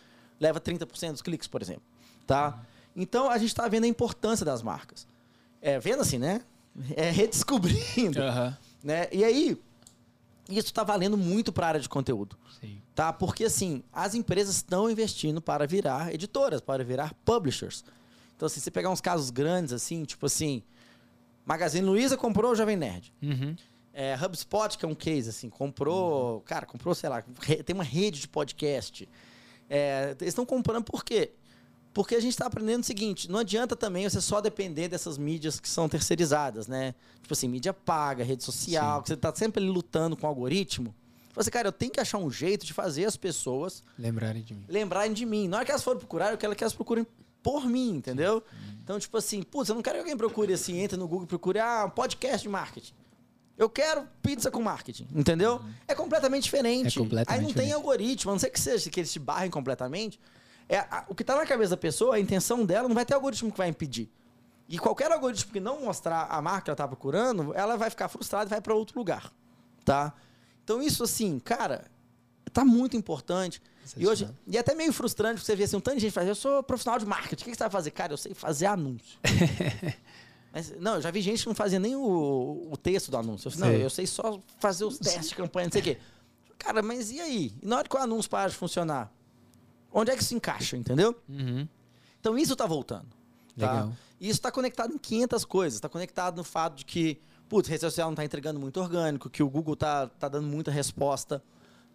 leva 0.41 0.61
30% 0.61 1.13
dos 1.13 1.23
cliques, 1.23 1.47
por 1.47 1.63
exemplo. 1.63 1.83
Tá? 2.27 2.61
Então, 2.97 3.31
a 3.31 3.39
gente 3.39 3.49
está 3.49 3.69
vendo 3.69 3.85
a 3.85 3.89
importância 3.89 4.45
das 4.45 4.63
marcas. 4.63 5.07
É, 5.63 5.79
vendo 5.79 6.01
assim, 6.03 6.19
né? 6.19 6.43
É 6.97 7.09
redescobrindo 7.11 8.21
Aham. 8.21 8.59
né? 8.83 9.07
E 9.13 9.23
aí, 9.25 9.57
isso 10.49 10.67
está 10.69 10.83
valendo 10.83 11.17
muito 11.17 11.53
para 11.53 11.67
a 11.67 11.69
área 11.69 11.81
de 11.81 11.89
conteúdo, 11.89 12.37
Sim. 12.61 12.83
tá? 12.95 13.13
Porque 13.13 13.45
assim, 13.45 13.83
as 13.93 14.15
empresas 14.15 14.57
estão 14.57 14.91
investindo 14.91 15.41
para 15.41 15.67
virar 15.67 16.13
editoras, 16.13 16.61
para 16.61 16.83
virar 16.85 17.15
publishers. 17.25 17.85
Então, 18.37 18.47
assim, 18.47 18.59
você 18.61 18.71
pegar 18.71 18.91
uns 18.91 19.01
casos 19.01 19.31
grandes 19.31 19.73
assim, 19.73 20.05
tipo 20.05 20.27
assim, 20.27 20.63
Magazine 21.47 21.87
Luiza 21.87 22.17
comprou 22.17 22.51
o 22.53 22.55
Jovem 22.57 22.77
Nerd. 22.77 23.13
Uhum. 23.23 23.55
É, 23.97 24.17
HubSpot, 24.17 24.77
que 24.77 24.85
é 24.85 24.89
um 24.89 24.95
case, 24.95 25.31
assim, 25.31 25.49
comprou. 25.49 26.41
Cara, 26.41 26.67
comprou, 26.67 26.95
sei 26.95 27.09
lá, 27.09 27.23
tem 27.65 27.73
uma 27.75 27.85
rede 27.85 28.21
de 28.21 28.29
podcast. 28.29 29.09
É, 29.71 30.17
eles 30.21 30.33
estão 30.33 30.45
comprando 30.45 30.85
por 30.85 31.05
quê? 31.05 31.31
Porque 31.93 32.17
a 32.17 32.21
gente 32.21 32.33
está 32.33 32.47
aprendendo 32.47 32.83
o 32.83 32.87
seguinte: 32.87 33.31
não 33.31 33.39
adianta 33.39 33.77
também 33.77 34.09
você 34.09 34.21
só 34.21 34.41
depender 34.41 34.89
dessas 34.89 35.17
mídias 35.17 35.61
que 35.61 35.69
são 35.69 35.89
terceirizadas, 35.89 36.67
né? 36.67 36.93
Tipo 37.23 37.33
assim, 37.35 37.49
mídia 37.49 37.73
paga, 37.73 38.25
rede 38.25 38.43
social, 38.43 38.97
Sim. 38.97 39.03
que 39.03 39.09
você 39.09 39.15
está 39.15 39.33
sempre 39.35 39.63
ali 39.63 39.71
lutando 39.71 40.17
com 40.17 40.27
o 40.27 40.29
algoritmo. 40.29 40.93
Você, 41.33 41.41
assim, 41.43 41.51
cara, 41.51 41.69
eu 41.69 41.73
tenho 41.73 41.91
que 41.93 42.01
achar 42.01 42.19
um 42.19 42.31
jeito 42.31 42.67
de 42.67 42.73
fazer 42.73 43.05
as 43.05 43.17
pessoas 43.17 43.83
Lembrarem 43.99 44.43
de 44.43 44.55
mim. 44.55 44.65
lembrarem 44.69 45.13
de 45.13 45.25
mim. 45.25 45.49
Na 45.49 45.59
hora 45.59 45.65
que 45.65 45.71
elas 45.71 45.83
forem 45.83 45.99
procurar, 45.99 46.33
eu 46.33 46.39
quero 46.39 46.55
que 46.55 46.63
elas 46.63 46.75
procurem 46.75 47.07
por 47.43 47.67
mim, 47.67 47.91
entendeu? 47.97 48.43
Então, 48.83 48.99
tipo 48.99 49.17
assim, 49.17 49.43
putz, 49.43 49.69
eu 49.69 49.75
não 49.75 49.83
quero 49.83 49.97
que 49.97 50.01
alguém 50.01 50.17
procure 50.17 50.53
assim, 50.53 50.79
entre 50.79 50.97
no 50.97 51.07
Google 51.07 51.25
e 51.25 51.29
procure, 51.29 51.59
ah, 51.59 51.85
um 51.87 51.91
podcast 51.91 52.43
de 52.43 52.49
marketing. 52.49 52.95
Eu 53.57 53.71
quero 53.71 54.07
pizza 54.21 54.51
com 54.51 54.61
marketing, 54.61 55.07
entendeu? 55.15 55.61
É 55.87 55.95
completamente 55.95 56.45
diferente. 56.45 56.99
É 56.99 57.01
completamente 57.03 57.39
Aí 57.39 57.41
não 57.41 57.53
tem 57.53 57.67
diferente. 57.67 57.73
algoritmo, 57.75 58.31
a 58.31 58.35
não 58.35 58.39
ser 58.39 58.51
que 58.51 58.61
seja 58.61 58.91
que 58.91 58.99
eles 59.01 59.13
te 59.13 59.19
barrem 59.21 59.51
completamente. 59.51 60.19
É, 60.69 60.79
a- 60.79 61.05
o 61.09 61.15
que 61.15 61.23
tá 61.23 61.37
na 61.37 61.47
cabeça 61.47 61.71
da 61.71 61.77
pessoa, 61.77 62.17
a 62.17 62.21
intenção 62.21 62.65
dela, 62.65 62.89
não 62.89 62.95
vai 62.95 63.05
ter 63.05 63.15
algoritmo 63.15 63.53
que 63.53 63.59
vai 63.59 63.69
impedir. 63.69 64.11
E 64.69 64.79
qualquer 64.79 65.13
algoritmo 65.13 65.53
que 65.53 65.61
não 65.61 65.83
mostrar 65.85 66.27
a 66.29 66.41
marca 66.43 66.63
que 66.63 66.71
ela 66.71 66.77
tá 66.77 66.89
procurando, 66.89 67.53
ela 67.55 67.77
vai 67.77 67.91
ficar 67.91 68.09
frustrada 68.09 68.47
e 68.47 68.51
vai 68.51 68.61
para 68.61 68.75
outro 68.75 68.99
lugar, 68.99 69.31
tá? 69.85 70.13
Então 70.65 70.83
isso 70.83 71.05
assim, 71.05 71.39
cara, 71.39 71.85
tá 72.53 72.65
muito 72.65 72.97
importante. 72.97 73.61
E 73.97 74.07
hoje, 74.07 74.27
e 74.47 74.57
é 74.57 74.61
até 74.61 74.75
meio 74.75 74.93
frustrante 74.93 75.45
você 75.45 75.55
ver 75.55 75.65
assim, 75.65 75.77
um 75.77 75.81
tanto 75.81 75.97
de 75.97 76.01
gente 76.01 76.13
faz, 76.13 76.27
eu 76.27 76.35
sou 76.35 76.63
profissional 76.63 76.99
de 76.99 77.05
marketing, 77.05 77.43
o 77.43 77.45
que 77.45 77.51
que 77.51 77.57
você 77.59 77.65
vai 77.65 77.71
fazer? 77.71 77.91
Cara, 77.91 78.15
eu 78.15 78.17
sei 78.17 78.33
fazer 78.35 78.65
anúncio. 78.67 79.19
Mas, 80.55 80.73
não, 80.79 80.95
eu 80.95 81.03
já 81.03 81.11
vi 81.11 81.21
gente 81.21 81.43
que 81.43 81.49
não 81.49 81.55
fazia 81.55 81.81
nem 81.81 81.97
o, 81.97 82.69
o 82.71 82.77
texto 82.77 83.11
do 83.11 83.17
anúncio. 83.17 83.49
Eu 83.49 83.53
falei, 83.53 83.69
não, 83.71 83.77
Sei. 83.77 83.85
eu 83.87 83.91
sei 83.91 84.07
só 84.07 84.41
fazer 84.61 84.85
os 84.85 84.99
testes 84.99 85.31
de 85.31 85.35
campanha, 85.35 85.67
não 85.67 85.73
sei 85.73 85.81
o 85.81 85.85
quê. 85.85 85.99
Cara, 86.57 86.81
mas 86.81 87.11
e 87.11 87.21
aí? 87.21 87.53
E 87.61 87.67
na 87.67 87.79
hora 87.79 87.89
que 87.89 87.97
o 87.97 87.99
anúncio 87.99 88.31
para 88.31 88.49
de 88.49 88.55
funcionar? 88.57 89.13
Onde 89.93 90.13
é 90.13 90.17
que 90.17 90.23
isso 90.23 90.35
encaixa, 90.35 90.77
entendeu? 90.77 91.15
Uhum. 91.29 91.67
Então 92.21 92.39
isso 92.39 92.55
tá 92.55 92.67
voltando. 92.67 93.09
Tá? 93.59 93.73
Legal. 93.73 93.93
E 94.21 94.29
isso 94.29 94.39
está 94.39 94.51
conectado 94.53 94.93
em 94.95 94.99
500 94.99 95.45
coisas. 95.45 95.75
Está 95.77 95.89
conectado 95.89 96.37
no 96.37 96.45
fato 96.45 96.77
de 96.77 96.85
que, 96.85 97.21
putz, 97.49 97.69
rede 97.69 97.81
social 97.81 98.07
não 98.09 98.13
está 98.15 98.25
entregando 98.25 98.59
muito 98.61 98.81
orgânico, 98.81 99.29
que 99.29 99.43
o 99.43 99.51
Google 99.51 99.75
tá, 99.77 100.07
tá 100.07 100.29
dando 100.29 100.47
muita 100.47 100.71
resposta 100.71 101.43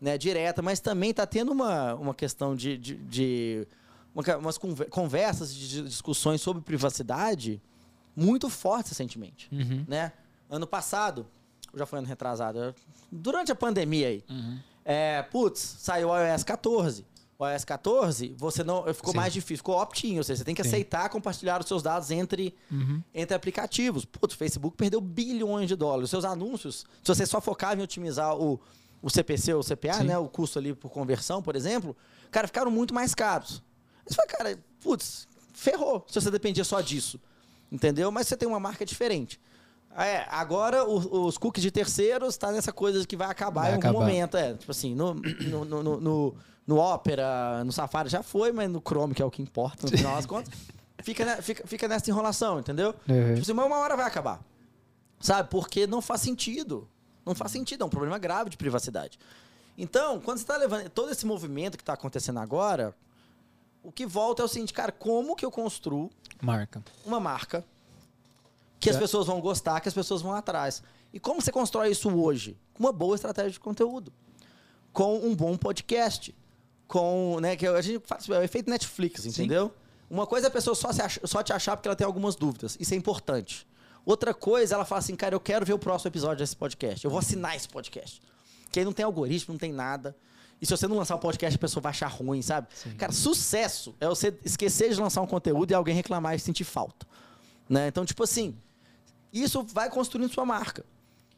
né, 0.02 0.18
direta, 0.18 0.62
mas 0.62 0.80
também 0.80 1.10
está 1.12 1.26
tendo 1.26 1.52
uma, 1.52 1.96
uma 1.96 2.14
questão 2.14 2.56
de, 2.56 2.78
de, 2.78 2.96
de 2.98 3.68
uma, 4.14 4.38
umas 4.38 4.58
conver- 4.58 4.90
conversas, 4.90 5.54
de 5.54 5.82
discussões 5.84 6.42
sobre 6.42 6.62
privacidade 6.62 7.62
muito 8.20 8.50
fortes 8.50 8.92
recentemente. 8.92 9.48
Uhum. 9.52 9.86
Né? 9.88 10.12
Ano 10.50 10.66
passado, 10.68 11.26
já 11.76 11.86
foi 11.86 12.00
ano 12.00 12.08
retrasado, 12.08 12.74
durante 13.12 13.52
a 13.52 13.56
pandemia 13.56 14.08
aí, 14.08 14.24
Uhum. 14.30 14.60
é, 14.84 15.22
putz, 15.24 15.60
saiu 15.80 16.10
o 16.10 16.18
iOS 16.18 16.44
14. 16.44 17.06
O 17.38 17.48
iOS 17.48 17.64
14, 17.64 18.36
você 18.38 18.64
não. 18.66 18.84
Ficou 18.94 19.12
Sim. 19.12 19.18
mais 19.18 19.32
difícil, 19.32 19.58
ficou 19.58 19.78
opt-in, 19.80 20.18
ou 20.18 20.24
seja, 20.26 20.40
você 20.40 20.44
tem 20.44 20.54
que 20.54 20.62
Sim. 20.64 20.68
aceitar 20.70 21.08
compartilhar 21.10 21.62
os 21.62 21.68
seus 21.68 21.82
dados 21.82 22.12
entre, 22.12 22.54
Uhum. 22.70 23.02
entre 23.14 23.34
aplicativos. 23.36 24.04
Putz, 24.04 24.34
o 24.34 24.38
Facebook 24.38 24.76
perdeu 24.76 25.00
bilhões 25.00 25.70
de 25.70 25.76
dólares. 25.78 26.06
Os 26.06 26.10
seus 26.10 26.26
anúncios, 26.26 26.86
se 27.02 27.08
você 27.08 27.26
só 27.26 27.40
focava 27.40 27.80
em 27.80 27.84
otimizar 27.84 28.36
o, 28.36 28.60
o 29.02 29.10
CPC 29.10 29.54
ou 29.54 29.62
o 29.62 29.64
CPA, 29.64 29.94
Sim. 29.94 30.04
né? 30.06 30.18
O 30.18 30.28
custo 30.28 30.60
ali 30.60 30.74
por 30.74 30.90
conversão, 30.92 31.42
por 31.42 31.56
exemplo, 31.56 31.96
cara, 32.30 32.46
ficaram 32.46 32.70
muito 32.70 32.94
mais 32.94 33.16
caros. 33.16 33.64
Você 34.06 34.16
fala, 34.16 34.28
cara, 34.28 34.60
putz, 34.82 35.26
ferrou 35.54 36.04
se 36.10 36.20
você 36.20 36.30
dependia 36.30 36.66
só 36.66 36.82
disso. 36.82 37.18
Entendeu? 37.72 38.12
Mas 38.12 38.28
você 38.28 38.36
tem 38.38 38.48
uma 38.48 38.60
marca 38.60 38.86
diferente. 38.86 39.40
É, 39.98 40.26
agora 40.30 40.86
o- 40.86 41.26
os 41.26 41.38
cookies 41.38 41.64
de 41.64 41.72
terceiros 41.72 42.38
tá 42.38 42.52
nessa 42.52 42.72
coisa 42.72 43.06
que 43.06 43.16
vai 43.18 43.30
acabar 43.30 43.62
Vai 43.62 43.72
em 43.72 43.74
algum 43.76 43.88
acabar. 43.90 44.00
momento. 44.00 44.38
É, 44.38 44.54
tipo 44.54 44.72
assim, 44.72 44.94
no, 44.96 45.14
no, 45.16 45.66
no, 45.66 46.00
no, 46.00 46.36
no, 46.68 46.78
Opera, 46.80 47.64
no 47.64 47.72
Safari 47.72 48.10
já 48.10 48.22
foi, 48.24 48.52
mas 48.52 48.70
no 48.70 48.80
Chrome, 48.80 49.14
que 49.14 49.22
é 49.22 49.26
o 49.26 49.32
que 49.32 49.42
importa 49.42 49.88
no 49.88 49.98
final 49.98 50.16
das 50.16 50.26
contas, 50.28 50.54
fica, 51.04 51.42
fica, 51.42 51.68
fica 51.68 51.88
nessa 51.88 52.10
enrolação, 52.10 52.60
entendeu? 52.60 52.94
Uhum. 53.08 53.30
Tipo 53.34 53.42
assim, 53.42 53.54
mas 53.54 53.66
uma 53.66 53.78
hora 53.80 53.96
vai 53.98 54.06
acabar. 54.06 54.42
Sabe? 55.20 55.50
Porque 55.50 55.86
não 55.88 56.02
faz 56.02 56.22
sentido. 56.22 56.88
Não 57.26 57.36
faz 57.36 57.52
sentido, 57.52 57.84
é 57.84 57.86
um 57.86 57.90
problema 57.90 58.18
grave 58.18 58.50
de 58.50 58.58
privacidade. 58.58 59.20
Então, 59.78 60.20
quando 60.20 60.38
você 60.38 60.44
está 60.44 60.58
levando 60.58 60.90
todo 60.90 61.12
esse 61.12 61.26
movimento 61.26 61.78
que 61.78 61.82
está 61.84 61.94
acontecendo 61.94 62.40
agora, 62.40 62.96
o 63.90 63.92
que 63.92 64.06
volta 64.06 64.42
é 64.42 64.46
o 64.46 64.48
seguinte, 64.48 64.72
cara, 64.74 64.92
como 64.92 65.36
que 65.36 65.44
eu 65.46 65.52
construo 65.52 66.10
Marca. 66.42 66.84
uma 67.06 67.20
marca 67.20 67.66
que 68.80 68.90
as 68.90 68.96
É. 68.96 69.00
pessoas 69.00 69.28
vão 69.28 69.42
gostar, 69.42 69.80
que 69.82 69.88
as 69.90 69.94
pessoas 69.94 70.22
vão 70.22 70.34
atrás. 70.34 70.82
E 71.12 71.20
como 71.20 71.42
você 71.42 71.52
constrói 71.52 71.90
isso 71.92 72.10
hoje? 72.10 72.56
Com 72.74 72.84
uma 72.84 72.92
boa 72.94 73.16
estratégia 73.16 73.52
de 73.52 73.60
conteúdo. 73.60 74.14
Com 74.94 75.18
um 75.18 75.36
bom 75.36 75.58
podcast. 75.58 76.34
Com, 76.88 77.40
né, 77.42 77.56
que 77.56 77.68
a 77.68 77.82
gente 77.82 78.04
faz 78.08 78.28
é 78.30 78.40
o 78.40 78.44
efeito 78.44 78.70
Netflix, 78.70 79.26
entendeu? 79.26 79.74
Uma 80.10 80.26
coisa 80.26 80.48
é 80.48 80.50
a 80.50 80.52
pessoa 80.52 80.76
só, 80.76 80.90
ach- 80.90 81.20
só 81.26 81.44
te 81.44 81.52
achar 81.54 81.76
porque 81.78 81.88
ela 81.88 81.96
tem 81.96 82.06
algumas 82.06 82.36
dúvidas. 82.36 82.76
Isso 82.80 82.94
é 82.94 82.98
importante. 82.98 83.68
Outra 84.06 84.34
coisa, 84.34 84.74
ela 84.76 84.86
fala 84.86 85.00
assim, 85.00 85.16
cara, 85.16 85.36
eu 85.36 85.40
quero 85.40 85.66
ver 85.66 85.74
o 85.74 85.78
próximo 85.80 86.10
episódio 86.10 86.38
desse 86.38 86.56
podcast. 86.56 87.04
Eu 87.06 87.12
vou 87.12 87.20
assinar 87.20 87.56
esse 87.56 87.68
podcast. 87.70 88.22
Que 88.72 88.80
aí 88.80 88.86
não 88.86 88.94
tem 88.94 89.04
algoritmo, 89.06 89.54
não 89.54 89.60
tem 89.60 89.72
nada. 89.74 90.16
E 90.62 90.66
se 90.66 90.72
você 90.76 90.88
não 90.88 90.98
lançar 90.98 91.16
o 91.16 91.20
podcast, 91.20 91.56
a 91.56 91.60
pessoa 91.60 91.82
vai 91.82 91.92
achar 91.92 92.08
ruim, 92.08 92.42
sabe? 92.42 92.68
Cara, 92.98 93.12
sucesso 93.12 93.96
é 94.00 94.08
você 94.08 94.38
esquecer 94.44 94.90
de 94.90 95.00
lançar 95.00 95.22
um 95.22 95.28
conteúdo 95.28 95.72
e 95.72 95.74
alguém 95.74 95.96
reclamar 95.96 96.36
e 96.36 96.40
sentir 96.40 96.66
falta. 96.66 97.08
Né? 97.70 97.88
Então, 97.88 98.04
tipo 98.06 98.24
assim, 98.24 98.56
isso 99.32 99.64
vai 99.64 99.90
construindo 99.90 100.32
sua 100.34 100.46
marca. 100.46 100.86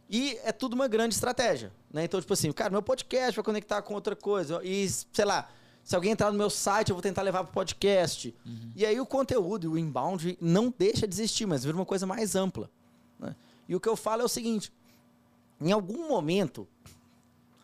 E 0.09 0.37
é 0.43 0.51
tudo 0.51 0.73
uma 0.73 0.87
grande 0.87 1.13
estratégia. 1.13 1.71
Né? 1.93 2.03
Então, 2.03 2.19
tipo 2.19 2.33
assim, 2.33 2.51
cara, 2.51 2.69
meu 2.69 2.81
podcast 2.81 3.35
vai 3.35 3.43
conectar 3.43 3.81
com 3.81 3.93
outra 3.93 4.15
coisa. 4.15 4.59
E, 4.63 4.89
sei 4.89 5.25
lá, 5.25 5.49
se 5.83 5.95
alguém 5.95 6.11
entrar 6.11 6.31
no 6.31 6.37
meu 6.37 6.49
site, 6.49 6.89
eu 6.89 6.95
vou 6.95 7.01
tentar 7.01 7.21
levar 7.21 7.43
pro 7.43 7.53
podcast. 7.53 8.33
E 8.75 8.85
aí 8.85 8.99
o 8.99 9.05
conteúdo 9.05 9.65
e 9.65 9.67
o 9.67 9.77
inbound 9.77 10.37
não 10.41 10.73
deixa 10.75 11.07
de 11.07 11.13
existir, 11.13 11.45
mas 11.45 11.63
vira 11.63 11.77
uma 11.77 11.85
coisa 11.85 12.05
mais 12.05 12.35
ampla. 12.35 12.69
né? 13.19 13.35
E 13.69 13.75
o 13.75 13.79
que 13.79 13.87
eu 13.87 13.95
falo 13.95 14.21
é 14.21 14.25
o 14.25 14.29
seguinte: 14.29 14.71
em 15.61 15.71
algum 15.71 16.09
momento, 16.09 16.67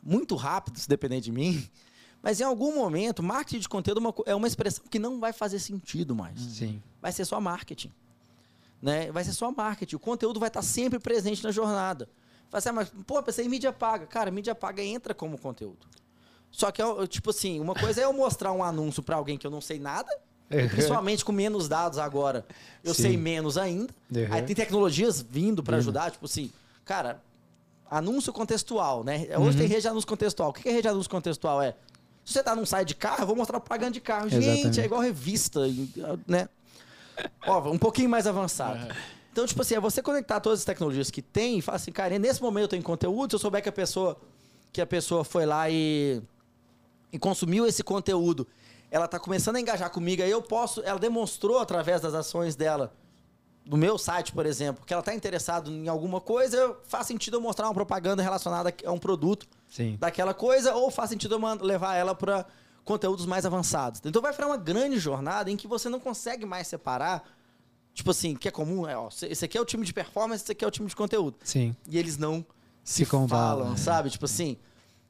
muito 0.07 0.35
rápido, 0.35 0.79
se 0.79 0.87
depender 0.87 1.19
de 1.19 1.31
mim, 1.31 1.67
mas 2.23 2.39
em 2.39 2.43
algum 2.43 2.73
momento, 2.73 3.21
marketing 3.21 3.59
de 3.59 3.69
conteúdo 3.69 4.15
é 4.25 4.33
uma 4.33 4.47
é 4.47 4.47
expressão 4.47 4.85
que 4.89 4.97
não 4.97 5.19
vai 5.19 5.33
fazer 5.33 5.59
sentido 5.59 6.15
mais 6.15 6.39
Sim. 6.39 6.81
vai 7.01 7.11
ser 7.11 7.25
só 7.25 7.41
marketing. 7.41 7.91
Né? 8.81 9.11
Vai 9.11 9.23
ser 9.23 9.33
só 9.33 9.51
marketing. 9.51 9.95
O 9.95 9.99
conteúdo 9.99 10.39
vai 10.39 10.47
estar 10.47 10.61
sempre 10.61 10.99
presente 10.99 11.43
na 11.43 11.51
jornada. 11.51 12.07
Vai 12.49 12.61
ser, 12.61 12.71
mas, 12.71 12.89
pô, 13.05 13.21
pensei 13.23 13.45
em 13.45 13.49
mídia 13.49 13.73
paga. 13.73 14.05
Cara, 14.05 14.29
mídia 14.31 14.53
paga 14.55 14.83
entra 14.83 15.13
como 15.13 15.37
conteúdo. 15.37 15.87
Só 16.51 16.71
que, 16.71 16.81
é, 16.81 17.07
tipo 17.07 17.31
assim, 17.31 17.59
uma 17.59 17.73
coisa 17.73 18.01
é 18.01 18.05
eu 18.05 18.13
mostrar 18.13 18.51
um 18.53 18.63
anúncio 18.63 19.03
para 19.03 19.15
alguém 19.15 19.37
que 19.37 19.45
eu 19.45 19.51
não 19.51 19.59
sei 19.59 19.79
nada, 19.79 20.09
principalmente 20.69 21.25
com 21.25 21.31
menos 21.31 21.67
dados 21.67 21.97
agora. 21.97 22.45
Eu 22.83 22.93
Sim. 22.93 23.01
sei 23.01 23.17
menos 23.17 23.57
ainda. 23.57 23.93
Uhum. 24.13 24.27
Aí 24.31 24.43
tem 24.43 24.55
tecnologias 24.55 25.21
vindo 25.21 25.63
para 25.63 25.77
ajudar, 25.77 26.11
tipo 26.11 26.25
assim, 26.25 26.51
cara, 26.85 27.21
anúncio 27.89 28.31
contextual, 28.33 29.03
né? 29.03 29.27
Hoje 29.37 29.57
tem 29.57 29.67
rede 29.67 29.81
de 29.81 29.87
anúncio 29.87 30.07
contextual. 30.07 30.49
O 30.49 30.53
que 30.53 30.67
é 30.67 30.71
rede 30.71 30.83
de 30.83 30.87
anúncio 30.89 31.09
contextual? 31.09 31.61
É, 31.61 31.75
se 32.23 32.33
você 32.33 32.43
tá 32.43 32.55
num 32.55 32.65
site 32.65 32.89
de 32.89 32.95
carro, 32.95 33.23
eu 33.23 33.27
vou 33.27 33.35
mostrar 33.35 33.59
propaganda 33.59 33.91
de 33.91 34.01
carro. 34.01 34.29
Gente, 34.29 34.43
Exatamente. 34.43 34.81
é 34.81 34.85
igual 34.85 35.01
revista, 35.01 35.61
né? 36.27 36.49
Ó, 37.45 37.71
um 37.71 37.77
pouquinho 37.77 38.09
mais 38.09 38.27
avançado. 38.27 38.93
Então, 39.31 39.45
tipo 39.45 39.61
assim, 39.61 39.75
é 39.75 39.79
você 39.79 40.01
conectar 40.01 40.39
todas 40.39 40.59
as 40.59 40.65
tecnologias 40.65 41.11
que 41.11 41.21
tem 41.21 41.59
e 41.59 41.61
falar 41.61 41.75
assim, 41.75 41.91
cara, 41.91 42.17
nesse 42.17 42.41
momento 42.41 42.63
eu 42.63 42.67
tenho 42.69 42.83
conteúdo, 42.83 43.31
se 43.31 43.35
eu 43.35 43.39
souber 43.39 43.61
que 43.61 43.69
a 43.69 43.71
pessoa, 43.71 44.19
que 44.73 44.81
a 44.81 44.85
pessoa 44.85 45.23
foi 45.23 45.45
lá 45.45 45.69
e, 45.69 46.21
e 47.13 47.19
consumiu 47.19 47.65
esse 47.65 47.83
conteúdo, 47.83 48.47
ela 48.89 49.07
tá 49.07 49.19
começando 49.19 49.57
a 49.57 49.59
engajar 49.59 49.89
comigo, 49.91 50.23
aí 50.23 50.31
eu 50.31 50.41
posso, 50.41 50.81
ela 50.81 50.99
demonstrou 50.99 51.59
através 51.59 52.01
das 52.01 52.13
ações 52.13 52.55
dela, 52.55 52.93
do 53.67 53.75
meu 53.75 53.97
site, 53.97 54.31
por 54.31 54.45
exemplo, 54.45 54.85
que 54.85 54.93
ela 54.93 55.03
tá 55.03 55.13
interessada 55.13 55.69
em 55.69 55.87
alguma 55.87 56.21
coisa, 56.21 56.75
faz 56.85 57.05
sentido 57.05 57.37
eu 57.37 57.41
mostrar 57.41 57.67
uma 57.67 57.73
propaganda 57.73 58.23
relacionada 58.23 58.73
a 58.85 58.91
um 58.91 58.97
produto 58.97 59.45
Sim. 59.69 59.97
daquela 59.99 60.33
coisa, 60.33 60.73
ou 60.73 60.89
faz 60.89 61.09
sentido 61.09 61.35
eu 61.35 61.65
levar 61.65 61.95
ela 61.95 62.15
para 62.15 62.45
conteúdos 62.85 63.25
mais 63.25 63.45
avançados. 63.45 64.01
Então 64.05 64.21
vai 64.21 64.31
virar 64.31 64.47
uma 64.47 64.57
grande 64.57 64.97
jornada 64.97 65.51
em 65.51 65.57
que 65.57 65.67
você 65.67 65.89
não 65.89 65.99
consegue 65.99 66.45
mais 66.45 66.67
separar, 66.67 67.29
tipo 67.93 68.11
assim, 68.11 68.35
que 68.35 68.47
é 68.47 68.51
comum, 68.51 68.87
é, 68.87 68.97
ó, 68.97 69.09
esse 69.09 69.43
aqui 69.43 69.57
é 69.57 69.61
o 69.61 69.65
time 69.65 69.85
de 69.85 69.93
performance, 69.93 70.43
esse 70.43 70.51
aqui 70.53 70.63
é 70.63 70.67
o 70.67 70.71
time 70.71 70.87
de 70.87 70.95
conteúdo. 70.95 71.37
Sim. 71.43 71.75
E 71.89 71.97
eles 71.97 72.17
não 72.17 72.45
se, 72.83 73.03
Se 73.03 73.05
combalam, 73.05 73.57
falam, 73.57 73.71
né? 73.71 73.77
sabe? 73.77 74.09
Tipo 74.09 74.25
assim. 74.25 74.57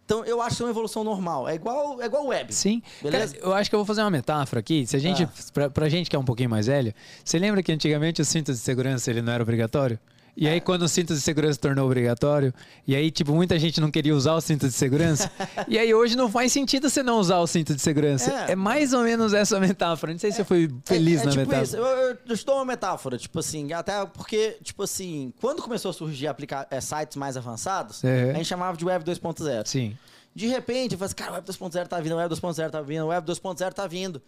Então 0.07 0.23
eu 0.23 0.41
acho 0.41 0.55
que 0.55 0.61
é 0.63 0.65
uma 0.65 0.71
evolução 0.71 1.03
normal. 1.03 1.49
É 1.49 1.55
igual, 1.55 2.01
é 2.01 2.05
igual 2.05 2.25
web. 2.27 2.53
Sim. 2.55 2.81
Beleza? 3.03 3.35
Cara, 3.35 3.45
eu 3.45 3.53
acho 3.53 3.69
que 3.69 3.75
eu 3.75 3.79
vou 3.79 3.85
fazer 3.85 3.99
uma 3.99 4.09
metáfora 4.09 4.61
aqui. 4.61 4.87
Se 4.87 4.95
a 4.95 4.99
gente, 4.99 5.23
Ah. 5.25 5.29
pra, 5.53 5.69
pra 5.69 5.89
gente 5.89 6.09
que 6.09 6.15
é 6.15 6.19
um 6.19 6.23
pouquinho 6.23 6.49
mais 6.49 6.67
velho, 6.67 6.93
você 7.25 7.37
lembra 7.37 7.61
que 7.61 7.73
antigamente 7.73 8.21
o 8.21 8.25
cinto 8.25 8.53
de 8.53 8.57
segurança 8.57 9.11
ele 9.11 9.21
não 9.21 9.33
era 9.33 9.43
obrigatório? 9.43 9.99
E 10.39 10.45
É. 10.47 10.51
aí, 10.51 10.61
quando 10.61 10.83
o 10.83 10.87
cinto 10.87 11.15
de 11.15 11.19
segurança 11.19 11.53
se 11.53 11.59
tornou 11.59 11.87
obrigatório, 11.87 12.53
e 12.85 12.95
aí, 12.95 13.09
tipo, 13.09 13.33
muita 13.33 13.57
gente 13.57 13.81
não 13.81 13.89
queria 13.89 14.15
usar 14.15 14.33
o 14.35 14.41
cinto 14.41 14.67
de 14.67 14.73
segurança, 14.73 15.29
e 15.67 15.79
aí 15.79 15.91
hoje 15.95 16.15
não 16.15 16.29
faz 16.29 16.51
sentido 16.53 16.87
você 16.91 17.01
não 17.01 17.17
usar 17.19 17.39
o 17.39 17.47
cinto 17.47 17.73
de 17.73 17.81
segurança. 17.81 18.31
É. 18.47 18.51
É, 18.51 18.55
mais 18.55 18.93
ou 18.93 19.01
menos 19.01 19.33
essa 19.33 19.59
metáfora. 19.59 20.11
Não 20.13 20.19
sei 20.19 20.31
se 20.31 20.39
eu 20.41 20.45
fui 20.45 20.71
feliz 20.85 21.21
é, 21.21 21.23
é 21.23 21.25
na 21.25 21.31
tipo 21.31 21.41
metáfora. 21.41 21.63
isso. 21.63 21.75
Eu, 21.75 21.85
eu, 21.85 22.17
dou 22.45 22.55
uma 22.55 22.65
metáfora, 22.65 23.17
tipo 23.17 23.39
assim, 23.39 23.73
até 23.73 24.05
porque, 24.05 24.57
tipo 24.61 24.83
assim, 24.83 25.33
quando 25.41 25.61
começou 25.63 25.89
a 25.89 25.93
surgir 25.93 26.27
aplica 26.27 26.67
é, 26.69 26.79
sites 26.79 27.17
mais 27.17 27.35
avançados, 27.35 28.03
É. 28.03 28.29
a 28.29 28.33
gente 28.35 28.45
chamava 28.45 28.77
de 28.77 28.85
Web 28.85 29.03
2.0. 29.03 29.65
Sim. 29.65 29.97
De 30.35 30.45
repente, 30.45 30.91
eu 30.91 30.99
falo 30.99 31.07
assim, 31.07 31.15
cara, 31.15 31.31
o 31.31 31.33
Web 31.33 31.47
2.0 31.47 31.87
tá 31.87 31.99
vindo, 31.99 32.11
o 32.13 32.17
Web 32.17 32.35
2.0 32.35 32.69
tá 32.69 32.79
vindo, 32.81 33.05
o 33.05 33.07
Web 33.07 33.25
2.0 33.25 33.73
tá 33.73 33.87
vindo. 33.87 34.21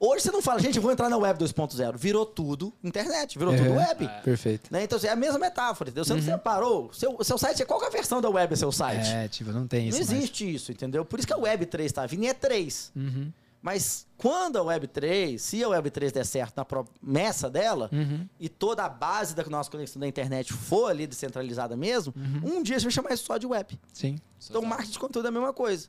Hoje 0.00 0.22
você 0.22 0.30
não 0.30 0.40
fala, 0.40 0.60
gente, 0.60 0.76
eu 0.76 0.82
vou 0.82 0.92
entrar 0.92 1.08
na 1.08 1.16
Web 1.16 1.38
2.0. 1.44 1.96
Virou 1.96 2.24
tudo 2.24 2.72
internet, 2.84 3.36
virou 3.38 3.56
tudo 3.56 3.66
É. 3.66 3.76
web. 3.88 4.08
Perfeito. 4.22 4.72
Né? 4.72 4.84
Então, 4.84 4.96
assim, 4.96 5.08
é 5.08 5.10
a 5.10 5.16
mesma 5.16 5.38
metáfora, 5.40 5.90
entendeu? 5.90 6.04
Você 6.04 6.14
não 6.14 6.22
separou. 6.22 6.92
Seu, 6.92 7.16
seu 7.24 7.36
site 7.36 7.62
é 7.62 7.64
qual 7.66 7.80
que 7.80 7.86
é 7.86 7.88
a 7.88 7.92
versão 7.92 8.20
da 8.20 8.30
web 8.30 8.52
é 8.52 8.56
seu 8.56 8.70
site? 8.70 9.08
É, 9.10 9.26
tipo, 9.26 9.50
não 9.50 9.66
tem 9.66 9.82
não 9.90 9.98
isso. 9.98 9.98
mais. 9.98 10.10
existe 10.12 10.54
isso, 10.54 10.70
entendeu? 10.70 11.04
Por 11.04 11.18
isso 11.18 11.26
que 11.26 11.32
a 11.34 11.36
Web 11.38 11.66
3 11.66 11.90
tá 11.90 12.06
vindo 12.06 12.22
e 12.24 12.28
é 12.28 12.34
3. 12.34 12.92
Uhum. 12.94 13.32
Mas 13.60 14.06
quando 14.16 14.56
a 14.56 14.62
Web 14.62 14.86
3, 14.86 15.42
se 15.42 15.64
a 15.64 15.68
Web 15.68 15.90
3 15.90 16.12
der 16.12 16.24
certo 16.24 16.56
na 16.58 16.64
promessa 16.64 17.50
dela, 17.50 17.90
Uhum. 17.92 18.24
e 18.38 18.48
toda 18.48 18.84
a 18.84 18.88
base 18.88 19.34
da 19.34 19.42
nossa 19.46 19.68
conexão 19.68 19.98
da 19.98 20.06
internet 20.06 20.52
for 20.52 20.88
ali 20.90 21.08
descentralizada 21.08 21.76
mesmo, 21.76 22.14
Uhum. 22.16 22.58
um 22.58 22.62
dia 22.62 22.76
gente 22.78 22.84
vai 22.84 22.92
chamar 22.92 23.14
isso 23.14 23.24
só 23.24 23.36
de 23.36 23.48
web. 23.48 23.76
Sim. 23.92 24.16
Então, 24.48 24.62
o 24.62 24.66
marketing 24.66 24.92
de 24.92 24.98
conteúdo 25.00 25.26
é 25.26 25.28
a 25.28 25.32
mesma 25.32 25.52
coisa. 25.52 25.88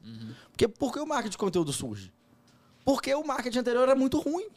Porque 0.51 0.67
por 0.67 0.91
que 0.91 0.99
o 0.99 1.05
marketing 1.05 1.29
de 1.33 1.37
conteúdo 1.37 1.71
surge? 1.71 2.11
Porque 2.89 3.13
o 3.13 3.23
marketing 3.23 3.59
anterior 3.59 3.83
era 3.83 3.93
muito 3.93 4.19
ruim. 4.19 4.47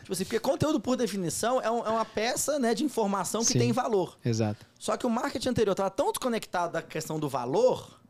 tipo 0.00 0.12
assim, 0.12 0.24
porque 0.24 0.40
conteúdo, 0.40 0.80
por 0.80 0.96
definição, 0.96 1.60
é, 1.60 1.70
um- 1.70 1.86
é 1.86 1.90
uma 1.90 2.04
peça 2.04 2.58
né, 2.58 2.74
de 2.74 2.82
informação 2.82 3.42
que 3.42 3.52
Sim. 3.52 3.58
tem 3.60 3.70
valor. 3.72 4.18
Exato. 4.24 4.66
Só 4.80 4.96
que 4.96 5.06
o 5.06 5.10
marketing 5.10 5.50
anterior 5.50 5.70
estava 5.70 5.88
tão 5.88 6.10
desconectado 6.10 6.72
da 6.72 6.82
questão 6.82 7.20
do 7.20 7.28
valor 7.28 8.00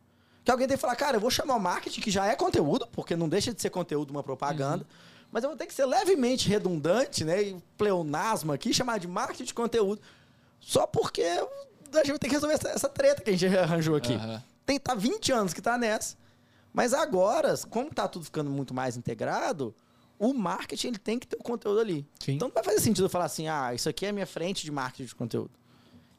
que 0.42 0.50
alguém 0.50 0.66
tem 0.66 0.74
que 0.78 0.80
falar, 0.80 0.96
cara, 0.96 1.18
eu 1.18 1.20
vou 1.20 1.30
chamar 1.30 1.55
o 1.57 1.61
marketing, 1.61 2.00
que 2.00 2.11
já 2.11 2.26
é 2.26 2.34
conteúdo, 2.34 2.88
porque 2.92 3.14
não 3.14 3.28
deixa 3.28 3.53
de 3.53 3.61
ser 3.61 3.68
conteúdo 3.68 4.11
uma 4.11 4.22
propaganda, 4.22 4.86
mas 5.30 5.44
eu 5.44 5.50
vou 5.50 5.57
ter 5.59 5.66
que 5.66 5.74
ser 5.74 5.84
levemente 5.84 6.48
redundante, 6.48 7.22
né? 7.22 7.42
E 7.42 7.62
pleonasmo 7.76 8.53
aqui, 8.53 8.72
chamar 8.72 8.98
de 8.98 9.07
marketing 9.07 9.44
de 9.44 9.53
conteúdo. 9.53 10.00
Só 10.61 10.86
porque 10.86 11.20
a 11.22 11.96
gente 11.98 12.09
vai 12.09 12.18
ter 12.18 12.28
que 12.28 12.34
resolver 12.34 12.55
essa, 12.55 12.68
essa 12.70 12.88
treta 12.88 13.20
que 13.22 13.28
a 13.28 13.36
gente 13.36 13.55
arranjou 13.55 13.96
aqui. 13.96 14.14
Aham. 14.14 14.42
Tem 14.64 14.78
tá 14.80 14.94
20 14.94 15.30
anos 15.30 15.53
que 15.53 15.61
tá 15.61 15.76
nessa. 15.76 16.16
Mas 16.73 16.95
agora, 16.95 17.55
como 17.68 17.91
tá 17.91 18.09
tudo 18.09 18.25
ficando 18.25 18.51
muito 18.51 18.73
mais 18.73 18.97
integrado, 18.97 19.75
o 20.18 20.33
marketing 20.33 20.89
ele 20.89 20.99
tem 20.99 21.18
que 21.18 21.27
ter 21.27 21.37
o 21.37 21.43
conteúdo 21.43 21.81
ali. 21.81 22.07
Sim. 22.18 22.33
Então 22.33 22.49
não 22.49 22.55
vai 22.55 22.64
fazer 22.64 22.81
sentido 22.81 23.05
eu 23.07 23.11
falar 23.11 23.27
assim: 23.27 23.49
"Ah, 23.49 23.75
isso 23.75 23.89
aqui 23.89 24.07
é 24.07 24.09
a 24.09 24.12
minha 24.12 24.27
frente 24.27 24.64
de 24.64 24.70
marketing 24.70 25.05
de 25.05 25.14
conteúdo". 25.14 25.51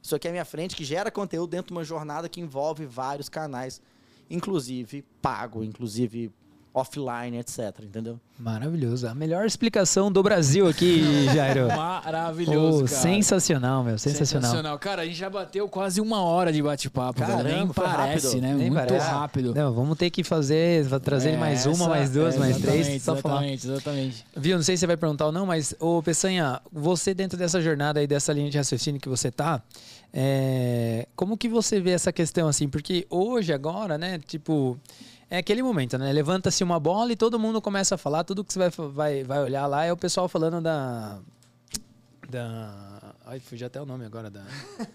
Isso 0.01 0.15
aqui 0.15 0.27
é 0.27 0.29
a 0.29 0.33
minha 0.33 0.45
frente 0.45 0.75
que 0.75 0.83
gera 0.83 1.09
conteúdo 1.09 1.49
dentro 1.49 1.67
de 1.67 1.73
uma 1.73 1.83
jornada 1.83 2.27
que 2.27 2.41
envolve 2.41 2.85
vários 2.85 3.29
canais, 3.29 3.81
inclusive 4.29 5.01
pago, 5.21 5.63
inclusive 5.63 6.29
offline, 6.73 7.37
etc, 7.37 7.59
entendeu? 7.83 8.19
Maravilhoso. 8.39 9.07
A 9.07 9.13
melhor 9.13 9.45
explicação 9.45 10.11
do 10.11 10.23
Brasil 10.23 10.67
aqui, 10.67 11.03
Jairo. 11.33 11.67
Maravilhoso, 11.67 12.85
cara. 12.85 13.01
sensacional, 13.01 13.83
meu. 13.83 13.97
Sensacional. 13.99 14.79
Cara, 14.79 15.03
a 15.03 15.05
gente 15.05 15.15
já 15.17 15.29
bateu 15.29 15.69
quase 15.69 16.01
uma 16.01 16.21
hora 16.23 16.51
de 16.51 16.61
bate-papo, 16.63 17.21
Nem 17.43 17.67
parece, 17.67 18.27
rápido. 18.27 18.41
né? 18.41 18.53
Nem 18.55 18.71
Muito 18.71 18.87
parece. 18.87 19.07
rápido. 19.07 19.53
Não, 19.53 19.71
vamos 19.71 19.97
ter 19.97 20.09
que 20.09 20.23
fazer, 20.23 20.83
vai 20.85 20.99
trazer 20.99 21.31
É, 21.31 21.37
mais 21.37 21.65
uma, 21.65 21.73
essa- 21.73 21.87
mais 21.89 22.09
duas, 22.09 22.35
é, 22.35 22.39
mais 22.39 22.57
três, 22.57 22.87
exatamente, 22.87 23.03
só 23.03 23.15
falar. 23.17 23.35
Exatamente, 23.47 23.67
exatamente. 23.67 24.25
Viu, 24.35 24.55
não 24.57 24.63
sei 24.63 24.75
se 24.75 24.81
você 24.81 24.87
vai 24.87 24.97
perguntar 24.97 25.27
ou 25.27 25.31
não, 25.31 25.45
mas, 25.45 25.75
ô 25.79 26.01
Peçanha, 26.01 26.59
você 26.71 27.13
dentro 27.13 27.37
dessa 27.37 27.61
jornada 27.61 27.99
aí, 27.99 28.07
dessa 28.07 28.33
linha 28.33 28.49
de 28.49 28.57
raciocínio 28.57 28.99
que 28.99 29.07
você 29.09 29.29
tá, 29.29 29.61
é, 30.11 31.07
como 31.15 31.37
que 31.37 31.47
você 31.47 31.79
vê 31.79 31.91
essa 31.91 32.11
questão 32.11 32.47
assim? 32.47 32.67
Porque 32.67 33.05
hoje, 33.09 33.53
agora, 33.53 33.97
né, 33.97 34.19
tipo, 34.27 34.77
é 35.33 35.39
aquele 35.39 35.63
momento, 35.63 35.97
né? 35.97 36.13
Levanta-se 36.13 36.63
uma 36.63 36.79
bola 36.79 37.11
e 37.11 37.15
todo 37.15 37.39
mundo 37.39 37.59
começa 37.59 37.95
a 37.95 37.97
falar, 37.97 38.23
tudo 38.23 38.43
que 38.43 38.53
você 38.53 38.59
vai, 38.59 38.69
vai, 38.69 39.23
vai 39.23 39.41
olhar 39.41 39.65
lá 39.65 39.83
é 39.83 39.91
o 39.91 39.97
pessoal 39.97 40.29
falando 40.29 40.61
da. 40.61 41.17
Da. 42.29 43.15
Ai, 43.25 43.39
fugiu 43.39 43.65
até 43.65 43.81
o 43.81 43.85
nome 43.85 44.05
agora 44.05 44.29
da. 44.29 44.43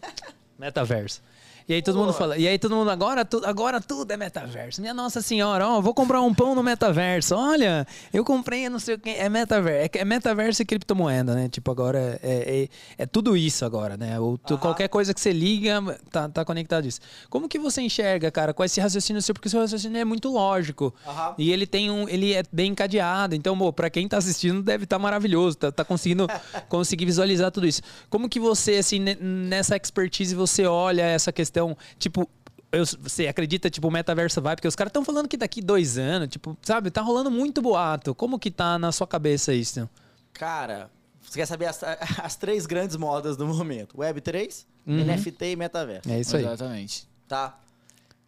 Metaverso. 0.56 1.22
E 1.68 1.74
aí 1.74 1.82
todo 1.82 1.96
Pô. 1.96 2.00
mundo 2.00 2.12
fala, 2.14 2.38
e 2.38 2.48
aí 2.48 2.58
todo 2.58 2.74
mundo 2.74 2.90
agora, 2.90 3.24
tu, 3.26 3.42
agora 3.44 3.78
tudo 3.78 4.10
é 4.10 4.16
metaverso. 4.16 4.80
Minha 4.80 4.94
nossa 4.94 5.20
senhora, 5.20 5.68
ó, 5.68 5.80
vou 5.82 5.92
comprar 5.92 6.22
um 6.22 6.32
pão 6.32 6.54
no 6.54 6.62
metaverso. 6.62 7.34
Olha, 7.34 7.86
eu 8.10 8.24
comprei 8.24 8.66
não 8.70 8.78
sei 8.78 8.94
o 8.94 8.98
que, 8.98 9.10
é 9.10 9.28
metaverso, 9.28 9.90
é, 9.94 9.98
é 10.00 10.04
metaverso 10.04 10.62
e 10.62 10.64
criptomoeda, 10.64 11.34
né? 11.34 11.48
Tipo 11.50 11.70
agora 11.70 12.18
é, 12.22 12.68
é, 12.96 13.02
é 13.02 13.06
tudo 13.06 13.36
isso 13.36 13.66
agora, 13.66 13.98
né? 13.98 14.18
Ou 14.18 14.38
tu- 14.38 14.56
qualquer 14.56 14.88
coisa 14.88 15.12
que 15.12 15.20
você 15.20 15.30
liga 15.30 15.82
tá, 16.10 16.26
tá 16.28 16.42
conectado 16.44 16.84
a 16.84 16.88
isso. 16.88 17.00
Como 17.28 17.46
que 17.48 17.58
você 17.58 17.82
enxerga, 17.82 18.30
cara, 18.30 18.54
com 18.54 18.64
esse 18.64 18.80
raciocínio 18.80 19.20
seu? 19.20 19.34
Porque 19.34 19.48
o 19.48 19.50
seu 19.50 19.60
raciocínio 19.60 19.98
é 20.00 20.04
muito 20.06 20.32
lógico. 20.32 20.94
Aham. 21.06 21.34
E 21.36 21.52
ele 21.52 21.66
tem 21.66 21.90
um, 21.90 22.08
ele 22.08 22.32
é 22.32 22.42
bem 22.50 22.70
encadeado. 22.70 23.34
Então, 23.34 23.56
pô, 23.58 23.70
pra 23.74 23.90
quem 23.90 24.08
tá 24.08 24.16
assistindo 24.16 24.62
deve 24.62 24.84
estar 24.84 24.98
maravilhoso, 24.98 25.58
tá, 25.58 25.70
tá 25.70 25.84
conseguindo 25.84 26.26
conseguir 26.70 27.04
visualizar 27.04 27.50
tudo 27.50 27.66
isso. 27.66 27.82
Como 28.08 28.26
que 28.26 28.40
você, 28.40 28.76
assim, 28.76 28.98
ne- 28.98 29.16
nessa 29.20 29.76
expertise, 29.76 30.34
você 30.34 30.64
olha 30.64 31.02
essa 31.02 31.30
questão, 31.30 31.57
tipo, 31.98 32.28
eu- 32.70 32.84
você 33.00 33.26
acredita, 33.26 33.70
tipo, 33.70 33.88
o 33.88 33.90
metaverso 33.90 34.40
vai? 34.42 34.54
Porque 34.56 34.68
os 34.68 34.76
caras 34.76 34.90
estão 34.90 35.04
falando 35.04 35.26
que 35.28 35.36
daqui 35.36 35.60
dois 35.62 35.96
anos, 35.98 36.28
tipo, 36.28 36.56
sabe, 36.62 36.90
tá 36.90 37.00
rolando 37.00 37.30
muito 37.30 37.62
boato. 37.62 38.14
Como 38.14 38.38
que 38.38 38.50
tá 38.50 38.78
na 38.78 38.92
sua 38.92 39.06
cabeça 39.06 39.52
isso? 39.54 39.88
Cara, 40.32 40.90
você 41.20 41.38
quer 41.40 41.46
saber 41.46 41.66
as, 41.66 41.80
as 42.22 42.36
três 42.36 42.66
grandes 42.66 42.96
modas 42.96 43.36
do 43.36 43.46
momento? 43.46 43.96
Web3, 43.96 44.66
Uhum. 44.86 45.04
NFT 45.04 45.44
e 45.52 45.56
metaverso. 45.56 46.10
É 46.10 46.18
isso 46.20 46.34
aí. 46.36 46.42
Exatamente. 46.44 47.06
Tá? 47.28 47.58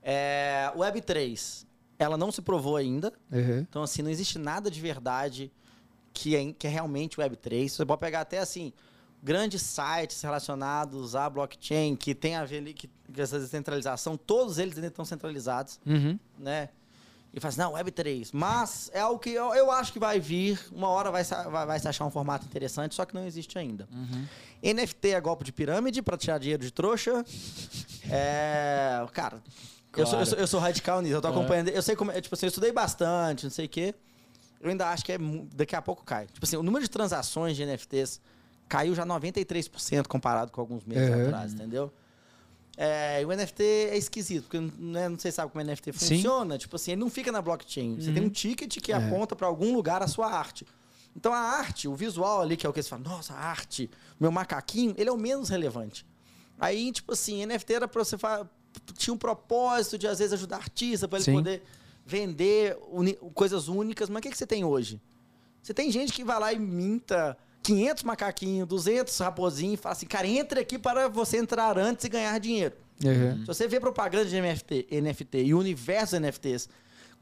É, 0.02 0.70
Web3, 0.76 1.64
ela 1.98 2.16
não 2.16 2.30
se 2.32 2.42
provou 2.42 2.76
ainda. 2.76 3.12
Uhum. 3.32 3.60
Então, 3.60 3.82
assim, 3.82 4.02
não 4.02 4.10
existe 4.10 4.38
nada 4.38 4.70
de 4.70 4.80
verdade 4.80 5.50
que 6.12 6.34
é, 6.36 6.52
que 6.52 6.66
é 6.66 6.70
realmente 6.70 7.16
Web3. 7.18 7.68
Você 7.68 7.86
pode 7.86 8.00
pegar 8.00 8.20
até, 8.22 8.38
assim, 8.38 8.72
grandes 9.22 9.62
sites 9.62 10.20
relacionados 10.22 11.14
à 11.14 11.28
blockchain, 11.28 11.94
que 11.96 12.14
tem 12.14 12.36
a 12.36 12.44
ver 12.44 12.58
ali, 12.58 12.72
que, 12.74 12.88
que 13.12 13.20
essa 13.20 13.38
descentralização, 13.38 14.16
todos 14.16 14.58
eles 14.58 14.76
ainda 14.76 14.88
estão 14.88 15.04
centralizados, 15.04 15.78
Uhum. 15.86 16.18
né? 16.38 16.68
E 17.32 17.38
fala 17.38 17.50
assim, 17.50 17.60
não, 17.60 17.72
Web3. 17.74 18.30
Mas 18.32 18.90
é 18.92 18.98
algo 19.00 19.20
que 19.20 19.30
eu, 19.30 19.54
eu 19.54 19.70
acho 19.70 19.92
que 19.92 20.00
vai 20.00 20.18
vir, 20.18 20.58
uma 20.72 20.88
hora 20.88 21.12
vai, 21.12 21.22
se- 21.22 21.34
vai, 21.48 21.64
vai 21.64 21.78
se 21.78 21.86
achar 21.86 22.04
um 22.04 22.10
formato 22.10 22.44
interessante, 22.44 22.92
só 22.94 23.04
que 23.04 23.14
não 23.14 23.24
existe 23.24 23.56
ainda. 23.56 23.88
NFT 24.62 25.10
é 25.10 25.20
golpe 25.20 25.44
de 25.44 25.52
pirâmide 25.52 26.02
para 26.02 26.16
tirar 26.16 26.38
dinheiro 26.38 26.62
de 26.62 26.70
trouxa. 26.72 27.24
É. 28.12 29.06
Cara, 29.12 29.40
eu, 29.96 30.04
sou, 30.06 30.18
eu, 30.18 30.26
sou, 30.26 30.38
eu 30.38 30.46
sou 30.46 30.58
radical 30.58 31.00
nisso, 31.00 31.14
eu 31.14 31.20
tô 31.20 31.28
É. 31.28 31.30
acompanhando. 31.30 31.68
Eu 31.68 31.82
sei 31.82 31.94
como. 31.94 32.10
é, 32.10 32.20
Tipo 32.20 32.34
assim, 32.34 32.46
eu 32.46 32.48
estudei 32.48 32.72
bastante, 32.72 33.44
não 33.44 33.50
sei 33.50 33.66
o 33.66 33.68
quê. 33.68 33.94
Eu 34.60 34.70
ainda 34.70 34.88
acho 34.88 35.04
que 35.04 35.12
é, 35.12 35.18
daqui 35.54 35.76
a 35.76 35.80
pouco 35.82 36.04
cai. 36.04 36.26
Tipo 36.26 36.44
assim, 36.44 36.56
o 36.56 36.62
número 36.62 36.82
de 36.84 36.90
transações 36.90 37.56
de 37.56 37.64
NFTs 37.64 38.20
caiu 38.70 38.94
já 38.94 39.04
93% 39.04 40.06
comparado 40.06 40.50
com 40.50 40.60
alguns 40.62 40.84
meses 40.84 41.10
Uhum. 41.14 41.26
atrás, 41.26 41.52
entendeu? 41.52 41.92
É, 42.76 43.20
e 43.20 43.24
o 43.26 43.28
NFT 43.36 43.62
é 43.90 43.96
esquisito, 43.98 44.44
porque 44.44 44.58
né, 44.78 45.08
não 45.08 45.18
sei 45.18 45.30
sabe 45.30 45.52
como 45.52 45.62
o 45.62 45.66
NFT 45.66 45.92
Sim. 45.92 46.16
funciona. 46.16 46.56
Tipo 46.56 46.76
assim, 46.76 46.92
ele 46.92 47.00
não 47.00 47.10
fica 47.10 47.30
na 47.30 47.42
blockchain. 47.42 47.96
Você 48.00 48.10
tem 48.12 48.22
um 48.24 48.30
ticket 48.30 48.78
que 48.80 48.92
É. 48.92 48.94
aponta 48.94 49.36
para 49.36 49.46
algum 49.46 49.74
lugar 49.74 50.02
a 50.02 50.06
sua 50.06 50.30
arte. 50.32 50.66
Então 51.14 51.32
a 51.34 51.38
arte, 51.38 51.88
o 51.88 51.94
visual 51.94 52.40
ali, 52.40 52.56
que 52.56 52.64
é 52.66 52.70
o 52.70 52.72
que 52.72 52.82
você 52.82 52.88
fala, 52.88 53.02
nossa, 53.02 53.34
a 53.34 53.38
arte, 53.38 53.90
meu 54.18 54.30
macaquinho, 54.32 54.94
ele 54.96 55.10
é 55.10 55.12
o 55.12 55.18
menos 55.18 55.48
relevante. 55.50 56.06
Aí, 56.58 56.90
tipo 56.92 57.12
assim, 57.12 57.44
NFT 57.44 57.74
era 57.74 57.88
pra 57.88 58.02
você 58.04 58.16
fa- 58.16 58.48
tinha 58.96 59.12
um 59.12 59.18
propósito 59.18 59.98
de 59.98 60.06
às 60.06 60.18
vezes 60.20 60.32
ajudar 60.32 60.56
artista 60.58 61.06
para 61.08 61.18
ele 61.18 61.24
Sim. 61.24 61.32
poder 61.34 61.62
vender 62.06 62.76
coisas 63.34 63.66
únicas. 63.68 64.08
Mas 64.08 64.20
o 64.20 64.22
que, 64.22 64.30
que 64.30 64.38
você 64.38 64.46
tem 64.46 64.64
hoje? 64.64 65.00
Você 65.62 65.74
tem 65.74 65.90
gente 65.90 66.12
que 66.12 66.24
vai 66.24 66.38
lá 66.38 66.52
e 66.52 66.58
minta 66.58 67.36
500 67.62 68.02
macaquinhos, 68.04 68.66
200 68.66 69.18
raposinhos 69.18 69.74
e 69.74 69.76
fala 69.76 69.92
assim, 69.92 70.06
cara, 70.06 70.26
entre 70.26 70.60
aqui 70.60 70.78
para 70.78 71.08
você 71.08 71.38
entrar 71.38 71.78
antes 71.78 72.04
e 72.04 72.08
ganhar 72.08 72.38
dinheiro. 72.38 72.74
Uhum. 73.04 73.40
Se 73.40 73.46
você 73.46 73.68
vê 73.68 73.80
propaganda 73.80 74.26
de 74.26 74.40
NFT, 74.40 74.88
NFT 74.90 75.44
e 75.44 75.54
o 75.54 75.58
universo 75.58 76.18
dos 76.18 76.20
NFTs, 76.20 76.68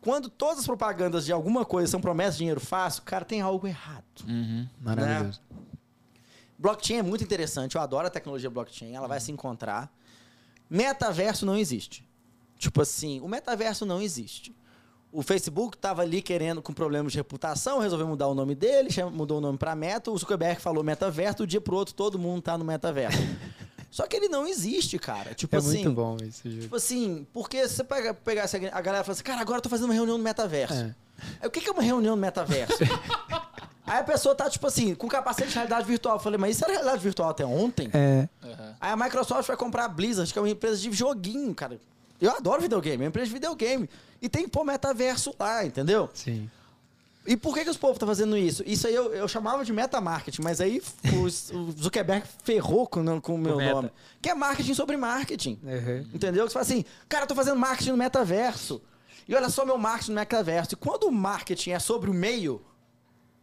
quando 0.01 0.29
todas 0.29 0.61
as 0.61 0.67
propagandas 0.67 1.25
de 1.25 1.33
alguma 1.33 1.65
coisa 1.65 1.91
são 1.91 2.01
promessas 2.01 2.35
de 2.35 2.39
dinheiro 2.39 2.61
fácil, 2.61 3.03
cara, 3.03 3.25
tem 3.25 3.41
algo 3.41 3.67
errado. 3.67 4.05
Uhum. 4.27 4.67
Maravilhoso. 4.81 5.41
Blockchain 6.59 6.99
é 6.99 7.03
muito 7.03 7.23
interessante, 7.23 7.77
eu 7.77 7.81
adoro 7.81 8.07
a 8.07 8.11
tecnologia 8.11 8.51
blockchain, 8.51 8.95
ela 8.95 9.07
vai 9.07 9.21
se 9.21 9.31
encontrar. 9.31 9.93
Metaverso 10.69 11.47
não 11.47 11.57
existe. 11.57 12.07
Tipo 12.59 12.83
assim, 12.83 13.21
o 13.21 13.29
metaverso 13.29 13.87
não 13.87 14.03
existe. 14.03 14.55
O 15.11 15.23
Facebook 15.23 15.77
estava 15.77 16.03
ali 16.03 16.21
querendo, 16.21 16.61
com 16.61 16.73
problemas 16.73 17.13
de 17.13 17.19
reputação, 17.19 17.79
resolveu 17.79 18.07
mudar 18.07 18.29
o 18.29 18.35
nome 18.35 18.55
dele, 18.55 18.91
mudou 19.11 19.39
o 19.39 19.41
nome 19.41 19.57
para 19.57 19.75
Meta. 19.75 20.11
O 20.11 20.19
Zuckerberg 20.19 20.61
falou 20.61 20.85
metaverso, 20.85 21.39
do 21.39 21.47
dia 21.47 21.61
pro 21.61 21.77
outro 21.77 21.95
todo 21.95 22.19
mundo 22.19 22.43
tá 22.43 22.59
no 22.59 22.65
metaverso. 22.65 23.19
Só 23.91 24.07
que 24.07 24.15
ele 24.15 24.29
não 24.29 24.47
existe, 24.47 24.99
cara. 24.99 25.35
Tipo 25.35 25.57
É 25.57 25.59
assim, 25.59 25.83
muito 25.85 25.93
bom 25.93 26.17
isso, 26.23 26.49
Ju. 26.51 26.61
Tipo 26.61 26.77
assim, 26.77 27.27
porque 27.33 27.67
se 27.67 27.77
você 27.77 27.85
pega, 27.85 28.13
pegasse 28.13 28.57
a 28.57 28.79
a 28.79 28.81
galera 28.83 29.03
e 29.03 29.05
fala 29.07 29.15
assim, 29.15 29.23
cara, 29.23 29.41
agora 29.41 29.59
eu 29.59 29.63
tô 29.63 29.71
fazendo 29.71 29.87
uma 29.87 29.95
reunião 29.95 30.19
no 30.19 30.25
metaverso. 30.25 30.75
É. 30.75 30.95
Aí, 31.41 31.49
o 31.49 31.51
que 31.51 31.61
que 31.63 31.69
é 31.71 31.73
uma 31.73 31.83
reunião 31.83 32.15
no 32.15 32.21
metaverso? 32.21 32.77
Aí 33.87 34.01
a 34.01 34.05
pessoa 34.05 34.35
tá, 34.35 34.51
tipo 34.51 34.67
assim, 34.67 34.95
com 34.95 35.09
capacete 35.09 35.49
de 35.49 35.55
realidade 35.55 35.87
virtual. 35.87 36.17
Eu 36.17 36.21
falei, 36.21 36.39
mas 36.39 36.57
isso 36.57 36.65
era 36.65 36.75
realidade 36.75 37.03
virtual 37.03 37.31
até 37.31 37.47
ontem? 37.47 37.89
É. 37.95 38.29
Uhum. 38.45 38.75
Aí 38.79 38.93
a 38.93 38.97
Microsoft 38.97 39.47
vai 39.49 39.57
comprar 39.57 39.87
a 39.87 39.89
Blizzard, 39.89 40.31
que 40.31 40.39
é 40.39 40.43
uma 40.43 40.51
empresa 40.51 40.77
de 40.77 40.93
joguinho, 40.93 41.55
cara. 41.55 41.81
Eu 42.21 42.33
adoro 42.33 42.61
videogame, 42.63 42.97
é 42.97 43.07
uma 43.07 43.09
empresa 43.09 43.27
de 43.29 43.33
videogame. 43.35 43.89
E 44.21 44.29
tem 44.29 44.45
que 44.45 44.51
pôr 44.51 44.65
metaverso 44.65 45.35
lá, 45.39 45.65
entendeu? 45.65 46.11
Sim. 46.13 46.51
E 47.27 47.37
por 47.37 47.55
que, 47.55 47.63
que 47.63 47.71
os 47.71 47.77
povos 47.77 47.97
estão 47.97 48.09
fazendo 48.09 48.37
isso? 48.39 48.63
Isso 48.67 48.87
aí 48.87 48.95
eu, 48.95 49.13
eu 49.15 49.29
chamava 49.29 49.63
de 49.65 49.73
metamarketing, 49.73 50.41
mas 50.43 50.61
aí 50.63 50.83
os- 51.23 51.51
o 51.51 51.71
Zuckerberg 51.73 52.27
ferrou 52.43 52.87
com, 52.87 53.21
com 53.21 53.35
o 53.35 53.39
meu 53.39 53.57
meta. 53.59 53.75
nome. 53.75 53.91
Que 54.23 54.31
é 54.31 54.35
marketing 54.35 54.73
sobre 54.75 54.97
marketing. 54.97 55.59
Uhum. 55.63 56.07
Entendeu? 56.15 56.45
Que 56.47 56.51
você 56.51 56.55
fala 56.55 56.63
assim, 56.63 56.85
cara, 57.09 57.25
eu 57.25 57.29
tô 57.29 57.35
fazendo 57.35 57.59
marketing 57.59 57.91
no 57.91 57.97
metaverso. 57.99 58.81
E 59.29 59.35
olha 59.35 59.51
só 59.51 59.65
meu 59.67 59.77
marketing 59.77 60.13
no 60.13 60.21
metaverso. 60.21 60.73
E 60.73 60.77
quando 60.77 61.05
o 61.05 61.13
marketing 61.13 61.73
é 61.73 61.79
sobre 61.79 62.09
o 62.11 62.15
meio, 62.15 62.63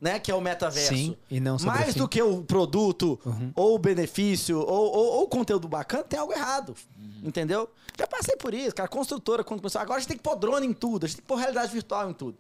né, 0.06 0.20
que 0.20 0.30
é 0.32 0.36
o 0.36 0.40
metaverso, 0.42 0.94
Sim, 0.94 1.18
e 1.32 1.40
não 1.40 1.58
sobre 1.58 1.76
o 1.76 1.80
mais 1.82 1.94
fim. 1.94 2.00
do 2.00 2.08
que 2.08 2.22
o 2.22 2.44
produto, 2.44 3.20
Uhum. 3.26 3.52
ou 3.56 3.74
o 3.76 3.80
benefício, 3.80 4.60
ou, 4.60 4.66
ou, 4.68 5.06
ou 5.18 5.24
o 5.24 5.28
conteúdo 5.28 5.68
bacana, 5.68 6.04
tem 6.04 6.20
algo 6.20 6.32
errado. 6.32 6.76
Uhum. 6.98 7.22
Entendeu? 7.24 7.68
Já 7.98 8.06
passei 8.06 8.36
por 8.36 8.54
isso, 8.54 8.76
cara. 8.76 8.88
Construtora, 8.88 9.44
quando 9.44 9.62
começou. 9.62 9.82
Agora 9.82 9.98
a 9.98 10.00
gente 10.00 10.10
tem 10.10 10.18
que 10.18 10.24
pôr 10.24 10.36
drone 10.36 10.68
em 10.68 10.74
tudo, 10.74 11.06
a 11.06 11.08
gente 11.08 11.18
tem 11.18 11.24
que 11.24 11.28
pôr 11.28 11.38
realidade 11.38 11.72
virtual 11.74 12.10
em 12.10 12.14
tudo. 12.14 12.38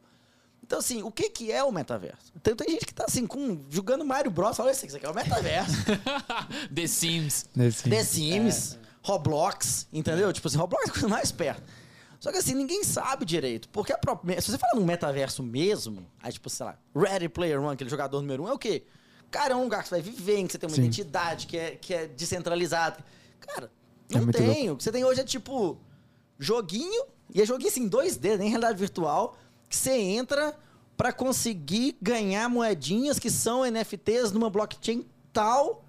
Então, 0.63 0.79
assim, 0.79 1.01
o 1.03 1.11
que, 1.11 1.29
que 1.29 1.51
é 1.51 1.63
o 1.63 1.71
metaverso? 1.71 2.31
Tem, 2.43 2.55
tem 2.55 2.69
gente 2.71 2.85
que 2.85 2.93
tá 2.93 3.05
assim, 3.07 3.25
com, 3.27 3.59
jogando 3.69 4.03
Mario 4.05 4.29
Bros. 4.31 4.57
Fala 4.57 4.71
assim, 4.71 4.87
isso 4.87 4.97
aqui 4.97 5.05
é 5.05 5.09
o 5.09 5.13
metaverso. 5.13 5.73
The 6.73 6.87
Sims. 6.87 7.45
Nesse- 7.55 7.89
The 7.89 8.03
Sims, 8.03 8.77
Roblox, 9.03 9.87
entendeu? 9.93 10.31
Tipo 10.33 10.47
assim, 10.47 10.57
Roblox 10.57 10.85
é 10.87 10.89
a 10.89 10.91
coisa 10.93 11.07
mais 11.07 11.31
perto. 11.31 11.63
Só 12.25 12.31
que 12.31 12.39
assim, 12.39 12.55
ninguém 12.55 12.83
sabe 12.83 13.23
direito. 13.23 13.69
Porque 13.69 13.93
a 13.93 13.99
própria. 13.99 14.41
Se 14.41 14.49
você 14.49 14.57
fala 14.57 14.79
num 14.79 14.83
metaverso 14.83 15.43
mesmo, 15.43 16.07
aí, 16.19 16.33
tipo, 16.33 16.49
sei 16.49 16.65
lá, 16.65 16.75
Ready 16.95 17.29
Player 17.29 17.61
One, 17.61 17.75
aquele 17.75 17.87
jogador 17.87 18.19
número 18.19 18.45
um, 18.45 18.47
é 18.47 18.51
o 18.51 18.57
quê? 18.57 18.83
Cara, 19.29 19.53
é 19.53 19.55
um 19.55 19.61
lugar 19.61 19.83
que 19.83 19.89
você 19.89 19.95
vai 19.95 20.01
viver, 20.01 20.37
em 20.37 20.47
que 20.47 20.53
você 20.53 20.57
tem 20.57 20.67
uma 20.67 20.75
Sim. 20.75 20.81
identidade, 20.81 21.45
que 21.45 21.55
é, 21.55 21.75
que 21.75 21.93
é 21.93 22.07
descentralizado. 22.07 23.03
Cara, 23.39 23.71
É 24.11 24.17
não 24.19 24.31
tem. 24.31 24.71
O 24.71 24.75
que 24.75 24.83
você 24.83 24.91
tem 24.91 25.05
hoje 25.05 25.21
é 25.21 25.23
tipo 25.23 25.77
joguinho, 26.39 27.05
e 27.31 27.43
é 27.43 27.45
joguinho 27.45 27.69
assim, 27.69 27.87
2D, 27.87 28.39
nem 28.39 28.49
realidade 28.49 28.79
virtual, 28.79 29.37
que 29.69 29.75
você 29.75 29.91
entra 29.91 30.57
pra 30.97 31.13
conseguir 31.13 31.95
ganhar 32.01 32.49
moedinhas 32.49 33.19
que 33.19 33.29
são 33.29 33.63
NFTs 33.63 34.31
numa 34.31 34.49
blockchain 34.49 35.05
tal. 35.31 35.84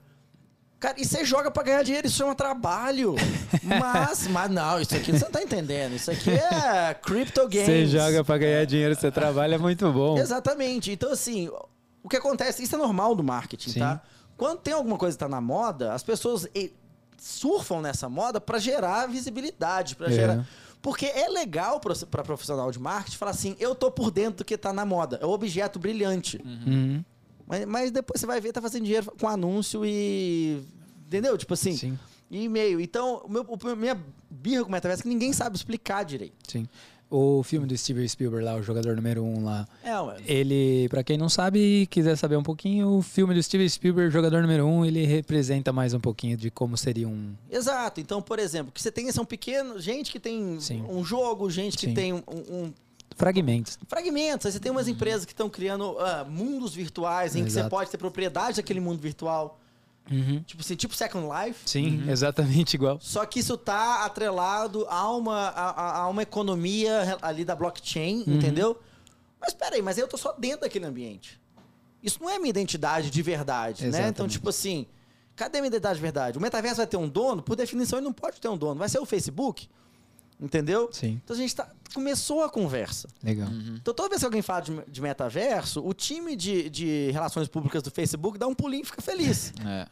Cara, 0.79 0.95
e 1.01 1.05
você 1.05 1.25
joga 1.25 1.51
pra 1.51 1.63
ganhar 1.63 1.83
dinheiro, 1.83 2.07
isso 2.07 2.17
chama 2.19 2.35
trabalho. 2.35 3.15
Mas, 3.65 4.29
mas 4.29 4.51
não, 4.51 4.79
isso 4.81 4.95
aqui 4.95 5.11
você 5.11 5.25
não 5.25 5.33
tá 5.33 5.43
entendendo. 5.43 5.95
Isso 5.95 6.11
aqui 6.11 6.31
é 6.31 6.95
crypto 6.95 7.49
games. 7.49 7.67
Você 7.67 7.87
joga 7.87 8.23
pra 8.23 8.37
ganhar 8.39 8.65
dinheiro, 8.67 8.95
você 8.95 9.11
trabalha, 9.11 9.55
é 9.55 9.59
muito 9.59 9.91
bom. 9.93 10.19
Exatamente. 10.19 10.93
Então, 10.93 11.11
assim, 11.11 11.49
o 12.03 12.09
que 12.09 12.17
acontece, 12.17 12.63
isso 12.63 12.75
é 12.75 12.79
normal 12.79 13.15
do 13.15 13.25
marketing, 13.25 13.71
Sim. 13.71 13.81
tá? 13.81 14.03
Quando 14.37 14.59
tem 14.61 14.75
alguma 14.75 14.97
coisa 14.99 15.17
que 15.17 15.19
tá 15.25 15.29
na 15.29 15.41
moda, 15.41 15.93
as 15.95 16.03
pessoas 16.03 16.47
surfam 17.19 17.81
nessa 17.81 18.09
moda 18.09 18.41
pra 18.41 18.59
gerar 18.59 19.07
visibilidade, 19.09 19.97
pra 19.97 20.09
É. 20.09 20.13
gerar. 20.13 20.47
Porque 20.83 21.07
é 21.07 21.27
legal 21.29 21.81
pra 21.81 22.23
profissional 22.23 22.71
de 22.71 22.79
marketing 22.79 23.17
falar 23.17 23.31
assim: 23.33 23.57
eu 23.59 23.75
tô 23.75 23.91
por 23.91 24.11
dentro 24.11 24.39
do 24.39 24.45
que 24.45 24.57
tá 24.57 24.73
na 24.73 24.85
moda. 24.85 25.19
É 25.21 25.27
o 25.27 25.31
objeto 25.31 25.79
brilhante. 25.79 26.41
Uhum. 26.45 27.03
Mas, 27.47 27.65
mas 27.67 27.91
depois 27.91 28.21
você 28.21 28.27
vai 28.27 28.41
ver, 28.41 28.53
tá 28.53 28.61
fazendo 28.61 28.85
dinheiro 28.85 29.13
com 29.21 29.29
anúncio 29.29 29.83
e. 29.85 30.63
Entendeu? 31.07 31.37
Tipo 31.39 31.55
assim. 31.55 31.77
Sim, 31.77 31.99
E 32.31 32.45
e-mail. 32.45 32.81
Então, 32.81 33.23
o 33.25 33.29
meu, 33.31 33.43
o- 33.47 33.77
minha 33.77 33.97
birra 34.29 34.63
com 34.63 34.69
o 34.69 34.73
metaverso 34.73 35.03
é 35.03 35.05
que 35.05 35.09
ninguém 35.09 35.33
sabe 35.33 35.57
explicar 35.57 36.05
direito. 36.05 36.35
sim. 36.49 36.67
O 37.09 37.45
filme 37.45 37.69
do 37.69 37.79
Steven 37.79 38.07
Spielberg 38.09 38.45
lá, 38.45 38.57
o 38.57 38.63
jogador 38.65 38.97
número 38.97 39.23
um 39.23 39.45
lá. 39.45 39.65
É, 39.85 39.97
ué. 40.01 40.17
Ele, 40.27 40.89
pra 40.89 41.05
quem 41.05 41.17
não 41.17 41.29
sabe 41.29 41.83
e 41.83 41.87
quiser 41.87 42.17
saber 42.17 42.35
um 42.37 42.43
pouquinho, 42.43 42.89
o 42.99 43.01
filme 43.01 43.33
do 43.33 43.41
Steven 43.41 43.69
Spielberg, 43.69 44.13
jogador 44.13 44.43
número 44.43 44.67
um, 44.67 44.85
ele 44.85 45.07
representa 45.07 45.73
mais 45.73 45.95
um 45.95 46.01
pouquinho 46.01 46.37
de 46.37 46.51
como 46.51 46.77
seria 46.77 47.07
um. 47.07 47.33
Exato. 47.49 48.01
Então, 48.01 48.21
por 48.21 48.41
exemplo, 48.41 48.73
que 48.73 48.83
você 48.83 48.91
tem 48.91 49.09
são 49.13 49.25
pequenos, 49.25 49.85
gente 49.85 50.11
que 50.11 50.19
tem 50.19 50.59
Sim. 50.59 50.83
um 50.89 51.05
jogo, 51.05 51.49
gente 51.49 51.79
que 51.79 51.87
Sim. 51.87 51.95
tem 51.95 52.13
um, 52.13 52.23
um- 52.27 52.73
Fragmentos. 53.17 53.79
fragmentos. 53.89 54.47
Aí 54.47 54.53
você 54.53 54.61
tem 54.61 54.71
umas 54.71 54.87
empresas 54.89 55.25
que 55.25 55.33
estão 55.33 55.49
criando 55.49 55.97
ah, 55.99 56.25
mundos 56.29 56.75
virtuais 56.75 57.35
em 57.35 57.45
que 57.45 57.51
você 57.51 57.65
pode 57.65 57.91
ter 57.91 57.97
propriedade 57.99 58.57
daquele 58.59 58.79
mundo 58.81 59.01
virtual. 59.01 59.59
Uhum. 60.11 60.41
Tipo 60.45 60.61
assim, 60.63 60.77
tipo 60.77 60.95
Second 60.95 61.27
Life. 61.27 61.61
Sim, 61.69 62.09
exatamente 62.09 62.75
igual. 62.75 62.99
Só 63.01 63.25
que 63.27 63.41
isso 63.41 63.57
tá 63.57 64.05
atrelado 64.05 64.87
a 64.89 65.11
uma, 65.17 65.49
a, 65.49 66.01
a- 66.03 66.09
uma 66.09 66.23
economia 66.23 67.19
ali 67.23 67.45
da 67.45 67.57
blockchain, 67.57 68.23
entendeu? 68.27 68.79
Mas 69.41 69.53
peraí, 69.55 69.83
mas 69.83 69.99
eu 69.99 70.07
tô 70.07 70.17
só 70.17 70.33
dentro 70.39 70.61
daquele 70.61 70.85
ambiente. 70.87 71.41
Isso 72.03 72.23
não 72.23 72.31
é 72.31 72.39
minha 72.39 72.51
identidade 72.51 73.11
de 73.11 73.23
verdade, 73.23 73.83
né? 73.85 73.89
Então, 73.89 74.01
Exatamente. 74.05 74.33
tipo 74.33 74.49
assim, 74.49 74.87
cadê 75.35 75.59
minha 75.59 75.69
identidade 75.69 75.97
de 75.97 76.03
verdade? 76.03 76.39
O 76.39 76.41
metaverso 76.41 76.77
vai 76.77 76.87
ter 76.87 76.97
um 76.99 77.09
dono? 77.09 77.43
Por 77.43 77.57
definição, 77.57 77.99
ele 77.99 78.05
não 78.07 78.13
pode 78.13 78.41
ter 78.41 78.49
um 78.49 78.57
dono. 78.57 78.79
Vai 78.79 78.89
ser 78.89 79.01
o 79.01 79.05
Facebook, 79.07 79.69
entendeu? 80.41 80.89
Sim. 80.93 81.21
Então 81.25 81.35
a 81.35 81.39
gente 81.39 81.55
tá, 81.55 81.69
começou 81.95 82.43
a 82.45 82.49
conversa. 82.51 83.09
Legal. 83.23 83.49
Então 83.77 83.93
toda 83.95 84.09
vez 84.09 84.21
que 84.21 84.25
alguém 84.27 84.43
fala 84.43 84.61
de, 84.61 84.83
de 84.87 85.01
metaverso, 85.03 85.87
o 85.87 85.93
time 85.95 86.37
de, 86.37 86.69
de 86.71 87.11
relações 87.11 87.49
públicas 87.49 87.83
do 87.83 87.91
Facebook 87.91 88.39
dá 88.39 88.47
um 88.47 88.55
pulinho 88.55 88.83
e 88.83 88.87
fica 88.87 89.03
feliz. 89.03 89.53
É. 89.67 89.87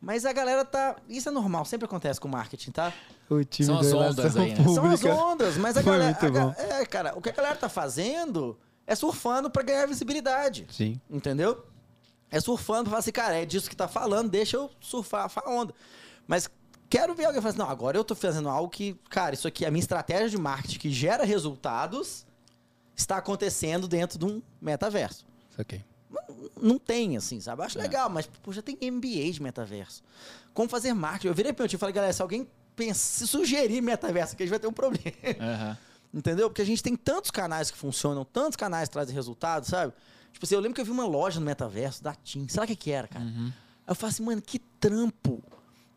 Mas 0.00 0.26
a 0.26 0.34
galera 0.34 0.66
tá. 0.66 0.96
Isso 1.08 1.30
é 1.30 1.32
normal, 1.32 1.64
sempre 1.64 1.86
acontece 1.86 2.20
com 2.20 2.28
marketing, 2.28 2.72
tá? 2.72 2.92
O 3.30 3.42
time 3.42 3.66
São 3.66 3.78
as 3.78 3.90
da 3.90 3.96
ondas 3.96 4.36
aí, 4.36 4.54
né? 4.54 4.64
São 4.74 4.90
as 4.90 5.02
ondas, 5.04 5.56
mas 5.56 5.78
a 5.78 5.82
Foi 5.82 5.92
galera. 5.92 6.18
muito 6.20 6.38
a 6.38 6.40
bom. 6.44 6.54
é, 6.58 6.84
cara, 6.84 7.16
o 7.16 7.22
que 7.22 7.30
a 7.30 7.32
galera 7.32 7.56
tá 7.56 7.70
fazendo 7.70 8.54
é 8.86 8.94
surfando 8.94 9.48
pra 9.48 9.62
ganhar 9.62 9.86
visibilidade. 9.86 10.66
Sim. 10.70 11.00
Entendeu? 11.08 11.64
É 12.30 12.38
surfando 12.38 12.82
pra 12.82 12.90
falar 12.90 12.98
assim, 12.98 13.12
cara, 13.12 13.34
é 13.40 13.46
disso 13.46 13.70
que 13.70 13.74
tá 13.74 13.88
falando, 13.88 14.28
deixa 14.28 14.58
eu 14.58 14.70
surfar 14.78 15.30
a 15.34 15.50
onda. 15.50 15.74
Mas 16.26 16.50
quero 16.88 17.14
ver 17.14 17.24
alguém 17.26 17.40
falar 17.40 17.50
assim, 17.50 17.58
não, 17.58 17.68
agora 17.70 17.96
eu 17.96 18.04
tô 18.04 18.14
fazendo 18.14 18.48
algo 18.48 18.68
que, 18.68 18.94
cara, 19.10 19.34
isso 19.34 19.46
aqui, 19.48 19.64
a 19.64 19.70
minha 19.70 19.80
estratégia 19.80 20.28
de 20.28 20.38
marketing 20.38 20.78
que 20.78 20.90
gera 20.90 21.24
resultados 21.24 22.24
está 22.96 23.16
acontecendo 23.16 23.88
dentro 23.88 24.18
de 24.18 24.24
um 24.24 24.40
metaverso. 24.60 25.24
Ok. 25.58 25.82
Não 26.60 26.78
tem, 26.78 27.16
assim, 27.16 27.40
sabe? 27.40 27.60
Eu 27.62 27.66
acho 27.66 27.78
É. 27.78 27.82
legal, 27.82 28.08
mas, 28.08 28.26
pô, 28.26 28.52
já 28.52 28.62
tem 28.62 28.76
MBA 28.80 29.32
de 29.32 29.42
metaverso. 29.42 30.02
Como 30.52 30.68
fazer 30.68 30.92
marketing? 30.94 31.26
Eu 31.28 31.34
virei 31.34 31.52
pra 31.52 31.64
meu 31.64 31.68
time 31.68 31.76
e 31.78 31.80
falei, 31.80 31.92
galera, 31.92 32.12
se 32.12 32.22
alguém 32.22 32.46
pensa, 32.76 33.00
se 33.00 33.26
sugerir 33.26 33.80
metaverso 33.80 34.34
aqui, 34.34 34.44
a 34.44 34.46
gente 34.46 34.50
vai 34.50 34.60
ter 34.60 34.66
um 34.68 34.72
problema. 34.72 35.12
Aham. 35.40 35.78
Entendeu? 36.14 36.48
Porque 36.48 36.62
a 36.62 36.64
gente 36.64 36.80
tem 36.80 36.94
tantos 36.94 37.32
canais 37.32 37.72
que 37.72 37.76
funcionam, 37.76 38.24
tantos 38.24 38.54
canais 38.56 38.88
que 38.88 38.92
trazem 38.92 39.12
resultados, 39.12 39.68
sabe? 39.68 39.92
Tipo 40.32 40.46
assim, 40.46 40.54
eu 40.54 40.60
lembro 40.60 40.74
que 40.76 40.80
eu 40.80 40.84
vi 40.84 40.92
uma 40.92 41.04
loja 41.06 41.40
no 41.40 41.46
metaverso 41.46 42.02
da 42.04 42.14
TIM. 42.14 42.46
Será 42.48 42.66
que 42.68 42.76
que 42.76 42.92
era, 42.92 43.08
cara? 43.08 43.24
Aí 43.24 43.52
eu 43.88 43.94
falei 43.96 44.12
assim, 44.12 44.22
mano, 44.24 44.40
que 44.40 44.58
trampo. 44.60 45.42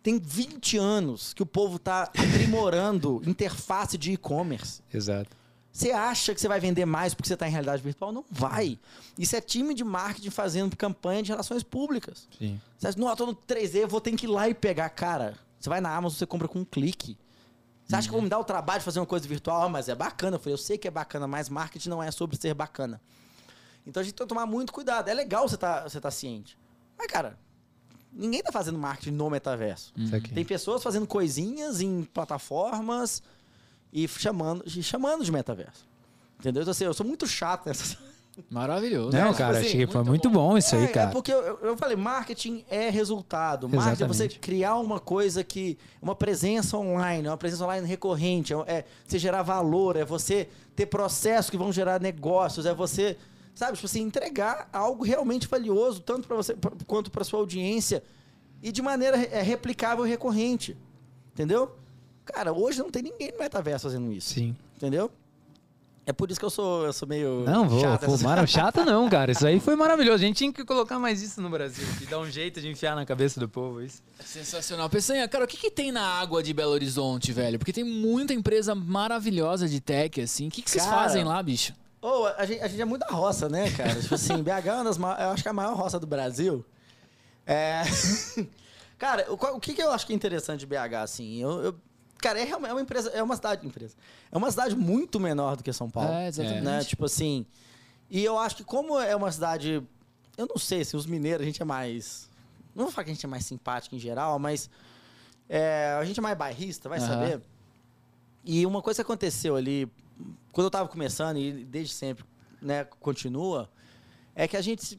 Tem 0.08 0.18
20 0.18 0.78
anos 0.78 1.34
que 1.34 1.44
o 1.44 1.46
povo 1.46 1.78
tá 1.78 2.04
aprimorando 2.04 3.22
interface 3.28 3.98
de 3.98 4.14
e-commerce. 4.14 4.82
Exato. 4.94 5.36
Você 5.70 5.92
acha 5.92 6.34
que 6.34 6.40
você 6.40 6.48
vai 6.48 6.62
vender 6.62 6.86
mais 6.86 7.14
porque 7.14 7.28
você 7.28 7.34
está 7.34 7.46
em 7.46 7.52
realidade 7.52 7.84
virtual? 7.84 8.14
Não 8.14 8.24
vai. 8.32 8.80
Isso 9.20 9.36
é 9.36 9.42
time 9.42 9.74
de 9.74 9.84
marketing 9.84 10.30
fazendo 10.30 10.78
campanha 10.78 11.22
de 11.22 11.32
relações 11.32 11.62
públicas. 11.62 12.26
Sim. 12.40 12.58
Você 12.78 12.88
acha, 12.88 12.98
não, 12.98 13.10
eu 13.10 13.16
tô 13.18 13.26
no 13.26 13.36
3D, 13.36 13.80
eu 13.80 13.88
vou 13.90 14.00
ter 14.00 14.16
que 14.16 14.26
ir 14.26 14.30
lá 14.30 14.48
e 14.48 14.54
pegar. 14.54 14.88
Cara, 14.92 15.38
você 15.60 15.68
vai 15.68 15.82
na 15.82 15.94
Amazon, 15.94 16.18
você 16.18 16.26
compra 16.26 16.48
com 16.48 16.60
um 16.60 16.66
clique. 16.66 17.18
Você 17.86 17.94
acha 17.94 18.08
que 18.08 18.14
eu 18.14 18.18
vou 18.18 18.22
me 18.22 18.30
dar 18.30 18.40
o 18.40 18.46
trabalho 18.46 18.80
de 18.80 18.86
fazer 18.86 19.02
uma 19.02 19.06
coisa 19.06 19.28
virtual? 19.28 19.64
Ah, 19.64 19.68
mas 19.68 19.90
é 19.90 19.96
bacana. 19.96 20.38
Eu 20.38 20.40
falei, 20.40 20.54
eu 20.54 20.58
sei 20.58 20.78
que 20.78 20.88
é 20.88 20.92
bacana, 20.92 21.28
mas 21.28 21.50
marketing 21.50 21.90
não 21.90 22.02
é 22.02 22.12
sobre 22.12 22.38
ser 22.38 22.54
bacana. 22.54 23.02
Então 23.86 24.00
a 24.00 24.06
gente 24.06 24.14
tem 24.14 24.26
que 24.26 24.30
tomar 24.30 24.46
muito 24.46 24.72
cuidado. 24.72 25.10
É 25.10 25.14
legal 25.14 25.50
você 25.50 25.58
tá, 25.58 25.84
você 25.84 26.00
tá 26.00 26.10
ciente. 26.10 26.58
Mas, 26.98 27.08
cara, 27.08 27.38
ninguém 28.18 28.42
tá 28.42 28.52
fazendo 28.52 28.78
marketing 28.78 29.12
no 29.12 29.30
metaverso. 29.30 29.94
Isso 29.96 30.16
aqui. 30.16 30.34
Tem 30.34 30.44
pessoas 30.44 30.82
fazendo 30.84 31.06
coisinhas 31.08 31.82
em 31.82 32.04
plataformas 32.04 33.22
e 33.94 34.08
chamando, 34.08 34.64
e 34.66 34.84
chamando 34.84 35.24
de 35.24 35.32
metaverso. 35.32 35.86
Entendeu? 36.40 36.62
Então, 36.62 36.72
assim, 36.72 36.84
eu 36.86 36.94
sou 36.94 37.06
muito 37.06 37.26
chato 37.28 37.66
nessa. 37.68 37.98
Maravilhoso. 38.52 39.18
Não, 39.18 39.28
tipo 39.28 39.38
cara, 39.40 39.58
assim, 39.58 39.68
achei 39.68 39.86
que 39.88 39.92
foi 39.92 40.04
muito 40.04 40.10
muito 40.10 40.30
bom 40.30 40.58
isso 40.58 40.76
aí, 40.76 40.84
É, 40.84 40.88
cara. 40.88 41.10
É 41.10 41.14
porque 41.14 41.34
eu, 41.34 41.58
eu- 41.60 41.76
falei, 41.78 41.96
marketing 41.96 42.64
é 42.70 42.88
resultado. 42.90 43.68
Marketing 43.68 44.04
é 44.04 44.08
você 44.08 44.24
Exatamente. 44.26 44.40
criar 44.40 44.76
uma 44.76 45.00
coisa 45.00 45.44
que. 45.44 45.76
Uma 46.00 46.16
presença 46.16 46.78
online, 46.78 47.28
uma 47.28 47.38
presença 47.38 47.64
online 47.64 47.88
recorrente. 47.88 48.54
É, 48.54 48.58
é 48.68 48.86
você 49.08 49.18
gerar 49.18 49.42
valor, 49.42 49.96
é 49.96 50.06
você 50.06 50.48
ter 50.76 50.86
processos 50.86 51.50
que 51.50 51.58
vão 51.58 51.72
gerar 51.74 52.00
negócios, 52.00 52.68
é 52.68 52.74
você, 52.76 53.18
sabe, 53.58 53.74
tipo 53.74 53.86
assim, 53.86 54.02
entregar 54.02 54.70
algo 54.72 55.04
realmente 55.04 55.48
valioso, 55.48 56.00
tanto 56.02 56.28
para 56.28 56.38
você 56.38 56.56
quanto 56.86 57.10
para 57.12 57.24
sua 57.24 57.40
audiência, 57.40 58.04
e 58.62 58.72
de 58.72 58.82
maneira 58.82 59.18
é, 59.18 59.42
replicável 59.42 60.06
e 60.06 60.10
recorrente. 60.10 60.76
Entendeu? 61.34 61.76
Cara, 62.26 62.52
hoje 62.54 62.80
não 62.80 62.90
tem 62.92 63.04
ninguém 63.04 63.32
no 63.32 63.40
metaverso 63.40 63.88
fazendo 63.88 64.12
isso. 64.12 64.34
Sim. 64.34 64.56
Entendeu? 64.76 65.10
É 66.06 66.14
por 66.14 66.32
isso 66.32 66.40
que 66.40 66.46
eu 66.46 66.50
sou, 66.50 66.86
eu 66.86 66.94
sou 66.94 67.06
meio. 67.08 67.44
Não, 67.46 67.68
vou. 67.68 67.82
chato 67.82 68.08
nessa- 68.10 68.24
mara- 68.24 68.48
chato 68.48 68.86
não, 68.86 69.10
cara. 69.12 69.32
Isso 69.34 69.46
aí 69.46 69.60
foi 69.60 69.76
maravilhoso. 69.76 70.24
A 70.24 70.26
gente 70.28 70.38
tinha 70.38 70.54
que 70.54 70.64
colocar 70.64 70.98
mais 70.98 71.22
isso 71.22 71.42
no 71.42 71.50
Brasil. 71.50 71.86
E 72.02 72.06
dar 72.06 72.20
um 72.20 72.30
jeito 72.32 72.62
de 72.62 72.70
enfiar 72.70 72.96
na 72.96 73.06
cabeça 73.06 73.40
do 73.42 73.50
povo 73.50 73.82
isso. 73.82 74.02
Sensacional. 74.24 74.90
Peçanha, 74.90 75.28
cara, 75.28 75.44
o 75.44 75.48
que, 75.48 75.58
que 75.58 75.70
tem 75.70 75.92
na 75.92 76.02
água 76.06 76.42
de 76.42 76.54
Belo 76.54 76.72
Horizonte, 76.72 77.34
velho? 77.34 77.60
Porque 77.60 77.74
tem 77.74 77.84
muita 77.84 78.34
empresa 78.34 78.74
maravilhosa 78.74 79.68
de 79.68 79.82
tech, 79.82 80.22
assim. 80.22 80.48
O 80.48 80.52
que, 80.52 80.62
que 80.62 80.72
vocês 80.72 80.86
Cara, 80.86 80.96
fazem 80.96 81.26
lá, 81.26 81.44
bicho? 81.44 81.74
Ô, 82.02 82.26
a, 82.38 82.46
gente, 82.46 82.62
a 82.62 82.68
gente 82.68 82.82
é 82.82 82.86
muito 82.86 83.02
da 83.06 83.14
roça, 83.14 83.50
né, 83.50 83.72
cara? 83.72 84.00
tipo 84.00 84.14
assim, 84.16 84.42
BH 84.44 84.68
é 84.68 84.74
uma 84.74 84.84
das 84.84 84.98
maiores, 84.98 85.24
eu 85.24 85.30
acho 85.32 85.44
que 85.44 85.50
é 85.50 85.52
a 85.52 85.54
maior 85.54 85.76
roça 85.76 86.00
do 86.00 86.08
Brasil. 86.08 86.64
É... 87.46 87.82
cara, 88.98 89.26
o, 89.32 89.34
o 89.34 89.60
que, 89.60 89.74
que 89.74 89.82
eu 89.82 89.92
acho 89.92 90.06
que 90.06 90.14
é 90.14 90.16
interessante 90.16 90.60
de 90.62 90.66
BH, 90.66 90.96
assim? 91.04 91.42
Eu, 91.42 91.64
eu- 91.64 91.76
cara, 92.20 92.40
é 92.40 92.44
realmente 92.44 92.70
é 92.70 92.74
uma 92.74 92.82
empresa, 92.82 93.10
é 93.10 93.24
uma 93.24 93.36
cidade, 93.36 93.66
empresa. 93.66 93.96
É 94.32 94.38
uma 94.38 94.52
cidade 94.52 94.76
muito 94.76 95.20
menor 95.20 95.56
do 95.58 95.64
que 95.64 95.74
São 95.74 95.90
Paulo. 95.90 96.12
É, 96.14 96.28
exatamente. 96.28 96.64
Né? 96.64 96.84
Tipo 96.84 97.06
assim, 97.06 97.46
e 98.10 98.24
eu 98.24 98.38
acho 98.38 98.58
que 98.58 98.64
como 98.64 99.00
é 99.00 99.16
uma 99.16 99.32
cidade, 99.32 99.84
eu 100.38 100.48
não 100.48 100.58
sei 100.58 100.86
se 100.86 100.96
os 100.96 101.06
mineiros 101.06 101.42
a 101.42 101.46
gente 101.46 101.62
é 101.62 101.66
mais, 101.66 102.30
não 102.76 102.86
vou 102.86 102.94
falar 102.94 103.06
que 103.06 103.12
a 103.12 103.14
gente 103.14 103.26
é 103.26 103.30
mais 103.30 103.46
simpático 103.46 103.96
em 103.96 104.00
geral, 104.00 104.38
mas 104.40 104.70
é, 105.50 105.98
a 106.00 106.06
gente 106.06 106.20
é 106.20 106.22
mais 106.22 106.38
bairrista, 106.38 106.88
vai 106.88 107.00
Aham. 107.00 107.08
saber. 107.08 107.42
E 108.44 108.66
uma 108.66 108.82
coisa 108.82 108.98
que 108.98 109.02
aconteceu 109.02 109.56
ali, 109.56 109.92
quando 110.58 110.66
eu 110.66 110.72
tava 110.72 110.90
começando, 110.90 111.38
e 111.38 111.52
desde 111.66 111.94
sempre, 111.94 112.26
né, 112.60 112.84
continua, 113.00 113.70
é 114.36 114.48
que 114.48 114.58
a 114.58 114.62
gente 114.62 114.98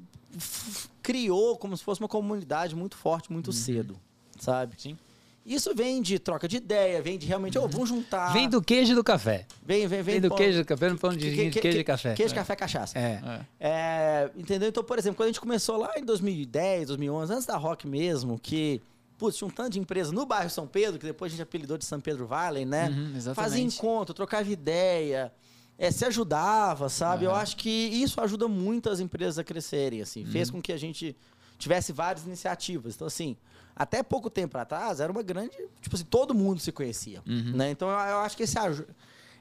criou 1.03 1.57
como 1.57 1.77
se 1.77 1.83
fosse 1.83 2.01
uma 2.01 2.07
comunidade 2.09 2.77
muito 2.77 2.97
forte, 2.97 3.33
muito 3.33 3.53
cedo, 3.53 3.99
sabe? 4.39 4.75
Sim. 4.81 4.97
Isso 5.45 5.75
vem 5.75 6.01
de 6.01 6.17
troca 6.21 6.47
de 6.47 6.59
ideia, 6.59 7.03
vem 7.03 7.19
de 7.19 7.27
realmente, 7.27 7.59
ô, 7.59 7.67
vamos 7.67 7.89
juntar. 7.89 8.33
Vem 8.33 8.49
do 8.49 8.63
queijo 8.63 8.93
e 8.93 8.95
do 8.95 9.03
café. 9.03 9.47
Vem, 9.65 9.89
vem, 9.89 10.01
Vem 10.03 10.21
do 10.21 10.31
queijo 10.33 10.59
do 10.61 10.65
café, 10.65 10.91
não 10.91 10.97
falando 10.99 11.19
de 11.19 11.29
que- 11.35 11.51
que- 11.51 11.61
queijo 11.61 11.79
e 11.79 11.85
café. 11.85 12.15
Queijo, 12.15 12.35
café, 12.35 12.55
cachaça. 12.55 12.97
É. 12.97 13.21
É. 13.25 13.41
É, 13.59 14.31
entendeu? 14.37 14.69
Então, 14.69 14.85
por 14.85 14.97
exemplo, 14.97 15.17
quando 15.17 15.25
a 15.29 15.33
gente 15.33 15.41
começou 15.41 15.77
lá 15.77 15.93
em 15.97 16.05
2010, 16.05 16.87
2011, 16.87 17.33
antes 17.33 17.47
da 17.47 17.57
Rock 17.57 17.89
mesmo, 17.89 18.39
que, 18.39 18.81
putz, 19.17 19.39
tinha 19.39 19.49
um 19.49 19.51
tanto 19.51 19.71
de 19.71 19.81
empresa 19.81 20.13
no 20.13 20.25
bairro 20.27 20.51
São 20.51 20.67
Pedro, 20.69 21.01
que 21.01 21.07
depois 21.07 21.33
a 21.33 21.35
gente 21.35 21.43
apelidou 21.43 21.79
de 21.79 21.85
São 21.87 21.99
Pedro 21.99 22.27
Valley, 22.27 22.65
né? 22.67 22.89
Uhum, 22.91 23.17
exatamente. 23.17 23.35
Fazia 23.51 23.65
encontro, 23.65 24.13
trocava 24.15 24.51
ideia, 24.51 25.33
é, 25.79 25.91
se 25.93 26.05
ajudava, 26.05 26.89
sabe? 26.89 27.24
Eu 27.24 27.31
Aham. 27.31 27.41
acho 27.41 27.57
que 27.57 27.70
isso 27.70 28.20
ajuda 28.20 28.49
muito 28.49 28.91
as 28.91 28.99
empresas 29.01 29.39
a 29.39 29.45
crescerem, 29.45 30.03
assim. 30.03 30.24
Uhum. 30.24 30.31
Fez 30.33 30.51
com 30.51 30.61
que 30.61 30.72
a 30.72 30.76
gente 30.76 31.16
tivesse 31.57 31.93
várias 31.93 32.26
iniciativas. 32.26 32.95
Então, 32.97 33.07
assim, 33.07 33.37
até 33.76 34.03
pouco 34.03 34.29
tempo 34.29 34.59
atrás, 34.59 34.99
era 35.01 35.11
uma 35.11 35.22
grande... 35.22 35.57
Tipo 35.81 35.95
assim, 35.97 36.05
todo 36.05 36.35
mundo 36.35 36.59
se 36.61 36.72
conhecia, 36.72 37.22
Uhum. 37.26 37.53
né? 37.57 37.70
Então, 37.70 37.89
eu, 37.89 37.97
eu 37.97 38.18
acho 38.18 38.37
que 38.37 38.43
esse, 38.43 38.57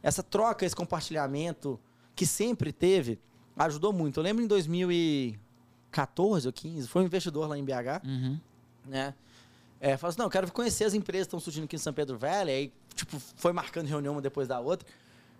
essa 0.04 0.22
troca, 0.22 0.64
esse 0.66 0.76
compartilhamento 0.76 1.80
que 2.16 2.26
sempre 2.26 2.72
teve, 2.72 3.20
ajudou 3.58 3.92
muito. 3.92 4.20
Eu 4.20 4.24
lembro 4.24 4.44
em 4.44 4.48
2014 5.92 6.48
ou 6.48 6.54
15, 6.54 6.88
foi 6.88 7.02
um 7.02 7.06
investidor 7.06 7.48
lá 7.48 7.58
em 7.58 7.64
BH, 7.64 8.02
Uhum. 8.06 8.40
né? 8.86 9.14
É, 9.80 9.96
falou 9.96 10.10
assim, 10.10 10.18
não, 10.20 10.26
eu 10.26 10.30
quero 10.32 10.52
conhecer 10.52 10.86
as 10.86 10.94
empresas 10.96 11.26
que 11.26 11.30
estão 11.30 11.40
surgindo 11.40 11.66
aqui 11.66 11.76
em 11.76 11.80
São 11.80 11.94
Pedro 11.94 12.18
Velho. 12.18 12.50
Aí, 12.50 12.72
tipo, 12.96 13.20
foi 13.36 13.54
marcando 13.54 13.86
reunião 13.86 14.14
uma 14.14 14.22
depois 14.22 14.48
da 14.48 14.60
outra. 14.60 14.88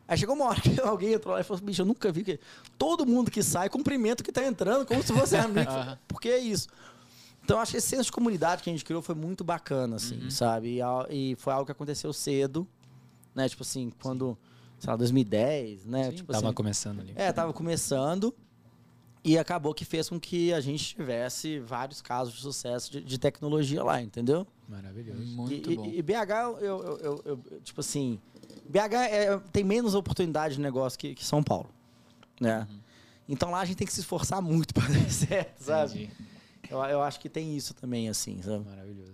Aí 0.08 0.18
chegou 0.18 0.36
uma 0.36 0.46
hora 0.46 0.62
que 0.62 0.80
alguém 0.82 1.14
entrou 1.14 1.34
lá 1.34 1.42
e 1.42 1.44
falou 1.44 1.58
assim, 1.58 1.66
bicho, 1.66 1.82
eu 1.82 1.86
nunca 1.86 2.12
vi 2.12 2.24
que 2.24 2.40
todo 2.78 3.06
mundo 3.06 3.30
que 3.30 3.44
sai 3.44 3.70
cumprimenta 3.70 4.22
o 4.22 4.26
que 4.26 4.32
tá 4.32 4.46
entrando, 4.46 4.86
como 4.86 5.02
se 5.04 5.12
fosse 5.14 5.36
amigo. 5.38 5.70
Aham. 5.70 5.98
Por 6.08 6.22
que 6.22 6.36
isso? 6.38 6.68
Então, 7.44 7.60
acho 7.60 7.72
que 7.72 7.78
esse 7.78 7.88
senso 7.88 8.04
de 8.06 8.12
comunidade 8.12 8.62
que 8.62 8.70
a 8.70 8.74
gente 8.74 8.84
criou 8.84 9.02
foi 9.02 9.16
muito 9.16 9.44
bacana, 9.44 9.96
assim, 9.96 10.30
sabe? 10.30 10.80
E, 11.10 11.32
e 11.32 11.36
foi 11.36 11.54
algo 11.54 11.66
que 11.66 11.72
aconteceu 11.72 12.12
cedo, 12.12 12.68
né? 13.34 13.48
Tipo 13.48 13.64
assim, 13.64 13.90
quando, 14.02 14.38
sei 14.80 14.90
lá, 14.90 14.98
2010, 14.98 15.86
né? 15.86 16.12
tipo 16.12 16.32
Tava 16.34 16.48
assim, 16.48 16.54
começando 16.56 17.00
ali. 17.00 17.14
é, 17.16 17.32
tava 17.32 17.54
começando 17.54 18.36
e 19.24 19.38
acabou 19.38 19.74
que 19.74 19.86
fez 19.86 20.10
com 20.10 20.20
que 20.20 20.54
a 20.54 20.60
gente 20.60 20.96
tivesse 20.96 21.60
vários 21.60 22.02
casos 22.02 22.34
de 22.34 22.42
sucesso 22.42 22.92
de, 22.92 23.02
de 23.02 23.18
tecnologia 23.18 23.82
lá, 23.84 24.02
entendeu? 24.02 24.46
Maravilhoso. 24.68 25.22
Muito 25.26 25.72
e, 25.72 25.76
bom. 25.76 25.86
E, 25.86 26.00
e 26.00 26.02
BH, 26.02 26.32
eu, 26.60 26.60
eu- 26.62 26.98
eu- 27.00 27.22
eu- 27.26 27.62
tipo 27.62 27.80
assim, 27.80 28.20
BH 28.70 28.94
é- 29.10 29.40
tem 29.52 29.64
menos 29.64 29.96
oportunidade 29.96 30.56
de 30.56 30.62
negócio 30.62 30.98
que, 31.00 31.16
que 31.16 31.26
São 31.26 31.42
Paulo, 31.44 31.70
né? 32.40 32.68
Uhum. 32.70 32.78
Então 33.30 33.52
lá 33.52 33.60
a 33.62 33.66
gente 33.66 33.78
tem 33.78 33.88
que 33.88 33.94
se 33.94 34.00
esforçar 34.02 34.42
muito 34.42 34.74
para 34.74 34.88
dar 34.88 35.00
certo, 35.10 35.62
sabe? 35.62 36.10
Eu, 36.70 36.80
eu 36.84 37.02
acho 37.02 37.20
que 37.20 37.30
tem 37.30 37.56
isso 37.56 37.74
também, 37.74 38.10
assim, 38.10 38.42
sabe? 38.42 38.66
Maravilhoso. 38.66 39.14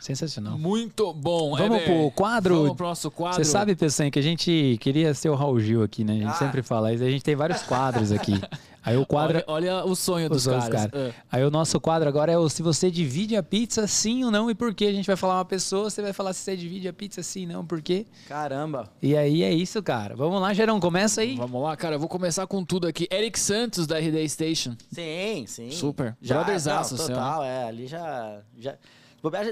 Sensacional. 0.00 0.58
Muito 0.58 1.12
bom. 1.14 1.56
Vamos 1.56 1.78
Heber. 1.82 1.84
pro 2.00 2.10
quadro? 2.10 2.62
Vamos 2.62 2.76
pro 2.76 2.86
nosso 2.86 3.10
quadro. 3.10 3.42
Você 3.42 3.50
sabe, 3.50 3.74
Pessanha, 3.74 4.10
que 4.10 4.18
a 4.18 4.22
gente 4.22 4.76
queria 4.80 5.14
ser 5.14 5.28
o 5.30 5.34
Raul 5.34 5.58
Gil 5.60 5.82
aqui, 5.82 6.04
né? 6.04 6.12
A 6.12 6.16
gente 6.16 6.26
Ah. 6.30 6.34
sempre 6.34 6.62
fala 6.62 6.92
isso. 6.92 7.02
A 7.02 7.10
gente 7.10 7.24
tem 7.24 7.34
vários 7.34 7.62
quadros 7.62 8.12
aqui. 8.12 8.32
Aí 8.84 8.96
o 8.96 9.06
quadro. 9.06 9.42
Olha, 9.46 9.76
olha 9.76 9.84
o 9.84 9.94
sonho 9.94 10.28
dos 10.28 10.46
caras. 10.46 10.68
caras. 10.68 10.90
Ah. 10.92 11.12
Aí 11.30 11.44
o 11.44 11.50
nosso 11.50 11.80
quadro 11.80 12.08
agora 12.08 12.32
é 12.32 12.38
o 12.38 12.48
se 12.48 12.62
você 12.62 12.90
divide 12.90 13.36
a 13.36 13.42
pizza, 13.42 13.86
sim 13.86 14.24
ou 14.24 14.30
não, 14.30 14.50
e 14.50 14.54
por 14.54 14.74
quê? 14.74 14.86
A 14.86 14.92
gente 14.92 15.06
vai 15.06 15.16
falar 15.16 15.38
uma 15.38 15.44
pessoa, 15.44 15.88
você 15.88 16.02
vai 16.02 16.12
falar 16.12 16.32
se 16.32 16.40
você 16.40 16.56
divide 16.56 16.88
a 16.88 16.92
pizza, 16.92 17.22
sim 17.22 17.46
ou 17.46 17.52
não, 17.52 17.66
por 17.66 17.80
quê? 17.80 18.06
Caramba. 18.28 18.90
E 19.00 19.16
aí 19.16 19.42
é 19.42 19.52
isso, 19.52 19.82
cara. 19.82 20.16
Vamos 20.16 20.40
lá, 20.40 20.52
Gerão, 20.52 20.80
começa 20.80 21.20
aí. 21.20 21.36
Vamos 21.36 21.62
lá, 21.62 21.76
cara. 21.76 21.96
Eu 21.96 22.00
vou 22.00 22.08
começar 22.08 22.46
com 22.46 22.64
tudo 22.64 22.86
aqui. 22.86 23.06
Eric 23.10 23.38
Santos, 23.38 23.86
da 23.86 23.98
RD 23.98 24.28
Station. 24.28 24.76
Sim, 24.90 25.44
sim. 25.46 25.70
Super. 25.70 26.16
Já, 26.20 26.36
Brotherzaço 26.36 26.96
não, 26.96 27.06
seu, 27.06 27.14
total, 27.14 27.44
é. 27.44 27.64
Ali 27.64 27.86
já... 27.86 28.40
já... 28.58 28.74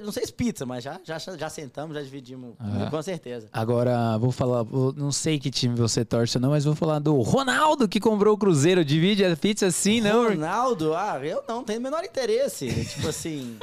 Não 0.03 0.11
sei 0.11 0.27
se 0.27 0.33
pizza, 0.33 0.67
mas 0.67 0.83
já, 0.83 1.01
já, 1.05 1.17
já 1.19 1.49
sentamos, 1.49 1.95
já 1.95 2.03
dividimos. 2.03 2.55
Ah. 2.59 2.89
Com 2.91 3.01
certeza. 3.03 3.49
Agora, 3.53 4.19
vou 4.19 4.33
falar, 4.33 4.65
vou- 4.65 4.93
não 4.93 5.13
sei 5.13 5.39
que 5.39 5.49
time 5.51 5.77
você 5.77 6.05
torce 6.05 6.37
ou 6.39 6.41
não, 6.43 6.51
mas 6.51 6.65
vou 6.65 6.75
falar 6.75 6.99
do 6.99 7.21
Ronaldo 7.21 7.89
que 7.89 8.01
comprou 8.01 8.35
o 8.35 8.39
Cruzeiro. 8.39 8.85
Divide 8.85 9.25
a 9.25 9.37
pizza, 9.37 9.71
sim, 9.71 10.01
não? 10.01 10.29
Ronaldo, 10.31 10.95
ah, 10.95 11.21
eu 11.25 11.45
não 11.49 11.63
tenho 11.63 11.79
o 11.79 11.83
menor 11.83 12.03
interesse. 12.05 12.67
tipo 12.91 13.07
assim. 13.09 13.59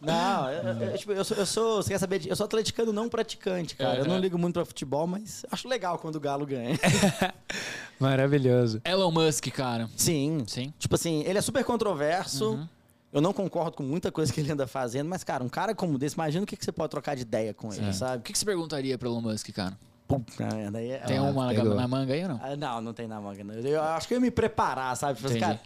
Não, 0.00 0.50
eu, 0.50 0.62
eu- 0.90 0.98
tipo, 0.98 1.12
eu 1.12 1.24
sou, 1.24 1.36
eu 1.36 1.46
sou- 1.46 1.76
Você 1.82 1.90
quer 1.90 1.98
saber? 1.98 2.22
Eu 2.26 2.34
sou 2.34 2.44
atleticano 2.44 2.92
não 2.92 3.08
praticante, 3.08 3.76
cara. 3.76 3.98
Eu 3.98 4.04
não 4.04 4.18
ligo 4.18 4.36
muito 4.36 4.54
pra 4.54 4.64
futebol, 4.64 5.06
mas 5.06 5.44
acho 5.50 5.68
legal 5.68 5.96
quando 5.98 6.16
o 6.16 6.20
Galo 6.20 6.44
ganha. 6.44 6.76
Maravilhoso. 8.00 8.80
Elon 8.84 9.10
Musk, 9.12 9.46
cara. 9.52 9.88
Sim. 9.96 10.42
Sim. 10.46 10.72
Tipo 10.78 10.94
assim, 10.96 11.22
ele 11.24 11.38
é 11.38 11.40
super 11.42 11.64
controverso. 11.64 12.50
Uhum. 12.52 12.68
Eu 13.12 13.20
não 13.20 13.32
concordo 13.32 13.76
com 13.76 13.82
muita 13.82 14.10
coisa 14.10 14.32
que 14.32 14.40
ele 14.40 14.50
anda 14.50 14.66
fazendo, 14.66 15.08
mas, 15.08 15.22
cara, 15.22 15.44
um 15.44 15.48
cara 15.48 15.74
como 15.74 15.98
desse, 15.98 16.14
imagina 16.14 16.44
o 16.44 16.46
que, 16.46 16.56
que 16.56 16.64
você 16.64 16.72
pode 16.72 16.90
trocar 16.90 17.14
de 17.14 17.22
ideia 17.22 17.52
com 17.52 17.72
ele, 17.72 17.90
O 17.90 17.92
sabe? 17.92 18.22
que, 18.22 18.32
que 18.32 18.38
você 18.38 18.44
perguntaria 18.44 18.96
pro 18.96 19.08
Elon 19.10 19.20
Musk, 19.20 19.50
cara? 19.50 19.76
Aí 20.74 20.90
é- 20.90 20.98
Tem 20.98 21.18
Ah, 21.18 21.22
uma 21.22 21.46
na, 21.46 21.54
pegou. 21.54 21.74
na 21.74 21.88
manga 21.88 22.12
aí 22.12 22.22
ou 22.22 22.28
não? 22.30 22.40
Ah, 22.42 22.56
não, 22.56 22.80
não 22.80 22.92
tem 22.94 23.06
na 23.06 23.20
manga. 23.20 23.42
Não. 23.44 23.54
Eu 23.54 23.82
acho 23.82 24.08
que 24.08 24.14
eu 24.14 24.16
ia 24.16 24.20
me 24.20 24.30
preparar, 24.30 24.96
sabe? 24.96 25.18
Entendi. 25.20 25.40
cara, 25.40 25.60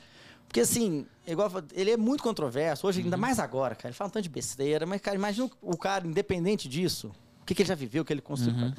porque 0.47 0.61
assim, 0.61 1.05
igual 1.27 1.51
ele 1.73 1.91
é 1.93 1.97
muito 1.97 2.23
controverso, 2.23 2.87
hoje, 2.87 2.99
Uhum. 3.01 3.07
ainda 3.07 3.17
mais 3.17 3.39
agora, 3.41 3.75
cara. 3.75 3.89
Ele 3.89 3.95
fala 3.95 4.09
um 4.09 4.13
tanto 4.13 4.23
de 4.25 4.29
besteira, 4.29 4.87
mas, 4.87 5.01
cara, 5.01 5.17
imagina 5.17 5.47
o 5.63 5.73
o 5.73 5.77
cara, 5.77 6.07
independente 6.07 6.69
disso, 6.69 7.13
o 7.43 7.45
que, 7.45 7.55
que 7.55 7.63
ele 7.63 7.69
já 7.69 7.75
viveu, 7.75 8.03
o 8.03 8.05
que 8.05 8.13
ele 8.13 8.21
construiu. 8.21 8.67
Uhum. 8.67 8.73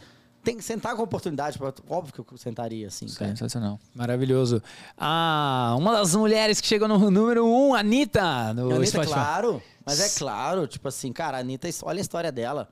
Tem 0.47 0.55
que 0.55 0.63
sentar 0.63 0.95
com 0.95 1.01
a 1.01 1.03
oportunidade, 1.03 1.57
pra- 1.57 1.73
óbvio 1.89 2.13
que 2.23 2.33
eu 2.33 2.37
sentaria, 2.37 2.87
assim, 2.87 3.05
cara. 3.07 3.31
Sensacional. 3.31 3.77
Maravilhoso. 3.93 4.63
Ah, 4.97 5.75
uma 5.77 5.91
das 5.91 6.15
mulheres 6.15 6.61
que 6.61 6.67
chegou 6.67 6.87
no 6.87 7.11
número 7.11 7.45
um, 7.45 7.75
Anitta, 7.75 8.53
no 8.53 8.71
Anitta, 8.71 8.91
Spotify. 8.91 9.13
claro, 9.13 9.61
mas 9.85 9.99
é 9.99 10.07
claro, 10.17 10.65
tipo 10.65 10.87
assim, 10.87 11.11
cara, 11.11 11.35
a 11.35 11.41
Anitta, 11.41 11.67
olha 11.83 11.99
a 11.99 12.01
história 12.01 12.31
dela. 12.31 12.69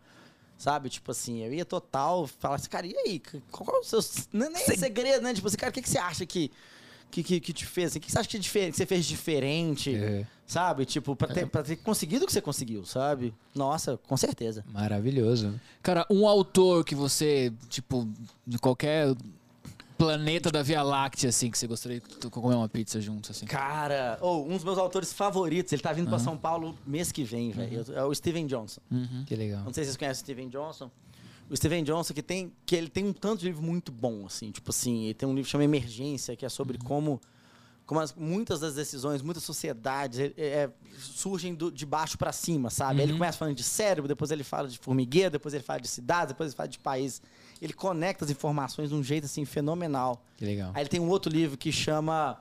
Sabe, 0.58 0.88
tipo 0.88 1.12
assim, 1.12 1.44
eu 1.44 1.54
ia 1.54 1.66
total 1.66 2.26
falar 2.40 2.56
assim, 2.56 2.70
cara, 2.70 2.88
e 2.88 2.96
aí? 2.98 3.22
Qual 3.52 3.76
é 3.76 3.80
o 3.80 3.84
seu. 3.84 4.00
não 4.32 4.46
é 4.46 4.50
Nem 4.52 4.78
segredo, 4.78 5.22
né? 5.22 5.34
Tipo 5.34 5.46
assim, 5.50 5.58
cara, 5.58 5.70
o 5.70 5.74
que, 5.74 5.82
que 5.82 5.90
você 5.90 5.98
acha 5.98 6.26
que, 6.26 6.50
que, 7.12 7.22
que, 7.24 7.40
que 7.42 7.52
te 7.52 7.66
fez? 7.66 7.88
assim? 7.88 8.00
O 8.00 8.02
que 8.02 8.10
você 8.10 8.20
acha 8.20 8.30
que, 8.30 8.38
é 8.38 8.40
que 8.72 8.72
você 8.78 8.86
fez 8.86 9.06
diferente? 9.06 9.94
É. 9.94 10.26
Sabe? 10.48 10.86
Tipo, 10.86 11.16
pra 11.16 11.28
ter, 11.28 11.48
pra 11.48 11.64
ter 11.64 11.76
conseguido 11.78 12.24
o 12.24 12.28
que 12.28 12.34
você 12.34 12.42
conseguiu, 12.42 12.86
sabe? 12.86 13.34
Nossa, 13.54 13.98
com 13.98 14.16
certeza. 14.16 14.64
Maravilhoso. 14.72 15.60
Cara, 15.82 16.06
um 16.10 16.28
autor 16.28 16.86
que 16.86 16.94
você, 16.94 17.52
tipo, 17.68 18.08
de 18.46 18.60
qualquer 18.60 19.16
planeta 19.98 20.52
da 20.52 20.62
Via 20.62 20.84
Láctea, 20.84 21.30
assim, 21.30 21.50
que 21.50 21.58
você 21.58 21.66
gostaria 21.68 22.00
de 22.00 22.30
comer 22.30 22.56
uma 22.56 22.70
pizza 22.70 23.02
juntos, 23.02 23.32
assim. 23.32 23.46
Cara, 23.46 24.18
ou 24.22 24.46
um 24.46 24.56
dos 24.56 24.64
meus 24.64 24.78
autores 24.78 25.12
favoritos, 25.14 25.74
ele 25.74 25.82
tá 25.82 25.94
vindo 25.94 26.10
pra 26.10 26.20
São 26.20 26.38
Paulo 26.38 26.78
mês 26.86 27.12
que 27.12 27.24
vem, 27.24 27.52
velho. 27.52 27.86
É 27.94 28.04
o 28.04 28.14
Steven 28.14 28.46
Johnson. 28.46 28.82
Uhum. 28.92 29.24
Que 29.26 29.36
legal. 29.36 29.64
Não 29.64 29.74
sei 29.74 29.84
se 29.84 29.92
vocês 29.92 29.98
conhecem 29.98 30.22
o 30.22 30.26
Steven 30.26 30.50
Johnson. 30.50 30.92
O 31.50 31.56
Steven 31.56 31.84
Johnson 31.84 32.14
que 32.14 32.24
tem 32.24 32.52
que 32.66 32.76
ele 32.76 32.90
tem 32.90 33.06
um 33.06 33.14
tanto 33.14 33.42
de 33.42 33.46
livro 33.46 33.62
muito 33.62 33.92
bom 33.92 34.26
assim, 34.26 34.50
tipo 34.50 34.72
assim, 34.72 35.06
ele 35.06 35.14
tem 35.14 35.30
um 35.30 35.32
livro 35.32 35.44
que 35.46 35.52
chama 35.52 35.64
Emergência, 35.64 36.36
que 36.36 36.44
é 36.44 36.50
sobre 36.50 36.80
como 36.80 37.22
como 37.86 38.00
as- 38.00 38.14
muitas 38.14 38.60
das 38.60 38.76
decisões, 38.76 39.22
muitas 39.22 39.44
sociedades 39.44 40.20
é, 40.20 40.34
é, 40.38 40.70
surgem 40.98 41.54
do- 41.54 41.72
de 41.72 41.86
baixo 41.86 42.18
para 42.18 42.32
cima, 42.32 42.70
sabe? 42.70 43.02
Ele 43.02 43.14
começa 43.14 43.38
falando 43.38 43.56
de 43.56 43.64
cérebro, 43.64 44.08
depois 44.08 44.32
ele 44.32 44.44
fala 44.44 44.68
de 44.68 44.78
formigueiro, 44.80 45.30
depois 45.32 45.54
ele 45.54 45.64
fala 45.64 45.80
de 45.80 45.88
cidades, 45.88 46.30
depois 46.34 46.50
ele 46.50 46.56
fala 46.58 46.70
de 46.70 46.80
país. 46.80 47.22
Ele 47.62 47.74
conecta 47.74 48.26
as 48.26 48.32
informações 48.32 48.90
de 48.90 48.96
um 48.96 49.04
jeito 49.04 49.26
assim 49.26 49.46
fenomenal. 49.46 50.24
Que 50.38 50.46
legal. 50.46 50.72
Aí 50.74 50.82
ele 50.82 50.90
tem 50.90 51.00
um 51.00 51.10
outro 51.10 51.32
livro 51.32 51.58
que 51.58 51.72
chama 51.72 52.40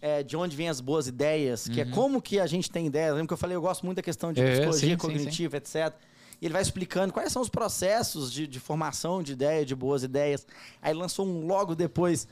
é, 0.00 0.22
De 0.22 0.36
Onde 0.36 0.56
Vêm 0.56 0.68
as 0.68 0.80
Boas 0.80 1.06
Ideias, 1.06 1.68
que 1.68 1.80
é 1.80 1.84
como 1.84 2.20
que 2.20 2.38
a 2.40 2.46
gente 2.46 2.70
tem 2.70 2.86
ideias. 2.86 3.12
Lembra 3.14 3.28
que 3.28 3.32
eu 3.34 3.38
falei, 3.38 3.56
eu 3.56 3.62
gosto 3.62 3.84
muito 3.86 3.96
da 3.96 4.02
questão 4.02 4.32
de 4.32 4.40
Uhum. 4.40 4.46
É, 4.46 4.50
psicologia 4.52 4.80
sim, 4.80 4.90
sim, 4.90 4.96
cognitiva, 4.96 5.56
etc. 5.58 5.94
E 6.40 6.46
ele 6.46 6.52
vai 6.52 6.60
explicando 6.62 7.12
quais 7.12 7.32
são 7.32 7.40
os 7.40 7.48
processos 7.48 8.32
de, 8.32 8.48
de 8.48 8.58
formação 8.58 9.22
de 9.22 9.32
ideia, 9.32 9.64
de 9.64 9.74
boas 9.76 10.02
ideias. 10.02 10.44
Aí 10.82 10.92
lançou 10.92 11.24
um 11.24 11.46
logo 11.46 11.76
depois, 11.76 12.26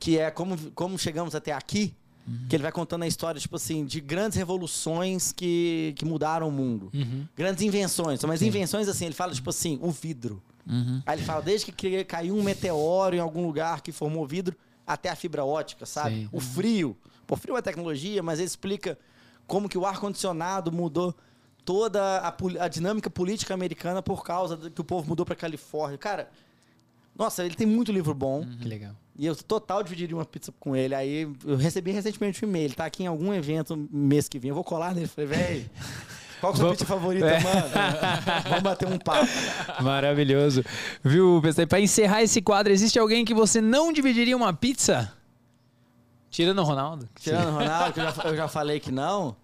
que 0.00 0.18
é 0.18 0.30
como, 0.30 0.56
como 0.72 0.98
chegamos 0.98 1.34
até 1.36 1.52
aqui, 1.52 1.94
Uhum. 2.28 2.46
que 2.48 2.54
ele 2.54 2.62
vai 2.62 2.70
contando 2.70 3.02
a 3.02 3.06
história, 3.06 3.40
tipo 3.40 3.56
assim, 3.56 3.84
de 3.84 3.98
grandes 4.00 4.36
revoluções 4.36 5.32
que, 5.32 5.94
que 5.96 6.04
mudaram 6.04 6.48
o 6.48 6.52
mundo. 6.52 6.90
Uhum. 6.92 7.26
Grandes 7.34 7.62
invenções. 7.64 8.22
Mas 8.24 8.42
invenções, 8.42 8.88
assim, 8.88 9.06
ele 9.06 9.14
fala, 9.14 9.32
tipo 9.32 9.48
assim, 9.50 9.78
o 9.82 9.90
vidro. 9.90 10.40
Uhum. 10.66 11.02
Aí 11.06 11.18
ele 11.18 11.24
fala, 11.24 11.40
desde 11.40 11.72
que 11.72 12.04
caiu 12.04 12.36
um 12.36 12.42
meteoro 12.42 13.16
em 13.16 13.18
algum 13.18 13.44
lugar 13.46 13.80
que 13.80 13.90
formou 13.90 14.26
vidro, 14.26 14.54
até 14.86 15.08
a 15.08 15.16
fibra 15.16 15.44
ótica, 15.44 15.86
sabe? 15.86 16.14
Sim. 16.22 16.28
O 16.30 16.40
frio. 16.40 16.96
Pô, 17.26 17.36
frio 17.36 17.56
é 17.56 17.62
tecnologia, 17.62 18.22
mas 18.22 18.38
ele 18.38 18.46
explica 18.46 18.98
como 19.46 19.68
que 19.68 19.78
o 19.78 19.86
ar-condicionado 19.86 20.70
mudou 20.70 21.14
toda 21.64 22.18
a, 22.18 22.34
a 22.60 22.68
dinâmica 22.68 23.08
política 23.10 23.54
americana 23.54 24.02
por 24.02 24.22
causa 24.22 24.56
do 24.56 24.70
que 24.70 24.80
o 24.80 24.84
povo 24.84 25.08
mudou 25.08 25.24
pra 25.24 25.34
Califórnia. 25.34 25.96
Cara, 25.98 26.30
nossa, 27.16 27.44
ele 27.44 27.54
tem 27.54 27.66
muito 27.66 27.90
livro 27.90 28.14
bom. 28.14 28.46
Que 28.60 28.68
legal. 28.68 28.94
E 29.20 29.26
eu 29.26 29.36
total 29.36 29.82
dividiria 29.82 30.16
uma 30.16 30.24
pizza 30.24 30.50
com 30.58 30.74
ele. 30.74 30.94
Aí 30.94 31.28
eu 31.44 31.56
recebi 31.58 31.90
recentemente 31.90 32.42
um 32.42 32.48
e-mail. 32.48 32.72
Tá 32.72 32.86
aqui 32.86 33.02
em 33.02 33.06
algum 33.06 33.34
evento 33.34 33.76
mês 33.92 34.26
que 34.30 34.38
vem. 34.38 34.48
Eu 34.48 34.54
vou 34.54 34.64
colar 34.64 34.94
nele. 34.94 35.08
Falei, 35.08 35.28
velho, 35.28 35.70
qual 36.40 36.54
que 36.54 36.58
é 36.58 36.62
a 36.62 36.64
sua 36.64 36.70
pizza 36.70 36.86
favorita, 36.86 37.26
É. 37.26 37.38
mano? 37.40 37.66
Vamos 38.48 38.62
bater 38.62 38.88
um 38.88 38.96
papo. 38.96 39.28
Maravilhoso. 39.82 40.64
Viu, 41.04 41.38
pessoal? 41.42 41.66
Pra 41.66 41.78
encerrar 41.78 42.22
esse 42.22 42.40
quadro, 42.40 42.72
existe 42.72 42.98
alguém 42.98 43.22
que 43.22 43.34
você 43.34 43.60
não 43.60 43.92
dividiria 43.92 44.34
uma 44.34 44.54
pizza? 44.54 45.12
Tirando 46.30 46.60
o 46.60 46.64
Ronaldo. 46.64 47.06
Tirando 47.20 47.48
o 47.48 47.52
Ronaldo, 47.58 47.92
que 47.92 48.00
eu 48.00 48.04
já, 48.04 48.22
eu 48.24 48.36
já 48.36 48.48
falei 48.48 48.80
que 48.80 48.90
não. 48.90 49.36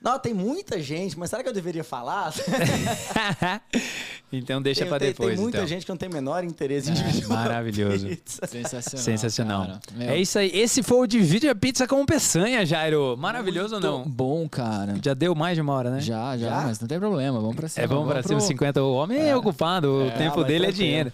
Não, 0.00 0.18
tem 0.18 0.32
muita 0.32 0.80
gente, 0.80 1.18
mas 1.18 1.28
será 1.30 1.42
que 1.42 1.48
eu 1.48 1.52
deveria 1.52 1.82
falar? 1.82 2.32
então 4.32 4.60
deixa 4.62 4.86
tem- 4.86 4.98
depois. 4.98 5.34
Tem 5.34 5.38
muita 5.42 5.58
então. 5.58 5.68
gente 5.68 5.84
que 5.84 5.90
não 5.90 5.96
tem 5.96 6.08
o 6.08 6.12
menor 6.12 6.44
interesse 6.44 6.90
em 6.90 6.92
É, 6.92 6.96
dividir 6.96 7.26
uma 7.26 7.36
maravilhoso. 7.36 8.06
pizza. 8.06 8.46
Sensacional. 8.46 9.04
Sensacional. 9.04 9.78
É 9.98 10.16
isso 10.16 10.38
aí. 10.38 10.50
Esse 10.54 10.82
foi 10.82 10.98
o 10.98 11.06
Divide 11.06 11.48
a 11.48 11.54
Pizza 11.54 11.86
com 11.86 12.04
Peçanha, 12.06 12.64
Jairo. 12.64 13.16
Maravilhoso 13.18 13.74
ou 13.76 13.80
muito 13.80 13.98
não? 13.98 14.08
Bom, 14.08 14.48
cara. 14.48 14.94
Já 15.02 15.14
deu 15.14 15.34
mais 15.34 15.56
de 15.56 15.62
uma 15.62 15.72
hora, 15.72 15.90
né? 15.90 16.00
Já, 16.00 16.36
já, 16.36 16.48
Já? 16.48 16.60
mas 16.62 16.78
não 16.80 16.86
tem 16.88 16.98
problema. 16.98 17.40
Vamos 17.40 17.56
pra 17.56 17.68
cima. 17.68 17.84
É 17.84 17.88
bom 17.88 18.06
pra 18.06 18.22
cima, 18.22 18.40
50. 18.40 18.82
O 18.82 18.92
homem 18.94 19.18
é, 19.28 19.34
ocupado, 19.36 19.88
o 19.88 20.06
É, 20.06 20.10
tempo 20.10 20.44
dele 20.44 20.66
é 20.66 20.70
dinheiro. 20.72 21.12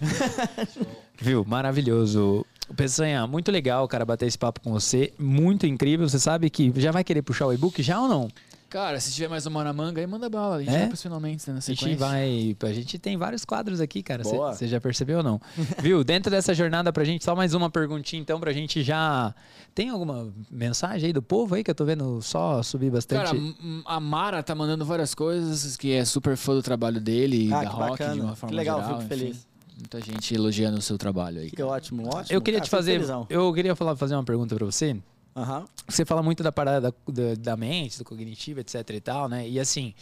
Viu? 1.21 1.45
Maravilhoso. 1.47 2.45
Peçanha, 2.77 3.27
muito 3.27 3.51
legal, 3.53 3.87
cara, 3.87 4.05
bater 4.05 4.27
esse 4.27 4.39
papo 4.39 4.61
com 4.61 4.73
você. 4.73 5.13
Muito 5.19 5.67
incrível. 5.67 6.09
Você 6.09 6.19
sabe 6.19 6.51
que 6.51 6.73
já 6.77 6.91
vai 6.91 7.05
querer 7.05 7.23
puxar 7.23 7.47
o 7.47 7.53
e-book 7.53 7.83
já 7.83 8.01
ou 8.01 8.09
não? 8.09 8.29
Cara, 8.75 8.99
se 8.99 9.13
tiver 9.13 9.29
mais 9.29 9.47
uma 9.47 9.63
na 9.63 9.73
manga, 9.73 10.01
aí 10.01 10.07
manda 10.07 10.29
bala. 10.29 10.57
A 10.57 10.59
gente 10.59 10.75
É? 10.75 10.79
vai 10.81 10.89
pros 10.89 11.01
finalmente, 11.01 11.47
né, 11.47 11.53
na 11.53 11.59
A 11.59 11.61
gente 11.61 11.79
sequência. 11.79 11.97
vai. 11.97 12.57
A 12.65 12.73
gente 12.73 12.99
tem 12.99 13.17
vários 13.17 13.45
quadros 13.45 13.81
aqui, 13.81 14.03
cara. 14.03 14.25
Você 14.25 14.67
já 14.67 14.81
percebeu 14.81 15.19
ou 15.19 15.23
não? 15.23 15.41
Viu? 15.81 16.03
Dentro 16.03 16.29
dessa 16.29 16.53
jornada 16.53 16.93
pra 16.93 17.05
gente, 17.05 17.23
só 17.25 17.37
mais 17.37 17.55
uma 17.55 17.71
perguntinha, 17.71 18.21
então, 18.21 18.41
pra 18.41 18.53
gente 18.53 18.83
já. 18.83 19.33
Tem 19.77 19.91
alguma 19.91 20.29
mensagem 20.51 21.07
aí 21.07 21.13
do 21.13 21.23
povo 21.23 21.55
aí 21.55 21.63
que 21.63 21.71
eu 21.71 21.75
tô 21.75 21.85
vendo 21.85 22.21
só 22.21 22.65
subir 22.65 22.91
bastante? 22.91 23.25
Cara, 23.25 23.39
a 23.87 24.01
Mara 24.01 24.43
tá 24.43 24.57
mandando 24.57 24.85
várias 24.85 25.15
coisas, 25.15 25.77
que 25.77 25.93
é 25.93 26.05
super 26.05 26.37
fã 26.37 26.53
do 26.55 26.63
trabalho 26.63 27.01
dele, 27.01 27.53
Ah, 27.53 27.63
da 27.63 27.71
que 27.71 27.77
rock, 27.77 27.91
bacana. 27.91 28.15
de 28.15 28.21
uma 28.23 28.33
Que 28.33 28.39
forma 28.41 28.57
legal, 28.57 28.81
geral. 28.83 29.01
fico 29.01 29.15
enfim. 29.15 29.21
feliz. 29.23 29.47
Muita 29.79 30.01
gente 30.01 30.35
elogiando 30.35 30.79
o 30.79 30.83
seu 30.83 30.99
trabalho 30.99 31.41
aí. 31.41 31.51
Que 31.51 31.63
ótimo, 31.63 32.09
ótimo. 32.09 32.27
eu 32.37 32.41
queria 32.43 32.59
Cara, 32.59 32.65
te 32.65 32.71
fico 32.71 32.77
fazer. 32.77 32.93
felizão. 32.95 33.25
Eu 33.31 33.53
queria 33.55 33.77
falar, 33.77 33.95
fazer 33.95 34.15
uma 34.17 34.25
pergunta 34.25 34.55
pra 34.57 34.65
você. 34.65 34.97
Aham. 35.37 35.67
Você 35.89 36.05
fala 36.05 36.23
muito 36.23 36.43
da 36.43 36.53
parada 36.53 36.81
da, 36.81 37.13
da, 37.13 37.35
da 37.35 37.57
mente, 37.57 37.99
do 37.99 38.05
cognitivo, 38.05 38.61
etc 38.61 38.89
e 38.91 39.01
tal, 39.01 39.29
né? 39.29 39.49
E 39.49 39.59
assim, 39.59 39.93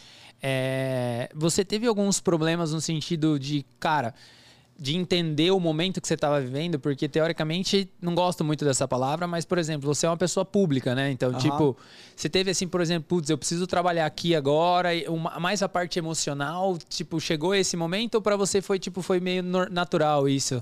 é, 0.41 1.29
você 1.33 1.65
teve 1.65 1.87
alguns 1.87 2.19
problemas 2.19 2.71
no 2.71 2.79
sentido 2.79 3.39
de, 3.39 3.65
cara, 3.79 4.13
de 4.77 4.95
entender 4.97 5.51
o 5.51 5.59
momento 5.59 6.01
que 6.01 6.07
você 6.07 6.15
estava 6.15 6.41
vivendo, 6.41 6.79
porque 6.79 7.07
teoricamente 7.07 7.89
não 8.01 8.15
gosto 8.15 8.43
muito 8.43 8.65
dessa 8.65 8.87
palavra, 8.87 9.27
mas 9.27 9.45
por 9.45 9.57
exemplo, 9.57 9.93
você 9.93 10.05
é 10.05 10.09
uma 10.09 10.17
pessoa 10.17 10.43
pública, 10.43 10.95
né? 10.95 11.11
Então, 11.11 11.29
Aham. 11.29 11.37
tipo, 11.37 11.77
você 12.15 12.27
teve 12.27 12.51
assim, 12.51 12.67
por 12.67 12.81
exemplo, 12.81 13.05
putz, 13.07 13.29
eu 13.29 13.37
preciso 13.37 13.67
trabalhar 13.67 14.05
aqui 14.05 14.35
agora, 14.35 14.93
e 14.93 15.07
uma- 15.07 15.39
mais 15.39 15.61
a 15.61 15.69
parte 15.69 15.99
emocional, 15.99 16.77
tipo, 16.89 17.19
chegou 17.21 17.53
esse 17.53 17.77
momento 17.77 18.15
ou 18.15 18.21
para 18.21 18.35
você 18.35 18.61
foi 18.61 18.79
tipo 18.79 19.01
foi 19.01 19.19
meio 19.19 19.43
natural 19.43 20.27
isso? 20.27 20.61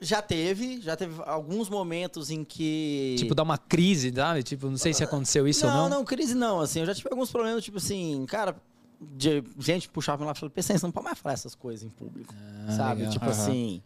Já 0.00 0.22
teve, 0.22 0.80
já 0.80 0.96
teve 0.96 1.14
alguns 1.26 1.68
momentos 1.68 2.30
em 2.30 2.42
que. 2.44 3.16
Tipo, 3.18 3.34
dar 3.34 3.42
uma 3.42 3.58
crise, 3.58 4.12
sabe? 4.14 4.42
Tipo, 4.42 4.70
não 4.70 4.78
sei 4.78 4.94
se 4.94 5.04
aconteceu 5.04 5.46
isso 5.46 5.66
não, 5.66 5.74
ou 5.74 5.82
não. 5.82 5.98
não, 5.98 6.04
crise 6.04 6.34
não, 6.34 6.60
assim, 6.60 6.80
eu 6.80 6.86
já 6.86 6.94
tive 6.94 7.08
alguns 7.10 7.30
problemas, 7.30 7.62
tipo 7.62 7.76
assim, 7.76 8.24
cara, 8.26 8.56
de 9.00 9.42
gente 9.58 9.88
puxava 9.88 10.24
lá 10.24 10.32
e 10.32 10.34
falava, 10.34 10.54
pensa, 10.54 10.76
você 10.76 10.84
não 10.86 10.92
pode 10.92 11.04
mais 11.04 11.18
falar 11.18 11.32
essas 11.32 11.54
coisas 11.54 11.84
em 11.86 11.88
público. 11.90 12.34
Ah, 12.68 12.72
sabe? 12.76 13.00
legal. 13.00 13.12
Tipo 13.12 13.24
Aham. 13.26 13.32
assim. 13.32 13.82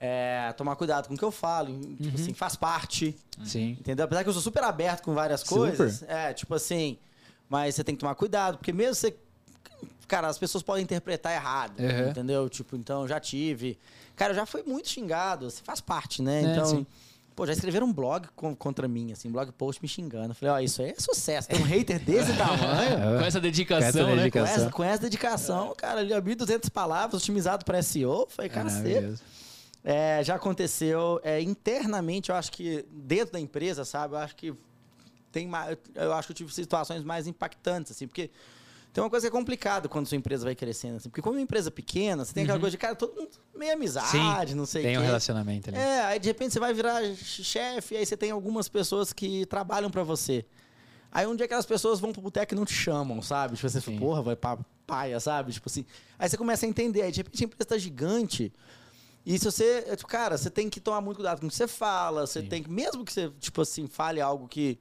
é, 0.00 0.52
tomar 0.56 0.76
cuidado 0.76 1.08
com 1.08 1.14
o 1.14 1.18
que 1.18 1.24
eu 1.24 1.32
falo, 1.32 1.76
tipo 1.96 2.04
Uhum. 2.04 2.14
assim, 2.14 2.32
faz 2.32 2.54
parte. 2.54 3.16
Sim. 3.44 3.70
Entendeu? 3.80 4.04
Apesar 4.04 4.22
que 4.22 4.28
eu 4.28 4.32
sou 4.32 4.42
super 4.42 4.62
aberto 4.62 5.02
com 5.02 5.12
várias 5.12 5.40
Super. 5.40 5.54
coisas. 5.76 6.04
É, 6.04 6.32
tipo 6.32 6.54
assim. 6.54 6.96
Mas 7.48 7.74
você 7.74 7.82
tem 7.82 7.94
que 7.96 8.00
tomar 8.00 8.14
cuidado, 8.14 8.58
porque 8.58 8.72
mesmo 8.72 8.94
você. 8.94 9.16
Cara, 10.06 10.28
as 10.28 10.38
pessoas 10.38 10.62
podem 10.62 10.84
interpretar 10.84 11.32
errado. 11.34 11.80
Uhum. 11.80 12.10
Entendeu? 12.10 12.48
Tipo, 12.48 12.76
então 12.76 13.08
já 13.08 13.18
tive. 13.18 13.76
Cara, 14.14 14.32
eu 14.32 14.36
já 14.36 14.46
fui 14.46 14.62
muito 14.62 14.88
xingado. 14.88 15.50
Você 15.50 15.62
faz 15.64 15.80
parte, 15.80 16.22
né? 16.22 16.42
É, 16.44 16.52
então. 16.52 16.64
sim. 16.66 16.86
Pô, 17.38 17.46
já 17.46 17.52
escreveram 17.52 17.86
um 17.86 17.92
blog 17.92 18.26
con- 18.34 18.56
contra 18.56 18.88
mim, 18.88 19.12
assim, 19.12 19.28
um 19.28 19.30
blog 19.32 19.52
post 19.52 19.80
me 19.80 19.86
xingando. 19.86 20.30
Eu 20.30 20.34
Falei, 20.34 20.54
ó, 20.54 20.58
isso 20.58 20.82
aí 20.82 20.90
é 20.90 20.94
sucesso. 21.00 21.46
Tem 21.48 21.60
um 21.60 21.62
hater 21.62 22.00
desse 22.00 22.36
tamanho. 22.36 22.98
Com 23.20 23.24
essa 23.24 23.40
dedicação, 23.40 23.92
Com 23.92 23.98
essa 24.00 24.02
né? 24.02 24.10
Com 24.10 24.16
dedicação. 24.16 24.54
essa, 24.64 24.70
com 24.72 24.82
essa 24.84 25.02
dedicação, 25.02 25.74
cara, 25.76 26.00
ali, 26.00 26.12
ó, 26.12 26.20
1.200 26.20 26.68
palavras, 26.68 27.22
otimizado 27.22 27.64
para 27.64 27.80
SEO. 27.80 28.26
Falei, 28.28 28.48
cacete. 28.50 29.22
É, 29.84 30.20
já 30.24 30.34
aconteceu 30.34 31.20
é, 31.22 31.40
internamente, 31.40 32.30
eu 32.30 32.34
acho 32.34 32.50
que 32.50 32.84
dentro 32.90 33.34
da 33.34 33.38
empresa, 33.38 33.84
sabe? 33.84 34.14
Eu 34.14 34.18
acho 34.18 34.34
que 34.34 34.52
tem 35.30 35.46
mais, 35.46 35.78
eu 35.94 36.12
acho 36.14 36.26
que 36.26 36.32
eu 36.32 36.36
tive 36.36 36.52
situações 36.52 37.04
mais 37.04 37.28
impactantes, 37.28 37.92
assim, 37.92 38.08
porque 38.08 38.30
tem 38.98 39.04
uma 39.04 39.10
coisa 39.10 39.30
que 39.30 39.36
é 39.36 39.38
complicada 39.38 39.88
quando 39.88 40.08
sua 40.08 40.16
empresa 40.16 40.44
vai 40.44 40.56
crescendo, 40.56 40.96
assim, 40.96 41.08
porque 41.08 41.22
como 41.22 41.36
é 41.36 41.38
uma 41.38 41.42
empresa 41.44 41.70
pequena, 41.70 42.24
você 42.24 42.34
tem 42.34 42.42
aquela 42.42 42.58
coisa 42.58 42.72
de, 42.72 42.78
cara, 42.78 42.96
todo 42.96 43.14
mundo 43.14 43.30
meio 43.54 43.72
amizade, 43.74 44.56
não 44.56 44.66
sei 44.66 44.82
o 44.82 44.84
Tem 44.86 44.98
um 44.98 45.00
quê. 45.00 45.06
relacionamento 45.06 45.70
ali. 45.70 45.78
É, 45.78 46.04
aí 46.06 46.18
de 46.18 46.26
repente 46.26 46.52
você 46.52 46.58
vai 46.58 46.74
virar 46.74 47.00
chefe, 47.14 47.96
aí 47.96 48.04
você 48.04 48.16
tem 48.16 48.32
algumas 48.32 48.68
pessoas 48.68 49.12
que 49.12 49.46
trabalham 49.46 49.88
pra 49.88 50.02
você. 50.02 50.44
Aí 51.12 51.28
um 51.28 51.36
dia 51.36 51.46
aquelas 51.46 51.64
pessoas 51.64 52.00
vão 52.00 52.12
pro 52.12 52.20
boteco 52.20 52.52
e 52.54 52.56
não 52.56 52.64
te 52.64 52.74
chamam, 52.74 53.22
sabe? 53.22 53.54
Tipo, 53.54 53.68
você 53.68 53.80
Sim. 53.80 53.84
fala, 53.86 53.98
porra, 53.98 54.22
vai 54.22 54.34
pra 54.36 54.58
paia, 54.84 55.20
sabe? 55.20 55.52
Tipo 55.52 55.68
assim. 55.68 55.84
Aí 56.18 56.28
você 56.28 56.36
começa 56.36 56.66
a 56.66 56.68
entender, 56.68 57.02
aí 57.02 57.12
de 57.12 57.18
repente 57.18 57.44
a 57.44 57.46
empresa 57.46 57.64
tá 57.66 57.78
gigante. 57.78 58.52
E 59.24 59.38
se 59.38 59.44
você, 59.44 59.84
é, 59.86 59.94
tipo, 59.94 60.08
cara, 60.08 60.36
você 60.36 60.50
tem 60.50 60.68
que 60.68 60.80
tomar 60.80 61.00
muito 61.00 61.18
cuidado 61.18 61.38
com 61.40 61.46
o 61.46 61.48
que 61.48 61.54
você 61.54 61.68
fala, 61.68 62.26
você 62.26 62.40
Sim. 62.40 62.48
tem 62.48 62.62
que, 62.64 62.70
mesmo 62.70 63.04
que 63.04 63.12
você, 63.12 63.30
tipo 63.38 63.62
assim, 63.62 63.86
fale 63.86 64.20
algo 64.20 64.48
que. 64.48 64.76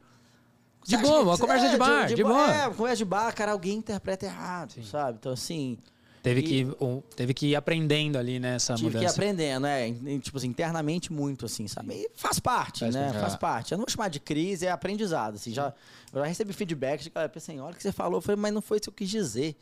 De 0.85 0.97
boa, 0.97 1.21
uma 1.21 1.37
conversa 1.37 1.69
de 1.69 1.77
bar, 1.77 2.07
de 2.07 2.23
bo- 2.23 2.29
boa. 2.29 2.53
É, 2.55 2.69
conversa 2.69 2.97
de 2.97 3.05
bar, 3.05 3.33
cara, 3.35 3.51
alguém 3.51 3.77
interpreta 3.77 4.25
errado, 4.25 4.71
Sim. 4.73 4.83
sabe? 4.83 5.17
Então, 5.19 5.31
assim, 5.33 5.77
Teve, 6.23 6.41
E- 6.41 6.43
que, 6.43 6.83
um, 6.83 6.99
teve 7.15 7.33
que 7.33 7.47
ir 7.47 7.55
aprendendo 7.55 8.17
ali 8.17 8.37
nessa 8.37 8.73
tive 8.75 8.89
que 8.89 8.95
ir 8.97 8.99
mudança. 8.99 9.13
aprendendo, 9.15 9.61
né? 9.61 9.93
Tipo 10.19 10.37
assim, 10.37 10.47
internamente 10.47 11.13
muito, 11.13 11.45
assim, 11.45 11.69
sabe? 11.69 11.93
E 11.93 12.09
faz 12.15 12.37
parte, 12.37 12.81
Faz 12.81 12.93
né? 12.95 13.05
parte. 13.05 13.19
Faz 13.21 13.33
É. 13.33 13.37
parte. 13.37 13.71
Eu 13.71 13.77
não 13.77 13.85
vou 13.85 13.89
chamar 13.91 14.09
de 14.09 14.19
crise, 14.19 14.65
é 14.65 14.71
aprendizado, 14.71 15.35
assim. 15.35 15.53
Já, 15.53 15.73
eu 16.11 16.19
já 16.19 16.25
recebi 16.25 16.51
feedback 16.51 17.01
de 17.03 17.11
galera, 17.11 17.29
pensei, 17.31 17.57
olha 17.59 17.71
o 17.71 17.75
que 17.77 17.81
você 17.83 17.93
falou, 17.93 18.17
eu 18.17 18.21
falei, 18.21 18.41
mas 18.41 18.53
não 18.53 18.61
foi 18.61 18.75
isso 18.77 18.83
que 18.85 18.89
eu 18.89 18.93
quis 18.93 19.09
dizer. 19.09 19.55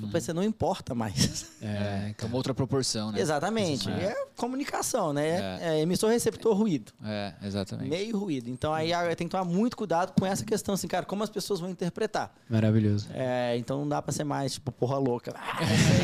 Eu 0.00 0.08
pensei, 0.08 0.32
não 0.32 0.42
importa 0.42 0.94
mais. 0.94 1.52
É, 1.62 2.12
Toma 2.18 2.36
outra 2.36 2.52
proporção, 2.52 3.12
né? 3.12 3.20
Exatamente. 3.20 3.88
É. 3.88 3.92
É. 3.92 4.26
comunicação, 4.36 5.12
né? 5.12 5.58
É. 5.60 5.78
É, 5.78 5.80
emissor, 5.80 6.10
receptor, 6.10 6.56
ruído. 6.56 6.92
É, 7.04 7.34
exatamente. 7.42 7.88
Meio 7.88 8.18
ruído. 8.18 8.50
Então 8.50 8.72
aí 8.72 8.90
tem 9.16 9.26
que 9.26 9.30
tomar 9.30 9.44
muito 9.44 9.76
cuidado 9.76 10.12
com 10.18 10.26
essa 10.26 10.44
questão, 10.44 10.74
assim, 10.74 10.88
cara, 10.88 11.04
como 11.04 11.22
as 11.22 11.30
pessoas 11.30 11.60
vão 11.60 11.70
interpretar. 11.70 12.34
Maravilhoso. 12.48 13.08
É, 13.14 13.56
então 13.56 13.80
não 13.80 13.88
dá 13.88 14.02
pra 14.02 14.12
ser 14.12 14.24
mais, 14.24 14.54
tipo, 14.54 14.72
porra 14.72 14.98
louca. 14.98 15.34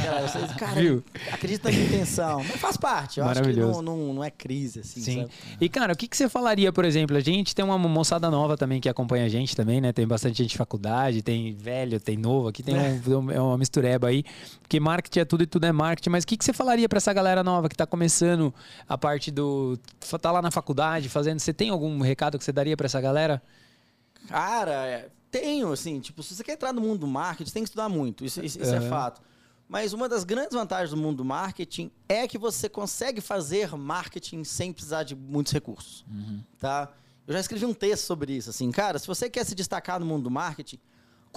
Ah, 0.09 0.27
sei, 0.29 0.47
sei, 0.47 0.57
cara, 0.57 0.81
Viu? 0.81 1.05
acredita 1.33 1.69
na 1.69 1.77
minha 1.77 1.87
intenção. 1.87 2.39
Mas 2.39 2.57
faz 2.57 2.77
parte. 2.77 3.21
Eu 3.21 3.27
acho 3.27 3.35
que 3.35 3.41
Maravilhoso. 3.41 3.83
não, 3.83 3.97
não, 3.97 4.15
não 4.15 4.25
é 4.25 4.31
crise, 4.31 4.81
assim, 4.81 5.01
Sim. 5.01 5.21
sabe? 5.23 5.33
E, 5.61 5.69
cara, 5.69 5.93
o 5.93 5.97
que, 5.97 6.09
que 6.09 6.17
você 6.17 6.29
falaria, 6.29 6.73
por 6.73 6.85
exemplo? 6.85 7.17
A 7.17 7.21
gente 7.21 7.55
tem 7.55 7.65
uma 7.65 7.77
moçada 7.79 8.31
nova 8.31 8.57
também 8.57 8.81
que 8.81 8.89
acompanha 8.89 9.25
a 9.27 9.29
gente 9.29 9.55
também, 9.55 9.81
né? 9.81 9.93
Tem 9.93 10.07
bastante 10.07 10.39
gente 10.39 10.51
de 10.51 10.57
faculdade, 10.59 11.23
tem 11.23 11.55
velho, 11.55 12.01
tem 12.01 12.17
novo. 12.17 12.49
Aqui 12.49 12.63
tem 12.63 12.75
um, 12.77 13.31
é 13.31 13.41
uma 13.41 13.57
mistureba 13.79 14.09
aí. 14.09 14.25
Porque 14.61 14.79
marketing 14.81 15.21
é 15.21 15.25
tudo 15.25 15.43
e 15.43 15.47
tudo 15.47 15.65
é 15.65 15.73
marketing. 15.73 16.11
Mas 16.11 16.25
o 16.25 16.27
que, 16.27 16.37
que 16.37 16.45
você 16.45 16.53
falaria 16.53 16.89
pra 16.89 16.97
essa 16.99 17.13
galera 17.13 17.43
nova 17.45 17.69
que 17.69 17.77
tá 17.77 17.87
começando 17.87 18.53
a 18.89 18.99
parte 18.99 19.31
do... 19.31 19.79
Tá 20.21 20.31
lá 20.31 20.43
na 20.43 20.51
faculdade 20.51 21.09
fazendo... 21.09 21.39
Você 21.39 21.53
tem 21.53 21.71
algum 21.71 22.01
recado 22.01 22.39
que 22.39 22.45
você 22.45 22.53
daria 22.53 22.77
pra 22.77 22.87
essa 22.87 23.01
galera? 23.01 23.43
Cara, 24.29 24.73
é, 24.87 25.09
tenho, 25.31 25.73
assim, 25.73 26.01
tipo, 26.01 26.23
se 26.23 26.35
você 26.35 26.45
quer 26.45 26.53
entrar 26.53 26.73
no 26.73 26.81
mundo 26.81 27.01
do 27.01 27.07
marketing, 27.07 27.51
tem 27.53 27.63
que 27.63 27.69
estudar 27.69 27.89
muito, 27.89 28.25
isso, 28.25 28.45
isso- 28.45 28.61
isso 28.61 28.75
é 28.75 28.79
Aham. 28.79 28.89
fato. 28.91 29.23
Mas 29.69 29.93
uma 29.93 30.09
das 30.09 30.25
grandes 30.25 30.53
vantagens 30.55 30.91
do 30.91 30.97
mundo 30.97 31.19
do 31.19 31.25
marketing 31.25 31.91
é 32.09 32.27
que 32.27 32.37
você 32.39 32.69
consegue 32.69 33.21
fazer 33.21 33.75
marketing 33.77 34.43
sem 34.43 34.73
precisar 34.73 35.03
de 35.03 35.15
muitos 35.15 35.53
recursos, 35.53 36.05
tá? 36.59 36.89
Eu 37.27 37.35
já 37.35 37.41
escrevi 37.41 37.67
um 37.67 37.75
texto 37.75 38.05
sobre 38.05 38.33
isso, 38.35 38.49
assim, 38.51 38.71
cara, 38.71 38.99
se 38.99 39.07
você 39.07 39.29
quer 39.29 39.45
se 39.45 39.55
destacar 39.55 40.01
no 40.01 40.07
mundo 40.07 40.25
do 40.25 40.31
marketing, 40.31 40.79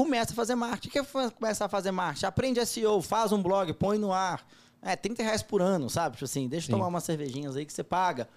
começa 0.04 0.32
a 0.34 0.36
fazer 0.36 0.56
marketing. 0.56 0.90
Quer 0.90 1.04
fa- 1.06 1.32
começar 1.32 1.66
a 1.66 1.70
fazer 1.70 1.92
marketing? 1.92 2.26
Aprende 2.26 2.66
SEO, 2.66 3.02
faz 3.02 3.32
um 3.32 3.42
blog, 3.42 3.74
põe 3.74 3.98
no 3.98 4.12
ar. 4.14 4.46
É, 4.82 4.96
30 4.96 5.22
reais 5.24 5.44
por 5.44 5.62
ano, 5.62 5.90
sabe? 5.90 6.16
Tipo 6.16 6.26
assim, 6.26 6.48
deixa 6.48 6.66
eu 6.66 6.68
Sim. 6.68 6.72
tomar 6.74 6.88
umas 6.88 7.04
cervejinhas 7.04 7.56
aí 7.56 7.66
que 7.66 7.74
você 7.74 7.84
paga. 7.84 8.28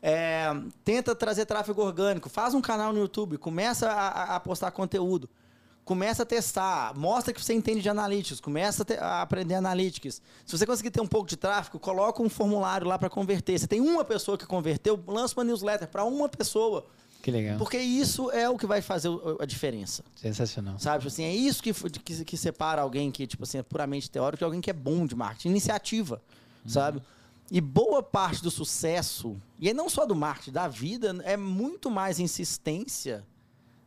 É, 0.00 0.46
tenta 0.84 1.14
trazer 1.14 1.44
tráfego 1.46 1.82
orgânico, 1.82 2.28
faz 2.28 2.54
um 2.54 2.60
canal 2.60 2.92
no 2.92 3.00
YouTube, 3.00 3.36
começa 3.38 3.90
a, 3.90 4.08
a- 4.08 4.36
a 4.36 4.40
postar 4.40 4.70
conteúdo, 4.70 5.28
começa 5.84 6.22
a 6.22 6.26
testar, 6.26 6.94
mostra 6.96 7.32
que 7.34 7.42
você 7.42 7.52
entende 7.52 7.80
de 7.80 7.88
analytics, 7.88 8.38
começa 8.40 8.82
a, 8.82 8.86
te- 8.86 8.94
a 8.98 9.22
aprender 9.22 9.54
analytics. 9.54 10.22
Se 10.46 10.56
você 10.56 10.64
conseguir 10.64 10.90
ter 10.92 11.00
um 11.00 11.06
pouco 11.06 11.26
de 11.28 11.36
tráfego, 11.36 11.80
coloca 11.80 12.22
um 12.22 12.28
formulário 12.28 12.86
lá 12.86 12.96
para 12.98 13.10
converter. 13.10 13.58
Você 13.58 13.66
tem 13.66 13.80
uma 13.80 14.04
pessoa 14.04 14.38
que 14.38 14.46
converteu, 14.46 15.02
lança 15.06 15.34
uma 15.36 15.42
newsletter 15.44 15.88
para 15.88 16.04
uma 16.04 16.28
pessoa, 16.28 16.86
Que 17.22 17.30
legal. 17.30 17.58
porque 17.58 17.78
isso 17.78 18.30
é 18.30 18.48
o 18.48 18.56
que 18.56 18.66
vai 18.66 18.80
fazer 18.80 19.08
a 19.40 19.44
diferença. 19.44 20.04
Sensacional. 20.14 20.78
Sabe, 20.78 20.98
tipo 20.98 21.08
assim, 21.12 21.24
é 21.24 21.34
isso 21.34 21.62
que, 21.62 21.72
que, 21.72 22.24
que 22.24 22.36
separa 22.36 22.82
alguém 22.82 23.10
que, 23.10 23.26
tipo 23.26 23.42
assim, 23.42 23.58
é 23.58 23.62
puramente 23.62 24.10
teórico 24.10 24.38
de 24.38 24.44
alguém 24.44 24.60
que 24.60 24.70
é 24.70 24.72
bom 24.74 25.06
de 25.06 25.14
marketing, 25.16 25.48
iniciativa, 25.48 26.22
sabe? 26.66 27.02
E 27.50 27.60
boa 27.60 28.02
parte 28.02 28.42
do 28.42 28.50
sucesso, 28.50 29.36
e 29.58 29.68
aí 29.68 29.74
não 29.74 29.88
só 29.88 30.04
do 30.04 30.14
marketing, 30.14 30.52
da 30.52 30.68
vida, 30.68 31.16
é 31.24 31.36
muito 31.36 31.90
mais 31.90 32.20
insistência, 32.20 33.24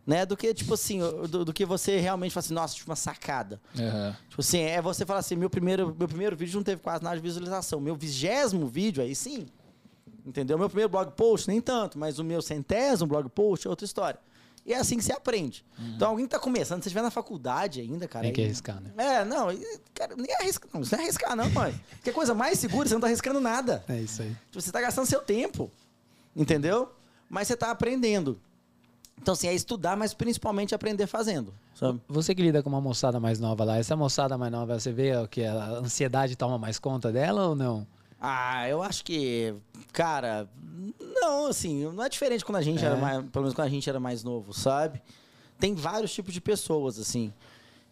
né? 0.05 0.25
Do 0.25 0.35
que, 0.35 0.51
tipo 0.53 0.73
assim, 0.73 0.99
do, 1.29 1.45
do 1.45 1.53
que 1.53 1.63
você 1.63 1.99
realmente 1.99 2.31
fala 2.33 2.43
assim, 2.43 2.53
nossa, 2.55 2.73
tive 2.75 2.89
uma 2.89 2.95
sacada. 2.95 3.61
Aham. 3.77 4.15
Tipo 4.29 4.41
assim, 4.41 4.59
é 4.61 4.81
você 4.81 5.05
falar 5.05 5.19
assim, 5.19 5.35
meu 5.35 5.49
primeiro, 5.49 5.95
meu 5.97 6.07
primeiro 6.07 6.35
vídeo 6.35 6.55
não 6.55 6.63
teve 6.63 6.81
quase 6.81 7.03
nada 7.03 7.15
de 7.15 7.21
visualização. 7.21 7.79
Meu 7.79 7.95
vigésimo 7.95 8.67
vídeo, 8.67 9.03
aí 9.03 9.13
sim. 9.15 9.45
Entendeu? 10.25 10.57
Meu 10.57 10.69
primeiro 10.69 10.89
blog 10.89 11.11
post, 11.13 11.47
nem 11.47 11.59
tanto, 11.59 11.97
mas 11.97 12.19
o 12.19 12.23
meu 12.23 12.41
centésimo 12.41 13.07
blog 13.07 13.27
post 13.29 13.65
é 13.65 13.69
outra 13.69 13.85
história. 13.85 14.19
E 14.63 14.73
é 14.73 14.77
assim 14.77 14.95
que 14.95 15.03
você 15.03 15.11
aprende. 15.11 15.65
Então, 15.95 16.09
alguém 16.11 16.25
que 16.25 16.31
tá 16.31 16.37
começando, 16.39 16.77
se 16.79 16.83
você 16.83 16.89
estiver 16.89 17.01
na 17.01 17.09
faculdade 17.09 17.81
ainda, 17.81 18.07
cara. 18.07 18.25
Tem 18.25 18.33
que 18.33 18.41
aí- 18.41 18.45
arriscar, 18.47 18.79
né? 18.79 18.91
É, 18.95 19.25
não, 19.25 19.47
cara, 19.95 20.15
nem 20.15 20.31
arrisca, 20.35 20.69
não. 20.71 20.81
Isso 20.81 20.93
não 20.93 20.99
é 21.01 21.03
arriscar, 21.05 21.35
não, 21.35 21.49
mãe. 21.49 21.73
Que 22.03 22.11
coisa 22.11 22.35
mais 22.35 22.59
segura, 22.59 22.87
você 22.87 22.93
não 22.93 23.01
tá 23.01 23.07
arriscando 23.07 23.39
nada. 23.41 23.83
É 23.89 23.97
isso 23.99 24.21
aí. 24.21 24.29
Tipo, 24.29 24.61
Você 24.61 24.71
tá 24.71 24.79
gastando 24.79 25.07
seu 25.07 25.21
tempo. 25.21 25.71
Entendeu? 26.35 26.91
Mas 27.27 27.47
você 27.47 27.57
tá 27.57 27.71
aprendendo. 27.71 28.39
Então, 29.19 29.33
assim, 29.33 29.47
é 29.47 29.53
estudar, 29.53 29.97
mas 29.97 30.13
principalmente 30.13 30.73
aprender 30.75 31.07
fazendo. 31.07 31.53
Sabe? 31.75 31.99
Você 32.07 32.33
que 32.35 32.41
lida 32.43 32.61
com 32.61 32.69
uma 32.69 32.81
moçada 32.81 33.19
mais 33.19 33.39
nova 33.39 33.63
lá, 33.63 33.77
essa 33.77 33.95
moçada 33.95 34.37
mais 34.37 34.51
nova, 34.51 34.79
você 34.79 34.91
vê 34.91 35.11
que 35.29 35.43
a 35.43 35.55
ansiedade 35.79 36.35
toma 36.35 36.57
mais 36.59 36.77
conta 36.77 37.11
dela 37.11 37.47
ou 37.47 37.55
não? 37.55 37.85
Ah, 38.21 38.69
eu 38.69 38.83
acho 38.83 39.03
que, 39.03 39.53
cara, 39.91 40.47
não, 41.19 41.47
assim, 41.47 41.83
não 41.91 42.03
é 42.03 42.07
diferente 42.09 42.45
quando 42.45 42.57
a 42.57 42.61
gente 42.61 42.83
É. 42.83 42.85
era 42.87 42.95
mais, 42.95 43.17
pelo 43.29 43.43
menos 43.43 43.55
quando 43.55 43.65
a 43.67 43.69
gente 43.71 43.89
era 43.89 43.99
mais 43.99 44.23
novo, 44.23 44.53
sabe? 44.53 45.01
Tem 45.59 45.73
vários 45.73 46.13
tipos 46.13 46.31
de 46.33 46.39
pessoas, 46.39 46.99
assim. 46.99 47.33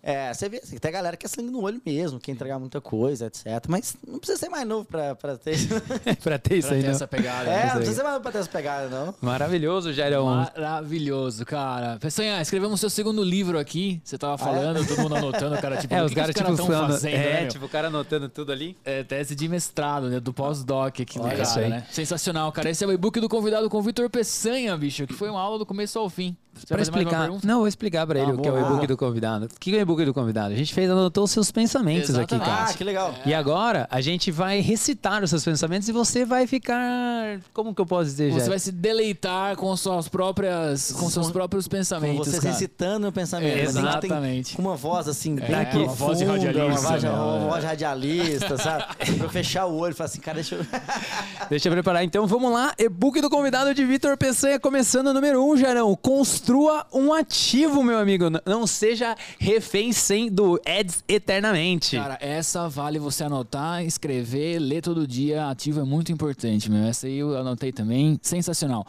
É, 0.02 0.34
você 0.34 0.48
vê, 0.48 0.58
assim, 0.64 0.78
tem 0.78 0.92
galera 0.92 1.18
que 1.18 1.26
é 1.26 1.30
sangue 1.30 1.50
no 1.52 1.62
olho 1.62 1.82
mesmo, 1.86 2.20
quer 2.20 2.32
entregar 2.32 2.58
muita 2.58 2.80
coisa, 2.80 3.28
etc. 3.28 3.46
Mas 3.68 3.96
não 4.08 4.18
precisa 4.18 4.40
ser 4.40 4.50
mais 4.50 4.66
novo 4.68 4.86
pra, 4.86 5.14
pra 5.16 5.38
ter. 5.38 5.58
pra 6.24 6.40
ter 6.40 6.58
isso 6.58 6.68
Pra 6.70 6.78
aí, 6.78 6.82
ter 6.82 6.88
não? 6.88 6.96
essa 6.96 7.08
pegada. 7.08 7.50
é, 7.50 7.56
né? 7.58 7.66
não 7.66 7.76
precisa 7.76 7.96
ser 7.98 8.04
mais 8.04 8.14
novo 8.14 8.24
pra 8.24 8.32
ter 8.32 8.38
essa 8.40 8.50
pegada, 8.50 8.88
não. 8.90 9.14
Maravilhoso, 9.22 9.92
Jairão. 9.92 10.26
Maravilhoso, 10.26 11.46
cara. 11.46 11.98
Peçanha, 12.00 12.42
escrevemos 12.42 12.80
seu 12.80 12.90
segundo 12.90 13.24
livro 13.24 13.60
aqui. 13.60 14.02
Você 14.04 14.18
tava 14.18 14.38
falando, 14.38 14.86
todo 14.88 15.02
mundo 15.02 15.16
anotando, 15.16 15.58
cara. 15.62 15.78
Tipo, 15.78 15.94
É, 16.00 16.02
o 16.02 16.06
os 16.06 16.10
que 16.10 16.16
que 16.16 16.22
caras, 16.22 16.36
tipo, 16.36 16.56
tão 16.56 16.66
falando. 16.68 16.92
fazendo, 16.92 17.14
é, 17.16 17.42
né, 17.42 17.48
tipo, 17.48 17.66
o 17.66 17.70
cara 17.70 17.88
anotando 17.88 18.30
tudo 18.30 18.52
ali. 18.52 18.78
É, 18.86 19.04
tese 19.04 19.36
de 19.36 19.48
mestrado, 19.50 20.10
né? 20.10 20.20
Do 20.20 20.32
pós-doc 20.32 21.00
aqui 21.02 21.20
Olha 21.20 21.36
do 21.36 21.42
isso 21.42 21.56
cara, 21.56 21.68
né? 21.68 21.86
Sensacional, 21.92 22.52
cara. 22.52 22.70
Esse 22.70 22.84
é 22.84 22.88
o 22.88 22.92
e-book 22.92 23.20
do 23.20 23.28
convidado 23.28 23.70
com 23.70 23.78
o 23.78 23.82
Vitor 23.82 24.10
Peçanha, 24.10 24.76
bicho, 24.78 25.06
que 25.08 25.14
foi 25.14 25.30
uma 25.30 25.40
aula 25.42 25.58
do 25.60 25.66
começo 25.66 25.98
ao 26.00 26.10
fim. 26.10 26.36
Você 26.54 26.66
Pra 26.68 26.82
explicar. 26.82 27.30
Não, 27.44 27.60
vou 27.60 27.68
explicar 27.68 28.06
pra 28.06 28.20
ele 28.20 28.32
Ah, 28.32 28.34
o 28.34 28.42
que 28.42 28.48
é 28.48 28.52
o 28.52 28.60
e-book 28.60 28.86
do 28.88 28.98
convidado. 28.98 29.46
O 29.46 29.60
que 29.60 29.78
é 29.78 29.82
o 29.90 29.94
e-book 29.94 30.06
do 30.06 30.14
convidado? 30.14 30.54
A 30.54 30.58
gente 30.58 30.74
fez, 30.74 30.90
anotou 30.90 31.24
os 31.24 31.32
seus 31.32 31.52
pensamentos 31.52 32.12
aqui, 32.12 32.36
Exatamente. 32.36 32.46
cara. 32.46 32.70
Ah, 32.70 32.74
que 32.74 32.84
legal. 32.84 33.14
E 33.26 33.34
agora 33.34 33.88
a 33.90 34.02
gente 34.02 34.32
vai 34.32 34.60
recitar 34.62 35.24
os 35.24 35.30
seus 35.30 35.44
pensamentos 35.44 35.88
e 35.90 35.92
você 35.92 36.26
vai 36.26 36.46
ficar. 36.48 37.40
Como 37.54 37.74
que 37.74 37.82
eu 37.82 37.86
posso 37.86 38.06
dizer, 38.06 38.32
Você 38.32 38.40
Jair? 38.40 38.50
vai 38.50 38.60
se 38.60 38.72
deleitar 38.72 39.56
com 39.56 39.76
suas 39.76 40.08
próprias, 40.08 40.92
com 40.92 41.10
seus 41.10 41.32
próprios 41.32 41.66
Com 41.66 41.72
pensamentos, 41.72 42.28
você 42.28 42.40
cara. 42.40 42.54
recitando 42.54 43.08
o 43.08 43.12
pensamento. 43.12 43.58
É, 43.58 43.64
exatamente. 43.64 44.56
Com 44.56 44.62
uma 44.62 44.76
voz 44.76 45.08
assim, 45.08 45.36
bem 45.36 45.46
É, 45.56 45.66
profunda, 45.66 45.84
uma 45.86 45.94
voz 45.96 46.18
de 46.18 46.26
radialista, 46.26 46.64
Uma 46.66 46.90
voz, 46.90 47.04
né? 47.04 47.10
uma 47.12 47.40
voz 47.50 47.64
radialista, 47.64 48.58
sabe? 48.58 48.84
pra 49.18 49.26
eu 49.26 49.30
fechar 49.30 49.66
o 49.66 49.76
olho 49.76 49.92
e 49.92 49.96
falar 49.96 50.10
assim, 50.10 50.20
cara, 50.20 50.36
deixa 50.36 50.56
eu. 50.56 50.66
Deixa 51.50 51.68
eu 51.68 51.74
preparar. 51.74 52.04
Então 52.04 52.28
vamos 52.28 52.52
lá. 52.52 52.74
E-book 52.78 53.20
do 53.22 53.30
convidado 53.30 53.74
de 53.74 53.84
Vitor 53.86 54.16
Peçanha, 54.18 54.60
começando 54.60 55.08
o 55.08 55.14
número 55.14 55.44
1, 55.44 55.52
um, 55.52 55.58
Jarão. 55.58 55.96
construa 55.96 56.86
um 56.94 57.12
ativo, 57.14 57.84
meu 57.84 57.98
amigo. 57.98 58.26
Não 58.46 58.68
seja 58.68 59.16
refém 59.40 59.79
sem 59.94 60.30
do 60.30 60.60
Ads 60.66 61.04
eternamente. 61.08 61.96
Cara, 61.96 62.18
essa 62.22 62.68
vale 62.68 63.00
você 63.00 63.24
anotar, 63.24 63.84
escrever, 63.84 64.60
ler 64.60 64.82
todo 64.82 65.08
dia. 65.08 65.48
Ativo 65.48 65.80
é 65.80 65.84
muito 65.84 66.12
importante, 66.12 66.70
meu. 66.70 66.84
Essa 66.84 67.08
aí 67.08 67.18
eu 67.18 67.38
anotei 67.38 67.72
também. 67.72 68.20
Sensacional. 68.22 68.86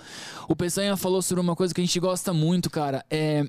O 0.49 0.57
Peçanha 0.57 0.97
falou 0.97 1.23
sobre 1.23 1.41
uma 1.41 1.55
coisa 1.55 1.73
que 1.73 1.81
a 1.81 1.85
gente 1.85 2.01
gosta 2.01 2.33
muito, 2.33 2.69
cara. 2.69 3.05
É. 3.09 3.45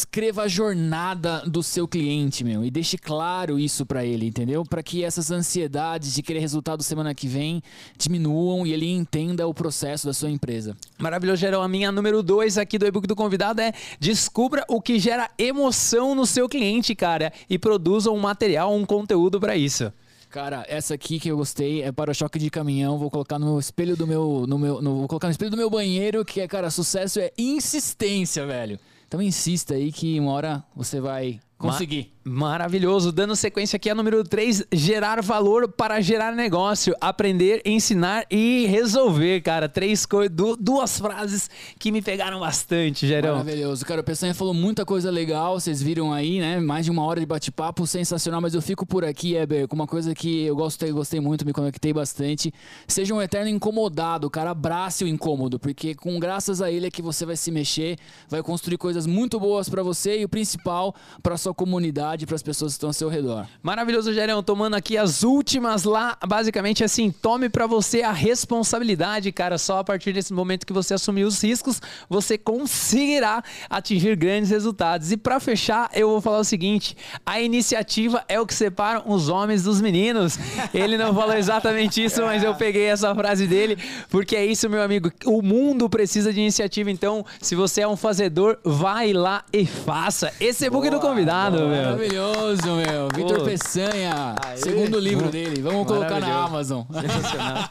Escreva 0.00 0.44
a 0.44 0.48
jornada 0.48 1.42
do 1.46 1.62
seu 1.62 1.86
cliente, 1.86 2.42
meu, 2.42 2.64
e 2.64 2.70
deixe 2.70 2.96
claro 2.96 3.58
isso 3.58 3.84
pra 3.84 4.02
ele, 4.02 4.26
entendeu? 4.26 4.64
Pra 4.64 4.82
que 4.82 5.04
essas 5.04 5.30
ansiedades 5.30 6.14
de 6.14 6.22
querer 6.22 6.38
resultado 6.40 6.82
semana 6.82 7.14
que 7.14 7.28
vem 7.28 7.62
diminuam 7.98 8.66
e 8.66 8.72
ele 8.72 8.90
entenda 8.90 9.46
o 9.46 9.52
processo 9.52 10.06
da 10.06 10.14
sua 10.14 10.30
empresa. 10.30 10.74
Maravilhoso, 10.98 11.36
Gerão. 11.42 11.60
A 11.60 11.68
minha 11.68 11.92
número 11.92 12.22
2 12.22 12.56
aqui 12.56 12.78
do 12.78 12.86
e-book 12.86 13.06
do 13.06 13.14
convidado 13.14 13.60
é 13.60 13.74
descubra 14.00 14.64
o 14.70 14.80
que 14.80 14.98
gera 14.98 15.28
emoção 15.38 16.14
no 16.14 16.24
seu 16.24 16.48
cliente, 16.48 16.94
cara, 16.94 17.30
e 17.48 17.58
produza 17.58 18.10
um 18.10 18.18
material, 18.18 18.74
um 18.74 18.86
conteúdo 18.86 19.38
pra 19.38 19.54
isso. 19.54 19.92
Cara, 20.30 20.64
essa 20.66 20.94
aqui 20.94 21.20
que 21.20 21.28
eu 21.30 21.36
gostei 21.36 21.82
é 21.82 21.92
para 21.92 22.10
o 22.10 22.14
choque 22.14 22.38
de 22.38 22.48
caminhão. 22.48 22.96
Vou 22.96 23.10
colocar 23.10 23.38
no 23.38 23.58
espelho 23.60 23.96
do 23.98 24.06
meu, 24.06 24.46
no 24.48 24.58
meu, 24.58 24.80
no- 24.80 25.00
vou 25.00 25.08
colocar 25.08 25.26
no 25.28 25.32
espelho 25.32 25.50
do 25.50 25.58
meu 25.58 25.68
banheiro, 25.68 26.24
que 26.24 26.40
é, 26.40 26.48
cara, 26.48 26.70
sucesso 26.70 27.20
é 27.20 27.30
insistência, 27.36 28.46
velho. 28.46 28.80
Então 29.10 29.20
insista 29.20 29.74
aí 29.74 29.90
que 29.90 30.20
uma 30.20 30.30
hora 30.30 30.64
você 30.72 31.00
vai 31.00 31.40
conseguir. 31.60 32.12
Maravilhoso. 32.22 33.10
Dando 33.10 33.34
sequência 33.34 33.76
aqui 33.76 33.88
a 33.88 33.94
número 33.94 34.22
3, 34.22 34.66
gerar 34.72 35.22
valor 35.22 35.68
para 35.68 36.00
gerar 36.00 36.32
negócio, 36.32 36.94
aprender, 37.00 37.62
ensinar 37.64 38.26
e 38.30 38.66
resolver, 38.66 39.40
cara. 39.40 39.68
Três 39.68 40.04
coisas, 40.04 40.30
duas 40.58 40.98
frases 40.98 41.48
que 41.78 41.90
me 41.90 42.02
pegaram 42.02 42.40
bastante, 42.40 43.06
Gerão. 43.06 43.38
Maravilhoso. 43.38 43.84
Cara, 43.86 44.02
o 44.02 44.04
Peçanha 44.04 44.34
falou 44.34 44.52
muita 44.52 44.84
coisa 44.84 45.10
legal, 45.10 45.58
vocês 45.58 45.82
viram 45.82 46.12
aí, 46.12 46.40
né? 46.40 46.60
Mais 46.60 46.84
de 46.84 46.90
uma 46.90 47.04
hora 47.04 47.20
de 47.20 47.26
bate-papo, 47.26 47.86
sensacional. 47.86 48.40
Mas 48.40 48.54
eu 48.54 48.60
fico 48.60 48.84
por 48.84 49.04
aqui, 49.04 49.34
Eber, 49.34 49.66
com 49.66 49.74
uma 49.74 49.86
coisa 49.86 50.14
que 50.14 50.44
eu 50.44 50.54
gostei, 50.54 50.92
gostei 50.92 51.20
muito, 51.20 51.46
me 51.46 51.52
conectei 51.52 51.92
bastante. 51.92 52.52
Seja 52.86 53.14
um 53.14 53.22
eterno 53.22 53.48
incomodado, 53.48 54.28
cara. 54.28 54.50
Abrace 54.50 55.04
o 55.04 55.08
incômodo, 55.08 55.58
porque 55.58 55.94
com 55.94 56.18
graças 56.20 56.60
a 56.60 56.70
ele 56.70 56.86
é 56.86 56.90
que 56.90 57.00
você 57.00 57.24
vai 57.24 57.36
se 57.36 57.50
mexer, 57.50 57.96
vai 58.28 58.42
construir 58.42 58.76
coisas 58.76 59.06
muito 59.06 59.40
boas 59.40 59.68
pra 59.68 59.82
você 59.82 60.20
e 60.20 60.24
o 60.24 60.28
principal, 60.28 60.94
pra 61.22 61.36
sua 61.36 61.49
comunidade, 61.54 62.26
pras 62.26 62.42
pessoas 62.42 62.72
que 62.72 62.76
estão 62.76 62.90
ao 62.90 62.94
seu 62.94 63.08
redor. 63.08 63.46
Maravilhoso, 63.62 64.12
Gerão. 64.12 64.42
Tomando 64.42 64.74
aqui 64.74 64.96
as 64.96 65.22
últimas 65.22 65.84
lá. 65.84 66.16
Basicamente, 66.26 66.84
assim, 66.84 67.10
tome 67.10 67.48
pra 67.48 67.66
você 67.66 68.02
a 68.02 68.12
responsabilidade, 68.12 69.30
cara. 69.32 69.58
Só 69.58 69.78
a 69.78 69.84
partir 69.84 70.12
desse 70.12 70.32
momento 70.32 70.66
que 70.66 70.72
você 70.72 70.94
assumir 70.94 71.24
os 71.24 71.42
riscos, 71.42 71.80
você 72.08 72.36
conseguirá 72.36 73.42
atingir 73.68 74.16
grandes 74.16 74.50
resultados. 74.50 75.12
E 75.12 75.16
pra 75.16 75.40
fechar, 75.40 75.90
eu 75.94 76.08
vou 76.08 76.20
falar 76.20 76.38
o 76.40 76.44
seguinte: 76.44 76.96
a 77.24 77.40
iniciativa 77.40 78.24
é 78.28 78.40
o 78.40 78.46
que 78.46 78.54
separa 78.54 79.02
os 79.06 79.28
homens 79.28 79.62
dos 79.62 79.80
meninos. 79.80 80.38
Ele 80.72 80.96
não 80.96 81.14
falou 81.14 81.36
exatamente 81.36 82.02
isso, 82.04 82.22
mas 82.22 82.42
eu 82.42 82.54
peguei 82.54 82.84
essa 82.84 83.14
frase 83.14 83.46
dele, 83.46 83.76
porque 84.08 84.36
é 84.36 84.44
isso, 84.44 84.68
meu 84.68 84.82
amigo. 84.82 85.10
O 85.24 85.42
mundo 85.42 85.88
precisa 85.88 86.32
de 86.32 86.40
iniciativa. 86.40 86.90
Então, 86.90 87.24
se 87.40 87.54
você 87.54 87.82
é 87.82 87.88
um 87.88 87.96
fazedor, 87.96 88.58
vai 88.64 89.12
lá 89.12 89.44
e 89.52 89.66
faça. 89.66 90.32
Esse 90.40 90.66
é 90.66 90.70
book 90.70 90.88
do 90.90 91.00
convidado, 91.00 91.30
meu. 91.48 91.68
Maravilhoso, 91.68 92.62
meu. 92.76 93.08
Vitor. 93.14 93.44
Peçanha. 93.44 94.34
Aê. 94.44 94.56
Segundo 94.58 94.98
livro 94.98 95.30
dele. 95.30 95.62
Vamos 95.62 95.86
colocar 95.86 96.20
na. 96.20 96.44
Amazon. 96.44 96.82
Sensacional. 96.92 97.68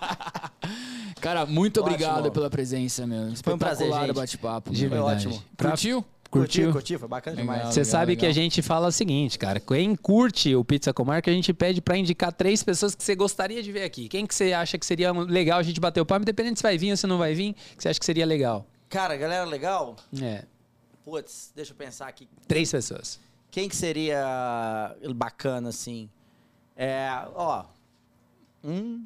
Cara, 1.21 1.45
muito 1.45 1.81
Ótimo. 1.81 1.93
obrigado 1.93 2.31
pela 2.31 2.49
presença, 2.49 3.05
meu. 3.05 3.33
Foi 3.43 3.53
um 3.53 3.57
prazer, 3.57 3.91
gente. 3.91 4.13
bate-papo. 4.13 4.73
Foi 4.73 4.87
verdade. 4.87 5.27
ótimo. 5.27 5.43
Pra- 5.57 5.69
Curtiu? 5.71 6.05
Curtiu, 6.31 6.41
Curtiu? 6.65 6.71
curtiu, 6.73 6.99
foi 6.99 7.07
bacana 7.07 7.35
Legal. 7.37 7.55
demais. 7.55 7.73
Você 7.73 7.79
Legal, 7.79 7.91
sabe 7.91 8.15
que 8.15 8.23
a 8.23 8.29
legal. 8.29 8.43
gente 8.43 8.61
fala 8.61 8.87
o 8.87 8.91
seguinte, 8.91 9.37
cara. 9.39 9.59
Quem 9.59 9.95
curte 9.95 10.55
o 10.55 10.63
Pizza 10.63 10.93
com 10.93 11.03
Marca, 11.03 11.29
a 11.29 11.33
gente 11.33 11.51
pede 11.51 11.81
pra 11.81 11.97
indicar 11.97 12.31
três 12.31 12.61
pessoas 12.63 12.93
que 12.93 13.03
você 13.03 13.15
gostaria 13.15 13.63
de 13.63 13.71
ver 13.71 13.81
aqui. 13.83 14.07
Quem 14.07 14.27
que 14.27 14.35
você 14.35 14.53
acha 14.53 14.77
que 14.77 14.85
seria 14.85 15.11
legal 15.11 15.57
a 15.59 15.63
gente 15.63 15.79
bater 15.79 15.99
o 15.99 16.05
papo, 16.05 16.21
independente 16.21 16.59
se 16.59 16.63
vai 16.63 16.77
vir 16.77 16.91
ou 16.91 16.97
se 16.97 17.07
não 17.07 17.17
vai 17.17 17.33
vir, 17.33 17.53
que 17.75 17.81
você 17.81 17.89
acha 17.89 17.99
que 17.99 18.05
seria 18.05 18.27
legal? 18.27 18.65
Cara, 18.89 19.17
galera 19.17 19.43
legal. 19.45 19.95
É, 20.21 20.43
Putz, 21.03 21.51
deixa 21.55 21.71
eu 21.71 21.75
pensar 21.75 22.07
aqui. 22.07 22.27
três 22.47 22.71
pessoas. 22.71 23.19
Quem 23.51 23.67
que 23.67 23.75
seria 23.75 24.95
bacana, 25.15 25.69
assim? 25.69 26.09
É, 26.75 27.09
ó. 27.35 27.65
Um. 28.63 29.05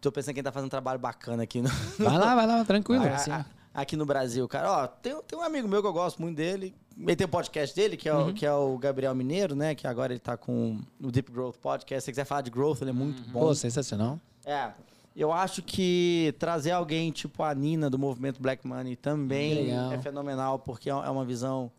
Tô 0.00 0.12
pensando 0.12 0.34
quem 0.34 0.42
tá 0.42 0.52
fazendo 0.52 0.66
um 0.66 0.70
trabalho 0.70 0.98
bacana 0.98 1.42
aqui 1.42 1.60
no, 1.60 1.68
Vai 1.98 2.18
lá, 2.18 2.34
vai 2.34 2.46
lá, 2.46 2.64
tranquilo. 2.64 3.04
a- 3.04 3.14
assim. 3.14 3.30
aqui 3.74 3.96
no 3.96 4.06
Brasil, 4.06 4.46
cara. 4.48 4.70
Ó, 4.70 4.86
tem, 4.86 5.16
tem 5.26 5.38
um 5.38 5.42
amigo 5.42 5.66
meu 5.66 5.80
que 5.82 5.88
eu 5.88 5.92
gosto 5.92 6.20
muito 6.22 6.36
dele. 6.36 6.74
Ele 6.98 7.16
tem 7.16 7.24
o 7.26 7.28
podcast 7.28 7.74
dele, 7.76 7.96
que 7.96 8.08
é, 8.08 8.14
Uhum. 8.14 8.28
o, 8.30 8.34
que 8.34 8.46
é 8.46 8.52
o 8.52 8.78
Gabriel 8.78 9.14
Mineiro, 9.14 9.54
né? 9.54 9.74
Que 9.74 9.86
agora 9.86 10.12
ele 10.12 10.20
tá 10.20 10.36
com 10.36 10.78
o 11.02 11.10
Deep 11.10 11.30
Growth 11.30 11.56
Podcast. 11.56 12.02
Se 12.02 12.04
você 12.06 12.12
quiser 12.12 12.24
falar 12.24 12.40
de 12.42 12.50
growth, 12.50 12.80
ele 12.80 12.90
é 12.90 12.92
muito 12.94 13.20
bom. 13.30 13.40
Pô, 13.40 13.54
sensacional. 13.54 14.18
É. 14.44 14.70
Eu 15.14 15.32
acho 15.32 15.62
que 15.62 16.34
trazer 16.38 16.70
alguém 16.70 17.10
tipo 17.10 17.42
a 17.42 17.54
Nina 17.54 17.90
do 17.90 17.98
movimento 17.98 18.40
Black 18.40 18.66
Money 18.66 18.96
também 18.96 19.54
Legal. 19.66 19.92
é 19.92 19.98
fenomenal, 19.98 20.58
porque 20.58 20.88
é 20.88 20.92
é 20.92 21.10
uma 21.10 21.24
visão 21.24 21.70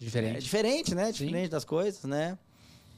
é 0.00 0.04
Diferente. 0.04 0.40
diferente, 0.42 0.94
né? 0.94 1.12
Diferente 1.12 1.50
das 1.50 1.64
coisas, 1.64 2.04
né? 2.04 2.38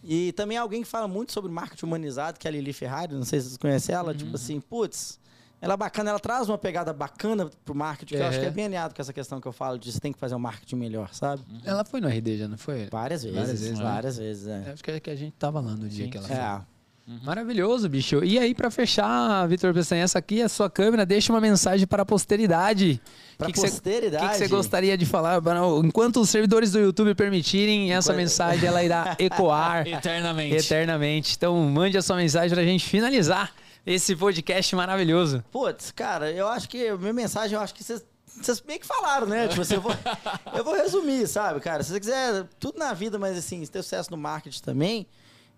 E 0.05 0.33
também 0.33 0.57
alguém 0.59 0.83
que 0.83 0.89
fala 0.89 1.07
muito 1.07 1.33
sobre 1.33 1.51
marketing 1.51 1.87
humanizado, 1.87 2.39
que 2.39 2.47
é 2.47 2.51
a 2.51 2.53
Lili 2.53 2.73
Ferrari, 2.73 3.15
não 3.15 3.25
sei 3.25 3.41
se 3.41 3.47
vocês 3.49 3.57
conhecem 3.57 3.95
ela, 3.95 4.13
tipo 4.15 4.35
assim, 4.35 4.61
putz, 4.61 5.21
ela 5.61 5.75
é 5.75 5.77
bacana, 5.77 6.11
ela 6.11 6.19
traz 6.19 6.49
uma 6.49 6.59
pegada 6.59 6.93
bacana 6.93 7.49
pro 7.65 7.73
marketing, 7.73 8.17
que 8.17 8.21
eu 8.21 8.27
acho 8.27 8.39
que 8.41 8.45
é 8.45 8.49
Uhum. 8.49 8.55
bem 8.55 8.65
alinhado 8.65 8.95
com 8.97 9.01
essa 9.01 9.13
questão 9.13 9.41
que 9.41 9.47
eu 9.47 9.53
falo 9.53 9.79
de 9.79 9.93
você 9.93 10.01
tem 10.01 10.13
que 10.13 10.19
fazer 10.19 10.35
um 10.35 10.41
marketing 10.41 10.75
melhor, 10.75 11.15
sabe? 11.15 11.43
Ela 11.65 11.85
foi 11.85 12.01
no 12.01 12.09
RD 12.09 12.37
já, 12.39 12.49
não 12.49 12.59
foi? 12.59 12.89
Várias 12.91 13.23
vezes, 13.23 13.39
Várias 13.39 13.61
vezes, 13.61 13.79
né? 13.79 13.85
várias 13.85 14.17
vezes, 14.19 14.47
é. 14.49 14.71
Acho 14.73 14.83
que 14.83 14.91
é 14.91 14.99
que 14.99 15.11
a 15.11 15.15
gente 15.15 15.35
tava 15.39 15.61
lá 15.61 15.77
no 15.77 15.89
dia 15.89 16.09
que 16.09 16.17
ela 16.19 16.27
foi. 16.27 16.37
É. 16.37 16.72
Maravilhoso, 17.23 17.89
bicho. 17.89 18.23
E 18.25 18.39
aí, 18.39 18.55
pra 18.55 18.71
fechar, 18.71 19.47
Vitor 19.49 19.75
Peçanha, 19.75 20.05
essa 20.05 20.19
aqui 20.19 20.41
é 20.41 20.45
a 20.45 20.49
sua 20.49 20.71
câmera. 20.71 21.05
Deixa 21.05 21.33
uma 21.33 21.41
mensagem 21.41 21.87
para 21.87 22.03
a 22.03 22.07
posteridade. 22.07 23.01
Que 23.39 23.59
cê- 23.59 23.67
posteridade. 23.69 24.25
O 24.25 24.29
que, 24.29 24.33
que 24.35 24.39
você 24.39 24.49
gostaria 24.49 24.97
de 24.97 25.05
falar? 25.05 25.43
Para- 25.43 25.61
Enquanto 25.85 26.21
os 26.21 26.31
servidores 26.31 26.71
do 26.73 26.79
YouTube 26.79 27.15
permitirem, 27.15 27.93
essa 27.93 28.13
Enquanto- 28.13 28.23
mensagem 28.23 28.69
ela 28.69 28.83
irá 28.85 29.17
ecoar 29.19 29.87
Eternamente. 29.87 30.57
eternamente. 30.57 31.35
Então, 31.37 31.57
mande 31.69 31.99
a 31.99 32.03
sua 32.03 32.17
mensagem 32.17 32.51
pra 32.55 32.63
gente 32.65 32.85
finalizar 32.85 33.53
esse 33.85 34.15
podcast 34.15 34.75
maravilhoso. 34.77 35.43
Putz, 35.51 35.91
cara, 35.91 36.31
eu 36.31 36.47
acho 36.47 36.69
que 36.69 36.87
a 36.87 36.97
minha 36.97 37.13
mensagem, 37.13 37.57
eu 37.57 37.61
acho 37.61 37.75
que 37.75 37.83
vocês 37.83 38.05
vocês 38.41 38.63
meio 38.67 38.81
que 38.81 38.87
falaram, 38.87 39.27
né? 39.27 39.47
Tipo 39.49 39.61
assim, 39.61 39.75
eu 39.75 39.81
vou, 39.83 39.93
eu 40.57 40.65
vou 40.65 40.75
resumir, 40.75 41.27
sabe, 41.27 41.61
cara? 41.61 41.83
Se 41.83 41.91
você 41.93 42.01
quiser 42.01 42.45
tudo 42.59 42.79
na 42.79 42.95
vida, 42.95 43.19
mas 43.19 43.37
assim, 43.37 43.61
ter 43.67 43.83
sucesso 43.83 44.11
no 44.11 44.17
marketing 44.17 44.63
também, 44.63 45.07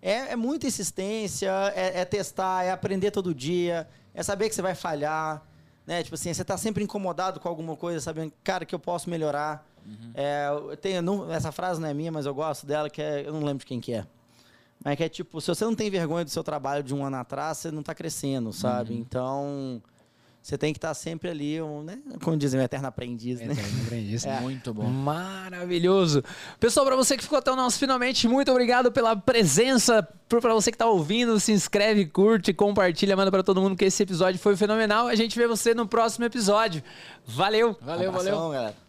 é, 0.07 0.31
é 0.31 0.35
muita 0.35 0.67
insistência, 0.67 1.51
é, 1.75 2.01
é 2.01 2.05
testar, 2.05 2.63
é 2.63 2.71
aprender 2.71 3.11
todo 3.11 3.33
dia, 3.33 3.87
é 4.13 4.21
saber 4.23 4.49
que 4.49 4.55
você 4.55 4.61
vai 4.61 4.75
falhar, 4.75 5.41
né? 5.85 6.03
Tipo 6.03 6.15
assim, 6.15 6.33
você 6.33 6.43
tá 6.43 6.57
sempre 6.57 6.83
incomodado 6.83 7.39
com 7.39 7.47
alguma 7.49 7.75
coisa, 7.75 7.99
sabendo, 7.99 8.31
cara, 8.43 8.65
que 8.65 8.73
eu 8.75 8.79
posso 8.79 9.09
melhorar. 9.09 9.65
É, 10.15 10.47
eu 10.49 10.75
tenho, 10.77 11.01
não- 11.01 11.31
essa 11.31 11.51
frase 11.51 11.79
não 11.79 11.87
é 11.87 11.93
minha, 11.93 12.11
mas 12.11 12.25
eu 12.25 12.33
gosto 12.33 12.65
dela, 12.65 12.89
que 12.89 13.01
é, 13.01 13.27
eu 13.27 13.33
não 13.33 13.41
lembro 13.41 13.59
de 13.59 13.65
quem 13.65 13.79
que 13.79 13.93
é. 13.93 14.05
Mas 14.83 14.97
que 14.97 15.03
é 15.03 15.09
tipo, 15.09 15.39
se 15.41 15.47
você 15.47 15.63
não 15.65 15.75
tem 15.75 15.89
vergonha 15.89 16.23
do 16.25 16.29
seu 16.31 16.43
trabalho 16.43 16.83
de 16.83 16.93
um 16.93 17.03
ano 17.05 17.15
atrás, 17.17 17.57
você 17.59 17.71
não 17.71 17.81
tá 17.83 17.93
crescendo, 17.95 18.51
sabe? 18.51 18.93
Então, 18.95 19.81
você 20.45 20.59
tem 20.59 20.71
que 20.71 20.77
estar 20.77 20.93
sempre 20.93 21.27
ali, 21.27 21.59
um, 21.59 21.81
né? 21.81 21.97
Como 22.21 22.37
dizem, 22.37 22.59
um 22.59 22.63
eterno 22.63 22.87
aprendiz, 22.87 23.41
né? 23.41 23.55
Isso. 23.97 24.29
Muito 24.43 24.71
bom. 24.75 24.83
Maravilhoso. 24.83 26.23
Pessoal, 26.59 26.85
para 26.85 26.95
você 26.95 27.17
que 27.17 27.23
ficou 27.23 27.39
até 27.39 27.51
o 27.51 27.55
nosso 27.55 27.79
finalmente, 27.79 28.27
muito 28.27 28.51
obrigado 28.51 28.91
pela 28.91 29.15
presença. 29.15 30.07
Para 30.29 30.53
você 30.53 30.71
que 30.71 30.77
tá 30.77 30.85
ouvindo, 30.85 31.39
se 31.39 31.51
inscreve, 31.51 32.05
curte, 32.05 32.53
compartilha, 32.53 33.17
manda 33.17 33.31
para 33.31 33.41
todo 33.41 33.59
mundo 33.59 33.75
que 33.75 33.85
esse 33.85 34.03
episódio 34.03 34.39
foi 34.39 34.55
fenomenal. 34.55 35.07
A 35.07 35.15
gente 35.15 35.35
vê 35.35 35.47
você 35.47 35.73
no 35.73 35.87
próximo 35.87 36.25
episódio. 36.25 36.83
Valeu. 37.25 37.75
Valeu, 37.81 38.09
Abração, 38.09 38.37
valeu. 38.37 38.51
galera. 38.51 38.84